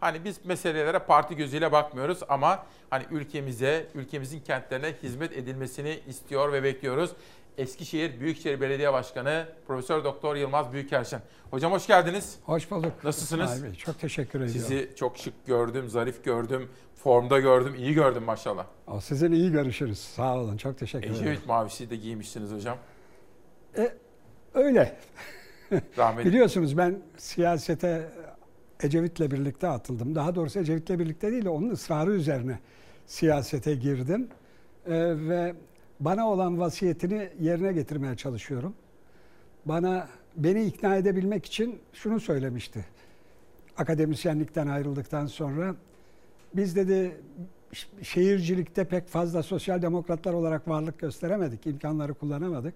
Hani 0.00 0.24
biz 0.24 0.44
meselelere 0.44 0.98
parti 0.98 1.36
gözüyle 1.36 1.72
bakmıyoruz 1.72 2.18
ama 2.28 2.66
hani 2.90 3.04
ülkemize, 3.10 3.86
ülkemizin 3.94 4.40
kentlerine 4.40 4.94
hizmet 5.02 5.32
edilmesini 5.32 6.00
istiyor 6.06 6.52
ve 6.52 6.62
bekliyoruz. 6.62 7.10
Eskişehir 7.58 8.20
Büyükşehir 8.20 8.60
Belediye 8.60 8.92
Başkanı 8.92 9.46
Profesör 9.66 10.04
Doktor 10.04 10.36
Yılmaz 10.36 10.72
Büyükerşen. 10.72 11.20
Hocam 11.50 11.72
hoş 11.72 11.86
geldiniz. 11.86 12.38
Hoş 12.44 12.70
bulduk. 12.70 12.92
Nasılsınız? 13.04 13.64
Bey, 13.64 13.74
çok 13.74 13.98
teşekkür 13.98 14.40
ediyorum. 14.40 14.60
Sizi 14.68 14.90
çok 14.96 15.18
şık 15.18 15.46
gördüm, 15.46 15.88
zarif 15.88 16.24
gördüm, 16.24 16.68
formda 16.94 17.40
gördüm, 17.40 17.74
iyi 17.78 17.94
gördüm 17.94 18.22
maşallah. 18.22 18.66
O, 18.86 19.00
sizin 19.00 19.32
iyi 19.32 19.52
görüşürüz. 19.52 19.98
Sağ 19.98 20.36
olun. 20.38 20.56
Çok 20.56 20.78
teşekkür 20.78 21.06
ederim. 21.06 21.22
Ecevit 21.22 21.46
mavisi 21.46 21.90
de 21.90 21.96
giymişsiniz 21.96 22.52
hocam. 22.52 22.78
E, 23.78 23.92
öyle. 24.54 24.96
Rahmetli. 25.98 26.28
Biliyorsunuz 26.28 26.76
ben 26.78 26.98
siyasete 27.16 28.08
Ecevit'le 28.82 29.20
birlikte 29.20 29.68
atıldım. 29.68 30.14
Daha 30.14 30.34
doğrusu 30.34 30.58
Ecevit'le 30.58 30.98
birlikte 30.98 31.32
değil 31.32 31.44
de 31.44 31.48
onun 31.48 31.70
ısrarı 31.70 32.12
üzerine 32.12 32.58
siyasete 33.06 33.74
girdim. 33.74 34.28
E, 34.86 34.92
ve 35.28 35.54
bana 36.04 36.28
olan 36.28 36.58
vasiyetini 36.58 37.28
yerine 37.40 37.72
getirmeye 37.72 38.16
çalışıyorum. 38.16 38.74
Bana 39.66 40.08
beni 40.36 40.64
ikna 40.64 40.96
edebilmek 40.96 41.46
için 41.46 41.78
şunu 41.92 42.20
söylemişti. 42.20 42.84
Akademisyenlikten 43.76 44.66
ayrıldıktan 44.66 45.26
sonra 45.26 45.74
biz 46.54 46.76
dedi 46.76 47.16
şehircilikte 48.02 48.84
pek 48.84 49.08
fazla 49.08 49.42
sosyal 49.42 49.82
demokratlar 49.82 50.32
olarak 50.32 50.68
varlık 50.68 50.98
gösteremedik, 50.98 51.66
imkanları 51.66 52.14
kullanamadık. 52.14 52.74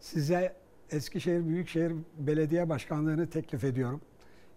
Size 0.00 0.52
Eskişehir 0.90 1.48
Büyükşehir 1.48 1.92
Belediye 2.18 2.68
Başkanlığı'nı 2.68 3.30
teklif 3.30 3.64
ediyorum. 3.64 4.00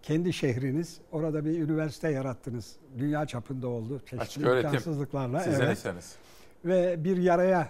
Kendi 0.02 0.32
şehriniz, 0.32 0.98
orada 1.12 1.44
bir 1.44 1.58
üniversite 1.58 2.10
yarattınız. 2.10 2.76
Dünya 2.98 3.26
çapında 3.26 3.68
oldu. 3.68 4.02
Çeşitli 4.06 4.42
imkansızlıklarla. 4.42 5.40
Sizin 5.40 5.60
evet. 5.60 6.16
Ve 6.64 7.04
bir 7.04 7.16
yaraya 7.16 7.68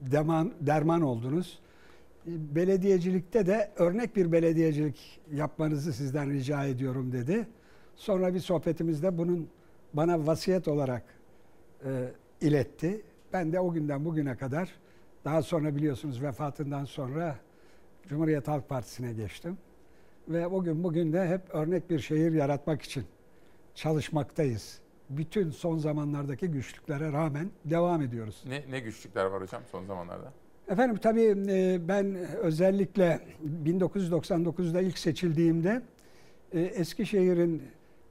derman, 0.00 0.52
derman 0.60 1.00
oldunuz. 1.00 1.58
Belediyecilikte 2.26 3.46
de 3.46 3.70
örnek 3.76 4.16
bir 4.16 4.32
belediyecilik 4.32 5.20
yapmanızı 5.32 5.92
sizden 5.92 6.30
rica 6.30 6.64
ediyorum 6.64 7.12
dedi. 7.12 7.46
Sonra 7.96 8.34
bir 8.34 8.40
sohbetimizde 8.40 9.18
bunun 9.18 9.48
bana 9.94 10.26
vasiyet 10.26 10.68
olarak 10.68 11.02
e, 11.84 12.12
iletti. 12.40 13.02
Ben 13.32 13.52
de 13.52 13.60
o 13.60 13.72
günden 13.72 14.04
bugüne 14.04 14.36
kadar 14.36 14.74
daha 15.24 15.42
sonra 15.42 15.76
biliyorsunuz 15.76 16.22
vefatından 16.22 16.84
sonra 16.84 17.36
Cumhuriyet 18.08 18.48
Halk 18.48 18.68
Partisi'ne 18.68 19.12
geçtim. 19.12 19.58
Ve 20.28 20.46
o 20.46 20.62
gün 20.62 20.84
bugün 20.84 21.12
de 21.12 21.28
hep 21.28 21.40
örnek 21.54 21.90
bir 21.90 21.98
şehir 21.98 22.32
yaratmak 22.32 22.82
için 22.82 23.04
çalışmaktayız. 23.74 24.80
Bütün 25.10 25.50
son 25.50 25.78
zamanlardaki 25.78 26.48
güçlüklere 26.48 27.12
rağmen 27.12 27.50
devam 27.64 28.02
ediyoruz. 28.02 28.44
Ne, 28.48 28.64
ne 28.70 28.80
güçlükler 28.80 29.24
var 29.24 29.42
hocam 29.42 29.62
son 29.70 29.84
zamanlarda? 29.84 30.32
Efendim 30.68 30.96
tabii 31.02 31.36
e, 31.48 31.88
ben 31.88 32.14
özellikle 32.36 33.20
1999'da 33.64 34.80
ilk 34.80 34.98
seçildiğimde 34.98 35.82
e, 36.52 36.60
Eskişehir'in 36.60 37.62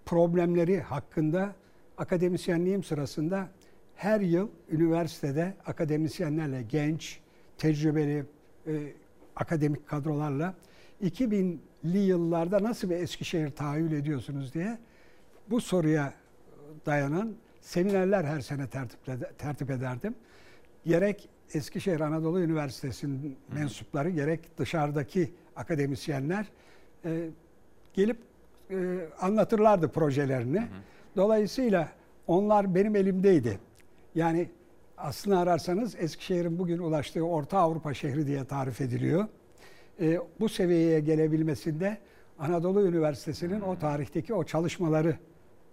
problemleri 0.06 0.82
hakkında 0.82 1.56
akademisyenliğim 1.98 2.84
sırasında 2.84 3.50
her 3.96 4.22
yıl 4.22 4.50
üniversitede 4.70 5.54
akademisyenlerle 5.66 6.62
genç, 6.62 7.20
tecrübeli 7.58 8.26
e, 8.68 8.74
akademik 9.36 9.88
kadrolarla 9.88 10.54
2000'li 11.04 11.98
yıllarda 11.98 12.64
nasıl 12.64 12.90
bir 12.90 12.96
Eskişehir 12.96 13.50
tahayyül 13.50 13.92
ediyorsunuz 13.92 14.54
diye 14.54 14.78
bu 15.50 15.62
soruya 15.62 16.14
dayanan 16.86 17.36
seminerler 17.62 18.24
her 18.24 18.42
sene 18.42 18.68
tertip, 18.68 19.00
tertip 19.38 19.72
ederdim. 19.72 20.16
Gerek 20.86 21.30
Eskişehir 21.54 22.00
Anadolu 22.00 22.42
Üniversitesi'nin 22.42 23.38
mensupları 23.54 24.10
gerek 24.10 24.58
dışarıdaki 24.58 25.34
akademisyenler 25.56 26.46
e, 27.06 27.30
gelip 27.94 28.18
e, 28.72 28.76
anlatırlardı 29.22 29.88
projelerini. 29.88 30.60
Hı 30.60 30.64
hı. 30.64 30.68
Dolayısıyla 31.16 31.90
onlar 32.28 32.76
benim 32.76 32.96
elimdeydi. 32.96 33.60
Yani 34.16 34.50
aslında 34.98 35.40
ararsanız 35.40 35.96
Eskişehir'in 35.96 36.60
bugün 36.60 36.80
ulaştığı 36.80 37.24
Orta 37.24 37.60
Avrupa 37.60 37.94
şehri 37.94 38.28
diye 38.28 38.46
tarif 38.46 38.82
ediliyor. 38.82 39.28
E, 40.02 40.20
bu 40.40 40.50
seviyeye 40.50 41.00
gelebilmesinde 41.00 41.98
Anadolu 42.40 42.88
Üniversitesi'nin 42.88 43.62
o 43.62 43.80
tarihteki 43.80 44.34
o 44.34 44.44
çalışmaları 44.44 45.18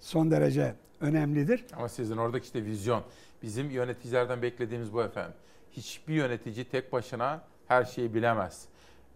son 0.01 0.31
derece 0.31 0.75
önemlidir. 1.03 1.65
Ama 1.77 1.89
sizin 1.89 2.17
oradaki 2.17 2.45
işte 2.45 2.65
vizyon, 2.65 3.03
bizim 3.43 3.71
yöneticilerden 3.71 4.43
beklediğimiz 4.43 4.93
bu 4.93 5.03
efendim. 5.03 5.33
Hiçbir 5.73 6.15
yönetici 6.15 6.65
tek 6.65 6.93
başına 6.93 7.45
her 7.69 7.85
şeyi 7.85 8.15
bilemez. 8.15 8.65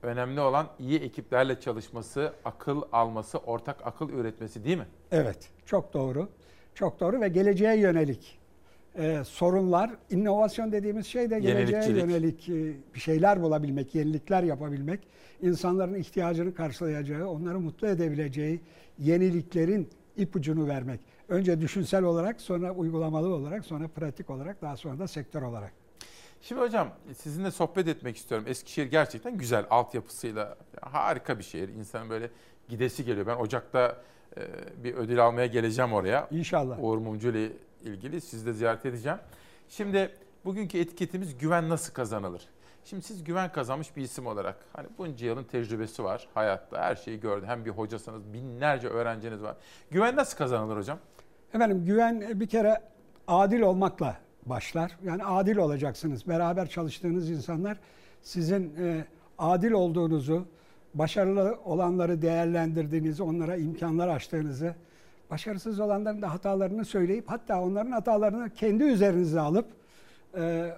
Önemli 0.02 0.40
olan 0.40 0.66
iyi 0.78 1.00
ekiplerle 1.00 1.60
çalışması, 1.60 2.32
akıl 2.44 2.82
alması, 2.92 3.38
ortak 3.38 3.86
akıl 3.86 4.10
üretmesi 4.10 4.64
değil 4.64 4.78
mi? 4.78 4.86
Evet, 5.10 5.50
çok 5.66 5.94
doğru. 5.94 6.28
Çok 6.74 7.00
doğru 7.00 7.20
ve 7.20 7.28
geleceğe 7.28 7.76
yönelik 7.78 8.38
e, 8.98 9.24
sorunlar, 9.24 9.90
inovasyon 10.10 10.72
dediğimiz 10.72 11.06
şey 11.06 11.30
de 11.30 11.38
geleceğe 11.38 11.98
yönelik 11.98 12.48
e, 12.48 12.72
bir 12.94 13.00
şeyler 13.00 13.42
bulabilmek, 13.42 13.94
yenilikler 13.94 14.42
yapabilmek, 14.42 15.00
insanların 15.42 15.94
ihtiyacını 15.94 16.54
karşılayacağı, 16.54 17.28
onları 17.28 17.60
mutlu 17.60 17.88
edebileceği 17.88 18.60
yeniliklerin 18.98 19.88
ipucunu 20.16 20.68
vermek. 20.68 21.00
Önce 21.28 21.60
düşünsel 21.60 22.04
olarak, 22.04 22.40
sonra 22.40 22.72
uygulamalı 22.72 23.34
olarak, 23.34 23.64
sonra 23.64 23.88
pratik 23.88 24.30
olarak, 24.30 24.62
daha 24.62 24.76
sonra 24.76 24.98
da 24.98 25.08
sektör 25.08 25.42
olarak. 25.42 25.72
Şimdi 26.42 26.60
hocam 26.60 26.88
sizinle 27.16 27.50
sohbet 27.50 27.88
etmek 27.88 28.16
istiyorum. 28.16 28.46
Eskişehir 28.48 28.86
gerçekten 28.86 29.38
güzel 29.38 29.66
altyapısıyla 29.70 30.56
harika 30.80 31.38
bir 31.38 31.44
şehir. 31.44 31.68
İnsanın 31.68 32.10
böyle 32.10 32.30
gidesi 32.68 33.04
geliyor. 33.04 33.26
Ben 33.26 33.36
Ocak'ta 33.36 33.96
e, 34.36 34.40
bir 34.84 34.94
ödül 34.94 35.26
almaya 35.26 35.46
geleceğim 35.46 35.92
oraya. 35.92 36.28
İnşallah. 36.30 36.84
Uğur 36.84 36.98
Mumcu 36.98 37.28
ile 37.28 37.52
ilgili 37.82 38.20
sizi 38.20 38.46
de 38.46 38.52
ziyaret 38.52 38.86
edeceğim. 38.86 39.18
Şimdi 39.68 40.10
bugünkü 40.44 40.78
etiketimiz 40.78 41.38
güven 41.38 41.68
nasıl 41.68 41.92
kazanılır? 41.92 42.42
Şimdi 42.84 43.02
siz 43.02 43.24
güven 43.24 43.52
kazanmış 43.52 43.96
bir 43.96 44.02
isim 44.02 44.26
olarak 44.26 44.56
hani 44.72 44.88
bunca 44.98 45.26
yılın 45.26 45.44
tecrübesi 45.44 46.04
var 46.04 46.28
hayatta 46.34 46.82
her 46.82 46.96
şeyi 46.96 47.20
gördü. 47.20 47.46
Hem 47.46 47.64
bir 47.64 47.70
hocasınız 47.70 48.32
binlerce 48.32 48.88
öğrenciniz 48.88 49.42
var. 49.42 49.56
Güven 49.90 50.16
nasıl 50.16 50.38
kazanılır 50.38 50.76
hocam? 50.76 50.98
Efendim 51.56 51.84
güven 51.84 52.40
bir 52.40 52.46
kere 52.46 52.80
adil 53.28 53.60
olmakla 53.60 54.16
başlar. 54.46 54.96
Yani 55.04 55.24
adil 55.24 55.56
olacaksınız. 55.56 56.28
Beraber 56.28 56.68
çalıştığınız 56.68 57.30
insanlar 57.30 57.78
sizin 58.22 58.74
e, 58.78 59.04
adil 59.38 59.70
olduğunuzu, 59.70 60.46
başarılı 60.94 61.58
olanları 61.64 62.22
değerlendirdiğinizi, 62.22 63.22
onlara 63.22 63.56
imkanlar 63.56 64.08
açtığınızı, 64.08 64.74
başarısız 65.30 65.80
olanların 65.80 66.22
da 66.22 66.34
hatalarını 66.34 66.84
söyleyip 66.84 67.24
hatta 67.30 67.62
onların 67.62 67.92
hatalarını 67.92 68.50
kendi 68.50 68.84
üzerinize 68.84 69.40
alıp 69.40 69.66
e, 70.38 70.70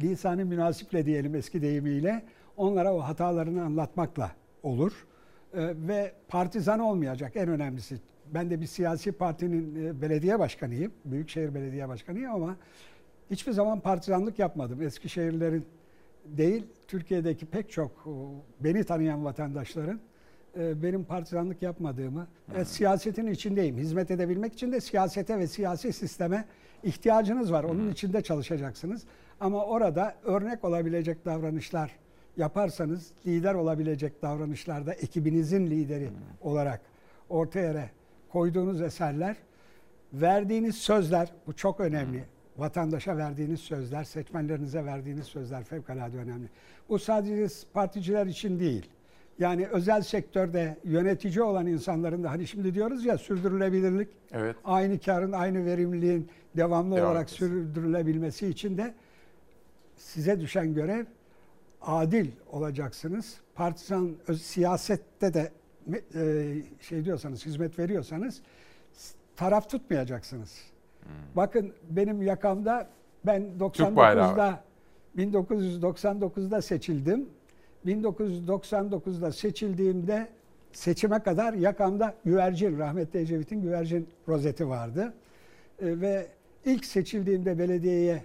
lisanı 0.00 0.44
münasiple 0.44 1.06
diyelim 1.06 1.34
eski 1.34 1.62
deyimiyle 1.62 2.22
onlara 2.56 2.94
o 2.94 3.00
hatalarını 3.00 3.64
anlatmakla 3.64 4.30
olur. 4.62 5.06
E, 5.54 5.58
ve 5.88 6.12
partizan 6.28 6.80
olmayacak 6.80 7.32
en 7.36 7.48
önemlisi. 7.48 7.98
Ben 8.34 8.50
de 8.50 8.60
bir 8.60 8.66
siyasi 8.66 9.12
partinin 9.12 9.86
e, 9.86 10.02
belediye 10.02 10.38
başkanıyım. 10.38 10.92
Büyükşehir 11.04 11.54
Belediye 11.54 11.88
Başkanıyım 11.88 12.32
ama 12.32 12.56
hiçbir 13.30 13.52
zaman 13.52 13.80
partizanlık 13.80 14.38
yapmadım. 14.38 14.82
Eskişehirlerin 14.82 15.64
değil, 16.24 16.66
Türkiye'deki 16.88 17.46
pek 17.46 17.70
çok 17.70 18.08
beni 18.60 18.84
tanıyan 18.84 19.24
vatandaşların 19.24 20.00
e, 20.58 20.82
benim 20.82 21.04
partizanlık 21.04 21.62
yapmadığımı, 21.62 22.26
evet, 22.54 22.68
siyasetin 22.68 23.26
içindeyim. 23.26 23.78
Hizmet 23.78 24.10
edebilmek 24.10 24.52
için 24.52 24.72
de 24.72 24.80
siyasete 24.80 25.38
ve 25.38 25.46
siyasi 25.46 25.92
sisteme 25.92 26.44
ihtiyacınız 26.82 27.52
var. 27.52 27.64
Onun 27.64 27.90
içinde 27.90 28.22
çalışacaksınız. 28.22 29.04
Ama 29.40 29.64
orada 29.64 30.14
örnek 30.24 30.64
olabilecek 30.64 31.24
davranışlar 31.24 31.96
yaparsanız, 32.36 33.12
lider 33.26 33.54
olabilecek 33.54 34.22
davranışlarda 34.22 34.92
ekibinizin 34.92 35.66
lideri 35.66 36.08
olarak 36.40 36.80
ortaya 37.28 37.74
koyduğunuz 38.32 38.80
eserler, 38.82 39.36
verdiğiniz 40.12 40.74
sözler, 40.74 41.32
bu 41.46 41.52
çok 41.56 41.80
önemli. 41.80 42.24
vatandaşa 42.56 43.16
verdiğiniz 43.16 43.60
sözler, 43.60 44.04
seçmenlerinize 44.04 44.84
verdiğiniz 44.84 45.26
sözler 45.26 45.64
fevkalade 45.64 46.16
önemli. 46.16 46.48
Bu 46.88 46.98
sadece 46.98 47.46
particiler 47.72 48.26
için 48.26 48.60
değil. 48.60 48.90
Yani 49.38 49.66
özel 49.66 50.02
sektörde 50.02 50.76
yönetici 50.84 51.42
olan 51.42 51.66
insanların 51.66 52.24
da 52.24 52.30
hani 52.30 52.46
şimdi 52.46 52.74
diyoruz 52.74 53.04
ya 53.04 53.18
sürdürülebilirlik, 53.18 54.08
Evet. 54.32 54.56
aynı 54.64 54.98
karın, 55.00 55.32
aynı 55.32 55.64
verimliliğin 55.66 56.28
devamlı 56.56 56.96
Devam 56.96 57.06
olarak 57.10 57.22
etmesi. 57.32 57.36
sürdürülebilmesi 57.44 58.46
için 58.48 58.78
de 58.78 58.94
size 59.96 60.40
düşen 60.40 60.74
görev 60.74 61.04
adil 61.82 62.26
olacaksınız. 62.52 63.36
Partizan 63.54 64.12
öz- 64.28 64.42
siyasette 64.42 65.34
de 65.34 65.52
şey 66.80 67.04
diyorsanız, 67.04 67.46
hizmet 67.46 67.78
veriyorsanız 67.78 68.42
taraf 69.36 69.70
tutmayacaksınız. 69.70 70.64
Bakın 71.36 71.72
benim 71.90 72.22
yakamda 72.22 72.88
ben 73.26 73.60
bayrağı 73.60 74.32
99'da 74.32 74.64
1999'da 75.16 76.62
seçildim. 76.62 77.28
1999'da 77.86 79.32
seçildiğimde 79.32 80.28
seçime 80.72 81.22
kadar 81.22 81.54
yakamda 81.54 82.14
güvercin, 82.24 82.78
rahmetli 82.78 83.20
Ecevit'in 83.20 83.62
güvercin 83.62 84.08
rozeti 84.28 84.68
vardı. 84.68 85.14
E, 85.82 86.00
ve 86.00 86.26
ilk 86.64 86.84
seçildiğimde 86.84 87.58
belediyeye, 87.58 88.24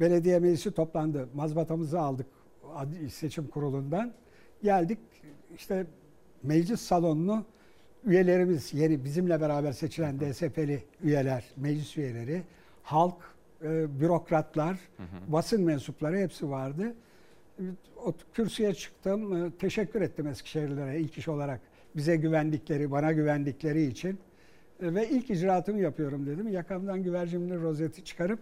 belediye 0.00 0.38
meclisi 0.38 0.70
toplandı. 0.70 1.28
Mazbatamızı 1.34 2.00
aldık 2.00 2.26
seçim 3.10 3.46
kurulundan. 3.46 4.12
Geldik 4.62 4.98
işte 5.56 5.86
meclis 6.42 6.80
salonunu 6.80 7.44
üyelerimiz 8.04 8.74
yeni 8.74 9.04
bizimle 9.04 9.40
beraber 9.40 9.72
seçilen 9.72 10.20
DSP'li 10.20 10.82
üyeler, 11.02 11.44
meclis 11.56 11.98
üyeleri, 11.98 12.42
halk, 12.82 13.16
e, 13.64 14.00
bürokratlar, 14.00 14.78
basın 15.28 15.62
mensupları 15.62 16.16
hepsi 16.16 16.50
vardı. 16.50 16.94
O 18.04 18.14
kürsüye 18.34 18.74
çıktım. 18.74 19.44
e, 19.46 19.50
Teşekkür 19.50 20.00
ettim 20.00 20.26
Eskişehirlilere 20.26 21.00
ilk 21.00 21.18
iş 21.18 21.28
olarak 21.28 21.60
bize 21.96 22.16
güvendikleri, 22.16 22.90
bana 22.90 23.12
güvendikleri 23.12 23.82
için. 23.86 24.18
E, 24.82 24.94
Ve 24.94 25.08
ilk 25.08 25.30
icraatımı 25.30 25.80
yapıyorum 25.80 26.26
dedim. 26.26 26.48
Yakamdan 26.48 27.02
güvercinli 27.02 27.60
rozeti 27.62 28.04
çıkarıp 28.04 28.38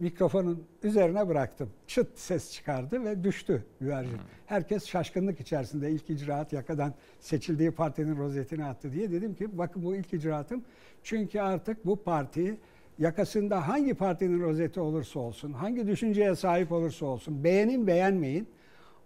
mikrofonun 0.00 0.64
üzerine 0.82 1.28
bıraktım. 1.28 1.70
Çıt 1.86 2.18
ses 2.18 2.52
çıkardı 2.52 3.04
ve 3.04 3.24
düştü 3.24 3.64
güvercin. 3.80 4.18
Herkes 4.46 4.86
şaşkınlık 4.86 5.40
içerisinde 5.40 5.90
ilk 5.90 6.10
icraat 6.10 6.52
yakadan 6.52 6.94
seçildiği 7.20 7.70
partinin 7.70 8.16
rozetini 8.16 8.64
attı 8.64 8.92
diye. 8.92 9.12
Dedim 9.12 9.34
ki 9.34 9.58
bakın 9.58 9.84
bu 9.84 9.96
ilk 9.96 10.14
icraatım. 10.14 10.64
Çünkü 11.02 11.40
artık 11.40 11.86
bu 11.86 12.02
parti 12.02 12.56
yakasında 12.98 13.68
hangi 13.68 13.94
partinin 13.94 14.40
rozeti 14.40 14.80
olursa 14.80 15.20
olsun, 15.20 15.52
hangi 15.52 15.86
düşünceye 15.86 16.36
sahip 16.36 16.72
olursa 16.72 17.06
olsun, 17.06 17.44
beğenin 17.44 17.86
beğenmeyin, 17.86 18.48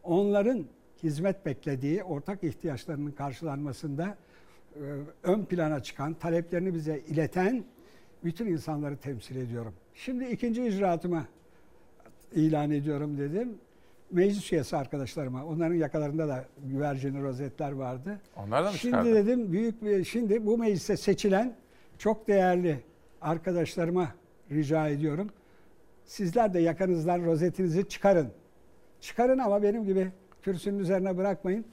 onların 0.03 0.65
hizmet 1.03 1.47
beklediği 1.47 2.03
ortak 2.03 2.45
ihtiyaçlarının 2.45 3.11
karşılanmasında 3.11 4.16
e, 4.75 4.83
ön 5.23 5.45
plana 5.45 5.83
çıkan, 5.83 6.15
taleplerini 6.15 6.75
bize 6.75 6.99
ileten 6.99 7.65
bütün 8.25 8.47
insanları 8.47 8.97
temsil 8.97 9.37
ediyorum. 9.37 9.75
Şimdi 9.95 10.25
ikinci 10.25 10.66
icraatıma 10.66 11.25
ilan 12.33 12.71
ediyorum 12.71 13.19
dedim. 13.19 13.55
Meclis 14.11 14.53
üyesi 14.53 14.77
arkadaşlarıma, 14.77 15.45
onların 15.45 15.75
yakalarında 15.75 16.29
da 16.29 16.45
güvercini 16.65 17.23
rozetler 17.23 17.73
vardı. 17.73 18.21
Onlar 18.37 18.65
da 18.65 18.71
mı 18.71 18.77
Şimdi 18.77 18.93
çıkardı? 18.93 19.15
dedim 19.15 19.53
büyük 19.53 19.83
bir 19.85 20.05
şimdi 20.05 20.47
bu 20.47 20.59
mecliste 20.59 20.97
seçilen 20.97 21.55
çok 21.99 22.29
değerli 22.29 22.81
arkadaşlarıma 23.21 24.09
rica 24.51 24.89
ediyorum. 24.89 25.31
Sizler 26.05 26.55
de 26.55 26.61
yakanızdan 26.61 27.25
rozetinizi 27.25 27.89
çıkarın. 27.89 28.29
Çıkarın 29.01 29.39
ama 29.39 29.62
benim 29.62 29.85
gibi 29.85 30.09
kürsünün 30.43 30.79
üzerine 30.79 31.16
bırakmayın. 31.16 31.65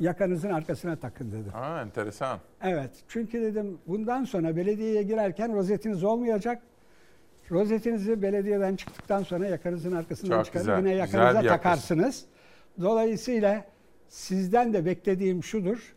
Yakanızın 0.00 0.50
arkasına 0.50 0.96
takın 0.96 1.32
dedim. 1.32 1.52
Ha, 1.52 1.82
enteresan. 1.82 2.38
Evet. 2.62 2.90
Çünkü 3.08 3.42
dedim 3.42 3.78
bundan 3.86 4.24
sonra 4.24 4.56
belediyeye 4.56 5.02
girerken 5.02 5.54
rozetiniz 5.54 6.04
olmayacak. 6.04 6.62
Rozetinizi 7.50 8.22
belediyeden 8.22 8.76
çıktıktan 8.76 9.22
sonra 9.22 9.46
yakanızın 9.46 9.92
arkasından 9.92 10.36
Çok 10.36 10.44
çıkarın. 10.46 10.66
güzel, 10.66 10.78
Yine 10.78 10.94
yakanıza 10.94 11.42
takarsınız. 11.42 12.24
Dolayısıyla 12.80 13.64
sizden 14.08 14.72
de 14.72 14.84
beklediğim 14.84 15.42
şudur. 15.44 15.94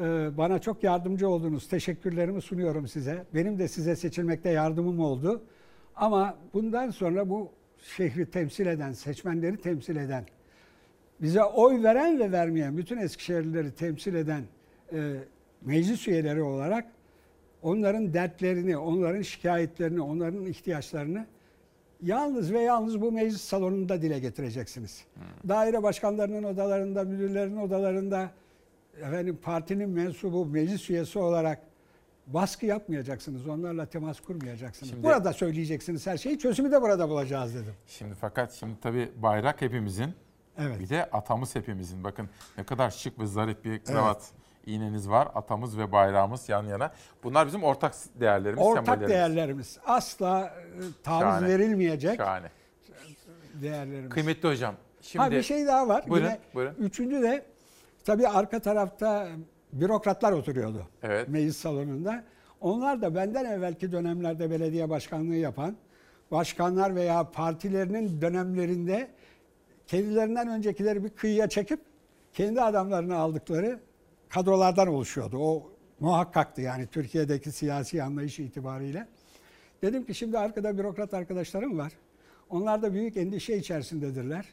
Ee, 0.00 0.28
Bana 0.38 0.58
çok 0.58 0.84
yardımcı 0.84 1.28
oldunuz. 1.28 1.68
Teşekkürlerimi 1.68 2.42
sunuyorum 2.42 2.88
size. 2.88 3.24
Benim 3.34 3.58
de 3.58 3.68
size 3.68 3.96
seçilmekte 3.96 4.50
yardımım 4.50 5.00
oldu. 5.00 5.42
Ama 5.96 6.34
bundan 6.54 6.90
sonra 6.90 7.28
bu 7.28 7.50
şehri 7.96 8.30
temsil 8.30 8.66
eden, 8.66 8.92
seçmenleri 8.92 9.56
temsil 9.56 9.96
eden, 9.96 10.24
bize 11.22 11.44
oy 11.44 11.82
veren 11.82 12.18
ve 12.18 12.32
vermeyen 12.32 12.76
bütün 12.76 12.96
Eskişehirlileri 12.98 13.70
temsil 13.74 14.14
eden 14.14 14.42
e, 14.92 15.14
meclis 15.62 16.08
üyeleri 16.08 16.42
olarak 16.42 16.84
onların 17.62 18.14
dertlerini, 18.14 18.76
onların 18.76 19.22
şikayetlerini, 19.22 20.00
onların 20.02 20.46
ihtiyaçlarını 20.46 21.26
yalnız 22.02 22.52
ve 22.52 22.60
yalnız 22.60 23.00
bu 23.00 23.12
meclis 23.12 23.40
salonunda 23.40 24.02
dile 24.02 24.18
getireceksiniz. 24.18 25.04
Daire 25.48 25.82
başkanlarının 25.82 26.42
odalarında, 26.42 27.04
müdürlerin 27.04 27.56
odalarında 27.56 28.30
efendim 28.98 29.38
partinin 29.42 29.88
mensubu, 29.90 30.46
meclis 30.46 30.90
üyesi 30.90 31.18
olarak 31.18 31.62
baskı 32.26 32.66
yapmayacaksınız. 32.66 33.48
Onlarla 33.48 33.86
temas 33.86 34.20
kurmayacaksınız. 34.20 34.90
Şimdi- 34.92 35.06
burada 35.06 35.32
söyleyeceksiniz 35.32 36.06
her 36.06 36.16
şeyi. 36.16 36.38
Çözümü 36.38 36.70
de 36.72 36.82
burada 36.82 37.08
bulacağız 37.08 37.54
dedim. 37.54 37.74
Şimdi 37.86 38.14
fakat 38.20 38.52
şimdi 38.52 38.74
tabii 38.80 39.10
bayrak 39.16 39.62
hepimizin. 39.62 40.14
Evet. 40.58 40.80
Bir 40.80 40.88
de 40.88 41.04
atamız 41.04 41.54
hepimizin. 41.54 42.04
Bakın 42.04 42.28
ne 42.58 42.64
kadar 42.64 42.90
şık 42.90 43.18
ve 43.18 43.26
zarif 43.26 43.64
bir 43.64 43.78
kravat 43.84 44.30
iğneniz 44.70 45.10
var. 45.10 45.28
Atamız 45.34 45.78
ve 45.78 45.92
bayrağımız 45.92 46.48
yan 46.48 46.64
yana. 46.66 46.92
Bunlar 47.24 47.46
bizim 47.46 47.62
ortak 47.64 47.94
değerlerimiz, 48.20 48.64
Ortak 48.66 48.84
sembollerimiz. 48.86 49.10
değerlerimiz. 49.10 49.78
Asla 49.86 50.40
e, 50.40 50.80
taviz 51.02 51.20
Şahane. 51.22 51.48
verilmeyecek 51.48 52.16
Şahane. 52.16 52.50
değerlerimiz. 53.62 54.10
Kıymetli 54.10 54.48
hocam. 54.48 54.74
Şimdi 55.02 55.24
Ha 55.24 55.30
bir 55.30 55.42
şey 55.42 55.66
daha 55.66 55.88
var. 55.88 56.04
Buyurun, 56.08 56.26
Yine 56.28 56.38
buyurun. 56.54 56.74
Üçüncü 56.78 57.22
de 57.22 57.44
tabii 58.04 58.28
arka 58.28 58.60
tarafta 58.60 59.28
bürokratlar 59.72 60.32
oturuyordu. 60.32 60.86
Evet. 61.02 61.28
Meclis 61.28 61.56
salonunda. 61.56 62.24
Onlar 62.60 63.02
da 63.02 63.14
benden 63.14 63.44
evvelki 63.44 63.92
dönemlerde 63.92 64.50
belediye 64.50 64.90
başkanlığı 64.90 65.34
yapan 65.34 65.76
başkanlar 66.30 66.94
veya 66.94 67.30
partilerinin 67.30 68.20
dönemlerinde 68.20 69.08
kendilerinden 69.86 70.48
öncekileri 70.48 71.04
bir 71.04 71.08
kıyıya 71.08 71.48
çekip 71.48 71.80
kendi 72.32 72.62
adamlarını 72.62 73.16
aldıkları 73.16 73.80
kadrolardan 74.30 74.88
oluşuyordu. 74.88 75.38
O 75.38 75.72
muhakkaktı 76.00 76.60
yani 76.60 76.86
Türkiye'deki 76.86 77.52
siyasi 77.52 78.02
anlayış 78.02 78.38
itibariyle. 78.38 79.06
Dedim 79.82 80.06
ki 80.06 80.14
şimdi 80.14 80.38
arkada 80.38 80.78
bürokrat 80.78 81.14
arkadaşlarım 81.14 81.78
var. 81.78 81.92
Onlar 82.50 82.82
da 82.82 82.92
büyük 82.94 83.16
endişe 83.16 83.56
içerisindedirler. 83.56 84.44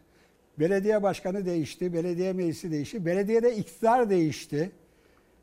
Belediye 0.59 1.03
başkanı 1.03 1.45
değişti, 1.45 1.93
belediye 1.93 2.33
meclisi 2.33 2.71
değişti, 2.71 3.05
belediyede 3.05 3.55
iktidar 3.55 4.09
değişti. 4.09 4.71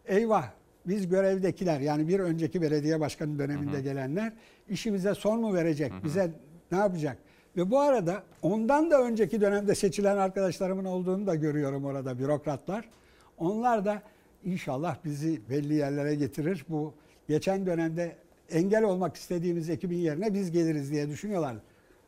Eyvah 0.06 0.51
biz 0.86 1.09
görevdekiler 1.09 1.81
yani 1.81 2.09
bir 2.09 2.20
önceki 2.20 2.62
belediye 2.62 3.01
başkanı 3.01 3.39
döneminde 3.39 3.81
gelenler 3.81 4.32
işimize 4.69 5.15
son 5.15 5.40
mu 5.40 5.55
verecek, 5.55 5.93
bize 6.05 6.31
ne 6.73 6.78
yapacak? 6.78 7.19
Ve 7.56 7.70
bu 7.70 7.81
arada 7.81 8.23
ondan 8.43 8.90
da 8.90 9.02
önceki 9.02 9.40
dönemde 9.40 9.74
seçilen 9.74 10.16
arkadaşlarımın 10.16 10.85
olduğunu 10.85 11.27
da 11.27 11.35
görüyorum 11.35 11.85
orada 11.85 12.19
bürokratlar. 12.19 12.89
Onlar 13.39 13.85
da 13.85 14.02
inşallah 14.45 14.97
bizi 15.05 15.41
belli 15.51 15.75
yerlere 15.75 16.15
getirir. 16.15 16.65
Bu 16.69 16.95
geçen 17.29 17.66
dönemde 17.66 18.16
engel 18.51 18.85
olmak 18.85 19.16
istediğimiz 19.16 19.71
ekibin 19.71 19.99
yerine 19.99 20.35
biz 20.35 20.51
geliriz 20.51 20.91
diye 20.91 21.09
düşünüyorlar. 21.09 21.57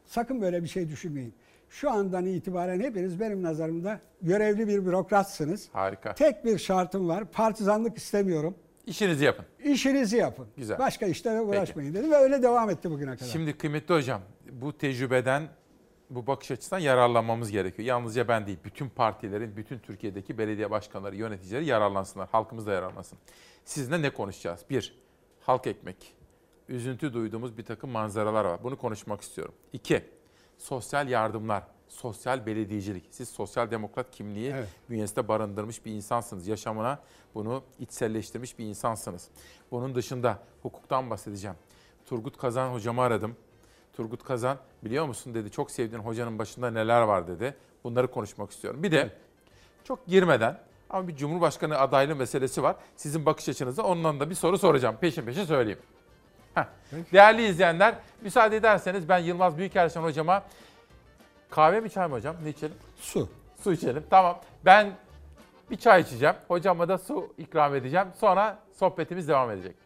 Sakın 0.05 0.41
böyle 0.41 0.63
bir 0.63 0.69
şey 0.69 0.89
düşünmeyin. 0.89 1.35
Şu 1.71 1.91
andan 1.91 2.27
itibaren 2.27 2.81
hepiniz 2.81 3.21
benim 3.21 3.43
nazarımda 3.43 4.01
görevli 4.23 4.69
bir 4.69 4.87
bürokratsınız. 4.87 5.69
Harika. 5.73 6.15
Tek 6.15 6.45
bir 6.45 6.59
şartım 6.59 7.09
var. 7.09 7.25
Partizanlık 7.25 7.97
istemiyorum. 7.97 8.55
İşinizi 8.87 9.25
yapın. 9.25 9.45
İşinizi 9.65 10.17
yapın. 10.17 10.47
Güzel. 10.57 10.79
Başka 10.79 11.07
işlere 11.07 11.41
uğraşmayın 11.41 11.95
dedim 11.95 12.11
ve 12.11 12.17
öyle 12.17 12.43
devam 12.43 12.71
etti 12.71 12.91
bugüne 12.91 13.17
kadar. 13.17 13.27
Şimdi 13.27 13.59
kıymetli 13.59 13.95
hocam 13.95 14.21
bu 14.53 14.79
tecrübeden 14.79 15.43
bu 16.11 16.27
bakış 16.27 16.51
açısından 16.51 16.81
yararlanmamız 16.81 17.51
gerekiyor. 17.51 17.87
Yalnızca 17.89 18.29
ben 18.29 18.47
değil, 18.47 18.59
bütün 18.65 18.89
partilerin, 18.89 19.57
bütün 19.57 19.79
Türkiye'deki 19.79 20.39
belediye 20.39 20.71
başkanları, 20.71 21.17
yöneticileri 21.17 21.67
yararlansınlar. 21.67 22.29
Halkımız 22.33 22.67
da 22.67 22.73
yararlansın. 22.73 23.19
Sizinle 23.65 24.03
ne 24.03 24.11
konuşacağız? 24.11 24.61
Bir, 24.71 24.99
halk 25.41 25.67
ekmek. 25.67 26.15
Üzüntü 26.69 27.13
duyduğumuz 27.13 27.59
bir 27.59 27.65
takım 27.65 27.91
manzaralar 27.91 28.45
var. 28.45 28.65
Bunu 28.65 28.79
konuşmak 28.79 29.21
istiyorum. 29.21 29.55
İki, 29.73 30.05
sosyal 30.59 31.09
yardımlar, 31.09 31.63
sosyal 31.89 32.47
belediyecilik. 32.47 33.05
Siz 33.11 33.29
sosyal 33.29 33.71
demokrat 33.71 34.11
kimliği 34.11 34.55
bünyesinde 34.91 35.29
barındırmış 35.29 35.85
bir 35.85 35.93
insansınız. 35.93 36.47
Yaşamına 36.47 36.99
bunu 37.35 37.63
içselleştirmiş 37.79 38.59
bir 38.59 38.65
insansınız. 38.65 39.29
Bunun 39.71 39.95
dışında 39.95 40.39
hukuktan 40.63 41.11
bahsedeceğim. 41.11 41.57
Turgut 42.05 42.39
Kazan 42.39 42.73
hocamı 42.73 43.03
aradım. 43.03 43.37
Turgut 43.97 44.25
Kazan 44.25 44.59
biliyor 44.85 45.07
musun 45.07 45.35
dedi 45.35 45.51
çok 45.51 45.71
sevdiğin 45.71 46.03
hocanın 46.03 46.39
başında 46.39 46.71
neler 46.71 47.03
var 47.03 47.29
dedi. 47.29 47.57
Bunları 47.85 48.11
konuşmak 48.11 48.51
istiyorum. 48.51 48.83
Bir 48.83 48.93
de 48.93 49.11
çok 49.85 50.07
girmeden 50.07 50.59
ama 50.91 51.09
bir 51.09 51.17
Cumhurbaşkanı 51.17 51.79
adaylığı 51.79 52.17
meselesi 52.17 52.63
var. 52.63 52.77
Sizin 52.97 53.27
bakış 53.27 53.49
açınızda 53.49 53.83
ondan 53.83 54.21
da 54.21 54.31
bir 54.31 54.35
soru 54.35 54.59
soracağım. 54.59 54.97
Peşin 55.01 55.23
peşin 55.23 55.45
söyleyeyim. 55.45 55.79
Heh. 56.55 56.65
Değerli 57.13 57.47
izleyenler 57.47 57.95
müsaade 58.21 58.57
ederseniz 58.57 59.09
ben 59.09 59.19
Yılmaz 59.19 59.59
Büyükerşen 59.59 60.03
hocama 60.03 60.43
kahve 61.51 61.81
mi 61.81 61.91
çay 61.91 62.09
mı 62.09 62.15
hocam? 62.15 62.37
Ne 62.45 62.49
içelim? 62.49 62.77
Su. 62.97 63.29
Su 63.63 63.73
içelim. 63.73 64.05
Tamam. 64.11 64.41
Ben 64.65 64.93
bir 65.71 65.77
çay 65.77 66.01
içeceğim. 66.01 66.35
Hocama 66.49 66.89
da 66.89 66.99
su 66.99 67.35
ikram 67.39 67.75
edeceğim. 67.75 68.07
Sonra 68.21 68.59
sohbetimiz 68.73 69.29
devam 69.29 69.51
edecek. 69.51 69.77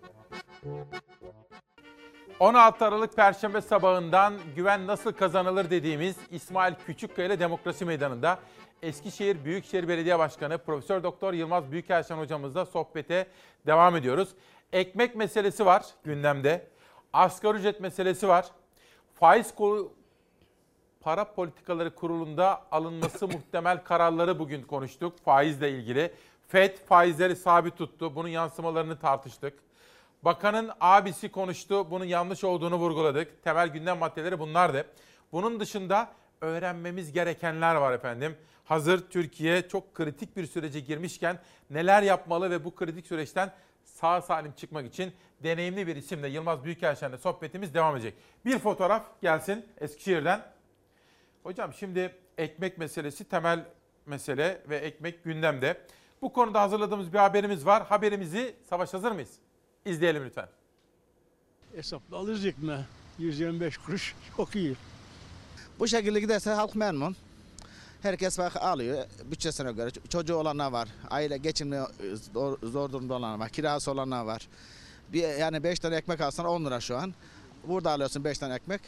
16 2.40 2.84
Aralık 2.84 3.16
Perşembe 3.16 3.60
sabahından 3.60 4.34
güven 4.56 4.86
nasıl 4.86 5.12
kazanılır 5.12 5.70
dediğimiz 5.70 6.16
İsmail 6.30 6.74
Küçükkaya 6.74 7.28
ile 7.28 7.40
Demokrasi 7.40 7.84
Meydanı'nda 7.84 8.38
Eskişehir 8.82 9.44
Büyükşehir 9.44 9.88
Belediye 9.88 10.18
Başkanı 10.18 10.58
Profesör 10.58 11.02
Doktor 11.02 11.32
Yılmaz 11.32 11.72
Büyükerşen 11.72 12.16
hocamızla 12.16 12.66
sohbete 12.66 13.26
devam 13.66 13.96
ediyoruz. 13.96 14.28
Ekmek 14.72 15.14
meselesi 15.14 15.66
var 15.66 15.86
gündemde. 16.04 16.66
Asgari 17.12 17.58
ücret 17.58 17.80
meselesi 17.80 18.28
var. 18.28 18.46
Faiz 19.14 19.54
kolu 19.54 19.92
para 21.00 21.32
politikaları 21.32 21.94
kurulunda 21.94 22.62
alınması 22.70 23.28
muhtemel 23.28 23.84
kararları 23.84 24.38
bugün 24.38 24.62
konuştuk 24.62 25.18
faizle 25.24 25.70
ilgili. 25.70 26.14
FED 26.48 26.76
faizleri 26.76 27.36
sabit 27.36 27.76
tuttu. 27.76 28.14
Bunun 28.14 28.28
yansımalarını 28.28 28.98
tartıştık. 28.98 29.69
Bakanın 30.22 30.70
abisi 30.80 31.32
konuştu. 31.32 31.90
Bunun 31.90 32.04
yanlış 32.04 32.44
olduğunu 32.44 32.76
vurguladık. 32.76 33.42
Temel 33.42 33.68
gündem 33.68 33.98
maddeleri 33.98 34.38
bunlardı. 34.38 34.86
Bunun 35.32 35.60
dışında 35.60 36.12
öğrenmemiz 36.40 37.12
gerekenler 37.12 37.74
var 37.74 37.92
efendim. 37.92 38.36
Hazır 38.64 39.10
Türkiye 39.10 39.68
çok 39.68 39.94
kritik 39.94 40.36
bir 40.36 40.46
sürece 40.46 40.80
girmişken 40.80 41.38
neler 41.70 42.02
yapmalı 42.02 42.50
ve 42.50 42.64
bu 42.64 42.74
kritik 42.74 43.06
süreçten 43.06 43.52
sağ 43.84 44.20
salim 44.22 44.52
çıkmak 44.52 44.86
için 44.86 45.12
deneyimli 45.42 45.86
bir 45.86 45.96
isimle 45.96 46.28
Yılmaz 46.28 46.64
Büyükelçen'le 46.64 47.16
sohbetimiz 47.16 47.74
devam 47.74 47.96
edecek. 47.96 48.14
Bir 48.44 48.58
fotoğraf 48.58 49.20
gelsin 49.22 49.66
Eskişehir'den. 49.80 50.42
Hocam 51.42 51.72
şimdi 51.72 52.14
ekmek 52.38 52.78
meselesi 52.78 53.28
temel 53.28 53.64
mesele 54.06 54.62
ve 54.68 54.76
ekmek 54.76 55.24
gündemde. 55.24 55.80
Bu 56.22 56.32
konuda 56.32 56.60
hazırladığımız 56.60 57.12
bir 57.12 57.18
haberimiz 57.18 57.66
var. 57.66 57.86
Haberimizi 57.86 58.56
Savaş 58.68 58.94
hazır 58.94 59.12
mıyız? 59.12 59.38
İzleyelim 59.84 60.24
lütfen. 60.24 60.48
Hesapla 61.74 62.16
alırız 62.16 62.46
ekmeği. 62.46 62.80
125 63.18 63.78
kuruş 63.78 64.14
çok 64.36 64.56
iyi. 64.56 64.76
Bu 65.78 65.88
şekilde 65.88 66.20
giderse 66.20 66.50
halk 66.50 66.74
memnun. 66.74 67.16
Herkes 68.02 68.38
bak 68.38 68.56
alıyor 68.56 69.04
bütçesine 69.24 69.72
göre. 69.72 69.90
Çocuğu 70.08 70.34
olanlar 70.34 70.72
var. 70.72 70.88
Aile 71.10 71.36
geçimli 71.36 71.80
zor, 72.34 72.58
zor 72.62 72.92
durumda 72.92 73.14
olanlar 73.14 73.38
var. 73.38 73.48
Kirası 73.48 73.90
olanlar 73.90 74.24
var. 74.24 74.48
Bir, 75.12 75.28
yani 75.28 75.62
5 75.64 75.78
tane 75.78 75.96
ekmek 75.96 76.20
alsan 76.20 76.46
10 76.46 76.64
lira 76.64 76.80
şu 76.80 76.96
an. 76.96 77.14
Burada 77.64 77.90
alıyorsun 77.90 78.24
5 78.24 78.38
tane 78.38 78.54
ekmek. 78.54 78.80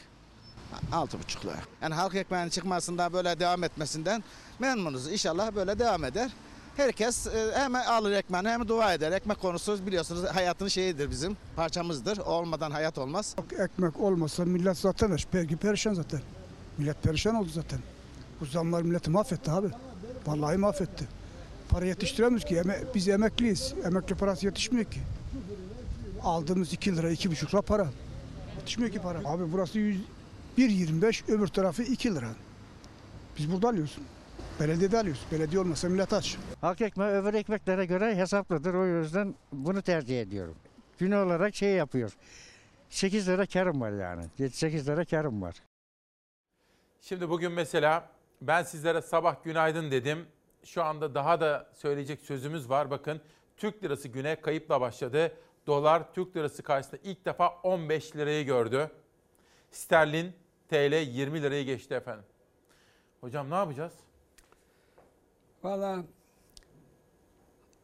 6,5 0.93 1.44
lira. 1.44 1.56
Yani 1.82 1.94
halk 1.94 2.14
ekmeğinin 2.14 2.51
çıkmasından 2.51 3.12
böyle 3.12 3.40
devam 3.40 3.64
etmesinden 3.64 4.24
memnunuz. 4.59 5.12
İnşallah 5.12 5.55
böyle 5.55 5.78
devam 5.78 6.05
eder. 6.05 6.31
Herkes 6.77 7.27
e, 7.27 7.53
hem 7.55 7.74
alır 7.74 8.12
ekmeğini 8.12 8.49
hem 8.49 8.69
dua 8.69 8.94
eder. 8.94 9.12
Ekmek 9.12 9.40
konusu 9.40 9.86
biliyorsunuz 9.86 10.24
hayatın 10.24 10.69
şeyidir 10.69 11.11
bizim. 11.11 11.36
Parçamızdır. 11.57 12.19
Olmadan 12.19 12.70
hayat 12.70 12.99
olmaz. 12.99 13.36
Ekmek 13.59 14.01
olmasa 14.01 14.44
millet 14.44 14.78
zaten 14.78 15.16
peki 15.32 15.57
perişan 15.57 15.94
zaten. 15.94 16.20
Millet 16.78 17.03
perişan 17.03 17.35
oldu 17.35 17.49
zaten. 17.55 17.78
Bu 18.40 18.47
zamlar 18.47 18.82
milleti 18.82 19.11
mahvetti 19.11 19.51
abi. 19.51 19.69
Vallahi 20.27 20.57
mahvetti. 20.57 21.05
Para 21.69 21.85
yetiştiremiyoruz 21.85 22.49
ki. 22.49 22.57
Eme- 22.57 22.82
biz 22.94 23.09
emekliyiz. 23.09 23.74
Emekli 23.85 24.15
parası 24.15 24.47
yetişmiyor 24.47 24.85
ki. 24.85 25.01
Aldığımız 26.23 26.73
2 26.73 26.97
lira, 26.97 27.11
2,5 27.12 27.51
lira 27.53 27.62
para. 27.62 27.86
Yetişmiyor 28.59 28.93
ki 28.93 28.99
para. 28.99 29.19
Abi 29.24 29.53
burası 29.53 29.78
100 29.78 30.01
1.25 30.59 31.32
öbür 31.32 31.47
tarafı 31.47 31.82
2 31.82 32.15
lira. 32.15 32.28
Biz 33.39 33.53
burada 33.53 33.69
alıyoruz. 33.69 33.99
Belediyede 34.60 34.98
alıyoruz. 34.98 35.26
Belediye 35.32 35.60
olmasa 35.60 35.88
millet 35.88 36.12
aç. 36.12 36.36
Halk 36.60 36.80
ekmeği 36.80 37.10
öbür 37.10 37.34
ekmeklere 37.34 37.86
göre 37.86 38.16
hesaplıdır. 38.16 38.74
O 38.74 38.86
yüzden 38.86 39.34
bunu 39.52 39.82
tercih 39.82 40.20
ediyorum. 40.20 40.54
Gün 40.98 41.12
olarak 41.12 41.54
şey 41.54 41.70
yapıyor. 41.74 42.16
8 42.88 43.28
lira 43.28 43.46
karım 43.46 43.80
var 43.80 43.90
yani. 43.92 44.50
8 44.50 44.88
lira 44.88 45.04
karım 45.04 45.42
var. 45.42 45.54
Şimdi 47.00 47.30
bugün 47.30 47.52
mesela 47.52 48.08
ben 48.42 48.62
sizlere 48.62 49.02
sabah 49.02 49.44
günaydın 49.44 49.90
dedim. 49.90 50.26
Şu 50.64 50.82
anda 50.84 51.14
daha 51.14 51.40
da 51.40 51.70
söyleyecek 51.72 52.20
sözümüz 52.20 52.70
var. 52.70 52.90
Bakın 52.90 53.20
Türk 53.56 53.84
lirası 53.84 54.08
güne 54.08 54.40
kayıpla 54.40 54.80
başladı. 54.80 55.32
Dolar 55.66 56.14
Türk 56.14 56.36
lirası 56.36 56.62
karşısında 56.62 57.00
ilk 57.04 57.24
defa 57.24 57.48
15 57.48 58.16
lirayı 58.16 58.46
gördü. 58.46 58.90
Sterlin 59.70 60.32
TL 60.68 60.94
20 60.94 61.42
lirayı 61.42 61.64
geçti 61.64 61.94
efendim. 61.94 62.24
Hocam 63.20 63.50
ne 63.50 63.54
yapacağız? 63.54 63.92
Valla 65.62 66.05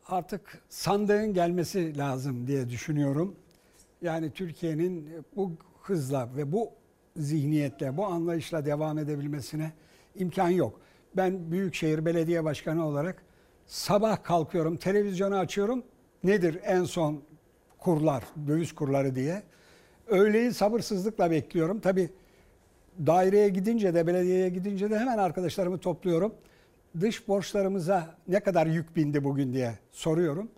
artık 0.06 0.62
sandığın 0.68 1.34
gelmesi 1.34 1.98
lazım 1.98 2.46
diye 2.46 2.70
düşünüyorum. 2.70 3.36
Yani 4.02 4.30
Türkiye'nin 4.30 5.08
bu 5.36 5.52
hızla 5.82 6.28
ve 6.36 6.52
bu 6.52 6.70
zihniyetle, 7.16 7.96
bu 7.96 8.06
anlayışla 8.06 8.64
devam 8.64 8.98
edebilmesine 8.98 9.72
imkan 10.14 10.48
yok. 10.48 10.80
Ben 11.16 11.50
Büyükşehir 11.50 12.04
Belediye 12.04 12.44
Başkanı 12.44 12.86
olarak 12.86 13.22
sabah 13.66 14.22
kalkıyorum, 14.22 14.76
televizyonu 14.76 15.36
açıyorum. 15.36 15.82
Nedir 16.24 16.60
en 16.64 16.84
son 16.84 17.22
kurlar, 17.78 18.24
döviz 18.46 18.74
kurları 18.74 19.14
diye. 19.14 19.42
Öğleyi 20.06 20.52
sabırsızlıkla 20.52 21.30
bekliyorum. 21.30 21.80
Tabii 21.80 22.10
daireye 23.06 23.48
gidince 23.48 23.94
de, 23.94 24.06
belediyeye 24.06 24.48
gidince 24.48 24.90
de 24.90 24.98
hemen 24.98 25.18
arkadaşlarımı 25.18 25.78
topluyorum. 25.78 26.34
Dış 27.00 27.28
borçlarımıza 27.28 28.14
ne 28.28 28.40
kadar 28.40 28.66
yük 28.66 28.96
bindi 28.96 29.24
bugün 29.24 29.52
diye 29.52 29.78
soruyorum. 29.92 30.48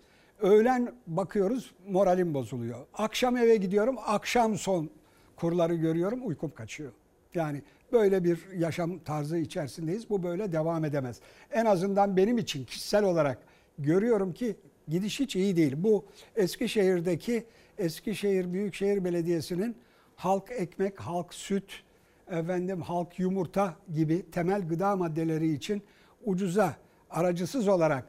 Öğlen 0.41 0.93
bakıyoruz 1.07 1.75
moralim 1.87 2.33
bozuluyor. 2.33 2.79
Akşam 2.93 3.37
eve 3.37 3.55
gidiyorum 3.55 3.95
akşam 4.05 4.57
son 4.57 4.89
kurları 5.35 5.75
görüyorum 5.75 6.27
uykum 6.27 6.51
kaçıyor. 6.51 6.91
Yani 7.33 7.61
böyle 7.91 8.23
bir 8.23 8.39
yaşam 8.57 8.99
tarzı 8.99 9.37
içerisindeyiz. 9.37 10.09
Bu 10.09 10.23
böyle 10.23 10.51
devam 10.51 10.85
edemez. 10.85 11.19
En 11.51 11.65
azından 11.65 12.17
benim 12.17 12.37
için 12.37 12.65
kişisel 12.65 13.03
olarak 13.03 13.37
görüyorum 13.77 14.33
ki 14.33 14.55
gidiş 14.87 15.19
hiç 15.19 15.35
iyi 15.35 15.55
değil. 15.55 15.73
Bu 15.77 16.05
Eskişehir'deki 16.35 17.43
Eskişehir 17.77 18.53
Büyükşehir 18.53 19.03
Belediyesi'nin 19.03 19.75
halk 20.15 20.51
ekmek, 20.51 20.99
halk 20.99 21.33
süt, 21.33 21.83
efendim 22.31 22.81
halk 22.81 23.19
yumurta 23.19 23.75
gibi 23.93 24.31
temel 24.31 24.67
gıda 24.67 24.95
maddeleri 24.95 25.53
için 25.53 25.83
ucuza, 26.25 26.75
aracısız 27.09 27.67
olarak 27.67 28.05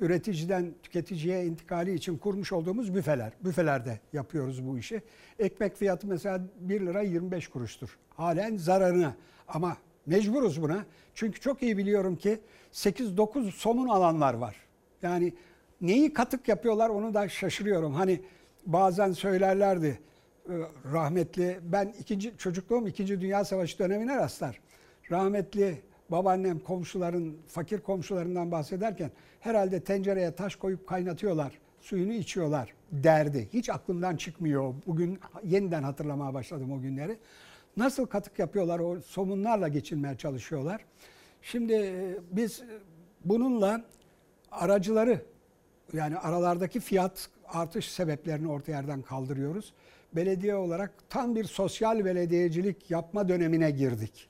üreticiden 0.00 0.74
tüketiciye 0.82 1.46
intikali 1.46 1.94
için 1.94 2.18
kurmuş 2.18 2.52
olduğumuz 2.52 2.94
büfeler. 2.94 3.32
Büfelerde 3.44 4.00
yapıyoruz 4.12 4.66
bu 4.66 4.78
işi. 4.78 5.02
Ekmek 5.38 5.76
fiyatı 5.76 6.06
mesela 6.06 6.40
1 6.60 6.80
lira 6.80 7.02
25 7.02 7.48
kuruştur. 7.48 7.98
Halen 8.16 8.56
zararına 8.56 9.14
ama 9.48 9.76
mecburuz 10.06 10.62
buna. 10.62 10.84
Çünkü 11.14 11.40
çok 11.40 11.62
iyi 11.62 11.78
biliyorum 11.78 12.16
ki 12.16 12.40
8-9 12.72 13.50
somun 13.50 13.88
alanlar 13.88 14.34
var. 14.34 14.56
Yani 15.02 15.34
neyi 15.80 16.12
katık 16.12 16.48
yapıyorlar 16.48 16.88
onu 16.88 17.14
da 17.14 17.28
şaşırıyorum. 17.28 17.94
Hani 17.94 18.20
bazen 18.66 19.12
söylerlerdi 19.12 20.00
e, 20.48 20.54
rahmetli 20.92 21.58
ben 21.62 21.94
ikinci 22.00 22.36
çocukluğum 22.38 22.88
2. 22.88 23.20
Dünya 23.20 23.44
Savaşı 23.44 23.78
dönemine 23.78 24.16
rastlar. 24.16 24.60
Rahmetli 25.10 25.82
babaannem 26.10 26.58
komşuların 26.58 27.36
fakir 27.46 27.80
komşularından 27.80 28.50
bahsederken 28.50 29.10
herhalde 29.40 29.80
tencereye 29.80 30.34
taş 30.34 30.56
koyup 30.56 30.86
kaynatıyorlar, 30.86 31.58
suyunu 31.80 32.12
içiyorlar 32.12 32.74
derdi. 32.92 33.48
Hiç 33.52 33.68
aklımdan 33.68 34.16
çıkmıyor. 34.16 34.74
Bugün 34.86 35.18
yeniden 35.44 35.82
hatırlamaya 35.82 36.34
başladım 36.34 36.72
o 36.72 36.80
günleri. 36.80 37.16
Nasıl 37.76 38.06
katık 38.06 38.38
yapıyorlar 38.38 38.78
o 38.78 39.00
somunlarla 39.00 39.68
geçinmeye 39.68 40.16
çalışıyorlar. 40.16 40.84
Şimdi 41.42 41.72
e, 41.72 42.16
biz 42.32 42.62
bununla 43.24 43.84
aracıları 44.50 45.22
yani 45.92 46.16
aralardaki 46.16 46.80
fiyat 46.80 47.28
artış 47.48 47.90
sebeplerini 47.90 48.50
orta 48.50 48.72
yerden 48.72 49.02
kaldırıyoruz. 49.02 49.72
Belediye 50.12 50.54
olarak 50.54 50.92
tam 51.08 51.36
bir 51.36 51.44
sosyal 51.44 52.04
belediyecilik 52.04 52.90
yapma 52.90 53.28
dönemine 53.28 53.70
girdik. 53.70 54.29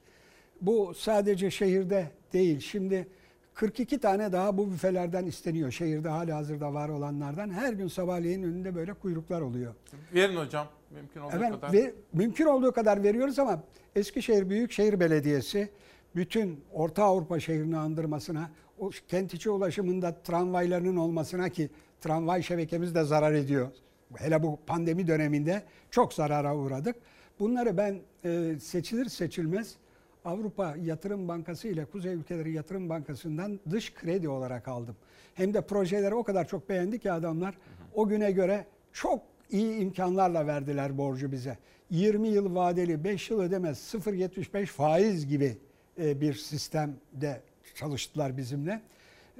Bu 0.60 0.94
sadece 0.94 1.50
şehirde 1.50 2.10
değil. 2.32 2.60
Şimdi 2.60 3.08
42 3.54 3.98
tane 3.98 4.32
daha 4.32 4.58
bu 4.58 4.72
büfelerden 4.72 5.26
isteniyor. 5.26 5.70
Şehirde 5.70 6.08
hali 6.08 6.32
hazırda 6.32 6.74
var 6.74 6.88
olanlardan. 6.88 7.50
Her 7.50 7.72
gün 7.72 7.88
sabahleyin 7.88 8.42
önünde 8.42 8.74
böyle 8.74 8.92
kuyruklar 8.92 9.40
oluyor. 9.40 9.74
Verin 10.14 10.36
hocam. 10.36 10.66
Mümkün 10.90 11.20
olduğu 11.20 11.36
Efendim, 11.36 11.60
kadar. 11.60 11.72
ve 11.72 11.94
mümkün 12.12 12.46
olduğu 12.46 12.72
kadar 12.72 13.02
veriyoruz 13.02 13.38
ama 13.38 13.62
Eskişehir 13.96 14.50
Büyükşehir 14.50 15.00
Belediyesi 15.00 15.70
bütün 16.16 16.64
Orta 16.72 17.04
Avrupa 17.04 17.40
şehrini 17.40 17.76
andırmasına, 17.76 18.50
o 18.78 18.90
kent 19.08 19.34
içi 19.34 19.50
ulaşımında 19.50 20.22
tramvaylarının 20.22 20.96
olmasına 20.96 21.48
ki 21.48 21.70
tramvay 22.00 22.42
şebekemiz 22.42 22.94
de 22.94 23.04
zarar 23.04 23.32
ediyor. 23.32 23.68
Hele 24.16 24.42
bu 24.42 24.58
pandemi 24.66 25.06
döneminde 25.06 25.62
çok 25.90 26.12
zarara 26.12 26.56
uğradık. 26.56 26.96
Bunları 27.40 27.76
ben 27.76 27.98
e, 28.24 28.54
seçilir 28.60 29.08
seçilmez 29.08 29.76
Avrupa 30.24 30.76
Yatırım 30.76 31.28
Bankası 31.28 31.68
ile 31.68 31.84
Kuzey 31.84 32.14
Ülkeleri 32.14 32.52
Yatırım 32.52 32.88
Bankası'ndan 32.88 33.60
dış 33.70 33.94
kredi 33.94 34.28
olarak 34.28 34.68
aldım. 34.68 34.96
Hem 35.34 35.54
de 35.54 35.60
projeleri 35.60 36.14
o 36.14 36.22
kadar 36.22 36.48
çok 36.48 36.68
beğendi 36.68 36.98
ki 36.98 37.12
adamlar 37.12 37.54
o 37.94 38.08
güne 38.08 38.32
göre 38.32 38.66
çok 38.92 39.22
iyi 39.50 39.80
imkanlarla 39.80 40.46
verdiler 40.46 40.98
borcu 40.98 41.32
bize. 41.32 41.58
20 41.90 42.28
yıl 42.28 42.54
vadeli 42.54 43.04
5 43.04 43.30
yıl 43.30 43.40
ödemez 43.40 43.78
0.75 43.94 44.66
faiz 44.66 45.26
gibi 45.26 45.56
e, 45.98 46.20
bir 46.20 46.34
sistemde 46.34 47.40
çalıştılar 47.74 48.36
bizimle. 48.36 48.80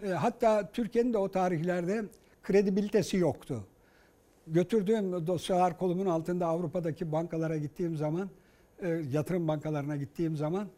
E, 0.03 0.09
Hatta 0.09 0.71
Türkiye'nin 0.73 1.13
de 1.13 1.19
o 1.19 1.31
tarihlerde 1.31 2.05
kredibilitesi 2.43 3.17
yoktu. 3.17 3.65
Götürdüğüm 4.47 5.27
dosyalar 5.27 5.79
kolumun 5.79 6.07
altında 6.07 6.47
Avrupa'daki 6.47 7.13
bankalara 7.13 7.57
gittiğim 7.57 7.97
zaman, 7.97 8.31
e, 8.83 8.89
yatırım 9.13 9.49
bankalarına 9.49 9.97
gittiğim 9.97 10.37
zaman 10.37 10.69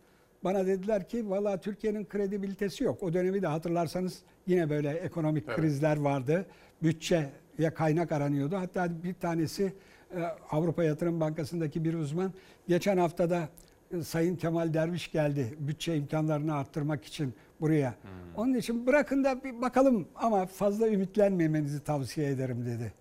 bana 0.44 0.66
dediler 0.66 1.08
ki 1.08 1.30
valla 1.30 1.60
Türkiye'nin 1.60 2.04
kredibilitesi 2.04 2.84
yok. 2.84 3.02
O 3.02 3.12
dönemi 3.12 3.42
de 3.42 3.46
hatırlarsanız 3.46 4.18
yine 4.46 4.70
böyle 4.70 4.90
ekonomik 4.90 5.44
Evet. 5.48 5.56
krizler 5.56 5.96
vardı. 5.96 6.46
Bütçeye 6.82 7.30
kaynak 7.74 8.12
aranıyordu. 8.12 8.56
Hatta 8.56 9.02
bir 9.02 9.14
tanesi 9.14 9.72
e, 10.16 10.22
Avrupa 10.50 10.84
Yatırım 10.84 11.20
Bankası'ndaki 11.20 11.84
bir 11.84 11.94
uzman 11.94 12.32
geçen 12.68 12.98
haftada 12.98 13.48
e, 13.94 14.02
Sayın 14.02 14.36
Kemal 14.36 14.74
Derviş 14.74 15.12
geldi 15.12 15.54
bütçe 15.58 15.96
imkanlarını 15.96 16.54
arttırmak 16.54 17.04
için 17.04 17.34
buraya. 17.60 17.94
Onun 18.36 18.54
için 18.54 18.86
bırakın 18.86 19.24
da 19.24 19.44
bir 19.44 19.60
bakalım 19.60 20.08
ama 20.14 20.46
fazla 20.46 20.88
ümitlenmemenizi 20.88 21.84
tavsiye 21.84 22.28
ederim 22.28 22.66
dedi. 22.66 22.92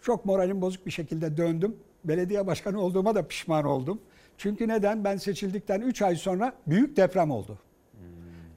Çok 0.00 0.24
moralim 0.24 0.60
bozuk 0.60 0.86
bir 0.86 0.90
şekilde 0.90 1.36
döndüm. 1.36 1.76
Belediye 2.04 2.46
başkanı 2.46 2.80
olduğuma 2.80 3.14
da 3.14 3.28
pişman 3.28 3.64
oldum. 3.64 4.00
Çünkü 4.38 4.68
neden? 4.68 5.04
Ben 5.04 5.16
seçildikten 5.16 5.80
3 5.80 6.02
ay 6.02 6.16
sonra 6.16 6.52
büyük 6.66 6.96
deprem 6.96 7.30
oldu. 7.30 7.58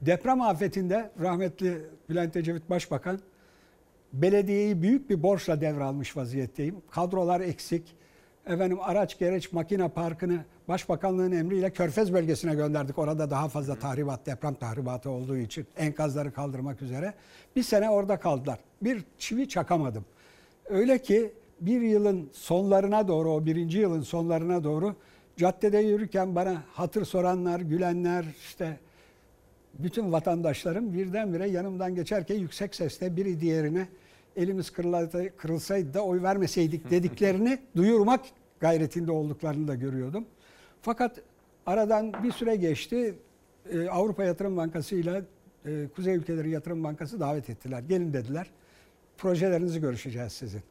Deprem 0.02 0.42
afetinde 0.42 1.12
rahmetli 1.22 1.82
Bülent 2.10 2.36
Ecevit 2.36 2.70
Başbakan 2.70 3.20
belediyeyi 4.14 4.82
büyük 4.82 5.10
bir 5.10 5.24
borçla 5.24 5.62
devralmış 5.62 6.18
vaziyetteyim. 6.18 6.76
Kadrolar 6.92 7.42
eksik. 7.42 7.96
Efendim 8.48 8.78
araç 8.82 9.20
gereç 9.20 9.52
makine 9.52 9.90
parkını 9.90 10.46
Başbakanlığın 10.68 11.32
emriyle 11.32 11.70
Körfez 11.70 12.14
bölgesine 12.14 12.56
gönderdik. 12.56 12.98
Orada 12.98 13.30
daha 13.30 13.50
fazla 13.50 13.76
tahribat, 13.76 14.26
deprem 14.26 14.54
tahribatı 14.54 15.10
olduğu 15.10 15.38
için 15.38 15.68
enkazları 15.78 16.34
kaldırmak 16.34 16.82
üzere. 16.82 17.14
Bir 17.56 17.64
sene 17.64 17.90
orada 17.90 18.20
kaldılar. 18.20 18.60
Bir 18.82 19.04
çivi 19.18 19.50
çakamadım. 19.50 20.06
Öyle 20.66 21.02
ki 21.02 21.34
bir 21.62 21.82
yılın 21.82 22.30
sonlarına 22.34 23.08
doğru, 23.08 23.32
o 23.32 23.46
birinci 23.46 23.78
yılın 23.78 24.02
sonlarına 24.02 24.64
doğru 24.64 24.96
caddede 25.38 25.78
yürürken 25.78 26.36
bana 26.36 26.64
hatır 26.74 27.06
soranlar, 27.06 27.60
gülenler, 27.60 28.26
işte 28.40 28.78
bütün 29.80 30.12
vatandaşlarım 30.12 30.94
birdenbire 30.94 31.50
yanımdan 31.50 31.96
geçerken 31.96 32.36
yüksek 32.36 32.76
sesle 32.76 33.18
biri 33.18 33.40
diğerine 33.40 33.88
elimiz 34.36 34.72
kırılsaydı 35.38 35.94
da 35.94 36.06
oy 36.06 36.24
vermeseydik 36.24 36.92
dediklerini 36.92 37.60
duyurmak 37.76 38.26
gayretinde 38.60 39.12
olduklarını 39.12 39.68
da 39.68 39.76
görüyordum. 39.76 40.26
Fakat 40.82 41.22
aradan 41.66 42.24
bir 42.24 42.32
süre 42.32 42.56
geçti. 42.56 43.16
Ee, 43.72 43.90
Avrupa 43.90 44.24
Yatırım 44.24 44.58
Bankası 44.58 44.96
ile 44.96 45.24
e, 45.66 45.88
Kuzey 45.96 46.16
Ülkeleri 46.16 46.50
Yatırım 46.50 46.84
Bankası 46.84 47.20
davet 47.20 47.50
ettiler. 47.50 47.80
Gelin 47.90 48.14
dediler. 48.14 48.48
Projelerinizi 49.18 49.82
görüşeceğiz 49.82 50.34
sizin. 50.34 50.62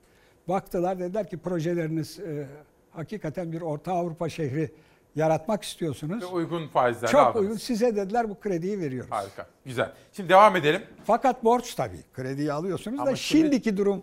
Baktılar 0.48 0.98
dediler 0.98 1.28
ki 1.30 1.38
projeleriniz 1.38 2.20
e, 2.20 2.46
hakikaten 2.90 3.52
bir 3.52 3.60
Orta 3.60 3.92
Avrupa 3.92 4.28
şehri 4.28 4.70
yaratmak 5.16 5.62
istiyorsunuz. 5.62 6.22
Ve 6.22 6.26
uygun 6.26 6.68
faizlerle 6.68 7.12
Çok 7.12 7.20
aldınız. 7.20 7.42
uygun. 7.44 7.56
Size 7.56 7.96
dediler 7.96 8.30
bu 8.30 8.40
krediyi 8.40 8.80
veriyoruz. 8.80 9.10
Harika. 9.10 9.46
Güzel. 9.64 9.92
Şimdi 10.12 10.28
devam 10.28 10.56
edelim. 10.56 10.82
Fakat 11.04 11.44
borç 11.44 11.74
tabii. 11.74 12.00
Krediyi 12.12 12.52
alıyorsunuz 12.52 13.00
Ama 13.00 13.10
da 13.10 13.16
şimdi- 13.16 13.42
şimdiki 13.42 13.76
durum. 13.76 14.02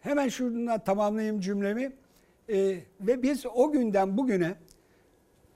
Hemen 0.00 0.28
şununla 0.28 0.78
tamamlayayım 0.78 1.40
cümlemi. 1.40 1.92
Ee, 2.48 2.76
ve 3.00 3.22
biz 3.22 3.46
o 3.54 3.72
günden 3.72 4.16
bugüne 4.16 4.54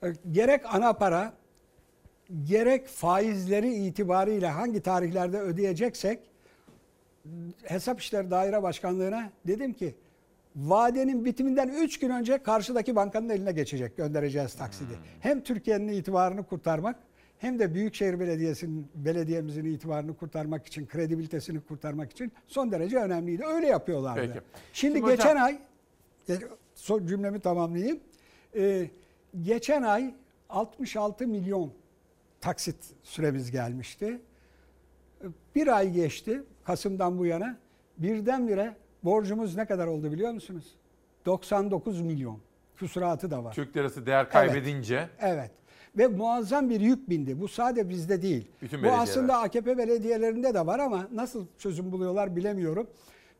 e, 0.03 0.07
gerek 0.31 0.61
ana 0.75 0.93
para 0.93 1.33
gerek 2.43 2.87
faizleri 2.87 3.73
itibariyle 3.73 4.47
hangi 4.47 4.81
tarihlerde 4.81 5.39
ödeyeceksek 5.39 6.19
Hesap 7.63 8.01
İşleri 8.01 8.31
Daire 8.31 8.63
Başkanlığı'na 8.63 9.31
dedim 9.47 9.73
ki 9.73 9.95
vadenin 10.55 11.25
bitiminden 11.25 11.67
3 11.67 11.99
gün 11.99 12.09
önce 12.09 12.37
karşıdaki 12.37 12.95
bankanın 12.95 13.29
eline 13.29 13.51
geçecek 13.51 13.97
göndereceğiz 13.97 14.53
taksidi. 14.53 14.93
Hem 15.19 15.43
Türkiye'nin 15.43 15.87
itibarını 15.87 16.43
kurtarmak 16.43 16.95
hem 17.39 17.59
de 17.59 17.73
Büyükşehir 17.73 18.19
Belediyesi'nin 18.19 18.87
belediyemizin 18.95 19.65
itibarını 19.65 20.17
kurtarmak 20.17 20.67
için, 20.67 20.87
kredibilitesini 20.87 21.61
kurtarmak 21.61 22.11
için 22.11 22.31
son 22.47 22.71
derece 22.71 22.97
önemliydi. 22.97 23.45
Öyle 23.45 23.67
yapıyorlardı. 23.67 24.21
Peki. 24.21 24.45
Şimdi, 24.73 24.93
Şimdi 24.93 25.05
hocam- 25.05 25.17
geçen 25.17 25.35
ay 25.35 25.59
e, 26.29 26.33
son 26.75 27.07
cümlemi 27.07 27.39
tamamlayayım. 27.39 27.99
Ee, 28.55 28.89
geçen 29.41 29.81
ay 29.81 30.13
66 30.49 31.27
milyon 31.27 31.71
taksit 32.41 32.75
süremiz 33.03 33.51
gelmişti. 33.51 34.21
Bir 35.55 35.67
ay 35.77 35.91
geçti 35.91 36.43
Kasım'dan 36.63 37.17
bu 37.17 37.25
yana. 37.25 37.57
Birdenbire 37.97 38.75
borcumuz 39.03 39.55
ne 39.55 39.65
kadar 39.65 39.87
oldu 39.87 40.11
biliyor 40.11 40.31
musunuz? 40.31 40.75
99 41.25 42.01
milyon. 42.01 42.39
Küsuratı 42.75 43.31
da 43.31 43.43
var. 43.43 43.53
Türk 43.53 43.77
lirası 43.77 44.05
değer 44.05 44.29
kaybedince 44.29 45.09
Evet. 45.19 45.51
Ve 45.97 46.07
muazzam 46.07 46.69
bir 46.69 46.79
yük 46.81 47.09
bindi. 47.09 47.41
Bu 47.41 47.47
sadece 47.47 47.89
bizde 47.89 48.21
değil. 48.21 48.51
Bütün 48.61 48.83
Bu 48.83 48.87
aslında 48.91 49.37
AKP 49.37 49.77
belediyelerinde 49.77 50.53
de 50.53 50.65
var 50.65 50.79
ama 50.79 51.07
nasıl 51.13 51.45
çözüm 51.57 51.91
buluyorlar 51.91 52.35
bilemiyorum. 52.35 52.87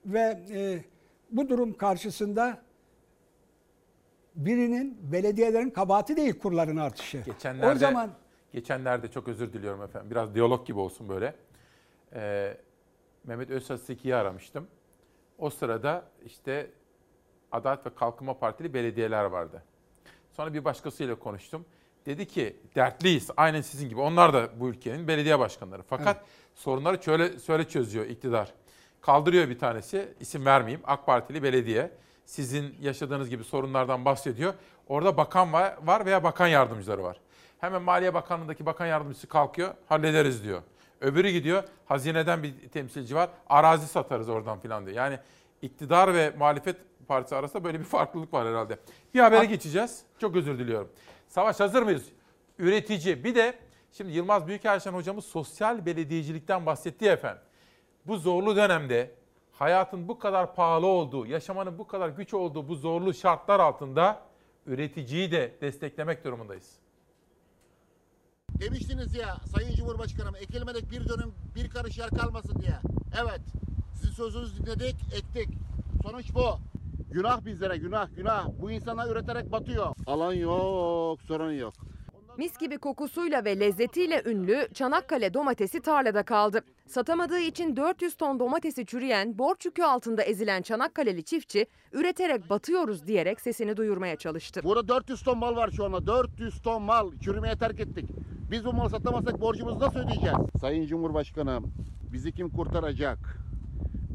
Ve 0.05 0.39
e, 0.51 0.83
bu 1.31 1.49
durum 1.49 1.73
karşısında 1.73 2.57
birinin 4.35 4.97
belediyelerin 5.11 5.69
kabahati 5.69 6.17
değil 6.17 6.39
kurların 6.39 6.77
artışı. 6.77 7.17
geçenlerde 7.25 7.75
o 7.75 7.75
zaman 7.75 8.09
geçenlerde 8.53 9.07
çok 9.07 9.27
özür 9.27 9.53
diliyorum 9.53 9.81
efendim. 9.81 10.11
Biraz 10.11 10.35
diyalog 10.35 10.67
gibi 10.67 10.79
olsun 10.79 11.09
böyle. 11.09 11.35
Ee, 12.13 12.57
Mehmet 13.23 13.49
Özsaseki'yi 13.49 14.15
aramıştım. 14.15 14.67
O 15.37 15.49
sırada 15.49 16.03
işte 16.25 16.71
Adalet 17.51 17.85
ve 17.85 17.95
Kalkınma 17.95 18.39
Partili 18.39 18.73
belediyeler 18.73 19.23
vardı. 19.23 19.63
Sonra 20.31 20.53
bir 20.53 20.65
başkasıyla 20.65 21.15
konuştum. 21.15 21.65
Dedi 22.05 22.27
ki 22.27 22.55
dertliyiz 22.75 23.29
aynen 23.37 23.61
sizin 23.61 23.89
gibi. 23.89 23.99
Onlar 24.01 24.33
da 24.33 24.49
bu 24.59 24.69
ülkenin 24.69 25.07
belediye 25.07 25.39
başkanları. 25.39 25.83
Fakat 25.83 26.25
sorunları 26.55 27.03
şöyle, 27.03 27.39
şöyle 27.39 27.67
çözüyor 27.67 28.05
iktidar. 28.05 28.53
Kaldırıyor 29.01 29.49
bir 29.49 29.59
tanesi 29.59 30.13
isim 30.19 30.45
vermeyeyim 30.45 30.81
AK 30.87 31.05
Partili 31.05 31.43
belediye. 31.43 31.91
Sizin 32.25 32.75
yaşadığınız 32.81 33.29
gibi 33.29 33.43
sorunlardan 33.43 34.05
bahsediyor. 34.05 34.53
Orada 34.87 35.17
bakan 35.17 35.53
var 35.53 36.05
veya 36.05 36.23
bakan 36.23 36.47
yardımcıları 36.47 37.03
var. 37.03 37.19
Hemen 37.59 37.81
Maliye 37.81 38.13
Bakanlığı'ndaki 38.13 38.65
bakan 38.65 38.85
yardımcısı 38.85 39.27
kalkıyor 39.27 39.73
hallederiz 39.87 40.43
diyor. 40.43 40.61
Öbürü 41.01 41.29
gidiyor 41.29 41.63
hazineden 41.85 42.43
bir 42.43 42.69
temsilci 42.69 43.15
var 43.15 43.29
arazi 43.49 43.87
satarız 43.87 44.29
oradan 44.29 44.59
filan 44.59 44.85
diyor. 44.85 44.97
Yani 44.97 45.19
iktidar 45.61 46.13
ve 46.13 46.33
muhalefet 46.37 46.77
partisi 47.07 47.35
arasında 47.35 47.63
böyle 47.63 47.79
bir 47.79 47.85
farklılık 47.85 48.33
var 48.33 48.47
herhalde. 48.47 48.79
Bir 49.13 49.19
habere 49.19 49.45
geçeceğiz. 49.45 50.03
Çok 50.19 50.35
özür 50.35 50.59
diliyorum. 50.59 50.89
Savaş 51.27 51.59
hazır 51.59 51.83
mıyız? 51.83 52.05
Üretici. 52.59 53.23
Bir 53.23 53.35
de 53.35 53.59
şimdi 53.91 54.11
Yılmaz 54.11 54.47
Büyükelçin 54.47 54.91
hocamız 54.91 55.25
sosyal 55.25 55.85
belediyecilikten 55.85 56.65
bahsetti 56.65 57.05
ya 57.05 57.13
efendim. 57.13 57.41
Bu 58.05 58.17
zorlu 58.17 58.55
dönemde 58.55 59.11
hayatın 59.51 60.07
bu 60.07 60.19
kadar 60.19 60.55
pahalı 60.55 60.87
olduğu, 60.87 61.25
yaşamanın 61.25 61.79
bu 61.79 61.87
kadar 61.87 62.09
güç 62.09 62.33
olduğu 62.33 62.67
bu 62.67 62.75
zorlu 62.75 63.13
şartlar 63.13 63.59
altında 63.59 64.21
üreticiyi 64.65 65.31
de 65.31 65.55
desteklemek 65.61 66.23
durumundayız. 66.23 66.79
Demiştiniz 68.61 69.15
ya 69.15 69.37
Sayın 69.55 69.75
Cumhurbaşkanım 69.75 70.35
ekilmedik 70.35 70.91
bir 70.91 71.09
dönüm 71.09 71.33
bir 71.55 71.69
karış 71.69 71.97
yer 71.97 72.09
kalmasın 72.09 72.61
diye. 72.61 72.79
Evet 73.21 73.41
sizin 73.93 74.11
sözünüzü 74.11 74.57
dinledik 74.57 74.95
ektik. 75.13 75.49
Sonuç 76.03 76.33
bu. 76.35 76.59
Günah 77.11 77.45
bizlere 77.45 77.77
günah 77.77 78.07
günah. 78.15 78.47
Bu 78.61 78.71
insanlar 78.71 79.11
üreterek 79.11 79.51
batıyor. 79.51 79.95
Alan 80.07 80.33
yok 80.33 81.21
sorun 81.27 81.51
yok. 81.51 81.73
Mis 82.39 82.57
gibi 82.57 82.77
kokusuyla 82.77 83.45
ve 83.45 83.59
lezzetiyle 83.59 84.23
ünlü 84.25 84.67
Çanakkale 84.73 85.33
domatesi 85.33 85.81
tarlada 85.81 86.23
kaldı. 86.23 86.61
Satamadığı 86.87 87.39
için 87.39 87.75
400 87.75 88.15
ton 88.15 88.39
domatesi 88.39 88.85
çürüyen, 88.85 89.37
borç 89.37 89.65
yükü 89.65 89.83
altında 89.83 90.23
ezilen 90.23 90.61
Çanakkale'li 90.61 91.23
çiftçi 91.23 91.67
üreterek 91.93 92.49
batıyoruz 92.49 93.07
diyerek 93.07 93.41
sesini 93.41 93.77
duyurmaya 93.77 94.15
çalıştı. 94.15 94.61
Burada 94.63 94.87
400 94.87 95.23
ton 95.23 95.37
mal 95.37 95.55
var 95.55 95.71
şu 95.71 95.85
anda. 95.85 96.07
400 96.07 96.61
ton 96.61 96.81
mal 96.81 97.11
çürümeye 97.21 97.55
terk 97.55 97.79
ettik. 97.79 98.09
Biz 98.51 98.65
bu 98.65 98.73
malı 98.73 98.89
satamazsak 98.89 99.41
borcumuzu 99.41 99.79
nasıl 99.79 99.99
ödeyeceğiz? 99.99 100.37
Sayın 100.61 100.87
Cumhurbaşkanım 100.87 101.71
bizi 102.13 102.31
kim 102.31 102.49
kurtaracak? 102.49 103.19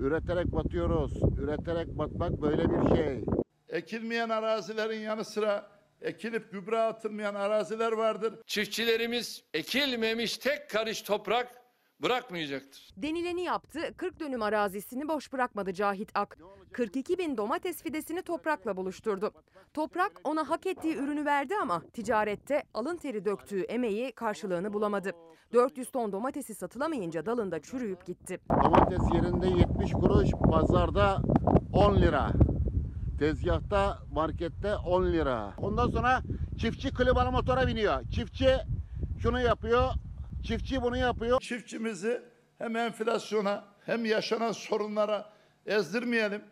Üreterek 0.00 0.52
batıyoruz. 0.52 1.12
Üreterek 1.42 1.98
batmak 1.98 2.42
böyle 2.42 2.64
bir 2.70 2.96
şey. 2.96 3.24
Ekilmeyen 3.68 4.28
arazilerin 4.28 5.00
yanı 5.00 5.24
sıra 5.24 5.73
ekilip 6.04 6.52
gübre 6.52 6.78
atılmayan 6.78 7.34
araziler 7.34 7.92
vardır. 7.92 8.34
Çiftçilerimiz 8.46 9.44
ekilmemiş 9.54 10.38
tek 10.38 10.70
karış 10.70 11.02
toprak 11.02 11.64
bırakmayacaktır. 12.02 12.88
Denileni 12.96 13.42
yaptı, 13.42 13.94
40 13.96 14.20
dönüm 14.20 14.42
arazisini 14.42 15.08
boş 15.08 15.32
bırakmadı 15.32 15.72
Cahit 15.72 16.10
Ak. 16.14 16.38
42 16.72 17.18
bin 17.18 17.36
domates 17.36 17.82
fidesini 17.82 18.22
toprakla 18.22 18.76
buluşturdu. 18.76 19.32
Toprak 19.74 20.12
ona 20.24 20.50
hak 20.50 20.66
ettiği 20.66 20.96
ürünü 20.96 21.24
verdi 21.24 21.54
ama 21.62 21.82
ticarette 21.92 22.62
alın 22.74 22.96
teri 22.96 23.24
döktüğü 23.24 23.60
emeği 23.60 24.12
karşılığını 24.12 24.72
bulamadı. 24.72 25.12
400 25.52 25.90
ton 25.90 26.12
domatesi 26.12 26.54
satılamayınca 26.54 27.26
dalında 27.26 27.62
çürüyüp 27.62 28.06
gitti. 28.06 28.40
Domates 28.64 29.02
yerinde 29.14 29.46
70 29.60 29.92
kuruş, 29.92 30.30
pazarda 30.50 31.22
10 31.72 31.96
lira. 31.96 32.30
Tezgahta, 33.18 33.98
markette 34.12 34.76
10 34.76 35.12
lira. 35.12 35.54
Ondan 35.58 35.90
sonra 35.90 36.22
çiftçi 36.58 36.94
klimalı 36.94 37.32
motora 37.32 37.66
biniyor. 37.66 38.02
Çiftçi 38.10 38.56
şunu 39.22 39.40
yapıyor, 39.40 39.90
çiftçi 40.42 40.82
bunu 40.82 40.96
yapıyor. 40.96 41.40
Çiftçimizi 41.40 42.22
hem 42.58 42.76
enflasyona 42.76 43.64
hem 43.86 44.04
yaşanan 44.04 44.52
sorunlara 44.52 45.32
ezdirmeyelim. 45.66 46.42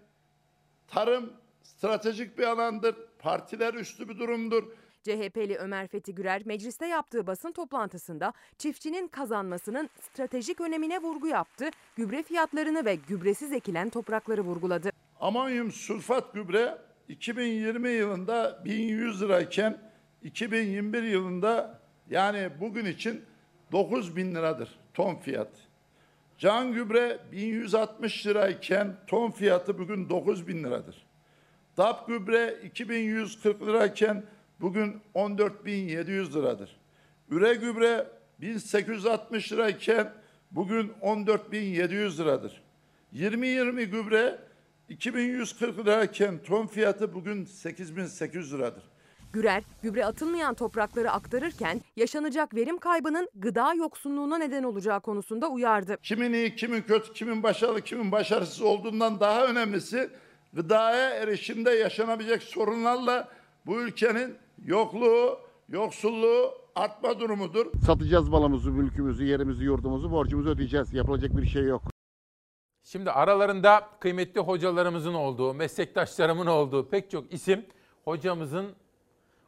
Tarım 0.88 1.32
stratejik 1.62 2.38
bir 2.38 2.44
alandır. 2.44 2.96
Partiler 3.18 3.74
üstü 3.74 4.08
bir 4.08 4.18
durumdur. 4.18 4.64
CHP'li 5.02 5.56
Ömer 5.56 5.88
Fethi 5.88 6.14
Gürer 6.14 6.42
mecliste 6.46 6.86
yaptığı 6.86 7.26
basın 7.26 7.52
toplantısında 7.52 8.32
çiftçinin 8.58 9.08
kazanmasının 9.08 9.90
stratejik 10.00 10.60
önemine 10.60 10.98
vurgu 10.98 11.26
yaptı. 11.26 11.70
Gübre 11.96 12.22
fiyatlarını 12.22 12.84
ve 12.84 12.94
gübresiz 12.94 13.52
ekilen 13.52 13.90
toprakları 13.90 14.40
vurguladı. 14.40 14.90
Amonyum 15.22 15.72
sulfat 15.72 16.34
gübre 16.34 16.78
2020 17.08 17.88
yılında 17.88 18.62
1100 18.64 19.22
lirayken 19.22 19.78
2021 20.22 21.02
yılında 21.02 21.80
yani 22.10 22.50
bugün 22.60 22.84
için 22.84 23.24
9000 23.72 24.34
liradır 24.34 24.68
ton 24.94 25.14
fiyat. 25.14 25.48
Can 26.38 26.72
gübre 26.72 27.18
1160 27.32 28.26
lirayken 28.26 28.96
ton 29.06 29.30
fiyatı 29.30 29.78
bugün 29.78 30.08
9000 30.08 30.64
liradır. 30.64 31.06
DAP 31.76 32.08
gübre 32.08 32.54
2140 32.64 33.66
lirayken 33.66 34.24
bugün 34.60 35.00
14700 35.14 36.36
liradır. 36.36 36.76
Üre 37.30 37.54
gübre 37.54 38.06
1860 38.40 39.52
lirayken 39.52 40.12
bugün 40.50 40.92
14700 41.02 42.20
liradır. 42.20 42.62
20-20 43.14 43.84
gübre 43.84 44.51
2140 44.92 45.78
lirayken 45.78 46.38
ton 46.38 46.66
fiyatı 46.66 47.14
bugün 47.14 47.44
8800 47.44 48.54
liradır. 48.54 48.82
Gürer, 49.32 49.62
gübre 49.82 50.06
atılmayan 50.06 50.54
toprakları 50.54 51.10
aktarırken 51.10 51.80
yaşanacak 51.96 52.54
verim 52.54 52.78
kaybının 52.78 53.28
gıda 53.34 53.74
yoksunluğuna 53.74 54.38
neden 54.38 54.62
olacağı 54.62 55.00
konusunda 55.00 55.48
uyardı. 55.48 55.96
Kimin 56.02 56.32
iyi, 56.32 56.56
kimin 56.56 56.82
kötü, 56.82 57.12
kimin 57.12 57.42
başarılı, 57.42 57.80
kimin 57.80 58.12
başarısız 58.12 58.62
olduğundan 58.62 59.20
daha 59.20 59.46
önemlisi 59.46 60.10
gıdaya 60.52 61.10
erişimde 61.10 61.70
yaşanabilecek 61.70 62.42
sorunlarla 62.42 63.28
bu 63.66 63.80
ülkenin 63.80 64.34
yokluğu, 64.64 65.38
yoksulluğu 65.68 66.52
artma 66.74 67.20
durumudur. 67.20 67.66
Satacağız 67.86 68.28
malımızı, 68.28 68.70
mülkümüzü, 68.70 69.24
yerimizi, 69.24 69.64
yurdumuzu, 69.64 70.10
borcumuzu 70.10 70.50
ödeyeceğiz. 70.50 70.92
Yapılacak 70.92 71.36
bir 71.36 71.46
şey 71.46 71.64
yok. 71.64 71.91
Şimdi 72.92 73.10
aralarında 73.10 73.88
kıymetli 74.00 74.40
hocalarımızın 74.40 75.14
olduğu, 75.14 75.54
meslektaşlarımın 75.54 76.46
olduğu 76.46 76.88
pek 76.88 77.10
çok 77.10 77.32
isim 77.32 77.66
hocamızın 78.04 78.72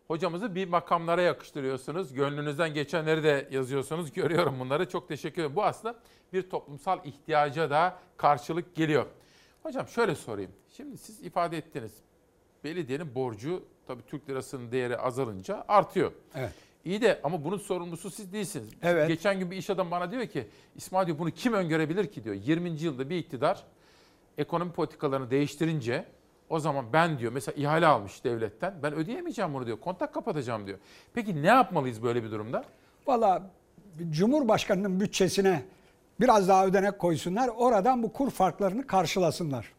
hocamızı 0.08 0.54
bir 0.54 0.68
makamlara 0.68 1.22
yakıştırıyorsunuz. 1.22 2.14
Gönlünüzden 2.14 2.74
geçenleri 2.74 3.22
de 3.22 3.48
yazıyorsunuz. 3.50 4.12
Görüyorum 4.12 4.60
bunları. 4.60 4.88
Çok 4.88 5.08
teşekkür 5.08 5.42
ederim. 5.42 5.56
Bu 5.56 5.64
aslında 5.64 5.98
bir 6.32 6.50
toplumsal 6.50 7.04
ihtiyaca 7.04 7.70
da 7.70 7.98
karşılık 8.16 8.74
geliyor. 8.74 9.06
Hocam 9.62 9.88
şöyle 9.88 10.14
sorayım. 10.14 10.50
Şimdi 10.76 10.98
siz 10.98 11.22
ifade 11.22 11.58
ettiniz. 11.58 11.92
Belediyenin 12.64 13.14
borcu 13.14 13.64
tabii 13.86 14.02
Türk 14.06 14.30
lirasının 14.30 14.72
değeri 14.72 14.98
azalınca 14.98 15.64
artıyor. 15.68 16.12
Evet. 16.34 16.54
İyi 16.84 17.02
de 17.02 17.20
ama 17.24 17.44
bunun 17.44 17.58
sorumlusu 17.58 18.10
siz 18.10 18.32
değilsiniz. 18.32 18.68
Evet. 18.82 19.08
Geçen 19.08 19.38
gün 19.38 19.50
bir 19.50 19.56
iş 19.56 19.70
adamı 19.70 19.90
bana 19.90 20.10
diyor 20.10 20.26
ki 20.26 20.46
İsmail 20.76 21.06
diyor 21.06 21.18
bunu 21.18 21.30
kim 21.30 21.52
öngörebilir 21.52 22.06
ki 22.06 22.24
diyor. 22.24 22.34
20. 22.34 22.70
yılda 22.70 23.10
bir 23.10 23.16
iktidar 23.16 23.64
ekonomi 24.38 24.72
politikalarını 24.72 25.30
değiştirince 25.30 26.04
o 26.48 26.58
zaman 26.58 26.92
ben 26.92 27.18
diyor 27.18 27.32
mesela 27.32 27.54
ihale 27.56 27.86
almış 27.86 28.24
devletten 28.24 28.74
ben 28.82 28.94
ödeyemeyeceğim 28.94 29.54
bunu 29.54 29.66
diyor. 29.66 29.80
Kontak 29.80 30.14
kapatacağım 30.14 30.66
diyor. 30.66 30.78
Peki 31.14 31.42
ne 31.42 31.46
yapmalıyız 31.46 32.02
böyle 32.02 32.24
bir 32.24 32.30
durumda? 32.30 32.64
Valla 33.06 33.50
Cumhurbaşkanı'nın 34.10 35.00
bütçesine 35.00 35.62
biraz 36.20 36.48
daha 36.48 36.66
ödenek 36.66 36.98
koysunlar. 36.98 37.48
Oradan 37.48 38.02
bu 38.02 38.12
kur 38.12 38.30
farklarını 38.30 38.86
karşılasınlar. 38.86 39.72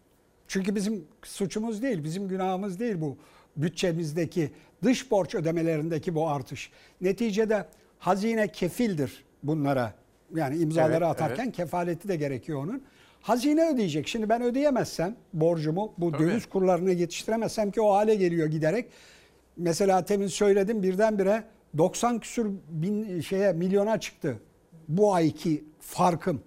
Çünkü 0.47 0.75
bizim 0.75 1.07
suçumuz 1.23 1.81
değil, 1.81 2.03
bizim 2.03 2.27
günahımız 2.27 2.79
değil 2.79 3.01
bu 3.01 3.17
bütçemizdeki 3.57 4.51
dış 4.83 5.11
borç 5.11 5.35
ödemelerindeki 5.35 6.15
bu 6.15 6.27
artış. 6.29 6.71
Neticede 7.01 7.65
hazine 7.99 8.47
kefildir 8.47 9.23
bunlara. 9.43 9.93
Yani 10.35 10.57
imzaları 10.57 10.91
Evet, 10.93 11.03
atarken 11.03 11.43
evet. 11.45 11.55
kefaleti 11.55 12.07
de 12.07 12.15
gerekiyor 12.15 12.63
onun. 12.63 12.83
Hazine 13.21 13.69
ödeyecek. 13.69 14.07
Şimdi 14.07 14.29
ben 14.29 14.41
ödeyemezsem 14.41 15.15
borcumu 15.33 15.93
bu 15.97 16.11
Tabii. 16.11 16.23
döviz 16.23 16.45
kurlarını 16.45 16.91
yetiştiremezsem 16.91 17.71
ki 17.71 17.81
o 17.81 17.93
hale 17.93 18.15
geliyor 18.15 18.47
giderek. 18.47 18.85
Mesela 19.57 20.05
temin 20.05 20.27
söyledim 20.27 20.83
birdenbire 20.83 21.43
90 21.77 22.19
küsür 22.19 22.47
bin 22.69 23.21
şeye 23.21 23.53
milyona 23.53 23.99
çıktı 23.99 24.39
bu 24.87 25.13
ayki 25.13 25.63
farkım. 25.79 26.41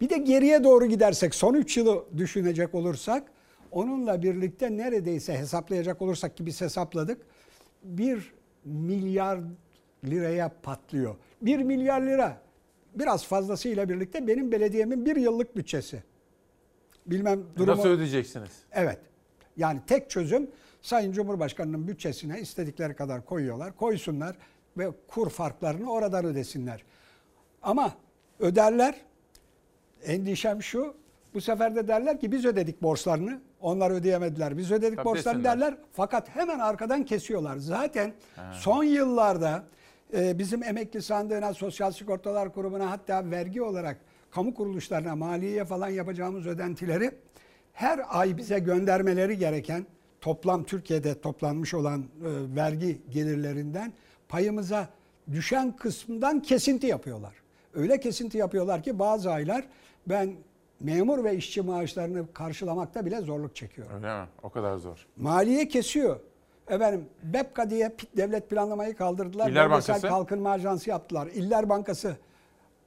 Bir 0.00 0.10
de 0.10 0.18
geriye 0.18 0.64
doğru 0.64 0.86
gidersek 0.86 1.34
son 1.34 1.54
3 1.54 1.76
yılı 1.76 2.04
düşünecek 2.16 2.74
olursak 2.74 3.22
onunla 3.70 4.22
birlikte 4.22 4.76
neredeyse 4.76 5.38
hesaplayacak 5.38 6.02
olursak 6.02 6.36
ki 6.36 6.46
biz 6.46 6.60
hesapladık 6.60 7.22
1 7.82 8.32
milyar 8.64 9.40
liraya 10.04 10.52
patlıyor. 10.62 11.16
1 11.42 11.58
milyar 11.58 12.00
lira 12.00 12.40
biraz 12.94 13.24
fazlasıyla 13.24 13.88
birlikte 13.88 14.26
benim 14.26 14.52
belediyemin 14.52 15.06
bir 15.06 15.16
yıllık 15.16 15.56
bütçesi. 15.56 16.02
Bilmem 17.06 17.42
durumu. 17.56 17.78
Nasıl 17.78 17.88
ödeyeceksiniz? 17.88 18.50
Evet. 18.72 18.98
Yani 19.56 19.80
tek 19.86 20.10
çözüm 20.10 20.50
Sayın 20.82 21.12
Cumhurbaşkanı'nın 21.12 21.88
bütçesine 21.88 22.40
istedikleri 22.40 22.94
kadar 22.94 23.24
koyuyorlar. 23.24 23.76
Koysunlar 23.76 24.36
ve 24.78 24.90
kur 25.08 25.30
farklarını 25.30 25.92
oradan 25.92 26.24
ödesinler. 26.24 26.84
Ama 27.62 27.94
öderler. 28.38 29.00
Endişem 30.04 30.62
şu. 30.62 30.94
Bu 31.34 31.40
sefer 31.40 31.76
de 31.76 31.88
derler 31.88 32.20
ki 32.20 32.32
biz 32.32 32.44
ödedik 32.44 32.82
borçlarını. 32.82 33.40
Onlar 33.60 33.90
ödeyemediler. 33.90 34.58
Biz 34.58 34.70
ödedik 34.70 34.96
Tabii 34.96 35.04
borçlarını 35.04 35.44
desinler. 35.44 35.60
derler. 35.60 35.76
Fakat 35.92 36.28
hemen 36.36 36.58
arkadan 36.58 37.04
kesiyorlar. 37.04 37.56
Zaten 37.56 38.12
son 38.52 38.84
yıllarda 38.84 39.64
e, 40.14 40.38
bizim 40.38 40.62
emekli 40.62 41.02
sandığına, 41.02 41.54
sosyal 41.54 41.92
sigortalar 41.92 42.52
kurumuna 42.54 42.90
hatta 42.90 43.30
vergi 43.30 43.62
olarak 43.62 43.96
kamu 44.30 44.54
kuruluşlarına, 44.54 45.16
maliyeye 45.16 45.64
falan 45.64 45.88
yapacağımız 45.88 46.46
ödentileri 46.46 47.10
her 47.72 48.00
ay 48.08 48.36
bize 48.36 48.58
göndermeleri 48.58 49.38
gereken 49.38 49.86
toplam 50.20 50.64
Türkiye'de 50.64 51.20
toplanmış 51.20 51.74
olan 51.74 52.00
e, 52.00 52.06
vergi 52.56 53.00
gelirlerinden 53.10 53.92
payımıza 54.28 54.88
düşen 55.32 55.76
kısmından 55.76 56.40
kesinti 56.42 56.86
yapıyorlar. 56.86 57.34
Öyle 57.74 58.00
kesinti 58.00 58.38
yapıyorlar 58.38 58.82
ki 58.82 58.98
bazı 58.98 59.30
aylar 59.32 59.64
ben 60.06 60.34
memur 60.80 61.24
ve 61.24 61.36
işçi 61.36 61.62
maaşlarını 61.62 62.32
karşılamakta 62.32 63.06
bile 63.06 63.20
zorluk 63.20 63.56
çekiyorum. 63.56 63.96
Öyle 63.96 64.20
mi? 64.20 64.28
O 64.42 64.50
kadar 64.50 64.76
zor. 64.76 65.06
Maliye 65.16 65.68
kesiyor. 65.68 66.20
Efendim 66.68 67.04
BEPKA 67.22 67.70
diye 67.70 67.96
devlet 68.16 68.50
planlamayı 68.50 68.96
kaldırdılar. 68.96 69.50
İller 69.50 69.70
Bankası? 69.70 70.08
Kalkınma 70.08 70.50
Ajansı 70.50 70.90
yaptılar. 70.90 71.26
İller 71.26 71.68
Bankası. 71.68 72.16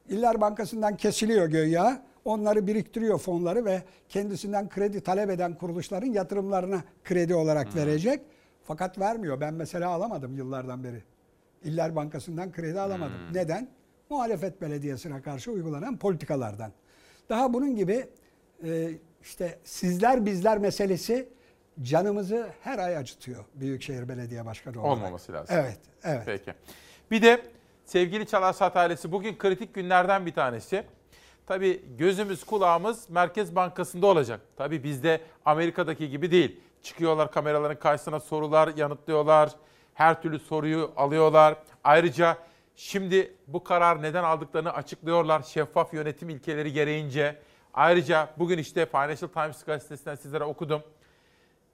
İller 0.10 0.42
Bankası'ndan 0.42 0.98
kesiliyor 0.98 1.48
göya. 1.48 2.04
Onları 2.26 2.68
biriktiriyor 2.68 3.20
fonları 3.20 3.66
ve 3.66 3.84
kendisinden 4.10 4.70
kredi 4.70 5.02
talep 5.02 5.30
eden 5.30 5.58
kuruluşların 5.58 6.08
yatırımlarına 6.08 6.84
kredi 7.04 7.36
olarak 7.36 7.76
verecek. 7.76 8.22
Fakat 8.64 9.00
vermiyor. 9.00 9.42
Ben 9.42 9.54
mesela 9.54 9.90
alamadım 9.90 10.38
yıllardan 10.38 10.84
beri. 10.84 11.04
İller 11.64 11.96
Bankası'ndan 11.96 12.52
kredi 12.52 12.80
alamadım. 12.80 13.34
Neden? 13.34 13.68
Muhalefet 14.10 14.62
belediyesine 14.62 15.22
karşı 15.22 15.52
uygulanan 15.52 15.98
politikalardan. 15.98 16.72
Daha 17.34 17.54
bunun 17.54 17.76
gibi 17.76 18.08
e, 18.64 18.90
işte 19.22 19.60
sizler 19.64 20.26
bizler 20.26 20.58
meselesi 20.58 21.30
canımızı 21.82 22.50
her 22.62 22.80
ay 22.80 22.98
acıtıyor 22.98 23.46
Büyükşehir 23.56 24.10
Belediye 24.10 24.46
Başkanı 24.46 24.82
olarak. 24.82 24.98
Olmaması 24.98 25.34
lazım. 25.34 25.56
Evet, 25.60 25.80
evet. 26.04 26.22
Peki. 26.26 26.54
Bir 27.12 27.22
de 27.22 27.42
sevgili 27.86 28.26
Çalarsat 28.26 28.78
ailesi 28.78 29.12
bugün 29.12 29.38
kritik 29.38 29.74
günlerden 29.74 30.26
bir 30.26 30.34
tanesi. 30.34 30.84
Tabii 31.48 31.82
gözümüz 31.98 32.44
kulağımız 32.44 33.10
Merkez 33.10 33.56
Bankası'nda 33.56 34.08
olacak. 34.08 34.40
Tabii 34.58 34.84
bizde 34.84 35.22
Amerika'daki 35.46 36.10
gibi 36.10 36.32
değil. 36.32 36.60
Çıkıyorlar 36.84 37.32
kameraların 37.32 37.80
karşısına 37.80 38.20
sorular 38.20 38.76
yanıtlıyorlar. 38.76 39.50
Her 39.94 40.22
türlü 40.22 40.40
soruyu 40.40 40.92
alıyorlar. 40.98 41.56
Ayrıca 41.84 42.38
şimdi 42.76 43.36
bu 43.48 43.64
karar 43.64 44.02
neden 44.02 44.24
aldıklarını 44.24 44.74
açıklıyorlar. 44.74 45.42
Şeffaf 45.42 45.94
yönetim 45.94 46.30
ilkeleri 46.30 46.74
gereğince. 46.74 47.42
Ayrıca 47.74 48.34
bugün 48.38 48.58
işte 48.58 48.86
Financial 48.86 49.30
Times 49.30 49.64
gazetesinden 49.64 50.16
sizlere 50.16 50.44
okudum. 50.44 50.84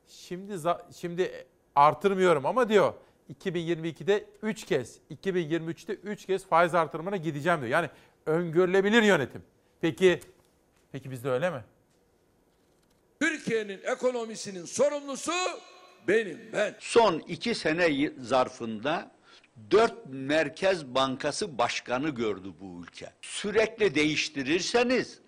Şimdi 0.08 0.56
şimdi 0.96 1.46
artırmıyorum 1.76 2.46
ama 2.46 2.70
diyor 2.70 2.94
2022'de 3.34 4.26
3 4.44 4.66
kez, 4.66 4.98
2023'te 5.12 5.94
3 5.94 6.26
kez 6.26 6.46
faiz 6.46 6.76
artırımına 6.76 7.18
gideceğim 7.18 7.60
diyor. 7.60 7.72
Yani 7.72 7.90
öngörülebilir 8.26 9.04
yönetim. 9.04 9.44
Peki 9.82 10.20
peki 10.92 11.12
bizde 11.12 11.30
öyle 11.30 11.50
mi? 11.50 11.64
Türkiye'nin 13.22 13.80
ekonomisinin 13.84 14.66
sorumlusu 14.66 15.32
benim 16.08 16.40
ben. 16.54 16.76
Son 16.80 17.20
iki 17.20 17.56
sene 17.56 18.12
zarfında 18.20 19.12
dört 19.72 19.96
Merkez 20.10 20.86
Bankası 20.96 21.58
başkanı 21.58 22.10
gördü 22.10 22.54
bu 22.62 22.84
ülke. 22.84 23.08
Sürekli 23.22 23.96
değiştirirseniz 23.96 25.20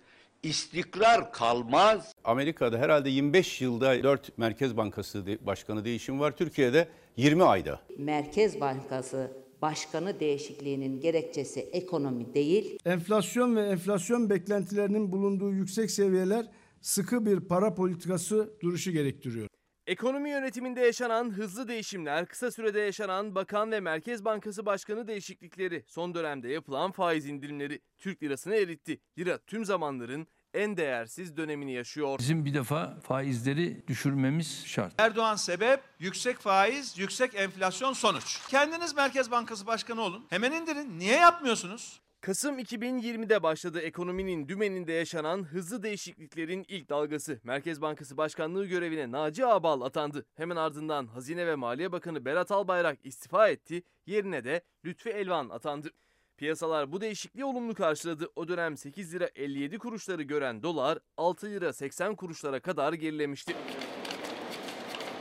istikrar 0.42 1.32
kalmaz. 1.32 2.14
Amerika'da 2.24 2.78
herhalde 2.78 3.10
25 3.10 3.60
yılda 3.60 4.02
4 4.02 4.38
Merkez 4.38 4.76
Bankası 4.76 5.26
başkanı 5.40 5.84
değişim 5.84 6.20
var. 6.20 6.36
Türkiye'de 6.36 6.88
20 7.16 7.44
ayda. 7.44 7.80
Merkez 7.98 8.60
Bankası 8.60 9.42
Başkanı 9.62 10.20
değişikliğinin 10.20 11.00
gerekçesi 11.00 11.60
ekonomi 11.60 12.34
değil, 12.34 12.78
Enflasyon 12.84 13.56
ve 13.56 13.62
enflasyon 13.62 14.30
beklentilerinin 14.30 15.12
bulunduğu 15.12 15.52
yüksek 15.52 15.90
seviyeler 15.90 16.46
sıkı 16.80 17.26
bir 17.26 17.40
para 17.40 17.74
politikası 17.74 18.50
duruşu 18.60 18.90
gerektiriyor. 18.92 19.48
Ekonomi 19.86 20.30
yönetiminde 20.30 20.80
yaşanan 20.80 21.30
hızlı 21.30 21.68
değişimler, 21.68 22.26
kısa 22.26 22.50
sürede 22.50 22.80
yaşanan 22.80 23.34
bakan 23.34 23.72
ve 23.72 23.80
Merkez 23.80 24.24
Bankası 24.24 24.66
Başkanı 24.66 25.08
değişiklikleri, 25.08 25.84
son 25.86 26.14
dönemde 26.14 26.48
yapılan 26.48 26.92
faiz 26.92 27.26
indirimleri 27.26 27.80
Türk 27.98 28.22
lirasını 28.22 28.56
eritti. 28.56 29.00
Lira 29.18 29.38
tüm 29.38 29.64
zamanların 29.64 30.26
en 30.54 30.76
değersiz 30.76 31.36
dönemini 31.36 31.72
yaşıyor. 31.72 32.18
Bizim 32.18 32.44
bir 32.44 32.54
defa 32.54 33.00
faizleri 33.00 33.88
düşürmemiz 33.88 34.66
şart. 34.66 34.94
Erdoğan 34.98 35.36
sebep, 35.36 35.80
yüksek 35.98 36.38
faiz, 36.38 36.98
yüksek 36.98 37.34
enflasyon 37.34 37.92
sonuç. 37.92 38.40
Kendiniz 38.48 38.96
Merkez 38.96 39.30
Bankası 39.30 39.66
Başkanı 39.66 40.00
olun. 40.00 40.26
Hemen 40.30 40.52
indirin. 40.52 40.98
Niye 40.98 41.16
yapmıyorsunuz? 41.16 42.00
Kasım 42.22 42.58
2020'de 42.58 43.42
başladı 43.42 43.80
ekonominin 43.80 44.48
dümeninde 44.48 44.92
yaşanan 44.92 45.44
hızlı 45.44 45.82
değişikliklerin 45.82 46.64
ilk 46.68 46.88
dalgası. 46.88 47.40
Merkez 47.44 47.82
Bankası 47.82 48.16
Başkanlığı 48.16 48.66
görevine 48.66 49.10
Naci 49.10 49.46
Ağbal 49.46 49.80
atandı. 49.80 50.24
Hemen 50.34 50.56
ardından 50.56 51.06
Hazine 51.06 51.46
ve 51.46 51.54
Maliye 51.54 51.92
Bakanı 51.92 52.24
Berat 52.24 52.50
Albayrak 52.50 52.98
istifa 53.04 53.48
etti. 53.48 53.82
Yerine 54.06 54.44
de 54.44 54.62
Lütfi 54.84 55.10
Elvan 55.10 55.48
atandı. 55.48 55.90
Piyasalar 56.36 56.92
bu 56.92 57.00
değişikliği 57.00 57.44
olumlu 57.44 57.74
karşıladı. 57.74 58.28
O 58.36 58.48
dönem 58.48 58.76
8 58.76 59.14
lira 59.14 59.30
57 59.34 59.78
kuruşları 59.78 60.22
gören 60.22 60.62
dolar 60.62 60.98
6 61.16 61.46
lira 61.46 61.72
80 61.72 62.14
kuruşlara 62.14 62.60
kadar 62.60 62.92
gerilemişti. 62.92 63.54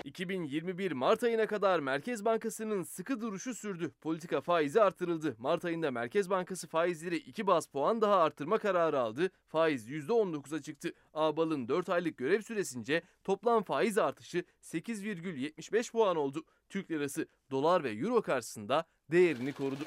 2021 0.06 0.92
Mart 0.92 1.24
ayına 1.24 1.48
kadar 1.48 1.80
Merkez 1.80 2.26
Bankası'nın 2.26 2.84
sıkı 2.84 3.22
duruşu 3.22 3.54
sürdü. 3.54 3.92
Politika 4.02 4.42
faizi 4.42 4.82
artırıldı. 4.82 5.36
Mart 5.38 5.66
ayında 5.66 5.92
Merkez 5.92 6.30
Bankası 6.30 6.68
faizleri 6.68 7.18
2 7.18 7.48
bas 7.48 7.68
puan 7.68 8.02
daha 8.02 8.16
artırma 8.16 8.58
kararı 8.58 9.00
aldı. 9.00 9.32
Faiz 9.48 9.90
%19'a 9.90 10.62
çıktı. 10.62 10.94
Ağbal'ın 11.14 11.68
4 11.68 11.90
aylık 11.90 12.18
görev 12.18 12.42
süresince 12.42 13.02
toplam 13.24 13.64
faiz 13.64 13.98
artışı 13.98 14.44
8,75 14.62 15.92
puan 15.92 16.16
oldu. 16.16 16.44
Türk 16.70 16.92
lirası 16.92 17.28
dolar 17.52 17.84
ve 17.84 17.92
euro 17.92 18.22
karşısında 18.22 18.86
değerini 19.12 19.54
korudu. 19.54 19.84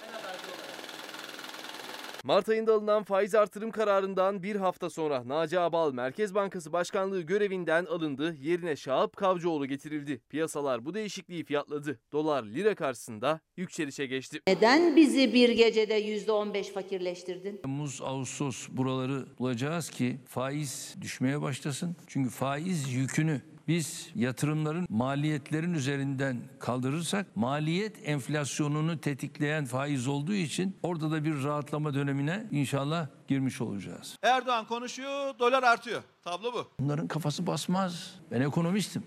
Mart 2.25 2.49
ayında 2.49 2.75
alınan 2.75 3.03
faiz 3.03 3.35
artırım 3.35 3.71
kararından 3.71 4.43
bir 4.43 4.57
hafta 4.57 4.91
sonra 4.91 5.29
Naci 5.29 5.61
Abal 5.61 5.93
Merkez 5.93 6.35
Bankası 6.35 6.73
Başkanlığı 6.73 7.21
görevinden 7.23 7.85
alındı. 7.85 8.37
Yerine 8.41 8.77
Şahap 8.77 9.17
Kavcıoğlu 9.17 9.67
getirildi. 9.67 10.21
Piyasalar 10.29 10.85
bu 10.85 10.95
değişikliği 10.95 11.45
fiyatladı. 11.45 12.01
Dolar 12.13 12.45
lira 12.45 12.75
karşısında 12.75 13.41
yükselişe 13.57 14.07
geçti. 14.07 14.41
neden 14.49 14.97
bizi 14.97 15.35
bir 15.35 15.49
gecede 15.49 15.95
yüzde 15.95 16.33
on 16.33 16.55
beş 16.55 16.69
fakirleştirdin? 16.69 17.57
Temmuz, 17.57 18.01
Ağustos 18.03 18.69
buraları 18.69 19.25
bulacağız 19.39 19.91
ki 19.91 20.19
faiz 20.29 20.95
düşmeye 21.01 21.43
başlasın. 21.43 21.97
Çünkü 22.07 22.31
faiz 22.31 22.93
yükünü 22.93 23.41
biz 23.69 24.11
yatırımların 24.15 24.87
maliyetlerin 24.91 25.75
üzerinden 25.75 26.37
kaldırırsak 26.59 27.37
maliyet 27.37 28.09
enflasyonunu 28.09 29.01
tetikleyen 29.01 29.65
faiz 29.65 30.09
olduğu 30.09 30.35
için 30.35 30.77
orada 30.83 31.11
da 31.11 31.25
bir 31.25 31.45
rahatlama 31.45 31.95
dönemine 31.95 32.47
inşallah 32.51 33.07
girmiş 33.29 33.61
olacağız. 33.61 34.19
Erdoğan 34.23 34.67
konuşuyor, 34.67 35.39
dolar 35.39 35.63
artıyor. 35.63 36.03
Tablo 36.23 36.53
bu. 36.53 36.69
Bunların 36.81 37.09
kafası 37.09 37.47
basmaz. 37.47 38.15
Ben 38.31 38.41
ekonomistim. 38.41 39.03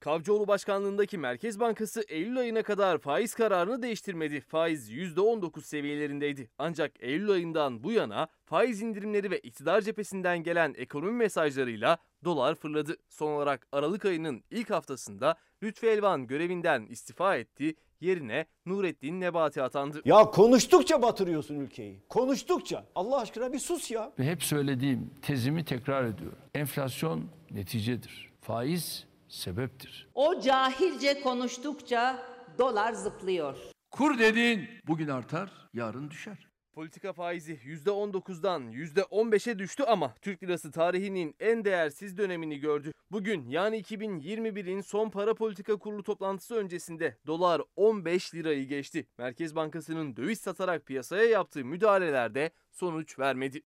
Kavcıoğlu 0.00 0.48
başkanlığındaki 0.48 1.18
Merkez 1.18 1.60
Bankası 1.60 2.04
Eylül 2.08 2.38
ayına 2.38 2.62
kadar 2.62 2.98
faiz 2.98 3.34
kararını 3.34 3.82
değiştirmedi. 3.82 4.40
Faiz 4.40 4.90
%19 4.90 5.62
seviyelerindeydi. 5.62 6.50
Ancak 6.58 6.92
Eylül 7.00 7.30
ayından 7.30 7.82
bu 7.82 7.92
yana 7.92 8.28
faiz 8.44 8.82
indirimleri 8.82 9.30
ve 9.30 9.38
iktidar 9.38 9.80
cephesinden 9.80 10.42
gelen 10.42 10.74
ekonomi 10.76 11.12
mesajlarıyla 11.12 11.98
dolar 12.26 12.54
fırladı. 12.54 12.96
Son 13.08 13.32
olarak 13.32 13.66
Aralık 13.72 14.04
ayının 14.04 14.42
ilk 14.50 14.70
haftasında 14.70 15.36
Lütfi 15.62 15.86
Elvan 15.86 16.26
görevinden 16.26 16.86
istifa 16.86 17.36
etti. 17.36 17.74
Yerine 18.00 18.46
Nurettin 18.66 19.20
Nebati 19.20 19.62
atandı. 19.62 20.02
Ya 20.04 20.24
konuştukça 20.24 21.02
batırıyorsun 21.02 21.54
ülkeyi. 21.54 22.02
Konuştukça. 22.08 22.84
Allah 22.94 23.20
aşkına 23.20 23.52
bir 23.52 23.58
sus 23.58 23.90
ya. 23.90 24.12
Ve 24.18 24.24
hep 24.24 24.42
söylediğim 24.42 25.10
tezimi 25.22 25.64
tekrar 25.64 26.04
ediyorum. 26.04 26.38
Enflasyon 26.54 27.24
neticedir. 27.50 28.30
Faiz 28.40 29.06
sebeptir. 29.28 30.08
O 30.14 30.40
cahilce 30.40 31.20
konuştukça 31.20 32.22
dolar 32.58 32.92
zıplıyor. 32.92 33.56
Kur 33.90 34.18
dediğin 34.18 34.68
bugün 34.86 35.08
artar, 35.08 35.50
yarın 35.74 36.10
düşer. 36.10 36.45
Politika 36.76 37.12
faizi 37.12 37.54
%19'dan 37.54 38.72
%15'e 38.72 39.58
düştü 39.58 39.82
ama 39.82 40.14
Türk 40.22 40.42
lirası 40.42 40.70
tarihinin 40.70 41.34
en 41.40 41.64
değersiz 41.64 42.18
dönemini 42.18 42.58
gördü. 42.58 42.92
Bugün 43.10 43.48
yani 43.48 43.80
2021'in 43.80 44.80
son 44.80 45.10
para 45.10 45.34
politika 45.34 45.76
kurulu 45.76 46.02
toplantısı 46.02 46.54
öncesinde 46.54 47.16
dolar 47.26 47.62
15 47.76 48.34
lirayı 48.34 48.68
geçti. 48.68 49.06
Merkez 49.18 49.56
Bankası'nın 49.56 50.16
döviz 50.16 50.40
satarak 50.40 50.86
piyasaya 50.86 51.24
yaptığı 51.24 51.64
müdahalelerde 51.64 52.50
sonuç 52.72 53.18
vermedi. 53.18 53.62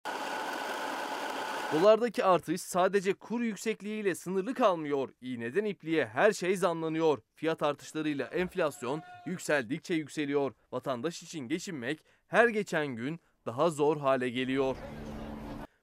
Dolardaki 1.74 2.26
artış 2.26 2.62
sadece 2.62 3.14
kur 3.14 3.42
yüksekliğiyle 3.42 4.16
sınırlı 4.16 4.54
kalmıyor. 4.54 5.10
İğneden 5.22 5.66
ipliğe 5.66 6.06
her 6.06 6.32
şey 6.32 6.58
zamlanıyor. 6.58 7.22
Fiyat 7.36 7.64
artışlarıyla 7.64 8.26
enflasyon 8.26 9.02
yükseldikçe 9.26 9.94
yükseliyor. 9.94 10.54
Vatandaş 10.72 11.24
için 11.24 11.48
geçinmek 11.48 12.00
her 12.28 12.48
geçen 12.48 12.88
gün 12.88 13.20
daha 13.46 13.70
zor 13.70 13.98
hale 13.98 14.30
geliyor. 14.30 14.76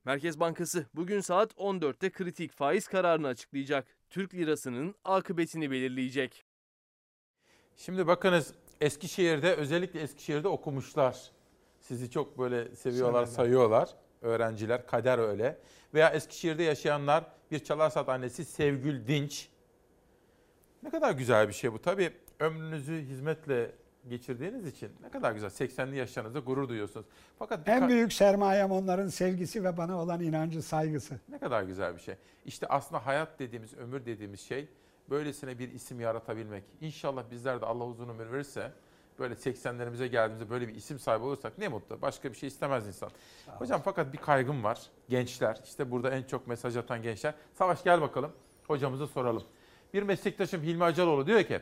Merkez 0.04 0.40
Bankası 0.40 0.86
bugün 0.94 1.20
saat 1.20 1.52
14'te 1.52 2.10
kritik 2.10 2.52
faiz 2.52 2.88
kararını 2.88 3.26
açıklayacak. 3.26 3.86
Türk 4.10 4.34
lirasının 4.34 4.94
akıbetini 5.04 5.70
belirleyecek. 5.70 6.44
Şimdi 7.76 8.06
bakınız 8.06 8.54
Eskişehir'de 8.80 9.54
özellikle 9.54 10.00
Eskişehir'de 10.00 10.48
okumuşlar. 10.48 11.30
Sizi 11.80 12.10
çok 12.10 12.38
böyle 12.38 12.76
seviyorlar, 12.76 13.24
Severler. 13.24 13.36
sayıyorlar. 13.36 13.88
Öğrenciler, 14.22 14.86
kader 14.86 15.18
öyle. 15.18 15.58
Veya 15.94 16.10
Eskişehir'de 16.10 16.62
yaşayanlar 16.62 17.24
bir 17.50 17.58
Çalarsat 17.58 18.08
annesi 18.08 18.44
Sevgül 18.44 19.06
Dinç. 19.06 19.48
Ne 20.82 20.90
kadar 20.90 21.12
güzel 21.12 21.48
bir 21.48 21.52
şey 21.52 21.72
bu. 21.72 21.82
Tabii 21.82 22.12
ömrünüzü 22.40 23.00
hizmetle 23.02 23.72
geçirdiğiniz 24.08 24.66
için 24.66 24.90
ne 25.02 25.08
kadar 25.08 25.32
güzel. 25.32 25.50
80'li 25.50 25.96
yaşlarınızda 25.96 26.38
gurur 26.38 26.68
duyuyorsunuz. 26.68 27.06
Fakat 27.38 27.68
En 27.68 27.88
büyük 27.88 28.12
sermayem 28.12 28.70
onların 28.70 29.08
sevgisi 29.08 29.64
ve 29.64 29.76
bana 29.76 30.02
olan 30.02 30.20
inancı, 30.20 30.62
saygısı. 30.62 31.20
Ne 31.28 31.38
kadar 31.38 31.62
güzel 31.62 31.94
bir 31.94 32.00
şey. 32.00 32.14
İşte 32.44 32.66
aslında 32.66 33.06
hayat 33.06 33.38
dediğimiz, 33.38 33.74
ömür 33.74 34.06
dediğimiz 34.06 34.40
şey 34.40 34.68
böylesine 35.10 35.58
bir 35.58 35.72
isim 35.72 36.00
yaratabilmek. 36.00 36.64
İnşallah 36.80 37.24
bizler 37.30 37.60
de 37.60 37.66
Allah 37.66 37.84
uzun 37.84 38.08
ömür 38.08 38.32
verirse 38.32 38.72
böyle 39.18 39.34
80'lerimize 39.34 40.06
geldiğimizde 40.06 40.50
böyle 40.50 40.68
bir 40.68 40.74
isim 40.74 40.98
sahibi 40.98 41.24
olursak 41.24 41.58
ne 41.58 41.68
mutlu. 41.68 42.02
Başka 42.02 42.30
bir 42.32 42.36
şey 42.36 42.46
istemez 42.46 42.86
insan. 42.86 43.10
Hocam 43.46 43.80
fakat 43.84 44.12
bir 44.12 44.18
kaygım 44.18 44.64
var. 44.64 44.80
Gençler, 45.08 45.60
işte 45.64 45.90
burada 45.90 46.10
en 46.10 46.22
çok 46.22 46.46
mesaj 46.46 46.76
atan 46.76 47.02
gençler. 47.02 47.34
Savaş 47.54 47.84
gel 47.84 48.00
bakalım. 48.00 48.32
Hocamıza 48.66 49.06
soralım. 49.06 49.42
Bir 49.94 50.02
meslektaşım 50.02 50.62
Hilmi 50.62 50.84
Acaloğlu 50.84 51.26
diyor 51.26 51.42
ki 51.42 51.60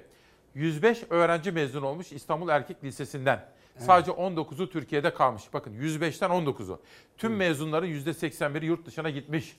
105 0.54 1.04
öğrenci 1.10 1.52
mezun 1.52 1.82
olmuş 1.82 2.12
İstanbul 2.12 2.48
Erkek 2.48 2.84
Lisesi'nden. 2.84 3.44
Sadece 3.78 4.10
19'u 4.10 4.70
Türkiye'de 4.70 5.14
kalmış. 5.14 5.42
Bakın 5.52 5.74
105'ten 5.74 6.30
19'u. 6.30 6.80
Tüm 7.18 7.36
mezunların 7.36 7.88
%81'i 7.88 8.66
yurt 8.66 8.86
dışına 8.86 9.10
gitmiş. 9.10 9.56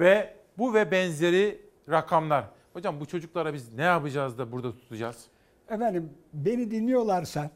Ve 0.00 0.34
bu 0.58 0.74
ve 0.74 0.90
benzeri 0.90 1.60
rakamlar. 1.90 2.44
Hocam 2.72 3.00
bu 3.00 3.06
çocuklara 3.06 3.54
biz 3.54 3.74
ne 3.74 3.82
yapacağız 3.82 4.38
da 4.38 4.52
burada 4.52 4.72
tutacağız? 4.72 5.26
Efendim 5.68 6.10
beni 6.32 6.70
dinliyorlarsa 6.70 7.50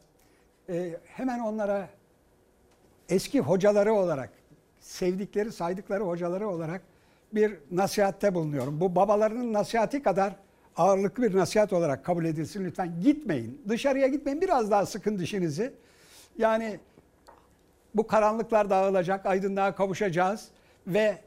e, 0.69 0.99
hemen 1.05 1.39
onlara 1.39 1.89
eski 3.09 3.39
hocaları 3.39 3.93
olarak, 3.93 4.29
sevdikleri, 4.79 5.51
saydıkları 5.51 6.03
hocaları 6.03 6.49
olarak 6.49 6.81
bir 7.33 7.57
nasihatte 7.71 8.35
bulunuyorum. 8.35 8.79
Bu 8.79 8.95
babalarının 8.95 9.53
nasihati 9.53 10.03
kadar 10.03 10.35
ağırlıklı 10.77 11.23
bir 11.23 11.37
nasihat 11.37 11.73
olarak 11.73 12.05
kabul 12.05 12.25
edilsin 12.25 12.65
lütfen. 12.65 13.01
Gitmeyin, 13.01 13.61
dışarıya 13.67 14.07
gitmeyin. 14.07 14.41
Biraz 14.41 14.71
daha 14.71 14.85
sıkın 14.85 15.19
dişinizi. 15.19 15.73
Yani 16.37 16.79
bu 17.95 18.07
karanlıklar 18.07 18.69
dağılacak, 18.69 19.25
aydınlığa 19.25 19.75
kavuşacağız 19.75 20.47
ve 20.87 21.17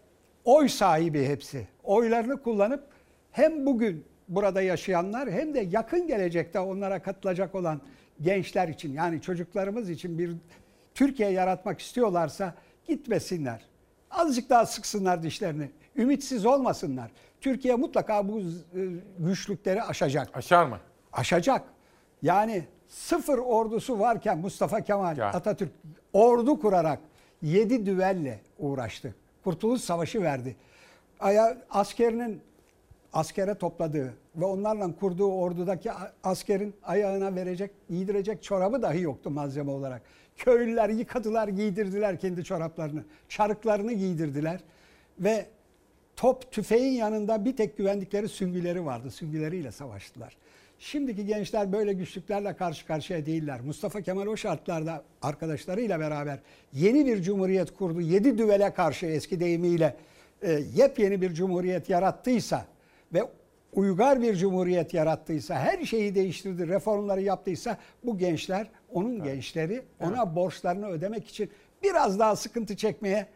oy 0.45 0.69
sahibi 0.69 1.25
hepsi. 1.25 1.69
Oylarını 1.85 2.43
kullanıp 2.43 2.85
hem 3.33 3.67
bugün 3.67 4.05
burada 4.29 4.63
yaşayanlar 4.63 5.31
hem 5.31 5.55
de 5.55 5.61
yakın 5.61 6.07
gelecekte 6.07 6.61
onlara 6.61 7.03
katılacak 7.03 7.55
olan 7.55 7.81
gençler 8.21 8.69
için 8.69 8.93
yani 8.93 9.23
çocuklarımız 9.23 9.91
için 9.91 10.19
bir 10.19 10.31
Türkiye 10.95 11.31
yaratmak 11.31 11.81
istiyorlarsa 11.81 12.55
gitmesinler. 12.87 13.61
Azıcık 14.11 14.51
daha 14.51 14.67
sıksınlar 14.67 15.23
dişlerini. 15.23 15.71
Ümitsiz 15.97 16.47
olmasınlar. 16.47 17.11
Türkiye 17.41 17.75
mutlaka 17.75 18.29
bu 18.29 18.41
e, 18.41 18.45
güçlükleri 19.19 19.83
aşacak. 19.83 20.37
Aşar 20.37 20.65
mı? 20.65 20.79
Aşacak. 21.13 21.63
Yani 22.23 22.65
sıfır 22.89 23.39
ordusu 23.39 23.99
varken 23.99 24.39
Mustafa 24.39 24.81
Kemal 24.81 25.19
Atatürk 25.19 25.71
ordu 26.13 26.61
kurarak 26.61 26.99
yedi 27.43 27.87
düvelle 27.87 28.41
uğraştı. 28.59 29.15
Kurtuluş 29.45 29.81
Savaşı 29.81 30.23
verdi. 30.23 30.57
Aya, 31.21 31.57
askerinin 31.71 32.41
askere 33.13 33.55
topladığı 33.55 34.15
ve 34.37 34.45
onlarla 34.45 34.95
kurduğu 34.97 35.33
ordudaki 35.33 35.91
askerin 36.25 36.75
ayağına 36.83 37.35
verecek, 37.35 37.71
giydirecek 37.89 38.43
çorabı 38.43 38.83
dahi 38.83 39.01
yoktu 39.01 39.31
malzeme 39.31 39.71
olarak. 39.71 40.03
Köylüler 40.37 40.89
yıkadılar, 40.89 41.49
giydirdiler 41.49 42.21
kendi 42.21 42.45
çoraplarını. 42.45 43.05
Çarıklarını 43.29 43.93
giydirdiler 43.93 44.61
ve 45.19 45.47
top 46.17 46.53
tüfeğin 46.53 46.93
yanında 46.93 47.45
bir 47.45 47.57
tek 47.57 47.77
güvendikleri 47.79 48.29
süngüleri 48.29 48.85
vardı. 48.85 49.11
Süngüleriyle 49.11 49.73
savaştılar. 49.73 50.37
Şimdiki 50.79 51.27
gençler 51.27 51.73
böyle 51.73 51.93
güçlüklerle 51.93 52.57
karşı 52.57 52.87
karşıya 52.87 53.27
değiller. 53.27 53.61
Mustafa 53.61 54.01
Kemal 54.01 54.27
o 54.27 54.37
şartlarda 54.37 55.05
arkadaşlarıyla 55.23 56.01
beraber 56.01 56.39
yeni 56.73 57.07
bir 57.07 57.23
cumhuriyet 57.23 57.75
kurdu. 57.75 58.01
Yedi 58.01 58.39
düvele 58.39 58.75
karşı 58.75 59.07
eski 59.07 59.41
deyimiyle 59.41 59.97
e, 60.43 60.53
yepyeni 60.75 61.23
bir 61.23 61.35
cumhuriyet 61.35 61.89
yarattıysa 61.89 62.67
ve 63.15 63.23
uygar 63.73 64.23
bir 64.23 64.37
cumhuriyet 64.37 64.95
yarattıysa, 64.95 65.55
her 65.55 65.85
şeyi 65.85 66.15
değiştirdi, 66.15 66.69
reformları 66.69 67.23
yaptıysa 67.23 67.79
bu 68.05 68.19
gençler, 68.19 68.69
onun 68.93 69.15
evet. 69.15 69.25
gençleri 69.25 69.83
ona 70.01 70.23
evet. 70.25 70.37
borçlarını 70.37 70.87
ödemek 70.87 71.29
için 71.29 71.51
biraz 71.83 72.19
daha 72.19 72.37
sıkıntı 72.37 72.77
çekmeye 72.77 73.27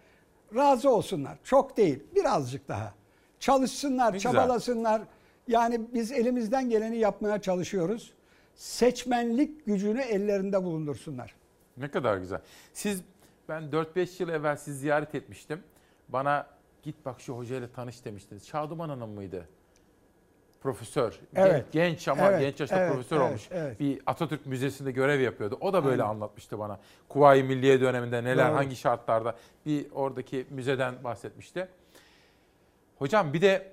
razı 0.54 0.90
olsunlar. 0.90 1.38
Çok 1.44 1.76
değil, 1.76 2.02
birazcık 2.14 2.68
daha. 2.68 2.94
Çalışsınlar, 3.40 4.12
ne 4.12 4.18
çabalasınlar. 4.18 4.98
Güzel. 4.98 5.14
Yani 5.48 5.80
biz 5.94 6.12
elimizden 6.12 6.70
geleni 6.70 6.96
yapmaya 6.96 7.42
çalışıyoruz. 7.42 8.12
Seçmenlik 8.54 9.66
gücünü 9.66 10.00
ellerinde 10.00 10.64
bulundursunlar. 10.64 11.34
Ne 11.76 11.90
kadar 11.90 12.16
güzel. 12.16 12.40
Siz 12.72 13.02
ben 13.48 13.62
4-5 13.62 14.22
yıl 14.22 14.28
evvel 14.28 14.56
sizi 14.56 14.78
ziyaret 14.78 15.14
etmiştim. 15.14 15.62
Bana 16.08 16.46
git 16.82 17.04
bak 17.04 17.20
şu 17.20 17.36
hocayla 17.36 17.68
tanış 17.68 18.04
demiştiniz. 18.04 18.46
Şaduman 18.46 18.88
Hanım 18.88 19.10
mıydı? 19.10 19.48
Profesör. 20.64 21.20
Evet. 21.34 21.66
Genç 21.72 22.08
ama 22.08 22.30
evet. 22.30 22.40
genç 22.40 22.60
yaşta 22.60 22.80
evet. 22.80 22.92
profesör 22.92 23.16
evet. 23.16 23.28
olmuş. 23.28 23.48
Evet. 23.50 23.80
Bir 23.80 24.00
Atatürk 24.06 24.46
Müzesi'nde 24.46 24.92
görev 24.92 25.20
yapıyordu. 25.20 25.58
O 25.60 25.72
da 25.72 25.84
böyle 25.84 26.02
Aynen. 26.02 26.14
anlatmıştı 26.14 26.58
bana. 26.58 26.80
Kuvayi 27.08 27.42
Milliye 27.42 27.80
döneminde 27.80 28.24
neler, 28.24 28.48
Doğru. 28.48 28.56
hangi 28.56 28.76
şartlarda 28.76 29.36
bir 29.66 29.86
oradaki 29.92 30.46
müzeden 30.50 31.04
bahsetmişti. 31.04 31.68
Hocam 32.98 33.32
bir 33.32 33.40
de 33.42 33.72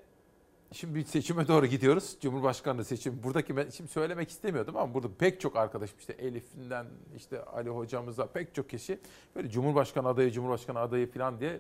şimdi 0.72 0.96
bir 0.96 1.06
seçime 1.06 1.48
doğru 1.48 1.66
gidiyoruz. 1.66 2.18
Cumhurbaşkanlığı 2.22 2.86
seçim. 2.86 3.24
Buradaki 3.24 3.58
ben 3.58 3.70
şimdi 3.70 3.92
söylemek 3.92 4.30
istemiyordum 4.30 4.78
ama 4.78 4.94
burada 4.94 5.08
pek 5.20 5.42
çok 5.42 5.56
arkadaşım 5.56 5.98
işte 6.00 6.14
Elif'inden 6.14 6.86
işte 7.18 7.46
Ali 7.46 7.70
hocamıza 7.70 8.26
pek 8.28 8.56
çok 8.56 8.70
kişi 8.70 9.00
böyle 9.36 9.50
Cumhurbaşkanı 9.50 10.08
adayı, 10.08 10.32
Cumhurbaşkanı 10.32 10.80
adayı 10.80 11.12
falan 11.12 11.40
diye 11.40 11.60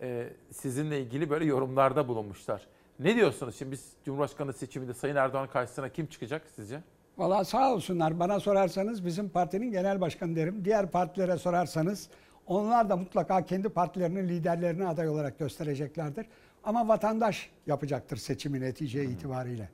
e, 0.00 0.28
sizinle 0.52 1.00
ilgili 1.00 1.30
böyle 1.30 1.44
yorumlarda 1.44 2.08
bulunmuşlar. 2.08 2.66
Ne 3.00 3.16
diyorsunuz 3.16 3.56
şimdi 3.56 3.72
biz 3.72 3.84
Cumhurbaşkanı 4.04 4.52
seçiminde 4.52 4.94
Sayın 4.94 5.16
Erdoğan 5.16 5.48
karşısına 5.48 5.88
kim 5.88 6.06
çıkacak 6.06 6.42
sizce? 6.56 6.80
Valla 7.18 7.44
sağ 7.44 7.74
olsunlar. 7.74 8.20
Bana 8.20 8.40
sorarsanız 8.40 9.06
bizim 9.06 9.28
partinin 9.28 9.70
genel 9.70 10.00
başkanı 10.00 10.36
derim. 10.36 10.64
Diğer 10.64 10.90
partilere 10.90 11.38
sorarsanız 11.38 12.08
onlar 12.46 12.88
da 12.90 12.96
mutlaka 12.96 13.46
kendi 13.46 13.68
partilerinin 13.68 14.28
liderlerini 14.28 14.86
aday 14.86 15.08
olarak 15.08 15.38
göstereceklerdir. 15.38 16.26
Ama 16.64 16.88
vatandaş 16.88 17.50
yapacaktır 17.66 18.16
seçimi 18.16 18.60
netice 18.60 19.04
itibariyle. 19.04 19.68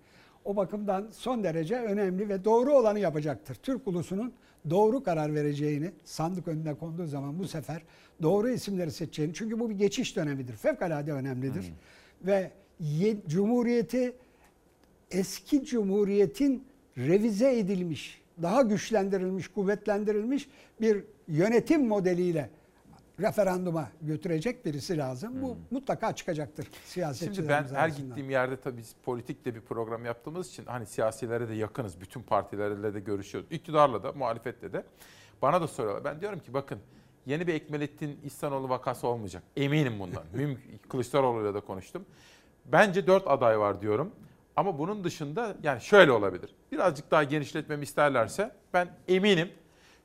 O 0.45 0.57
bakımdan 0.57 1.09
son 1.13 1.45
derece 1.45 1.77
önemli 1.77 2.29
ve 2.29 2.45
doğru 2.45 2.75
olanı 2.75 2.99
yapacaktır. 2.99 3.55
Türk 3.55 3.89
ulusunun 3.89 4.33
doğru 4.71 5.03
karar 5.03 5.35
vereceğini 5.35 5.93
sandık 6.05 6.49
önüne 6.49 6.75
konduğu 6.75 7.07
zaman 7.07 7.39
bu 7.39 7.49
sefer 7.49 7.83
doğru 8.23 8.49
isimleri 8.49 8.91
seçeceğini. 8.91 9.35
Çünkü 9.35 9.61
bu 9.61 9.71
bir 9.71 9.75
geçiş 9.75 10.17
dönemidir. 10.17 10.57
Fevkalade 10.57 11.13
önemlidir. 11.13 11.63
Hmm. 11.63 12.27
Ve 12.27 12.51
Cumhuriyeti 13.27 14.17
eski 15.11 15.65
Cumhuriyet'in 15.65 16.65
revize 16.99 17.59
edilmiş, 17.59 18.23
daha 18.43 18.63
güçlendirilmiş, 18.63 19.49
kuvvetlendirilmiş 19.49 20.49
bir 20.81 21.05
yönetim 21.29 21.87
modeliyle 21.89 22.51
referanduma 23.21 23.89
götürecek 24.03 24.67
birisi 24.67 24.99
lazım. 24.99 25.33
Hmm. 25.33 25.43
Bu 25.43 25.57
mutlaka 25.71 26.15
çıkacaktır 26.15 26.69
siyasetçilerimiz 26.85 27.37
Şimdi 27.37 27.49
ben 27.49 27.61
arasında. 27.61 27.79
her 27.79 27.89
gittiğim 27.89 28.31
yerde 28.31 28.57
tabii 28.57 28.77
biz 28.77 28.95
politikte 29.05 29.55
bir 29.55 29.61
program 29.61 30.05
yaptığımız 30.05 30.49
için 30.49 30.65
hani 30.67 30.87
siyasilere 30.87 31.49
de 31.49 31.55
yakınız. 31.55 32.01
Bütün 32.01 32.23
partilerle 32.23 32.95
de 32.95 33.01
görüşüyoruz. 33.01 33.53
İktidarla 33.53 34.03
da, 34.03 34.13
muhalefetle 34.13 34.73
de. 34.73 34.85
Bana 35.43 35.61
da 35.61 35.67
soruyorlar. 35.69 36.05
Ben 36.05 36.21
diyorum 36.21 36.39
ki 36.39 36.55
bakın 36.55 36.79
yeni 37.27 37.47
bir 37.47 37.55
Ekmelettin 37.55 38.21
İhsanoğlu 38.25 38.69
vakası 38.69 39.07
olmayacak. 39.07 39.43
Eminim 39.57 40.01
bundan. 40.01 40.25
Kılıçdaroğlu'yla 40.89 41.55
da 41.55 41.61
konuştum. 41.61 42.07
Bence 42.73 43.07
dört 43.07 43.29
aday 43.29 43.59
var 43.59 43.83
diyorum. 43.83 44.13
Ama 44.57 44.79
bunun 44.79 45.05
dışında 45.05 45.57
yani 45.63 45.81
şöyle 45.81 46.13
olabilir. 46.13 46.55
Birazcık 46.73 47.11
daha 47.11 47.25
genişletmemi 47.25 47.83
isterlerse 47.83 48.51
ben 48.75 48.89
eminim 49.09 49.49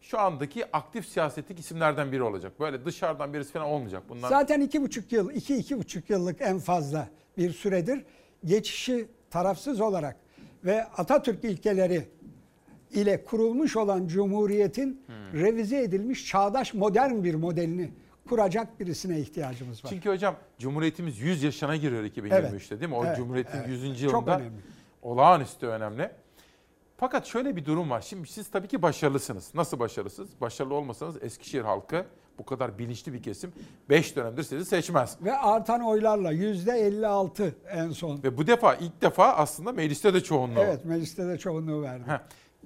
şu 0.02 0.20
andaki 0.20 0.66
aktif 0.74 1.08
siyasetlik 1.08 1.60
isimlerden 1.60 2.12
biri 2.12 2.24
olacak. 2.24 2.60
Böyle 2.60 2.86
dışarıdan 2.86 3.34
birisi 3.34 3.52
falan 3.52 3.68
olmayacak. 3.68 4.04
Bunlar... 4.10 4.30
Zaten 4.30 4.62
iki 4.62 4.82
buçuk 4.82 5.12
yıl, 5.12 5.32
iki 5.32 5.58
iki 5.58 5.80
buçuk 5.80 6.10
yıllık 6.10 6.42
en 6.42 6.60
fazla 6.60 7.08
bir 7.38 7.52
süredir 7.52 8.06
geçişi 8.46 9.08
tarafsız 9.30 9.82
olarak 9.82 10.16
ve 10.66 10.84
Atatürk 10.84 11.44
ilkeleri 11.44 12.08
ile 12.92 13.24
kurulmuş 13.24 13.78
olan 13.78 14.08
Cumhuriyet'in 14.08 15.02
hmm. 15.06 15.42
revize 15.42 15.84
edilmiş 15.84 16.28
çağdaş 16.28 16.74
modern 16.74 17.24
bir 17.24 17.36
modelini 17.36 17.92
kuracak 18.32 18.80
birisine 18.80 19.20
ihtiyacımız 19.20 19.86
var. 19.86 19.90
Çünkü 19.90 20.10
hocam 20.10 20.36
Cumhuriyetimiz 20.60 21.20
100 21.20 21.44
yaşına 21.44 21.76
giriyor 21.76 22.04
2023'te 22.04 22.80
değil 22.80 22.90
mi? 22.90 22.96
O 22.96 23.06
evet, 23.06 23.18
Cumhuriyet'in 23.18 23.58
evet. 23.58 23.70
100. 23.70 24.02
yılında 24.02 24.20
Çok 24.20 24.28
önemli. 24.28 24.62
olağanüstü 25.02 25.68
önemli. 25.68 26.12
Fakat 26.98 27.26
şöyle 27.26 27.56
bir 27.56 27.66
durum 27.66 27.90
var. 27.90 28.02
Şimdi 28.02 28.28
siz 28.28 28.52
tabii 28.52 28.68
ki 28.68 28.82
başarılısınız. 28.82 29.52
Nasıl 29.56 29.80
başarılısınız? 29.80 30.30
Başarılı 30.42 30.74
olmasanız 30.74 31.24
Eskişehir 31.24 31.64
halkı 31.64 32.06
bu 32.40 32.46
kadar 32.46 32.80
bilinçli 32.80 33.14
bir 33.14 33.24
kesim 33.24 33.52
5 33.90 34.16
dönemdir 34.16 34.44
sizi 34.44 34.66
seçmez. 34.66 35.18
Ve 35.22 35.38
artan 35.38 35.82
oylarla 35.82 36.34
%56 36.34 37.52
en 37.72 37.90
son. 37.90 38.24
Ve 38.24 38.38
bu 38.38 38.48
defa 38.48 38.76
ilk 38.76 39.02
defa 39.02 39.34
aslında 39.34 39.72
mecliste 39.72 40.14
de 40.14 40.24
çoğunluğu. 40.24 40.60
Evet 40.60 40.86
mecliste 40.86 41.28
de 41.28 41.38
çoğunluğu 41.38 41.82
verdi. 41.82 42.04
Heh. 42.08 42.20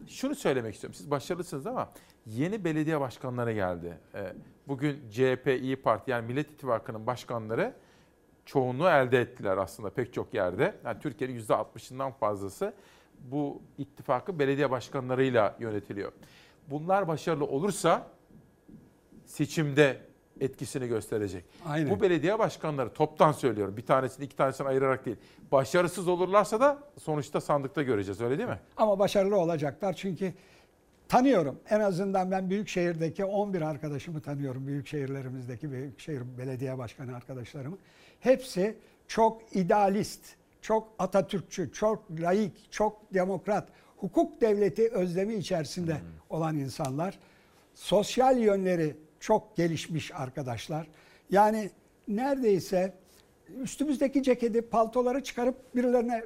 Şunu 0.07 0.35
söylemek 0.35 0.73
istiyorum. 0.73 0.93
Siz 0.93 1.11
başarılısınız 1.11 1.67
ama 1.67 1.91
yeni 2.26 2.63
belediye 2.63 2.99
başkanları 2.99 3.53
geldi. 3.53 3.97
Ee, 4.15 4.34
bugün 4.67 5.09
CHP, 5.11 5.47
İyi 5.61 5.76
Parti 5.76 6.11
yani 6.11 6.27
Millet 6.27 6.51
İttifakı'nın 6.51 7.07
başkanları 7.07 7.73
çoğunluğu 8.45 8.88
elde 8.88 9.22
ettiler 9.22 9.57
aslında 9.57 9.89
pek 9.89 10.13
çok 10.13 10.34
yerde. 10.34 10.76
Yani 10.85 10.99
Türkiye'nin 10.99 11.39
%60'ından 11.39 12.11
fazlası 12.11 12.73
bu 13.19 13.61
ittifakı 13.77 14.39
belediye 14.39 14.72
başkanlarıyla 14.72 15.55
yönetiliyor. 15.59 16.11
Bunlar 16.67 17.07
başarılı 17.07 17.45
olursa 17.45 18.07
seçimde 19.26 20.01
etkisini 20.41 20.88
gösterecek. 20.88 21.45
Aynen. 21.66 21.90
Bu 21.90 22.02
belediye 22.02 22.40
başkanları 22.40 22.94
toptan 22.94 23.32
söylüyorum. 23.32 23.78
Bir 23.78 23.86
tanesini 23.86 24.26
iki 24.26 24.36
tanesini 24.36 24.68
ayırarak 24.68 25.06
değil. 25.06 25.18
Başarısız 25.52 26.07
olurlarsa 26.07 26.60
da 26.60 26.78
sonuçta 27.02 27.41
sandıkta 27.41 27.84
göreceğiz 27.84 28.22
öyle 28.22 28.38
değil 28.38 28.49
mi? 28.49 28.60
Ama 28.78 28.99
başarılı 28.99 29.38
olacaklar 29.38 29.94
çünkü 29.94 30.34
tanıyorum. 31.07 31.60
En 31.70 31.80
azından 31.80 32.32
ben 32.32 32.49
Büyükşehir'deki 32.49 33.26
11 33.26 33.62
arkadaşımı 33.62 34.22
tanıyorum. 34.22 34.68
Büyük 34.68 34.88
şehirlerimizdeki 34.88 35.72
Büyükşehir 35.72 36.22
Belediye 36.38 36.78
Başkanı 36.78 37.16
arkadaşlarımı. 37.16 37.78
Hepsi 38.20 38.78
çok 39.07 39.56
idealist, 39.56 40.22
çok 40.62 40.88
Atatürkçü, 40.99 41.72
çok 41.72 42.12
laik, 42.12 42.72
çok 42.72 43.14
demokrat, 43.14 43.68
hukuk 43.98 44.41
devleti 44.41 44.90
özlemi 44.90 45.36
içerisinde 45.36 45.98
olan 46.30 46.57
insanlar. 46.57 47.20
Sosyal 47.74 48.38
yönleri 48.38 48.95
çok 49.19 49.55
gelişmiş 49.55 50.11
arkadaşlar. 50.15 50.87
Yani 51.29 51.69
neredeyse 52.07 52.93
üstümüzdeki 53.61 54.23
ceketi, 54.23 54.61
paltoları 54.61 55.23
çıkarıp 55.23 55.75
birilerine 55.75 56.23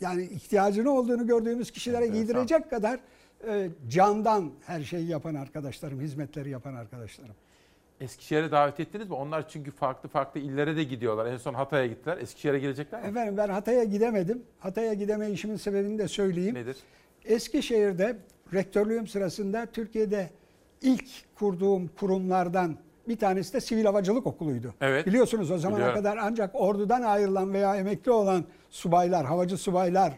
yani 0.00 0.24
ihtiyacını 0.24 0.90
olduğunu 0.90 1.26
gördüğümüz 1.26 1.70
kişilere 1.70 2.06
giydirecek 2.06 2.70
kadar 2.70 3.00
e, 3.48 3.68
candan 3.88 4.52
her 4.66 4.82
şeyi 4.82 5.08
yapan 5.08 5.34
arkadaşlarım, 5.34 6.00
hizmetleri 6.00 6.50
yapan 6.50 6.74
arkadaşlarım. 6.74 7.34
Eskişehir'e 8.00 8.50
davet 8.50 8.80
ettiniz 8.80 9.08
mi? 9.08 9.14
Onlar 9.14 9.48
çünkü 9.48 9.70
farklı 9.70 10.08
farklı 10.08 10.40
illere 10.40 10.76
de 10.76 10.84
gidiyorlar. 10.84 11.26
En 11.26 11.36
son 11.36 11.54
Hatay'a 11.54 11.86
gittiler. 11.86 12.18
Eskişehir'e 12.18 12.58
gelecekler 12.58 13.02
mi? 13.02 13.08
Efendim 13.08 13.36
ben 13.36 13.48
Hatay'a 13.48 13.84
gidemedim. 13.84 14.42
Hatay'a 14.58 14.94
gidemeyişimin 14.94 15.56
sebebini 15.56 15.98
de 15.98 16.08
söyleyeyim. 16.08 16.54
Nedir? 16.54 16.76
Eskişehir'de 17.24 18.16
rektörlüğüm 18.54 19.06
sırasında 19.06 19.66
Türkiye'de 19.66 20.30
ilk 20.82 21.34
kurduğum 21.34 21.88
kurumlardan 21.88 22.76
bir 23.08 23.16
tanesi 23.16 23.52
de 23.52 23.60
Sivil 23.60 23.84
Havacılık 23.84 24.26
Okulu'ydu. 24.26 24.74
Evet. 24.80 25.06
Biliyorsunuz 25.06 25.50
o 25.50 25.58
zamana 25.58 25.78
Biliyorum. 25.78 26.02
kadar 26.02 26.16
ancak 26.16 26.50
ordudan 26.54 27.02
ayrılan 27.02 27.52
veya 27.52 27.76
emekli 27.76 28.10
olan 28.10 28.44
subaylar, 28.70 29.26
havacı 29.26 29.56
subaylar 29.56 30.12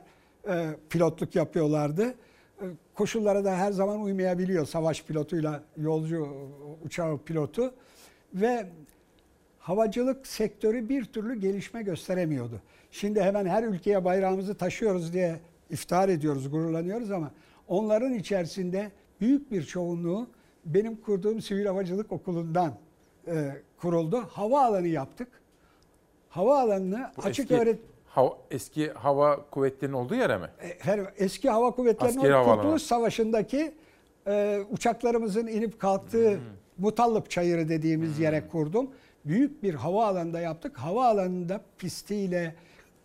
e, 0.48 0.70
pilotluk 0.90 1.34
yapıyorlardı. 1.34 2.14
E, 2.60 2.64
koşullara 2.94 3.44
da 3.44 3.56
her 3.56 3.72
zaman 3.72 4.00
uymayabiliyor 4.00 4.66
savaş 4.66 5.04
pilotuyla 5.04 5.62
yolcu 5.76 6.28
uçağı 6.84 7.18
pilotu 7.18 7.74
ve 8.34 8.66
havacılık 9.58 10.26
sektörü 10.26 10.88
bir 10.88 11.04
türlü 11.04 11.40
gelişme 11.40 11.82
gösteremiyordu. 11.82 12.60
Şimdi 12.90 13.22
hemen 13.22 13.46
her 13.46 13.62
ülkeye 13.62 14.04
bayrağımızı 14.04 14.54
taşıyoruz 14.54 15.12
diye 15.12 15.40
iftihar 15.70 16.08
ediyoruz, 16.08 16.50
gururlanıyoruz 16.50 17.10
ama 17.10 17.30
onların 17.68 18.14
içerisinde 18.14 18.90
büyük 19.20 19.50
bir 19.50 19.62
çoğunluğu 19.62 20.28
benim 20.64 20.96
kurduğum 20.96 21.40
Sivil 21.40 21.66
Havacılık 21.66 22.12
Okulu'ndan 22.12 22.74
e, 23.26 23.50
kuruldu. 23.80 24.20
Havaalanı 24.30 24.88
yaptık. 24.88 25.28
Havaalanını 26.28 27.10
Bu 27.16 27.22
açık 27.22 27.50
eski, 27.50 27.62
öğret 27.62 27.78
hava, 28.06 28.38
eski 28.50 28.90
hava 28.90 29.50
kuvvetlerinin 29.50 29.96
olduğu 29.96 30.14
yere 30.14 30.38
mi? 30.38 30.46
her 30.78 31.00
eski 31.16 31.50
hava 31.50 31.70
kuvvetlerinin. 31.70 32.44
Kurtuluş 32.44 32.82
Savaşı'ndaki 32.82 33.74
e, 34.26 34.60
uçaklarımızın 34.70 35.46
inip 35.46 35.80
kalktığı 35.80 36.30
Hmm. 36.30 36.40
Mutallip 36.78 37.30
Çayırı 37.30 37.68
dediğimiz 37.68 38.18
yere 38.18 38.48
kurdum. 38.48 38.90
Büyük 39.24 39.62
bir 39.62 39.74
havaalanında 39.74 40.40
yaptık. 40.40 40.78
Havaalanında 40.78 41.60
pistiyle, 41.78 42.54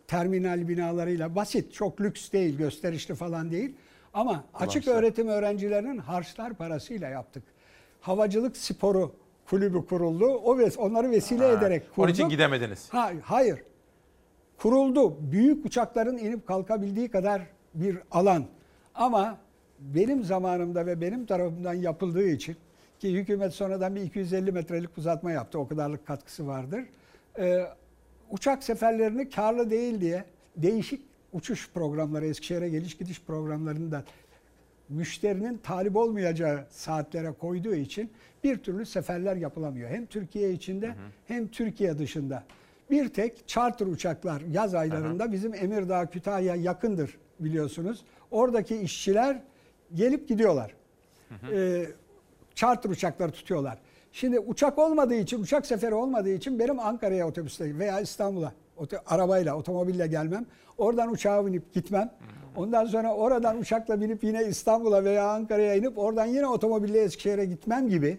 terminal 0.07 0.67
binalarıyla 0.67 1.35
basit, 1.35 1.73
çok 1.73 2.01
lüks 2.01 2.31
değil, 2.31 2.57
gösterişli 2.57 3.15
falan 3.15 3.51
değil. 3.51 3.75
Ama 4.17 4.43
açık 4.53 4.83
Ulaşlar. 4.83 4.99
öğretim 5.03 5.27
öğrencilerinin 5.27 5.97
harçlar 5.97 6.53
parasıyla 6.53 7.09
yaptık. 7.09 7.43
Havacılık 8.01 8.57
sporu 8.57 9.11
kulübü 9.45 9.85
kuruldu. 9.85 10.25
O 10.25 10.57
ves 10.57 10.77
onları 10.77 11.11
vesile 11.11 11.45
Ha, 11.45 11.51
ederek 11.51 11.89
kurdu. 11.91 12.01
Onun 12.05 12.11
için 12.11 12.29
gidemediniz. 12.29 12.89
Ha, 12.93 13.11
hayır. 13.23 13.63
Kuruldu. 14.57 15.31
Büyük 15.31 15.65
uçakların 15.65 16.17
inip 16.17 16.47
kalkabildiği 16.47 17.09
kadar 17.09 17.41
bir 17.73 17.97
alan. 18.11 18.45
Ama 18.95 19.37
benim 19.79 20.23
zamanımda 20.23 20.85
ve 20.85 21.01
benim 21.01 21.25
tarafımdan 21.25 21.73
yapıldığı 21.73 22.27
için 22.27 22.57
ki 22.99 23.13
hükümet 23.13 23.53
sonradan 23.53 23.95
bir 23.95 24.01
250 24.01 24.51
metrelik 24.51 24.97
uzatma 24.97 25.31
yaptı. 25.31 25.59
O 25.59 25.67
kadarlık 25.67 26.07
katkısı 26.07 26.47
vardır. 26.47 26.83
Ee, 27.39 27.63
uçak 28.31 28.63
seferlerini 28.63 29.29
karlı 29.29 29.69
değil 29.69 30.01
diye 30.01 30.25
değişik 30.55 31.01
uçuş 31.37 31.69
programları, 31.73 32.25
Eskişehir'e 32.25 32.69
geliş 32.69 32.97
gidiş 32.97 33.21
programlarını 33.21 33.91
da 33.91 34.03
müşterinin 34.89 35.57
talip 35.57 35.95
olmayacağı 35.95 36.65
saatlere 36.69 37.31
koyduğu 37.31 37.75
için 37.75 38.11
bir 38.43 38.57
türlü 38.57 38.85
seferler 38.85 39.35
yapılamıyor. 39.35 39.89
Hem 39.89 40.05
Türkiye 40.05 40.51
içinde 40.51 40.95
hem 41.27 41.47
Türkiye 41.47 41.97
dışında. 41.97 42.43
Bir 42.91 43.09
tek 43.09 43.47
charter 43.47 43.85
uçaklar 43.85 44.41
yaz 44.41 44.75
aylarında 44.75 45.31
bizim 45.31 45.53
Emirdağ 45.53 46.05
Kütahya 46.05 46.55
yakındır 46.55 47.17
biliyorsunuz. 47.39 48.05
Oradaki 48.31 48.77
işçiler 48.77 49.41
gelip 49.95 50.27
gidiyorlar. 50.27 50.73
Ee, 51.51 51.85
charter 52.55 52.89
uçakları 52.89 53.31
tutuyorlar. 53.31 53.77
Şimdi 54.11 54.39
uçak 54.39 54.77
olmadığı 54.77 55.15
için, 55.15 55.43
uçak 55.43 55.65
seferi 55.65 55.95
olmadığı 55.95 56.29
için 56.33 56.59
benim 56.59 56.79
Ankara'ya 56.79 57.27
otobüste 57.27 57.79
veya 57.79 57.99
İstanbul'a 57.99 58.53
arabayla, 59.05 59.55
otomobille 59.55 60.07
gelmem. 60.07 60.45
Oradan 60.77 61.11
uçağa 61.11 61.45
binip 61.45 61.73
gitmem. 61.73 62.11
Ondan 62.55 62.85
sonra 62.85 63.13
oradan 63.15 63.57
uçakla 63.59 64.01
binip 64.01 64.23
yine 64.23 64.43
İstanbul'a 64.45 65.03
veya 65.03 65.29
Ankara'ya 65.31 65.75
inip 65.75 65.97
oradan 65.97 66.25
yine 66.25 66.47
otomobille 66.47 67.01
Eskişehir'e 67.01 67.45
gitmem 67.45 67.89
gibi 67.89 68.17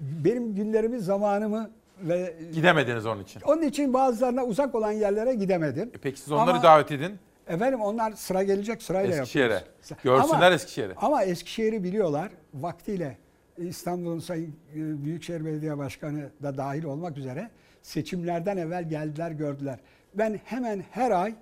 benim 0.00 0.54
günlerimi, 0.54 1.00
zamanımı 1.00 1.70
ve 2.02 2.34
Gidemediniz 2.54 3.06
onun 3.06 3.22
için. 3.22 3.40
onun 3.40 3.62
için 3.62 3.94
bazılarına 3.94 4.44
uzak 4.44 4.74
olan 4.74 4.92
yerlere 4.92 5.34
gidemedim. 5.34 5.88
E 5.94 5.98
Peki 6.02 6.20
siz 6.20 6.32
onları 6.32 6.50
Ama- 6.50 6.62
davet 6.62 6.92
edin. 6.92 7.18
Efendim 7.48 7.80
onlar 7.80 8.12
sıra 8.12 8.42
gelecek 8.42 8.82
sırayla 8.82 9.16
Eskişehir'e. 9.16 9.52
yapıyoruz. 9.54 10.02
Görsünler 10.02 10.46
Ama- 10.46 10.54
Eskişehir'i. 10.54 10.94
Ama 10.96 11.22
Eskişehir'i 11.24 11.84
biliyorlar. 11.84 12.30
Vaktiyle 12.54 13.18
İstanbul'un 13.58 14.18
Sayın 14.18 14.56
e, 14.74 15.04
Büyükşehir 15.04 15.44
Belediye 15.44 15.78
Başkanı 15.78 16.30
da 16.42 16.56
dahil 16.56 16.84
olmak 16.84 17.18
üzere 17.18 17.50
seçimlerden 17.82 18.56
evvel 18.56 18.88
geldiler 18.88 19.30
gördüler. 19.30 19.78
Ben 20.14 20.40
hemen 20.44 20.84
her 20.90 21.10
ay 21.10 21.34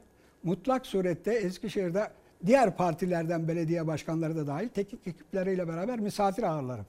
mutlak 0.42 0.86
surette 0.86 1.32
Eskişehir'de 1.32 2.08
diğer 2.46 2.76
partilerden 2.76 3.48
belediye 3.48 3.86
başkanları 3.86 4.36
da 4.36 4.46
dahil 4.46 4.68
teknik 4.68 5.06
ekipleriyle 5.06 5.68
beraber 5.68 6.00
misafir 6.00 6.42
ağırlarım. 6.42 6.86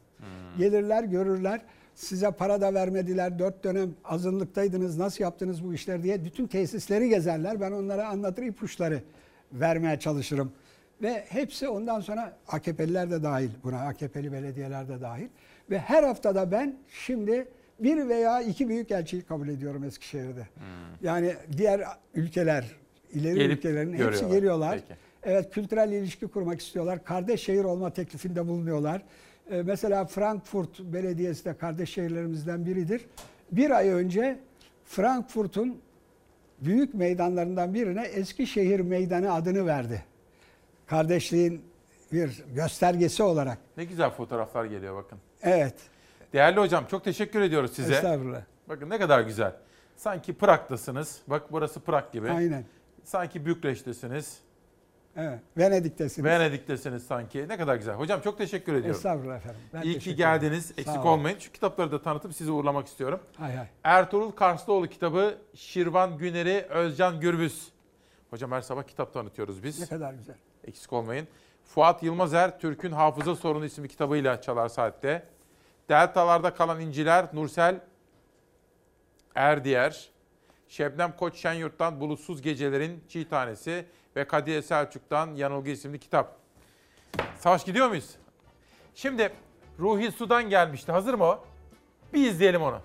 Gelirler 0.57 1.03
görürler. 1.03 1.61
Size 1.95 2.31
para 2.31 2.61
da 2.61 2.73
vermediler. 2.73 3.39
Dört 3.39 3.63
dönem 3.63 3.89
azınlıktaydınız. 4.05 4.97
Nasıl 4.97 5.23
yaptınız 5.23 5.63
bu 5.63 5.73
işler 5.73 6.03
diye. 6.03 6.26
Bütün 6.26 6.47
tesisleri 6.47 7.09
gezerler. 7.09 7.61
Ben 7.61 7.71
onlara 7.71 8.07
anlatır 8.07 8.43
ipuçları 8.43 9.03
vermeye 9.53 9.99
çalışırım. 9.99 10.51
Ve 11.01 11.26
hepsi 11.30 11.67
ondan 11.67 11.99
sonra 11.99 12.34
AKP'liler 12.47 13.11
de 13.11 13.23
dahil 13.23 13.49
buna. 13.63 13.80
AKP'li 13.80 14.31
belediyeler 14.31 14.88
de 14.89 15.01
dahil. 15.01 15.27
Ve 15.69 15.80
her 15.80 16.03
haftada 16.03 16.51
ben 16.51 16.76
şimdi 16.89 17.47
bir 17.80 18.09
veya 18.09 18.41
iki 18.41 18.69
büyük 18.69 18.91
elçiyi 18.91 19.21
kabul 19.21 19.47
ediyorum 19.47 19.84
Eskişehir'de. 19.84 20.47
Yani 21.01 21.34
diğer 21.57 21.81
ülkeler, 22.13 22.65
ileri 23.14 23.36
Gelip 23.36 23.57
ülkelerin 23.57 23.94
hepsi 23.94 24.03
görüyorlar. 24.03 24.30
geliyorlar. 24.36 24.80
Peki. 24.88 24.99
Evet 25.23 25.49
kültürel 25.53 25.91
ilişki 25.91 26.27
kurmak 26.27 26.61
istiyorlar. 26.61 27.03
Kardeş 27.03 27.44
şehir 27.44 27.64
olma 27.64 27.94
teklifinde 27.94 28.48
bulunuyorlar. 28.48 29.02
Ee, 29.52 29.61
mesela 29.61 30.06
Frankfurt 30.06 30.80
Belediyesi 30.80 31.45
de 31.45 31.57
kardeş 31.57 31.90
şehirlerimizden 31.94 32.65
biridir. 32.65 33.06
Bir 33.52 33.72
ay 33.72 33.90
önce 33.90 34.40
Frankfurt'un 34.86 35.81
büyük 36.61 36.94
meydanlarından 36.94 37.73
birine 37.73 38.03
Eskişehir 38.03 38.80
Meydanı 38.80 39.34
adını 39.34 39.65
verdi. 39.65 40.03
Kardeşliğin 40.88 41.61
bir 42.11 42.44
göstergesi 42.56 43.23
olarak. 43.23 43.57
Ne 43.77 43.86
güzel 43.86 44.10
fotoğraflar 44.10 44.65
geliyor 44.65 44.95
bakın. 44.95 45.19
Evet. 45.41 45.76
Değerli 46.34 46.60
hocam 46.60 46.86
çok 46.91 47.03
teşekkür 47.03 47.41
ediyoruz 47.41 47.73
size. 47.73 47.94
Estağfurullah. 47.94 48.41
Bakın 48.69 48.90
ne 48.90 48.98
kadar 48.99 49.22
güzel. 49.22 49.53
Sanki 49.95 50.34
Prag'dasınız. 50.34 51.19
Bak 51.27 51.44
burası 51.52 51.80
Prag 51.80 52.11
gibi. 52.14 52.31
Aynen. 52.31 52.64
Sanki 53.03 53.45
Bükreş'tesiniz. 53.45 54.39
Evet. 55.15 55.39
Venedik'tesiniz. 55.57 56.26
Venedik'tesiniz 56.26 57.03
sanki. 57.07 57.47
Ne 57.47 57.57
kadar 57.57 57.76
güzel. 57.76 57.95
Hocam 57.95 58.21
çok 58.21 58.38
teşekkür 58.38 58.73
ediyorum. 58.73 58.91
Estağfurullah 58.95 59.38
efendim. 59.38 59.61
Ben 59.73 59.81
İyi 59.81 59.99
ki 59.99 60.15
geldiniz. 60.15 60.71
ederim. 60.71 60.89
Eksik 60.89 61.05
olmayın. 61.05 61.39
Şu 61.39 61.51
kitapları 61.51 61.91
da 61.91 62.01
tanıtıp 62.01 62.35
sizi 62.35 62.51
uğurlamak 62.51 62.88
istiyorum. 62.88 63.19
Hay 63.38 63.55
hay. 63.55 63.67
Ertuğrul 63.84 64.31
Karslıoğlu 64.31 64.88
kitabı 64.88 65.38
Şirvan 65.55 66.17
Güneri 66.17 66.65
Özcan 66.69 67.19
Gürbüz. 67.19 67.71
Hocam 68.30 68.51
her 68.51 68.61
sabah 68.61 68.84
kitap 68.84 69.13
tanıtıyoruz 69.13 69.63
biz. 69.63 69.80
Ne 69.80 69.85
kadar 69.88 70.13
güzel. 70.13 70.35
Eksik 70.67 70.93
olmayın. 70.93 71.27
Fuat 71.65 72.03
Yılmazer, 72.03 72.59
Türk'ün 72.59 72.91
Hafıza 72.91 73.35
Sorunu 73.35 73.65
isimli 73.65 73.88
kitabıyla 73.88 74.41
Çalar 74.41 74.69
Saat'te. 74.69 75.23
Deltalarda 75.89 76.53
kalan 76.53 76.80
inciler, 76.80 77.26
Nursel 77.34 77.80
Erdiyer. 79.35 80.09
Şebnem 80.69 81.15
Koç 81.17 81.35
Şenyurt'tan 81.35 81.99
Bulutsuz 81.99 82.41
Gecelerin 82.41 83.03
Çiğ 83.07 83.29
Tanesi 83.29 83.85
ve 84.15 84.27
Kadriye 84.27 84.61
Selçuk'tan 84.61 85.35
Yanılgı 85.35 85.69
isimli 85.69 85.99
kitap. 85.99 86.35
Savaş 87.37 87.65
gidiyor 87.65 87.87
muyuz? 87.87 88.15
Şimdi 88.95 89.33
Ruhi 89.79 90.11
Sudan 90.11 90.49
gelmişti. 90.49 90.91
Hazır 90.91 91.13
mı 91.13 91.23
o? 91.23 91.45
Bir 92.13 92.31
izleyelim 92.31 92.61
onu. 92.61 92.81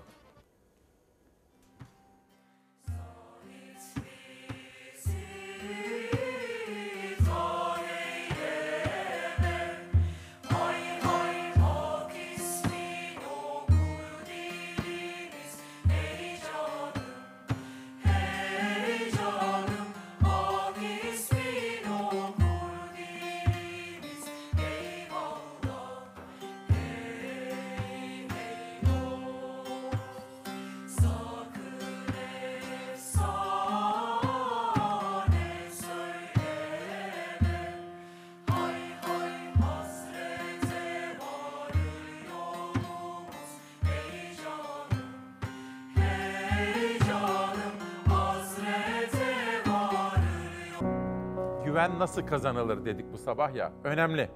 Güven 51.85 51.99
nasıl 51.99 52.21
kazanılır 52.21 52.85
dedik 52.85 53.13
bu 53.13 53.17
sabah 53.17 53.55
ya. 53.55 53.71
Önemli. 53.83 54.29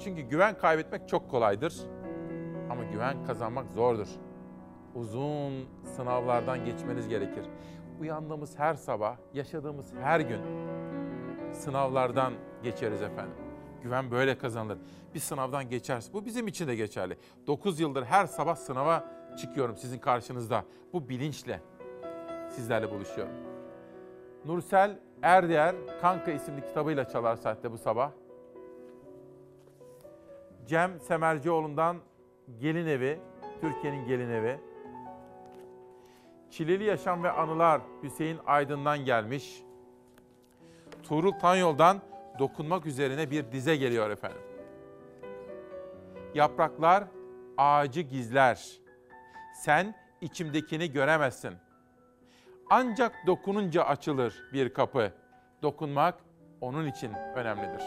Çünkü 0.00 0.22
güven 0.22 0.58
kaybetmek 0.58 1.08
çok 1.08 1.30
kolaydır. 1.30 1.74
Ama 2.70 2.84
güven 2.84 3.24
kazanmak 3.24 3.70
zordur. 3.70 4.08
Uzun 4.94 5.68
sınavlardan 5.84 6.64
geçmeniz 6.64 7.08
gerekir. 7.08 7.44
Uyandığımız 8.00 8.58
her 8.58 8.74
sabah, 8.74 9.16
yaşadığımız 9.34 9.94
her 9.94 10.20
gün 10.20 10.40
sınavlardan 11.52 12.32
geçeriz 12.62 13.02
efendim. 13.02 13.36
Güven 13.82 14.10
böyle 14.10 14.38
kazanılır. 14.38 14.78
Bir 15.14 15.20
sınavdan 15.20 15.70
geçersin. 15.70 16.14
Bu 16.14 16.24
bizim 16.24 16.46
için 16.46 16.68
de 16.68 16.76
geçerli. 16.76 17.18
9 17.46 17.80
yıldır 17.80 18.04
her 18.04 18.26
sabah 18.26 18.56
sınava 18.56 19.04
çıkıyorum 19.38 19.76
sizin 19.76 19.98
karşınızda. 19.98 20.64
Bu 20.92 21.08
bilinçle 21.08 21.60
sizlerle 22.50 22.90
buluşuyorum. 22.90 23.34
Nursel 24.44 25.05
Erdiyer 25.22 25.74
Kanka 26.00 26.30
isimli 26.30 26.64
kitabıyla 26.64 27.08
çalar 27.08 27.36
saatte 27.36 27.72
bu 27.72 27.78
sabah. 27.78 28.10
Cem 30.66 31.00
Semercioğlu'ndan 31.00 31.96
Gelin 32.60 32.86
Evi, 32.86 33.20
Türkiye'nin 33.60 34.06
Gelin 34.06 34.30
Evi. 34.30 34.60
Çileli 36.50 36.84
Yaşam 36.84 37.22
ve 37.22 37.30
Anılar 37.30 37.80
Hüseyin 38.02 38.38
Aydın'dan 38.46 38.98
gelmiş. 38.98 39.62
Tuğrul 41.02 41.32
Tanyol'dan 41.32 42.00
dokunmak 42.38 42.86
üzerine 42.86 43.30
bir 43.30 43.52
dize 43.52 43.76
geliyor 43.76 44.10
efendim. 44.10 44.40
Yapraklar 46.34 47.04
ağacı 47.56 48.00
gizler. 48.00 48.80
Sen 49.54 49.94
içimdekini 50.20 50.92
göremezsin. 50.92 51.54
Ancak 52.70 53.26
dokununca 53.26 53.82
açılır 53.82 54.34
bir 54.52 54.74
kapı. 54.74 55.12
Dokunmak 55.62 56.14
onun 56.60 56.86
için 56.86 57.12
önemlidir. 57.12 57.82